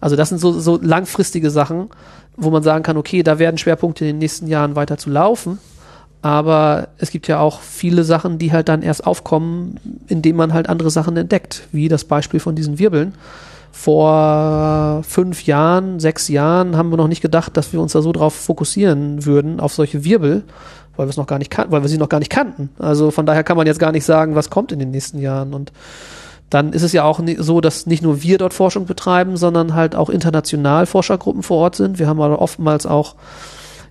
Also 0.00 0.16
das 0.16 0.30
sind 0.30 0.38
so, 0.38 0.58
so 0.58 0.80
langfristige 0.82 1.50
Sachen, 1.50 1.90
wo 2.36 2.50
man 2.50 2.62
sagen 2.62 2.82
kann, 2.82 2.96
okay, 2.96 3.22
da 3.22 3.38
werden 3.38 3.58
Schwerpunkte 3.58 4.04
in 4.04 4.08
den 4.08 4.18
nächsten 4.18 4.48
Jahren 4.48 4.74
weiter 4.74 4.96
zu 4.96 5.10
laufen. 5.10 5.58
Aber 6.22 6.88
es 6.98 7.10
gibt 7.10 7.28
ja 7.28 7.40
auch 7.40 7.60
viele 7.60 8.04
Sachen, 8.04 8.38
die 8.38 8.52
halt 8.52 8.68
dann 8.68 8.82
erst 8.82 9.06
aufkommen, 9.06 9.78
indem 10.08 10.36
man 10.36 10.52
halt 10.52 10.68
andere 10.68 10.90
Sachen 10.90 11.16
entdeckt, 11.16 11.68
wie 11.72 11.88
das 11.88 12.04
Beispiel 12.04 12.40
von 12.40 12.54
diesen 12.54 12.78
Wirbeln. 12.78 13.14
Vor 13.72 15.02
fünf 15.02 15.44
Jahren, 15.44 15.98
sechs 15.98 16.28
Jahren 16.28 16.76
haben 16.76 16.90
wir 16.90 16.96
noch 16.96 17.08
nicht 17.08 17.22
gedacht, 17.22 17.56
dass 17.56 17.72
wir 17.72 17.80
uns 17.80 17.92
da 17.92 18.02
so 18.02 18.12
drauf 18.12 18.34
fokussieren 18.34 19.24
würden, 19.24 19.60
auf 19.60 19.74
solche 19.74 20.04
Wirbel 20.04 20.44
weil 20.96 21.06
wir 21.06 21.10
es 21.10 21.16
noch 21.16 21.26
gar 21.26 21.38
nicht 21.38 21.50
kannten, 21.50 21.72
weil 21.72 21.82
wir 21.82 21.88
sie 21.88 21.98
noch 21.98 22.08
gar 22.08 22.18
nicht 22.18 22.30
kannten. 22.30 22.70
Also 22.78 23.10
von 23.10 23.26
daher 23.26 23.44
kann 23.44 23.56
man 23.56 23.66
jetzt 23.66 23.78
gar 23.78 23.92
nicht 23.92 24.04
sagen, 24.04 24.34
was 24.34 24.50
kommt 24.50 24.72
in 24.72 24.78
den 24.78 24.90
nächsten 24.90 25.18
Jahren. 25.18 25.54
Und 25.54 25.72
dann 26.50 26.72
ist 26.72 26.82
es 26.82 26.92
ja 26.92 27.04
auch 27.04 27.20
so, 27.38 27.60
dass 27.60 27.86
nicht 27.86 28.02
nur 28.02 28.22
wir 28.22 28.38
dort 28.38 28.52
Forschung 28.52 28.86
betreiben, 28.86 29.36
sondern 29.36 29.74
halt 29.74 29.94
auch 29.94 30.10
international 30.10 30.86
Forschergruppen 30.86 31.42
vor 31.42 31.58
Ort 31.58 31.76
sind. 31.76 31.98
Wir 31.98 32.08
haben 32.08 32.20
aber 32.20 32.40
oftmals 32.40 32.86
auch 32.86 33.14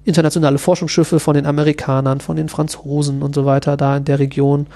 internationale 0.04 0.58
Forschungsschiffe 0.58 1.20
von 1.20 1.36
den 1.36 1.46
Amerikanern, 1.46 2.22
von 2.22 2.36
den 2.36 2.50
Franzosen 2.50 3.22
und 3.22 3.36
so 3.36 3.46
weiter 3.46 3.78
da 3.78 3.98
in 3.98 4.06
der 4.06 4.20
Region. 4.20 4.68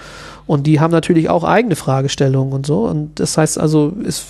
Und 0.45 0.67
die 0.67 0.79
haben 0.79 0.91
natürlich 0.91 1.29
auch 1.29 1.43
eigene 1.43 1.75
Fragestellungen 1.75 2.53
und 2.53 2.65
so. 2.65 2.85
Und 2.85 3.19
das 3.19 3.37
heißt 3.37 3.59
also, 3.59 3.89
ist, 4.03 4.25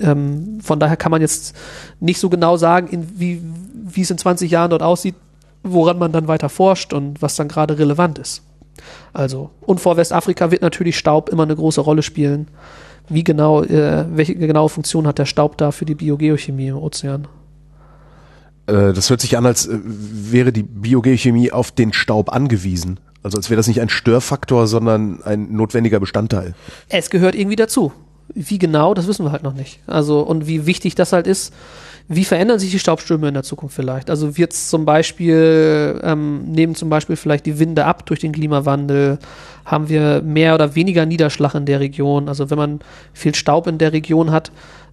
ähm, 0.00 0.60
von 0.62 0.78
daher 0.78 0.96
kann 0.96 1.10
man 1.10 1.20
jetzt 1.20 1.56
nicht 1.98 2.20
so 2.20 2.30
genau 2.30 2.56
sagen, 2.56 2.88
in 2.88 3.18
wie, 3.18 3.42
wie 3.88 4.02
es 4.02 4.10
in 4.10 4.18
20 4.18 4.50
Jahren 4.50 4.70
dort 4.70 4.82
aussieht, 4.82 5.16
woran 5.72 5.98
man 5.98 6.12
dann 6.12 6.28
weiter 6.28 6.48
forscht 6.48 6.92
und 6.92 7.22
was 7.22 7.36
dann 7.36 7.48
gerade 7.48 7.78
relevant 7.78 8.18
ist. 8.18 8.42
Also, 9.12 9.50
und 9.60 9.80
vor 9.80 9.96
Westafrika 9.96 10.50
wird 10.50 10.62
natürlich 10.62 10.98
Staub 10.98 11.28
immer 11.28 11.44
eine 11.44 11.56
große 11.56 11.80
Rolle 11.80 12.02
spielen. 12.02 12.48
Wie 13.08 13.24
genau, 13.24 13.62
äh, 13.62 14.04
welche 14.14 14.34
genaue 14.34 14.68
Funktion 14.68 15.06
hat 15.06 15.18
der 15.18 15.26
Staub 15.26 15.56
da 15.58 15.70
für 15.70 15.84
die 15.84 15.94
Biogeochemie 15.94 16.68
im 16.68 16.76
Ozean? 16.76 17.28
Äh, 18.66 18.92
das 18.92 19.10
hört 19.10 19.20
sich 19.20 19.36
an, 19.36 19.46
als 19.46 19.66
äh, 19.66 19.78
wäre 19.84 20.52
die 20.52 20.64
Biogeochemie 20.64 21.52
auf 21.52 21.70
den 21.70 21.92
Staub 21.92 22.32
angewiesen. 22.32 22.98
Also 23.22 23.38
als 23.38 23.50
wäre 23.50 23.56
das 23.56 23.66
nicht 23.66 23.80
ein 23.80 23.88
Störfaktor, 23.88 24.66
sondern 24.66 25.22
ein 25.22 25.52
notwendiger 25.52 26.00
Bestandteil. 26.00 26.54
Es 26.88 27.10
gehört 27.10 27.34
irgendwie 27.34 27.56
dazu. 27.56 27.92
Wie 28.34 28.58
genau, 28.58 28.92
das 28.94 29.06
wissen 29.06 29.24
wir 29.24 29.32
halt 29.32 29.42
noch 29.42 29.54
nicht. 29.54 29.80
Also 29.86 30.20
und 30.20 30.46
wie 30.46 30.66
wichtig 30.66 30.94
das 30.94 31.12
halt 31.12 31.26
ist, 31.26 31.52
wie 32.08 32.24
verändern 32.24 32.58
sich 32.58 32.70
die 32.70 32.78
Staubströme 32.78 33.28
in 33.28 33.34
der 33.34 33.42
Zukunft 33.42 33.74
vielleicht? 33.74 34.10
Also 34.10 34.36
wird 34.36 34.52
es 34.52 34.68
zum 34.68 34.84
Beispiel, 34.84 36.00
ähm, 36.02 36.44
nehmen 36.44 36.74
zum 36.74 36.88
Beispiel 36.88 37.16
vielleicht 37.16 37.46
die 37.46 37.58
Winde 37.58 37.84
ab 37.84 38.06
durch 38.06 38.20
den 38.20 38.32
Klimawandel? 38.32 39.18
Haben 39.64 39.88
wir 39.88 40.22
mehr 40.22 40.54
oder 40.54 40.74
weniger 40.76 41.04
Niederschlag 41.06 41.54
in 41.54 41.66
der 41.66 41.80
Region? 41.80 42.28
Also 42.28 42.50
wenn 42.50 42.58
man 42.58 42.80
viel 43.12 43.34
Staub 43.34 43.66
in 43.66 43.78
der 43.78 43.92
Region 43.92 44.30
hat, 44.30 44.52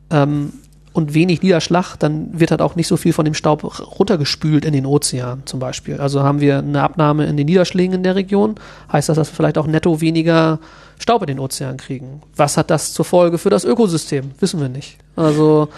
ähm, 0.09 0.53
und 0.93 1.15
wenig 1.15 1.41
Niederschlag, 1.41 1.97
dann 1.97 2.39
wird 2.39 2.51
halt 2.51 2.61
auch 2.61 2.75
nicht 2.75 2.87
so 2.87 2.97
viel 2.97 3.13
von 3.13 3.25
dem 3.25 3.33
Staub 3.33 3.63
runtergespült 3.99 4.63
in 4.63 4.73
den 4.73 4.85
Ozean 4.85 5.41
zum 5.45 5.59
Beispiel. 5.59 5.99
Also 5.99 6.21
haben 6.21 6.39
wir 6.39 6.59
eine 6.59 6.83
Abnahme 6.83 7.25
in 7.25 7.35
den 7.35 7.47
Niederschlägen 7.47 7.95
in 7.95 8.03
der 8.03 8.15
Region, 8.15 8.55
heißt 8.91 9.09
das, 9.09 9.17
dass 9.17 9.31
wir 9.31 9.35
vielleicht 9.35 9.57
auch 9.57 9.67
netto 9.67 10.01
weniger 10.01 10.59
Staub 10.99 11.23
in 11.23 11.27
den 11.27 11.39
Ozean 11.39 11.77
kriegen. 11.77 12.21
Was 12.35 12.57
hat 12.57 12.69
das 12.69 12.93
zur 12.93 13.05
Folge 13.05 13.39
für 13.39 13.49
das 13.49 13.65
Ökosystem? 13.65 14.31
Wissen 14.39 14.61
wir 14.61 14.69
nicht. 14.69 14.97
Also 15.15 15.69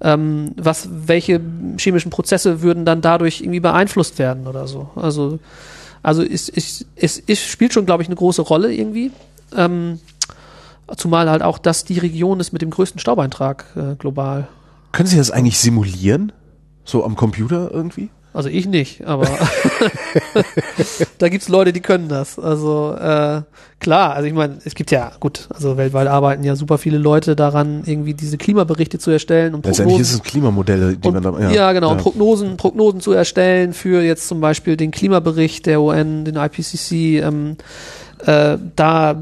ähm, 0.00 0.52
was, 0.56 0.88
welche 0.90 1.40
chemischen 1.78 2.10
Prozesse 2.10 2.62
würden 2.62 2.84
dann 2.84 3.00
dadurch 3.00 3.40
irgendwie 3.40 3.60
beeinflusst 3.60 4.18
werden 4.18 4.46
oder 4.46 4.66
so. 4.66 4.90
Also, 4.96 5.38
also 6.02 6.22
es, 6.22 6.48
es, 6.48 6.86
es, 6.96 7.22
es 7.26 7.40
spielt 7.40 7.72
schon, 7.72 7.86
glaube 7.86 8.02
ich, 8.02 8.08
eine 8.08 8.16
große 8.16 8.42
Rolle 8.42 8.72
irgendwie. 8.72 9.10
Ähm, 9.56 10.00
zumal 10.96 11.28
halt 11.28 11.42
auch 11.42 11.58
das 11.58 11.84
die 11.84 11.98
Region 11.98 12.40
ist 12.40 12.52
mit 12.52 12.62
dem 12.62 12.70
größten 12.70 12.98
Staubeintrag 12.98 13.66
äh, 13.76 13.94
global. 13.96 14.48
Können 14.92 15.08
Sie 15.08 15.16
das 15.16 15.30
eigentlich 15.30 15.58
simulieren? 15.58 16.32
So 16.84 17.04
am 17.04 17.14
Computer 17.14 17.70
irgendwie? 17.72 18.10
Also 18.32 18.48
ich 18.48 18.66
nicht, 18.66 19.04
aber 19.06 19.26
da 21.18 21.28
gibt's 21.28 21.48
Leute, 21.48 21.72
die 21.72 21.80
können 21.80 22.08
das. 22.08 22.38
Also 22.38 22.94
äh, 22.94 23.42
klar, 23.80 24.14
also 24.14 24.28
ich 24.28 24.34
meine, 24.34 24.58
es 24.64 24.76
gibt 24.76 24.92
ja, 24.92 25.10
gut, 25.18 25.48
also 25.52 25.76
weltweit 25.76 26.06
arbeiten 26.06 26.44
ja 26.44 26.54
super 26.54 26.78
viele 26.78 26.98
Leute 26.98 27.34
daran, 27.34 27.82
irgendwie 27.86 28.14
diese 28.14 28.38
Klimaberichte 28.38 29.00
zu 29.00 29.10
erstellen 29.10 29.54
und 29.54 29.62
Prognosen. 29.62 29.84
Letztendlich 29.86 30.00
ist 30.00 30.14
es 30.14 30.22
Klimamodelle, 30.22 30.96
die 30.96 31.08
und, 31.08 31.14
man 31.14 31.22
da, 31.22 31.40
ja, 31.40 31.50
ja 31.50 31.72
genau, 31.72 31.90
ja. 31.90 31.96
Prognosen, 31.96 32.56
Prognosen 32.56 33.00
zu 33.00 33.10
erstellen 33.12 33.72
für 33.72 34.00
jetzt 34.00 34.28
zum 34.28 34.40
Beispiel 34.40 34.76
den 34.76 34.92
Klimabericht 34.92 35.66
der 35.66 35.80
UN, 35.80 36.24
den 36.24 36.36
IPCC, 36.36 37.22
ähm, 37.24 37.56
äh, 38.26 38.58
da 38.76 39.16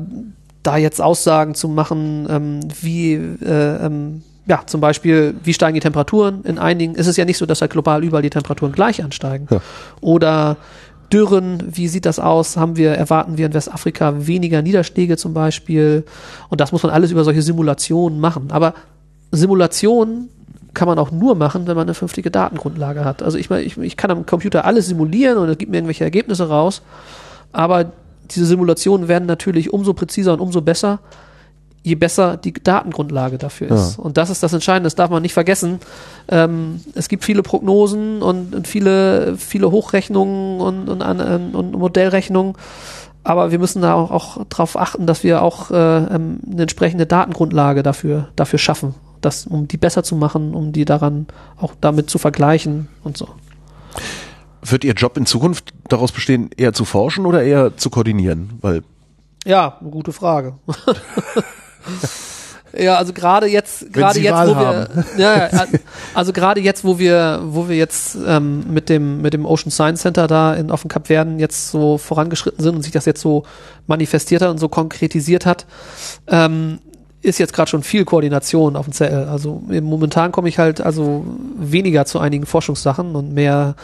da 0.63 0.77
jetzt 0.77 1.01
Aussagen 1.01 1.55
zu 1.55 1.69
machen, 1.69 2.27
ähm, 2.29 2.61
wie 2.83 3.15
äh, 3.15 3.87
ähm, 3.87 4.23
ja, 4.49 4.63
zum 4.65 4.81
Beispiel, 4.81 5.35
wie 5.45 5.53
steigen 5.53 5.75
die 5.75 5.81
Temperaturen? 5.81 6.43
In 6.45 6.59
einigen 6.59 6.95
ist 6.95 7.07
es 7.07 7.17
ja 7.17 7.27
nicht 7.27 7.37
so, 7.37 7.45
dass 7.45 7.61
halt 7.61 7.71
global 7.71 8.03
überall 8.03 8.23
die 8.23 8.31
Temperaturen 8.31 8.73
gleich 8.73 9.05
ansteigen. 9.05 9.47
Ja. 9.51 9.61
Oder 10.01 10.57
Dürren, 11.13 11.63
wie 11.71 11.87
sieht 11.87 12.07
das 12.07 12.19
aus? 12.19 12.57
Haben 12.57 12.77
wir, 12.77 12.93
erwarten 12.93 13.37
wir 13.37 13.47
in 13.47 13.55
Westafrika 13.55 14.27
weniger 14.27 14.63
Niederschläge 14.63 15.19
zum 15.19 15.35
Beispiel? 15.35 16.05
Und 16.49 16.61
das 16.63 16.73
muss 16.73 16.83
man 16.83 16.93
alles 16.93 17.11
über 17.11 17.25
solche 17.25 17.43
Simulationen 17.43 18.21
machen. 18.21 18.51
Aber 18.51 18.73
Simulationen 19.31 20.31
kann 20.73 20.89
man 20.89 20.99
auch 20.99 21.11
nur 21.11 21.35
machen, 21.35 21.67
wenn 21.67 21.77
man 21.77 21.87
eine 21.87 21.95
vernünftige 21.95 22.31
Datengrundlage 22.31 23.05
hat. 23.05 23.23
Also 23.23 23.37
ich 23.37 23.51
meine, 23.51 23.65
ich, 23.65 23.77
ich 23.77 23.97
kann 23.99 24.11
am 24.11 24.25
Computer 24.25 24.65
alles 24.65 24.87
simulieren 24.87 25.37
und 25.37 25.49
es 25.51 25.59
gibt 25.59 25.71
mir 25.71 25.79
irgendwelche 25.79 26.05
Ergebnisse 26.05 26.49
raus. 26.49 26.83
Aber 27.53 27.93
diese 28.31 28.47
Simulationen 28.47 29.09
werden 29.09 29.27
natürlich 29.27 29.73
umso 29.73 29.93
präziser 29.93 30.33
und 30.33 30.41
umso 30.41 30.63
besser, 30.63 31.01
je 31.83 31.95
besser 31.95 32.37
die 32.37 32.53
Datengrundlage 32.53 33.39
dafür 33.39 33.71
ist. 33.71 33.97
Ja. 33.97 34.05
Und 34.05 34.17
das 34.17 34.31
ist 34.31 34.43
das 34.43 34.53
Entscheidende, 34.53 34.87
das 34.87 34.95
darf 34.95 35.11
man 35.11 35.23
nicht 35.23 35.33
vergessen. 35.33 35.81
Ähm, 36.29 36.81
es 36.95 37.09
gibt 37.09 37.25
viele 37.25 37.43
Prognosen 37.43 38.23
und, 38.23 38.55
und 38.55 38.69
viele, 38.69 39.37
viele 39.37 39.71
Hochrechnungen 39.71 40.61
und, 40.61 40.89
und, 40.89 41.03
und, 41.03 41.73
Modellrechnungen. 41.73 42.55
Aber 43.25 43.51
wir 43.51 43.59
müssen 43.59 43.83
da 43.83 43.95
auch, 43.95 44.11
auch 44.11 44.45
darauf 44.49 44.79
achten, 44.79 45.07
dass 45.07 45.25
wir 45.25 45.43
auch 45.43 45.71
äh, 45.71 45.75
ähm, 45.75 46.41
eine 46.51 46.63
entsprechende 46.63 47.07
Datengrundlage 47.07 47.83
dafür, 47.83 48.29
dafür 48.37 48.59
schaffen, 48.59 48.95
das, 49.21 49.47
um 49.47 49.69
die 49.69 49.77
besser 49.77 50.03
zu 50.03 50.17
machen, 50.17 50.55
um 50.55 50.73
die 50.73 50.85
daran 50.85 51.27
auch 51.57 51.75
damit 51.81 52.11
zu 52.11 52.19
vergleichen 52.19 52.89
und 53.05 53.17
so. 53.17 53.29
Wird 54.63 54.85
Ihr 54.85 54.95
Job 54.95 55.17
in 55.17 55.27
Zukunft 55.27 55.73
daraus 55.89 56.13
bestehen, 56.13 56.51
eher 56.57 56.73
zu 56.73 56.85
forschen 56.85 57.27
oder 57.27 57.43
eher 57.43 57.77
zu 57.77 57.91
koordinieren? 57.91 58.51
Weil 58.61 58.83
ja, 59.47 59.79
gute 59.91 60.13
Frage. 60.13 60.55
Ja, 62.77 62.97
also 62.97 63.13
gerade 63.13 63.47
jetzt, 63.47 63.93
gerade 63.93 64.21
jetzt, 64.21 64.33
Wahl 64.33 64.49
wo 64.49 64.61
wir, 64.61 64.89
ja, 65.17 65.49
also 66.15 66.33
gerade 66.33 66.61
jetzt, 66.61 66.85
wo 66.85 66.99
wir, 66.99 67.41
wo 67.45 67.69
wir 67.69 67.77
jetzt 67.77 68.17
ähm, 68.27 68.65
mit 68.73 68.89
dem 68.91 69.23
mit 69.23 69.33
dem 69.33 69.47
Ocean 69.47 69.71
Science 69.71 70.03
Center 70.03 70.27
da 70.27 70.55
in 70.55 70.71
auf 70.71 70.83
dem 70.83 70.89
Kap 70.89 71.07
Verden 71.07 71.39
jetzt 71.39 71.71
so 71.71 71.97
vorangeschritten 71.97 72.63
sind 72.63 72.77
und 72.77 72.83
sich 72.83 72.93
das 72.93 73.07
jetzt 73.07 73.23
so 73.23 73.45
manifestiert 73.87 74.43
hat 74.43 74.51
und 74.51 74.59
so 74.59 74.69
konkretisiert 74.69 75.47
hat, 75.47 75.67
ähm, 76.27 76.79
ist 77.23 77.39
jetzt 77.39 77.53
gerade 77.53 77.71
schon 77.71 77.83
viel 77.83 78.05
Koordination 78.05 78.77
auf 78.77 78.87
dem 78.87 78.93
Zettel. 78.93 79.25
Also 79.25 79.63
momentan 79.83 80.31
komme 80.31 80.49
ich 80.49 80.59
halt 80.59 80.81
also 80.81 81.25
weniger 81.59 82.05
zu 82.05 82.19
einigen 82.21 82.47
Forschungssachen 82.47 83.17
und 83.17 83.33
mehr 83.33 83.77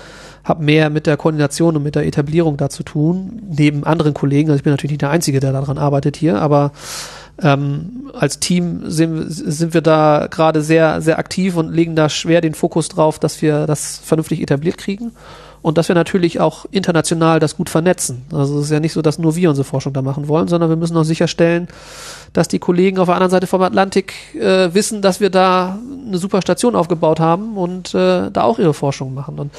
habe 0.44 0.62
mehr 0.62 0.90
mit 0.90 1.06
der 1.06 1.16
Koordination 1.16 1.74
und 1.76 1.82
mit 1.82 1.94
der 1.94 2.06
Etablierung 2.06 2.58
da 2.58 2.68
zu 2.68 2.82
tun, 2.82 3.42
neben 3.48 3.84
anderen 3.84 4.12
Kollegen. 4.12 4.50
Also 4.50 4.58
ich 4.58 4.62
bin 4.62 4.72
natürlich 4.72 4.92
nicht 4.92 5.02
der 5.02 5.10
Einzige, 5.10 5.40
der 5.40 5.52
daran 5.52 5.78
arbeitet 5.78 6.16
hier, 6.16 6.40
aber 6.40 6.72
ähm, 7.42 8.10
als 8.14 8.38
Team 8.38 8.82
sind, 8.90 9.26
sind 9.28 9.74
wir 9.74 9.80
da 9.80 10.28
gerade 10.30 10.62
sehr, 10.62 11.00
sehr 11.00 11.18
aktiv 11.18 11.56
und 11.56 11.72
legen 11.72 11.96
da 11.96 12.08
schwer 12.08 12.40
den 12.40 12.54
Fokus 12.54 12.88
drauf, 12.88 13.18
dass 13.18 13.42
wir 13.42 13.66
das 13.66 13.98
vernünftig 13.98 14.40
etabliert 14.40 14.78
kriegen 14.78 15.12
und 15.64 15.78
dass 15.78 15.88
wir 15.88 15.94
natürlich 15.94 16.40
auch 16.40 16.66
international 16.70 17.40
das 17.40 17.56
gut 17.56 17.70
vernetzen. 17.70 18.22
Also 18.30 18.58
es 18.58 18.66
ist 18.66 18.70
ja 18.70 18.80
nicht 18.80 18.92
so, 18.92 19.00
dass 19.00 19.18
nur 19.18 19.34
wir 19.34 19.48
unsere 19.48 19.64
Forschung 19.64 19.94
da 19.94 20.02
machen 20.02 20.28
wollen, 20.28 20.46
sondern 20.46 20.68
wir 20.68 20.76
müssen 20.76 20.96
auch 20.96 21.04
sicherstellen, 21.04 21.68
dass 22.34 22.48
die 22.48 22.58
Kollegen 22.58 22.98
auf 22.98 23.06
der 23.06 23.14
anderen 23.14 23.30
Seite 23.30 23.46
vom 23.46 23.62
Atlantik 23.62 24.12
äh, 24.34 24.74
wissen, 24.74 25.00
dass 25.00 25.20
wir 25.20 25.30
da 25.30 25.78
eine 26.06 26.18
super 26.18 26.42
Station 26.42 26.76
aufgebaut 26.76 27.18
haben 27.18 27.56
und 27.56 27.94
äh, 27.94 28.30
da 28.30 28.42
auch 28.42 28.58
ihre 28.58 28.74
Forschung 28.74 29.14
machen. 29.14 29.38
Und 29.38 29.52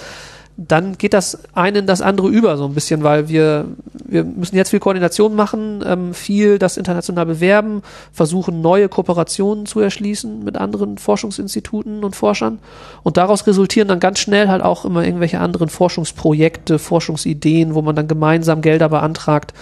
dann 0.57 0.97
geht 0.97 1.13
das 1.13 1.37
eine 1.53 1.79
in 1.79 1.87
das 1.87 2.01
andere 2.01 2.29
über 2.29 2.55
so 2.55 2.65
ein 2.65 2.73
bisschen, 2.73 3.03
weil 3.03 3.27
wir, 3.27 3.65
wir 4.05 4.23
müssen 4.23 4.55
jetzt 4.55 4.69
viel 4.69 4.79
Koordination 4.79 5.35
machen, 5.35 5.83
ähm, 5.85 6.13
viel 6.13 6.59
das 6.59 6.77
international 6.77 7.25
bewerben, 7.25 7.81
versuchen 8.13 8.61
neue 8.61 8.87
Kooperationen 8.87 9.65
zu 9.65 9.81
erschließen 9.81 10.45
mit 10.45 10.55
anderen 10.57 10.97
Forschungsinstituten 10.97 12.05
und 12.05 12.15
Forschern. 12.15 12.59
Und 13.03 13.17
daraus 13.17 13.45
resultieren 13.47 13.89
dann 13.89 13.99
ganz 13.99 14.19
schnell 14.19 14.47
halt 14.47 14.63
auch 14.63 14.85
immer 14.85 15.03
irgendwelche 15.03 15.39
anderen 15.39 15.67
Forschungsprojekte, 15.67 16.79
Forschungsideen, 16.79 17.75
wo 17.75 17.81
man 17.81 17.97
dann 17.97 18.07
gemeinsam 18.07 18.61
Gelder 18.61 18.87
beantragt, 18.87 19.53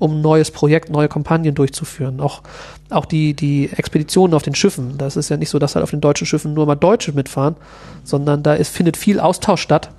um 0.00 0.16
ein 0.16 0.20
neues 0.20 0.50
Projekt, 0.50 0.90
neue 0.90 1.08
Kampagnen 1.08 1.54
durchzuführen. 1.54 2.20
Auch, 2.20 2.42
auch 2.88 3.04
die, 3.04 3.34
die 3.34 3.70
Expeditionen 3.76 4.34
auf 4.34 4.42
den 4.42 4.56
Schiffen, 4.56 4.98
das 4.98 5.16
ist 5.16 5.28
ja 5.28 5.36
nicht 5.36 5.50
so, 5.50 5.60
dass 5.60 5.76
halt 5.76 5.84
auf 5.84 5.90
den 5.90 6.00
deutschen 6.00 6.26
Schiffen 6.26 6.54
nur 6.54 6.66
mal 6.66 6.74
Deutsche 6.74 7.12
mitfahren, 7.12 7.54
sondern 8.02 8.42
da 8.42 8.54
ist, 8.54 8.74
findet 8.74 8.96
viel 8.96 9.20
Austausch 9.20 9.60
statt 9.60 9.90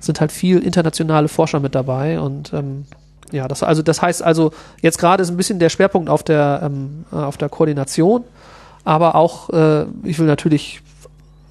sind 0.00 0.20
halt 0.20 0.32
viel 0.32 0.58
internationale 0.58 1.28
Forscher 1.28 1.60
mit 1.60 1.74
dabei 1.74 2.20
und 2.20 2.52
ähm, 2.52 2.86
ja, 3.30 3.46
das 3.48 3.62
also 3.62 3.82
das 3.82 4.00
heißt 4.00 4.22
also 4.22 4.52
jetzt 4.80 4.98
gerade 4.98 5.22
ist 5.22 5.30
ein 5.30 5.36
bisschen 5.36 5.58
der 5.58 5.68
Schwerpunkt 5.68 6.08
auf 6.08 6.22
der 6.22 6.60
ähm, 6.64 7.04
äh, 7.12 7.16
auf 7.16 7.36
der 7.36 7.48
Koordination, 7.48 8.24
aber 8.84 9.14
auch 9.14 9.50
äh, 9.50 9.84
ich 10.04 10.18
will 10.18 10.26
natürlich 10.26 10.82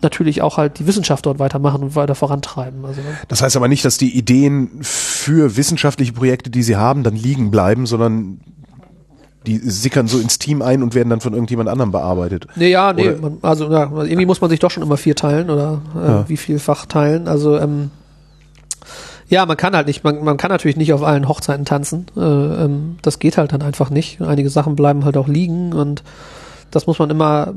natürlich 0.01 0.41
auch 0.41 0.57
halt 0.57 0.79
die 0.79 0.87
Wissenschaft 0.87 1.25
dort 1.25 1.39
weitermachen 1.39 1.81
und 1.81 1.95
weiter 1.95 2.15
vorantreiben. 2.15 2.85
Also, 2.85 3.01
das 3.27 3.41
heißt 3.41 3.55
aber 3.57 3.67
nicht, 3.67 3.83
dass 3.83 3.97
die 3.97 4.15
Ideen 4.15 4.69
für 4.81 5.57
wissenschaftliche 5.57 6.13
Projekte, 6.13 6.49
die 6.49 6.63
sie 6.63 6.75
haben, 6.75 7.03
dann 7.03 7.15
liegen 7.15 7.49
bleiben, 7.49 7.87
sondern 7.87 8.39
die 9.47 9.57
sickern 9.57 10.07
so 10.07 10.19
ins 10.19 10.39
Team 10.39 10.61
ein 10.61 10.83
und 10.83 10.93
werden 10.93 11.09
dann 11.09 11.21
von 11.21 11.33
irgendjemand 11.33 11.69
anderem 11.69 11.91
bearbeitet. 11.91 12.47
Nee, 12.55 12.69
ja, 12.69 12.91
nee, 12.91 13.11
man, 13.11 13.37
also 13.41 13.71
ja, 13.71 13.83
irgendwie 13.83 14.25
muss 14.25 14.41
man 14.41 14.49
sich 14.49 14.59
doch 14.59 14.69
schon 14.69 14.83
immer 14.83 14.97
vier 14.97 15.15
teilen 15.15 15.49
oder 15.49 15.81
äh, 15.95 16.07
ja. 16.07 16.29
wie 16.29 16.37
vielfach 16.37 16.85
teilen. 16.85 17.27
Also 17.27 17.57
ähm, 17.57 17.91
ja, 19.29 19.45
man 19.45 19.57
kann 19.57 19.75
halt 19.75 19.87
nicht, 19.87 20.03
man, 20.03 20.23
man 20.23 20.37
kann 20.37 20.51
natürlich 20.51 20.77
nicht 20.77 20.93
auf 20.93 21.03
allen 21.03 21.27
Hochzeiten 21.27 21.65
tanzen. 21.65 22.07
Äh, 22.15 22.21
ähm, 22.21 22.97
das 23.01 23.19
geht 23.19 23.37
halt 23.37 23.51
dann 23.51 23.61
einfach 23.61 23.89
nicht. 23.89 24.21
Einige 24.21 24.49
Sachen 24.49 24.75
bleiben 24.75 25.03
halt 25.03 25.17
auch 25.17 25.27
liegen 25.27 25.73
und 25.73 26.03
das 26.71 26.87
muss 26.87 26.99
man 26.99 27.09
immer. 27.09 27.53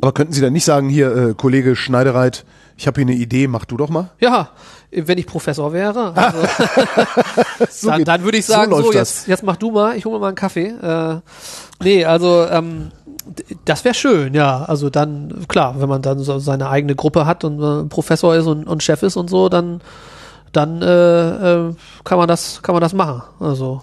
Aber 0.00 0.12
könnten 0.12 0.32
Sie 0.32 0.40
dann 0.40 0.52
nicht 0.52 0.64
sagen, 0.64 0.88
hier, 0.88 1.14
äh, 1.16 1.34
Kollege 1.34 1.76
Schneidereit, 1.76 2.44
ich 2.76 2.86
habe 2.86 3.00
hier 3.00 3.08
eine 3.08 3.16
Idee, 3.16 3.46
mach 3.46 3.64
du 3.64 3.76
doch 3.76 3.88
mal? 3.88 4.10
Ja, 4.18 4.50
wenn 4.90 5.18
ich 5.18 5.26
Professor 5.26 5.72
wäre, 5.72 6.12
also, 6.16 6.38
so 7.70 7.88
dann, 7.88 8.04
dann 8.04 8.24
würde 8.24 8.38
ich 8.38 8.46
sagen, 8.46 8.72
so, 8.72 8.82
so 8.82 8.92
jetzt, 8.92 9.28
jetzt 9.28 9.44
mach 9.44 9.56
du 9.56 9.70
mal, 9.70 9.96
ich 9.96 10.04
hole 10.04 10.16
mir 10.16 10.20
mal 10.20 10.28
einen 10.28 10.36
Kaffee. 10.36 10.68
Äh, 10.68 11.20
nee, 11.82 12.04
also 12.04 12.46
ähm, 12.50 12.90
das 13.64 13.84
wäre 13.84 13.94
schön, 13.94 14.34
ja. 14.34 14.64
Also 14.64 14.90
dann, 14.90 15.46
klar, 15.46 15.76
wenn 15.78 15.88
man 15.88 16.02
dann 16.02 16.18
so 16.18 16.40
seine 16.40 16.68
eigene 16.68 16.96
Gruppe 16.96 17.26
hat 17.26 17.44
und 17.44 17.62
äh, 17.62 17.88
Professor 17.88 18.34
ist 18.34 18.46
und, 18.46 18.66
und 18.66 18.82
Chef 18.82 19.02
ist 19.04 19.16
und 19.16 19.30
so, 19.30 19.48
dann 19.48 19.80
dann 20.52 20.82
äh, 20.82 21.68
äh, 21.68 21.74
kann 22.04 22.18
man 22.18 22.28
das 22.28 22.62
kann 22.62 22.74
man 22.74 22.82
das 22.82 22.92
machen. 22.92 23.22
Also 23.40 23.82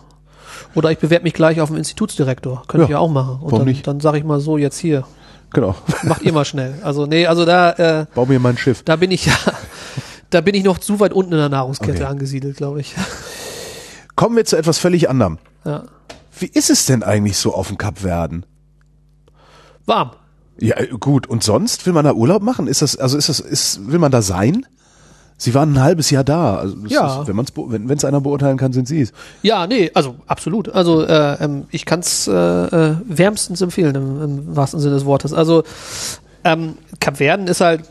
oder 0.75 0.91
ich 0.91 0.99
bewerbe 0.99 1.23
mich 1.23 1.33
gleich 1.33 1.61
auf 1.61 1.69
den 1.69 1.77
Institutsdirektor, 1.77 2.63
könnte 2.67 2.83
ja, 2.83 2.85
ich 2.85 2.91
ja 2.91 2.99
auch 2.99 3.09
machen. 3.09 3.39
Und 3.41 3.51
dann, 3.51 3.65
nicht? 3.65 3.87
dann 3.87 3.99
sage 3.99 4.17
ich 4.17 4.23
mal 4.23 4.39
so 4.39 4.57
jetzt 4.57 4.77
hier. 4.77 5.03
Genau. 5.51 5.75
Macht 6.03 6.21
ihr 6.21 6.33
mal 6.33 6.45
schnell. 6.45 6.75
Also 6.83 7.05
nee, 7.05 7.25
also 7.25 7.43
da 7.45 7.71
äh, 7.71 8.05
bau 8.13 8.25
mir 8.25 8.39
mein 8.39 8.57
Schiff. 8.57 8.83
Da 8.83 8.95
bin 8.95 9.09
ich 9.11 9.25
ja 9.25 9.33
da 10.29 10.41
bin 10.41 10.53
ich 10.55 10.63
noch 10.63 10.77
zu 10.77 10.99
weit 10.99 11.13
unten 11.13 11.33
in 11.33 11.39
der 11.39 11.49
Nahrungskette 11.49 12.03
okay. 12.03 12.11
angesiedelt, 12.11 12.57
glaube 12.57 12.81
ich. 12.81 12.95
Kommen 14.15 14.35
wir 14.35 14.45
zu 14.45 14.57
etwas 14.57 14.77
völlig 14.77 15.09
anderem. 15.09 15.39
Ja. 15.65 15.83
Wie 16.37 16.47
ist 16.47 16.69
es 16.69 16.85
denn 16.85 17.03
eigentlich 17.03 17.37
so 17.37 17.53
auf 17.53 17.67
dem 17.67 17.77
Kapverden? 17.77 18.45
Warm. 19.85 20.11
Ja, 20.59 20.75
gut. 20.99 21.25
Und 21.27 21.43
sonst 21.43 21.85
will 21.85 21.93
man 21.93 22.05
da 22.05 22.13
Urlaub 22.13 22.41
machen? 22.41 22.67
Ist 22.67 22.81
das 22.81 22.97
also 22.97 23.17
ist 23.17 23.29
das 23.29 23.39
ist 23.39 23.91
will 23.91 23.99
man 23.99 24.11
da 24.11 24.21
sein? 24.21 24.65
Sie 25.41 25.53
waren 25.53 25.73
ein 25.73 25.81
halbes 25.81 26.11
Jahr 26.11 26.25
da. 26.25 26.57
Also 26.57 26.75
ja. 26.87 27.21
Ist, 27.21 27.27
wenn 27.29 27.35
man 27.35 27.45
es 27.45 27.53
wenn 27.55 27.89
es 27.89 28.03
einer 28.03 28.19
beurteilen 28.19 28.57
kann, 28.57 28.73
sind 28.73 28.89
Sie 28.89 29.01
es. 29.01 29.13
Ja, 29.41 29.65
nee, 29.67 29.89
also 29.93 30.15
absolut. 30.27 30.67
Also 30.69 31.03
äh, 31.05 31.43
ähm, 31.43 31.65
ich 31.71 31.85
kann 31.85 32.01
es 32.01 32.27
äh, 32.27 32.33
äh, 32.33 32.95
wärmstens 33.05 33.61
empfehlen 33.61 33.95
im, 33.95 34.21
im, 34.21 34.55
wahrsten 34.55 34.81
Sinne 34.81 34.95
des 34.95 35.05
Wortes. 35.05 35.31
Also 35.33 35.63
ähm, 36.43 36.75
Kapverden 36.99 37.47
ist 37.47 37.61
halt 37.61 37.83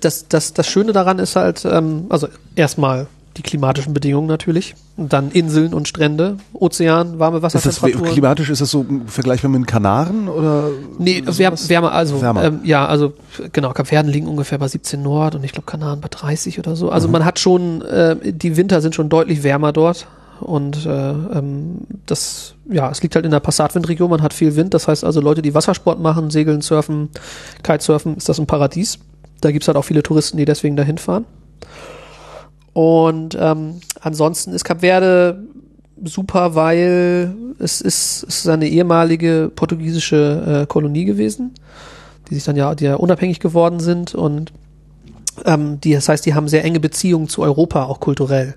das, 0.00 0.28
das, 0.28 0.52
das 0.52 0.66
Schöne 0.66 0.92
daran 0.92 1.18
ist 1.18 1.36
halt, 1.36 1.64
ähm, 1.64 2.06
also 2.10 2.28
erstmal 2.54 3.08
die 3.36 3.42
klimatischen 3.42 3.94
Bedingungen 3.94 4.26
natürlich. 4.26 4.74
Und 4.96 5.12
dann 5.12 5.30
Inseln 5.30 5.72
und 5.72 5.88
Strände, 5.88 6.36
Ozean, 6.52 7.18
warme 7.18 7.42
Wassertemperaturen. 7.42 7.94
Ist 7.94 8.06
das, 8.06 8.12
klimatisch 8.12 8.50
ist 8.50 8.60
das 8.60 8.70
so 8.70 8.84
vergleichbar 9.06 9.50
mit 9.50 9.60
den 9.60 9.66
Kanaren 9.66 10.28
oder? 10.28 10.70
Nee, 10.98 11.22
wärmer, 11.24 11.56
wärmer 11.68 11.92
also. 11.92 12.22
Ähm, 12.22 12.60
ja, 12.64 12.86
also 12.86 13.14
genau, 13.52 13.72
Kapverden 13.72 14.10
liegen 14.10 14.26
ungefähr 14.26 14.58
bei 14.58 14.68
17 14.68 15.00
Nord 15.00 15.36
und 15.36 15.44
ich 15.44 15.52
glaube 15.52 15.66
Kanaren 15.66 16.00
bei 16.00 16.08
30 16.08 16.58
oder 16.58 16.76
so. 16.76 16.90
Also 16.90 17.08
mhm. 17.08 17.12
man 17.12 17.24
hat 17.24 17.38
schon, 17.38 17.82
äh, 17.82 18.16
die 18.32 18.56
Winter 18.56 18.80
sind 18.80 18.94
schon 18.94 19.08
deutlich 19.08 19.42
wärmer 19.42 19.72
dort. 19.72 20.06
Und 20.40 20.86
äh, 20.86 21.10
ähm, 21.10 21.82
das, 22.06 22.54
ja, 22.70 22.90
es 22.90 23.02
liegt 23.02 23.14
halt 23.14 23.26
in 23.26 23.30
der 23.30 23.40
Passatwindregion, 23.40 24.08
man 24.08 24.22
hat 24.22 24.32
viel 24.32 24.56
Wind. 24.56 24.72
Das 24.72 24.88
heißt 24.88 25.04
also, 25.04 25.20
Leute, 25.20 25.42
die 25.42 25.54
Wassersport 25.54 26.00
machen, 26.00 26.30
segeln, 26.30 26.62
surfen, 26.62 27.10
Kitesurfen, 27.62 28.16
ist 28.16 28.28
das 28.28 28.38
ein 28.38 28.46
Paradies. 28.46 28.98
Da 29.42 29.50
gibt's 29.52 29.68
halt 29.68 29.76
auch 29.76 29.84
viele 29.84 30.02
Touristen, 30.02 30.38
die 30.38 30.46
deswegen 30.46 30.76
dahin 30.76 30.98
fahren. 30.98 31.26
Und 32.72 33.36
ähm, 33.38 33.80
ansonsten 34.00 34.52
ist 34.52 34.64
Kap 34.64 34.80
Verde 34.80 35.42
super, 36.04 36.54
weil 36.54 37.34
es 37.58 37.80
ist, 37.80 38.24
es 38.28 38.38
ist 38.40 38.48
eine 38.48 38.68
ehemalige 38.68 39.50
portugiesische 39.54 40.62
äh, 40.62 40.66
Kolonie 40.66 41.04
gewesen, 41.04 41.54
die 42.28 42.34
sich 42.34 42.44
dann 42.44 42.56
ja, 42.56 42.74
die 42.74 42.84
ja 42.84 42.94
unabhängig 42.94 43.40
geworden 43.40 43.80
sind 43.80 44.14
und 44.14 44.52
ähm, 45.44 45.80
die, 45.80 45.94
das 45.94 46.08
heißt, 46.08 46.24
die 46.26 46.34
haben 46.34 46.48
sehr 46.48 46.64
enge 46.64 46.80
Beziehungen 46.80 47.28
zu 47.28 47.42
Europa, 47.42 47.84
auch 47.84 48.00
kulturell. 48.00 48.54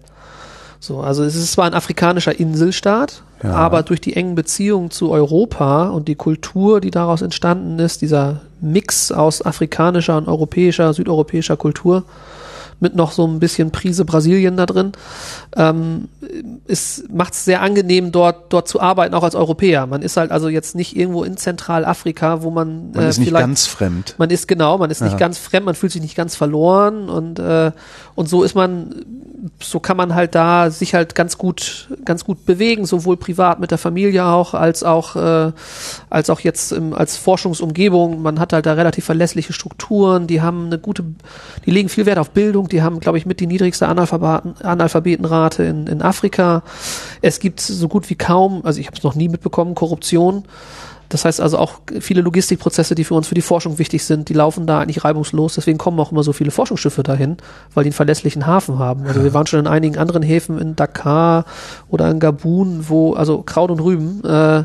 So, 0.79 0.99
also 0.99 1.23
es 1.23 1.35
ist 1.35 1.53
zwar 1.53 1.65
ein 1.65 1.73
afrikanischer 1.73 2.37
Inselstaat, 2.37 3.23
ja. 3.41 3.51
aber 3.53 3.83
durch 3.83 4.01
die 4.01 4.15
engen 4.15 4.35
Beziehungen 4.35 4.91
zu 4.91 5.11
Europa 5.11 5.89
und 5.89 6.07
die 6.07 6.15
Kultur, 6.15 6.81
die 6.81 6.91
daraus 6.91 7.21
entstanden 7.21 7.79
ist, 7.79 8.01
dieser 8.01 8.41
Mix 8.59 9.11
aus 9.11 9.41
afrikanischer 9.45 10.17
und 10.17 10.27
europäischer, 10.27 10.93
südeuropäischer 10.93 11.55
Kultur, 11.55 12.03
mit 12.83 12.95
noch 12.95 13.11
so 13.11 13.25
ein 13.25 13.39
bisschen 13.39 13.71
Prise 13.71 14.05
Brasilien 14.05 14.57
da 14.57 14.67
drin. 14.67 14.91
Ähm, 15.55 16.09
es 16.67 17.03
macht 17.11 17.33
es 17.33 17.45
sehr 17.45 17.61
angenehm, 17.61 18.11
dort, 18.11 18.53
dort 18.53 18.67
zu 18.67 18.79
arbeiten, 18.79 19.15
auch 19.15 19.23
als 19.23 19.33
Europäer. 19.33 19.87
Man 19.87 20.03
ist 20.03 20.17
halt 20.17 20.29
also 20.29 20.49
jetzt 20.49 20.75
nicht 20.75 20.95
irgendwo 20.95 21.23
in 21.23 21.37
Zentralafrika, 21.37 22.43
wo 22.43 22.51
man. 22.51 22.91
Man 22.91 23.05
äh, 23.05 23.09
ist 23.09 23.17
nicht 23.17 23.33
ganz 23.33 23.65
fremd. 23.65 24.13
Man 24.19 24.29
ist 24.29 24.47
genau, 24.47 24.77
man 24.77 24.91
ist 24.91 25.01
ja. 25.01 25.07
nicht 25.07 25.17
ganz 25.17 25.39
fremd, 25.39 25.65
man 25.65 25.75
fühlt 25.75 25.91
sich 25.91 26.01
nicht 26.01 26.15
ganz 26.15 26.35
verloren 26.35 27.09
und, 27.09 27.39
äh, 27.39 27.71
und 28.13 28.29
so 28.29 28.43
ist 28.43 28.53
man 28.53 28.93
so 29.61 29.79
kann 29.79 29.97
man 29.97 30.15
halt 30.15 30.35
da 30.35 30.69
sich 30.69 30.93
halt 30.93 31.15
ganz 31.15 31.37
gut, 31.37 31.89
ganz 32.05 32.23
gut 32.23 32.45
bewegen, 32.45 32.85
sowohl 32.85 33.17
privat 33.17 33.59
mit 33.59 33.71
der 33.71 33.77
Familie 33.77 34.25
auch, 34.25 34.53
als 34.53 34.83
auch, 34.83 35.15
äh, 35.15 35.51
als 36.09 36.29
auch 36.29 36.39
jetzt 36.39 36.71
im, 36.71 36.93
als 36.93 37.17
Forschungsumgebung. 37.17 38.21
Man 38.21 38.39
hat 38.39 38.53
halt 38.53 38.65
da 38.65 38.73
relativ 38.73 39.05
verlässliche 39.05 39.53
Strukturen, 39.53 40.27
die 40.27 40.41
haben 40.41 40.67
eine 40.67 40.79
gute, 40.79 41.03
die 41.65 41.71
legen 41.71 41.89
viel 41.89 42.05
Wert 42.05 42.19
auf 42.19 42.29
Bildung, 42.29 42.69
die 42.73 42.81
haben, 42.81 42.99
glaube 42.99 43.17
ich, 43.17 43.25
mit 43.25 43.39
die 43.39 43.47
niedrigste 43.47 43.87
Analphabeten, 43.87 44.55
Analphabetenrate 44.61 45.63
in, 45.63 45.87
in 45.87 46.01
Afrika. 46.01 46.63
Es 47.21 47.39
gibt 47.39 47.61
so 47.61 47.87
gut 47.87 48.09
wie 48.09 48.15
kaum, 48.15 48.65
also 48.65 48.79
ich 48.79 48.87
habe 48.87 48.97
es 48.97 49.03
noch 49.03 49.15
nie 49.15 49.29
mitbekommen, 49.29 49.75
Korruption. 49.75 50.43
Das 51.09 51.25
heißt 51.25 51.41
also 51.41 51.59
auch 51.59 51.81
viele 51.99 52.21
Logistikprozesse, 52.21 52.95
die 52.95 53.03
für 53.03 53.13
uns 53.13 53.27
für 53.27 53.35
die 53.35 53.41
Forschung 53.41 53.77
wichtig 53.77 54.03
sind, 54.03 54.29
die 54.29 54.33
laufen 54.33 54.65
da 54.65 54.79
eigentlich 54.79 55.03
reibungslos. 55.03 55.53
Deswegen 55.53 55.77
kommen 55.77 55.99
auch 55.99 56.11
immer 56.11 56.23
so 56.23 56.33
viele 56.33 56.49
Forschungsschiffe 56.49 57.03
dahin, 57.03 57.37
weil 57.75 57.83
die 57.83 57.89
einen 57.89 57.93
verlässlichen 57.93 58.47
Hafen 58.47 58.79
haben. 58.79 59.05
Also 59.05 59.23
wir 59.23 59.31
waren 59.33 59.45
schon 59.45 59.59
in 59.59 59.67
einigen 59.67 59.99
anderen 59.99 60.23
Häfen 60.23 60.57
in 60.57 60.75
Dakar 60.75 61.45
oder 61.87 62.09
in 62.09 62.19
Gabun, 62.19 62.85
wo, 62.89 63.13
also 63.13 63.43
Kraut 63.43 63.69
und 63.69 63.79
Rüben, 63.79 64.23
äh, 64.23 64.63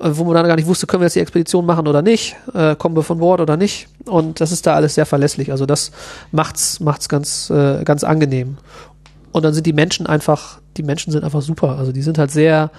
wo 0.00 0.24
man 0.24 0.34
dann 0.34 0.46
gar 0.46 0.56
nicht 0.56 0.66
wusste, 0.66 0.86
können 0.86 1.02
wir 1.02 1.06
jetzt 1.06 1.16
die 1.16 1.20
Expedition 1.20 1.64
machen 1.66 1.86
oder 1.86 2.02
nicht, 2.02 2.36
äh, 2.52 2.74
kommen 2.76 2.96
wir 2.96 3.02
von 3.02 3.18
Bord 3.18 3.40
oder 3.40 3.56
nicht. 3.56 3.88
Und 4.06 4.40
das 4.40 4.52
ist 4.52 4.66
da 4.66 4.74
alles 4.74 4.94
sehr 4.94 5.06
verlässlich. 5.06 5.50
Also 5.50 5.66
das 5.66 5.92
macht's, 6.32 6.80
macht's 6.80 7.08
ganz, 7.08 7.50
äh, 7.50 7.84
ganz 7.84 8.04
angenehm. 8.04 8.58
Und 9.32 9.44
dann 9.44 9.54
sind 9.54 9.66
die 9.66 9.72
Menschen 9.72 10.06
einfach, 10.06 10.58
die 10.76 10.82
Menschen 10.82 11.12
sind 11.12 11.24
einfach 11.24 11.42
super. 11.42 11.78
Also 11.78 11.92
die 11.92 12.02
sind 12.02 12.18
halt 12.18 12.30
sehr 12.30 12.70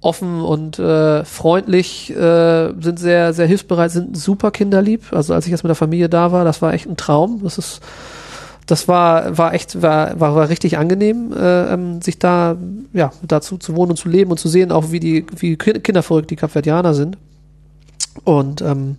offen 0.00 0.40
und 0.40 0.78
äh, 0.78 1.24
freundlich, 1.24 2.10
äh, 2.10 2.72
sind 2.80 2.98
sehr, 2.98 3.32
sehr 3.32 3.46
hilfsbereit, 3.46 3.90
sind 3.90 4.16
super 4.16 4.50
kinderlieb. 4.50 5.12
Also 5.12 5.32
als 5.32 5.46
ich 5.46 5.52
jetzt 5.52 5.62
mit 5.62 5.68
der 5.68 5.76
Familie 5.76 6.08
da 6.08 6.32
war, 6.32 6.44
das 6.44 6.60
war 6.60 6.74
echt 6.74 6.86
ein 6.86 6.96
Traum. 6.96 7.40
Das 7.42 7.56
ist, 7.56 7.80
das 8.72 8.88
war, 8.88 9.36
war 9.36 9.52
echt, 9.52 9.82
war, 9.82 10.18
war, 10.18 10.34
war 10.34 10.48
richtig 10.48 10.78
angenehm, 10.78 11.34
äh, 11.36 11.74
ähm, 11.74 12.00
sich 12.00 12.18
da, 12.18 12.56
ja, 12.94 13.12
dazu 13.20 13.58
zu 13.58 13.76
wohnen 13.76 13.90
und 13.90 13.96
zu 13.98 14.08
leben 14.08 14.30
und 14.30 14.40
zu 14.40 14.48
sehen, 14.48 14.72
auch 14.72 14.92
wie 14.92 14.98
die, 14.98 15.26
wie 15.36 15.56
kinderverrückt 15.56 16.30
die 16.30 16.36
Kapverdianer 16.36 16.94
sind. 16.94 17.18
Und 18.24 18.62
ähm, 18.62 18.96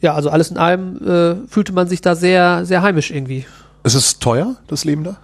ja, 0.00 0.14
also 0.14 0.30
alles 0.30 0.50
in 0.50 0.56
allem 0.56 0.96
äh, 1.06 1.46
fühlte 1.48 1.74
man 1.74 1.86
sich 1.86 2.00
da 2.00 2.14
sehr, 2.16 2.64
sehr 2.64 2.80
heimisch 2.80 3.10
irgendwie. 3.10 3.44
Ist 3.82 3.94
es 3.94 4.20
teuer, 4.20 4.56
das 4.68 4.86
Leben 4.86 5.04
da? 5.04 5.18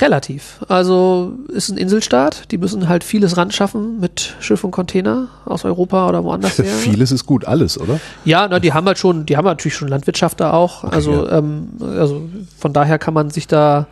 Relativ. 0.00 0.60
Also 0.68 1.32
ist 1.48 1.70
ein 1.70 1.76
Inselstaat, 1.76 2.50
die 2.50 2.58
müssen 2.58 2.88
halt 2.88 3.04
vieles 3.04 3.36
ran 3.36 3.50
schaffen 3.50 4.00
mit 4.00 4.34
Schiff 4.40 4.64
und 4.64 4.70
Container 4.70 5.28
aus 5.44 5.64
Europa 5.64 6.08
oder 6.08 6.24
woanders 6.24 6.58
her. 6.58 6.64
vieles 6.64 7.12
ist 7.12 7.26
gut, 7.26 7.44
alles, 7.46 7.78
oder? 7.78 8.00
Ja, 8.24 8.48
na, 8.48 8.58
die 8.58 8.72
haben 8.72 8.86
halt 8.86 8.98
schon, 8.98 9.26
die 9.26 9.36
haben 9.36 9.44
natürlich 9.44 9.74
schon 9.74 9.88
Landwirtschaft 9.88 10.40
da 10.40 10.52
auch. 10.52 10.84
Okay, 10.84 10.94
also, 10.94 11.26
ja. 11.26 11.38
ähm, 11.38 11.68
also 11.80 12.22
von 12.58 12.72
daher 12.72 12.98
kann 12.98 13.14
man 13.14 13.30
sich 13.30 13.46
da 13.46 13.86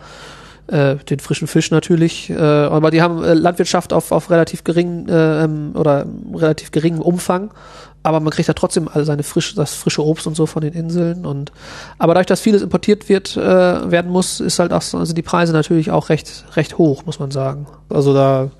äh, 0.69 0.97
den 0.97 1.19
frischen 1.19 1.49
Fisch 1.49 1.71
natürlich, 1.71 2.31
äh, 2.31 2.37
aber 2.37 2.91
die 2.91 3.03
haben 3.03 3.23
äh, 3.23 3.35
Landwirtschaft 3.35 3.93
auf, 3.93 4.13
auf 4.13 4.31
relativ 4.31 4.65
geringen 4.65 5.09
äh, 5.09 5.45
ähm, 5.45 5.73
oder 5.75 6.07
relativ 6.35 6.71
geringem 6.71 7.03
Umfang 7.03 7.51
aber 8.03 8.21
man 8.21 8.33
kriegt 8.33 8.49
ja 8.49 8.55
trotzdem 8.55 8.89
all 8.93 9.05
seine 9.05 9.23
frisch, 9.23 9.55
das 9.55 9.75
frische 9.75 10.05
Obst 10.05 10.27
und 10.27 10.35
so 10.35 10.47
von 10.47 10.63
den 10.63 10.73
Inseln 10.73 11.25
und 11.25 11.53
aber 11.99 12.15
dadurch, 12.15 12.27
dass 12.27 12.41
vieles 12.41 12.63
importiert 12.63 13.09
wird 13.09 13.37
äh, 13.37 13.91
werden 13.91 14.11
muss, 14.11 14.41
ist 14.41 14.59
halt 14.59 14.73
auch 14.73 14.83
also 14.95 15.13
die 15.13 15.23
Preise 15.23 15.53
natürlich 15.53 15.91
auch 15.91 16.09
recht 16.09 16.45
recht 16.57 16.79
hoch, 16.79 17.05
muss 17.07 17.19
man 17.19 17.31
sagen. 17.31 17.67
Also 17.89 18.15
da 18.15 18.51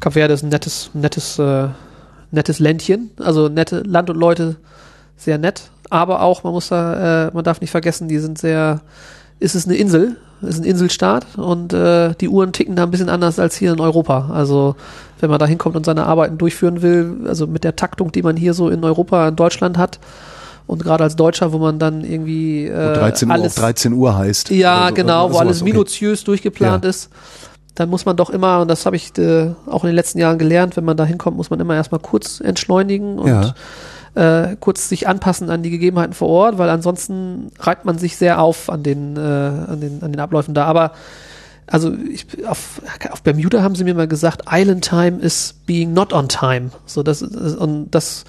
Kap 0.00 0.12
Verde 0.12 0.34
ist 0.34 0.42
ein 0.42 0.48
nettes 0.48 0.90
nettes 0.94 1.38
äh, 1.38 1.68
nettes 2.30 2.58
Ländchen, 2.58 3.10
also 3.18 3.48
nette 3.48 3.80
Land 3.80 4.10
und 4.10 4.16
Leute 4.16 4.56
sehr 5.16 5.38
nett, 5.38 5.70
aber 5.90 6.22
auch 6.22 6.44
man 6.44 6.52
muss 6.52 6.68
da 6.68 7.26
äh, 7.28 7.30
man 7.32 7.44
darf 7.44 7.60
nicht 7.60 7.70
vergessen, 7.70 8.08
die 8.08 8.18
sind 8.18 8.38
sehr 8.38 8.80
ist 9.40 9.54
es 9.54 9.66
eine 9.66 9.76
Insel, 9.76 10.16
ist 10.42 10.60
ein 10.60 10.64
Inselstaat 10.64 11.26
und 11.36 11.72
äh, 11.72 12.14
die 12.20 12.28
Uhren 12.28 12.52
ticken 12.52 12.76
da 12.76 12.84
ein 12.84 12.90
bisschen 12.90 13.08
anders 13.08 13.38
als 13.38 13.56
hier 13.56 13.72
in 13.72 13.80
Europa. 13.80 14.30
Also 14.32 14.76
wenn 15.20 15.30
man 15.30 15.38
da 15.38 15.46
hinkommt 15.46 15.76
und 15.76 15.84
seine 15.84 16.06
Arbeiten 16.06 16.38
durchführen 16.38 16.82
will, 16.82 17.26
also 17.26 17.46
mit 17.46 17.64
der 17.64 17.76
Taktung, 17.76 18.12
die 18.12 18.22
man 18.22 18.36
hier 18.36 18.54
so 18.54 18.68
in 18.68 18.84
Europa, 18.84 19.28
in 19.28 19.36
Deutschland 19.36 19.78
hat, 19.78 19.98
und 20.66 20.82
gerade 20.82 21.04
als 21.04 21.16
Deutscher, 21.16 21.52
wo 21.52 21.58
man 21.58 21.78
dann 21.78 22.04
irgendwie 22.04 22.66
äh, 22.66 22.90
wo 22.90 23.00
13 23.00 23.30
alles, 23.30 23.56
Uhr 23.56 23.62
13 23.62 23.92
Uhr 23.94 24.16
heißt. 24.16 24.50
Ja, 24.50 24.88
so, 24.88 24.94
genau, 24.94 25.32
wo 25.32 25.38
alles 25.38 25.62
minutiös 25.62 26.20
okay. 26.20 26.26
durchgeplant 26.26 26.84
ja. 26.84 26.90
ist. 26.90 27.08
Dann 27.74 27.88
muss 27.88 28.04
man 28.04 28.16
doch 28.16 28.28
immer, 28.28 28.60
und 28.60 28.68
das 28.68 28.84
habe 28.84 28.96
ich 28.96 29.16
äh, 29.16 29.50
auch 29.66 29.84
in 29.84 29.88
den 29.88 29.96
letzten 29.96 30.18
Jahren 30.18 30.36
gelernt, 30.36 30.76
wenn 30.76 30.84
man 30.84 30.96
da 30.96 31.06
hinkommt, 31.06 31.38
muss 31.38 31.48
man 31.48 31.58
immer 31.58 31.74
erstmal 31.74 32.00
kurz 32.00 32.40
entschleunigen 32.40 33.18
und 33.18 33.28
ja 33.28 33.54
äh, 34.18 34.56
kurz 34.58 34.88
sich 34.88 35.06
anpassen 35.06 35.48
an 35.48 35.62
die 35.62 35.70
Gegebenheiten 35.70 36.12
vor 36.12 36.28
Ort, 36.28 36.58
weil 36.58 36.70
ansonsten 36.70 37.52
reibt 37.60 37.84
man 37.84 37.98
sich 37.98 38.16
sehr 38.16 38.40
auf 38.40 38.68
an 38.68 38.82
den, 38.82 39.16
äh, 39.16 39.20
an 39.20 39.80
den, 39.80 40.02
an 40.02 40.12
den 40.12 40.20
Abläufen 40.20 40.54
da. 40.54 40.64
Aber 40.64 40.92
also 41.70 41.92
ich, 41.92 42.26
auf, 42.46 42.80
auf 43.10 43.22
Bermuda 43.22 43.62
haben 43.62 43.74
sie 43.74 43.84
mir 43.84 43.94
mal 43.94 44.08
gesagt, 44.08 44.42
Island 44.50 44.84
Time 44.84 45.18
is 45.18 45.54
being 45.66 45.92
not 45.92 46.12
on 46.12 46.28
time. 46.28 46.70
So 46.86 47.02
das 47.02 47.22
und 47.22 47.90
das 47.90 48.24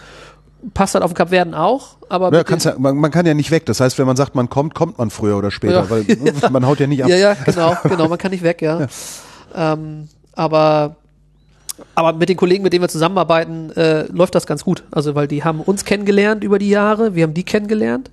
passt 0.74 0.94
halt 0.94 1.04
auf 1.04 1.14
Kap 1.14 1.30
Verden 1.30 1.54
auch, 1.54 1.98
aber 2.10 2.34
ja, 2.34 2.44
ja, 2.46 2.76
man, 2.78 2.98
man, 2.98 3.12
kann 3.12 3.26
ja 3.26 3.34
nicht 3.34 3.52
weg. 3.52 3.66
Das 3.66 3.80
heißt, 3.80 3.98
wenn 3.98 4.06
man 4.06 4.18
sagt, 4.18 4.36
man 4.36 4.50
kommt, 4.50 4.76
kommt 4.76 4.98
man 4.98 5.10
früher 5.10 5.38
oder 5.38 5.52
später, 5.52 5.84
ja, 5.84 5.90
weil 5.90 6.06
man 6.52 6.66
haut 6.66 6.80
ja 6.80 6.88
nicht 6.88 7.04
ab. 7.04 7.10
Ja, 7.10 7.16
ja, 7.16 7.34
genau, 7.34 7.78
genau, 7.84 8.08
man 8.08 8.18
kann 8.18 8.32
nicht 8.32 8.44
weg, 8.44 8.62
ja. 8.62 8.88
Ähm, 9.56 10.10
aber 10.34 10.96
aber 11.96 12.14
mit 12.14 12.28
den 12.28 12.36
Kollegen, 12.36 12.64
mit 12.64 12.74
denen 12.74 12.84
wir 12.84 12.90
zusammenarbeiten, 12.90 13.72
äh, 13.72 14.04
läuft 14.12 14.36
das 14.36 14.46
ganz 14.46 14.66
gut. 14.66 14.84
Also, 14.92 15.16
weil 15.16 15.28
die 15.28 15.46
haben 15.46 15.62
uns 15.62 15.86
kennengelernt 15.86 16.44
über 16.44 16.60
die 16.60 16.70
Jahre, 16.70 17.16
wir 17.16 17.24
haben 17.24 17.34
die 17.34 17.44
kennengelernt. 17.44 18.10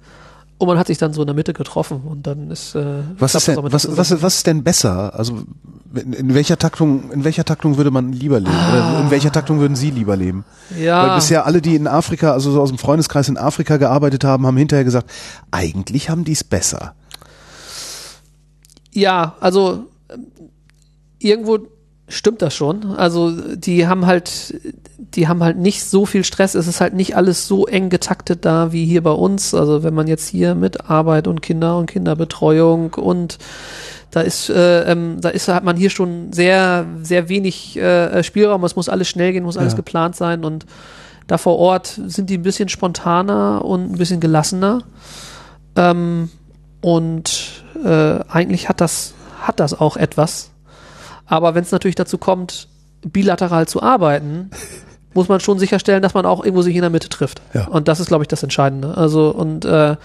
Und 0.59 0.69
man 0.69 0.79
hat 0.79 0.87
sich 0.87 0.97
dann 0.97 1.13
so 1.13 1.21
in 1.21 1.27
der 1.27 1.35
Mitte 1.35 1.53
getroffen 1.53 2.01
und 2.03 2.27
dann 2.27 2.51
ist 2.51 2.75
äh, 2.75 3.03
was 3.19 3.35
ist 3.35 3.49
denn, 3.49 3.59
was, 3.61 3.95
was, 3.95 4.23
was 4.23 4.37
ist 4.37 4.47
denn 4.47 4.65
besser? 4.65 5.15
Also 5.15 5.43
in, 5.95 6.33
welcher 6.33 6.57
Taktung 6.57 7.11
in 7.11 7.25
welcher 7.25 7.45
Taktung 7.45 7.77
würde 7.77 7.91
man 7.91 8.13
lieber 8.13 8.41
leben 8.41 8.55
ah. 8.55 8.71
oder 8.71 9.01
in 9.03 9.11
welcher 9.11 9.31
Taktung 9.31 9.59
würden 9.59 9.77
Sie 9.77 9.91
lieber 9.91 10.17
leben? 10.17 10.47
Ja. 10.79 11.09
Weil 11.09 11.17
bisher 11.17 11.45
alle, 11.45 11.61
die 11.61 11.75
in 11.75 11.87
Afrika, 11.87 12.33
also 12.33 12.53
so 12.53 12.63
aus 12.63 12.71
dem 12.71 12.79
Freundeskreis 12.79 13.29
in 13.29 13.37
Afrika 13.37 13.77
gearbeitet 13.77 14.25
haben, 14.25 14.47
haben 14.47 14.57
hinterher 14.57 14.85
gesagt, 14.85 15.11
eigentlich 15.51 16.09
haben 16.09 16.25
die 16.25 16.33
es 16.33 16.43
besser. 16.43 16.95
Ja, 18.93 19.37
also 19.41 19.89
irgendwo 21.19 21.59
stimmt 22.09 22.43
das 22.43 22.55
schon. 22.55 22.97
Also 22.97 23.31
die 23.57 23.87
haben 23.87 24.07
halt, 24.07 24.61
die 24.99 25.29
haben 25.29 25.43
halt 25.43 25.57
nicht 25.59 25.85
so 25.85 26.07
viel 26.07 26.25
Stress. 26.25 26.55
Es 26.55 26.67
ist 26.67 26.81
halt 26.81 26.95
nicht 26.95 27.17
alles 27.17 27.49
so 27.49 27.67
eng 27.67 27.91
getaktet 27.91 28.45
da 28.45 28.73
wie 28.73 28.85
hier 28.85 29.03
bei 29.03 29.11
uns. 29.11 29.55
Also 29.55 29.83
wenn 29.83 29.95
man 29.95 30.07
jetzt 30.07 30.29
hier 30.29 30.55
mit 30.55 30.89
Arbeit 30.89 31.27
und 31.27 31.43
Kinder 31.43 31.79
und 31.79 31.87
Kinderbetreuung 31.87 32.95
und 32.95 33.39
da 34.13 34.21
ist, 34.21 34.49
äh, 34.49 34.91
ähm, 34.91 35.21
da 35.21 35.31
ist, 35.31 35.49
hat 35.49 35.65
man 35.65 35.77
hier 35.77 35.91
schon 35.91 36.33
sehr, 36.33 36.87
sehr 37.03 37.29
wenig 37.29 37.77
äh, 37.77 38.23
Spielraum. 38.23 38.65
Es 38.65 38.77
muss 38.77 38.89
alles 38.89 39.09
schnell 39.09 39.33
gehen, 39.33 39.45
muss 39.45 39.59
alles 39.59 39.73
ja. 39.73 39.77
geplant 39.77 40.17
sein 40.17 40.45
und 40.45 40.65
da 41.27 41.39
vor 41.39 41.59
Ort 41.59 42.01
sind 42.07 42.31
die 42.31 42.39
ein 42.39 42.43
bisschen 42.43 42.69
spontaner 42.69 43.65
und 43.65 43.93
ein 43.93 43.99
bisschen 43.99 44.21
gelassener. 44.21 44.85
Ähm, 45.75 46.31
und 46.81 47.65
äh, 47.85 48.21
eigentlich 48.29 48.69
hat 48.69 48.81
das, 48.81 49.13
hat 49.41 49.59
das 49.59 49.79
auch 49.79 49.97
etwas 49.97 50.51
aber 51.27 51.55
wenn 51.55 51.63
es 51.63 51.73
natürlich 51.73 51.95
dazu 51.95 52.19
kommt, 52.19 52.69
bilateral 53.03 53.69
zu 53.69 53.83
arbeiten, 53.83 54.51
muss 55.15 55.29
man 55.29 55.41
schon 55.41 55.59
sicherstellen, 55.59 56.03
dass 56.03 56.15
man 56.15 56.27
auch 56.27 56.45
irgendwo 56.45 56.63
sich 56.63 56.75
in 56.75 56.83
der 56.83 56.91
Mitte 56.91 57.09
trifft. 57.09 57.41
Ja. 57.55 57.67
Und 57.69 57.89
das 57.89 58.01
ist, 58.01 58.09
glaube 58.09 58.25
ich, 58.25 58.29
das 58.29 58.43
Entscheidende. 58.43 58.97
Also, 58.97 59.31
und 59.31 59.65
äh, 59.65 59.97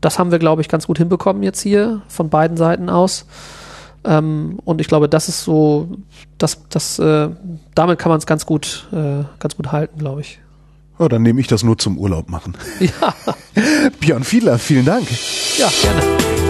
das 0.00 0.18
haben 0.18 0.30
wir, 0.30 0.38
glaube 0.38 0.62
ich, 0.62 0.68
ganz 0.68 0.86
gut 0.86 0.98
hinbekommen 0.98 1.42
jetzt 1.42 1.60
hier 1.60 2.02
von 2.08 2.28
beiden 2.28 2.56
Seiten 2.56 2.90
aus. 2.90 3.26
Ähm, 4.04 4.58
und 4.64 4.80
ich 4.80 4.86
glaube, 4.86 5.08
das 5.08 5.28
ist 5.28 5.42
so, 5.42 5.88
das, 6.38 6.60
das, 6.68 6.98
äh, 6.98 7.28
damit 7.74 7.98
kann 7.98 8.10
man 8.10 8.18
es 8.18 8.26
ganz 8.26 8.46
gut, 8.46 8.86
äh, 8.92 9.24
ganz 9.38 9.56
gut 9.56 9.72
halten, 9.72 9.98
glaube 9.98 10.20
ich. 10.20 10.38
Ja, 10.98 11.08
dann 11.08 11.22
nehme 11.22 11.40
ich 11.40 11.46
das 11.46 11.62
nur 11.62 11.78
zum 11.78 11.98
Urlaub 11.98 12.28
machen. 12.28 12.56
Ja. 12.80 13.14
Björn 14.00 14.24
Fiedler, 14.24 14.58
vielen 14.58 14.84
Dank. 14.84 15.06
Ja, 15.56 15.70
gerne. 15.82 16.47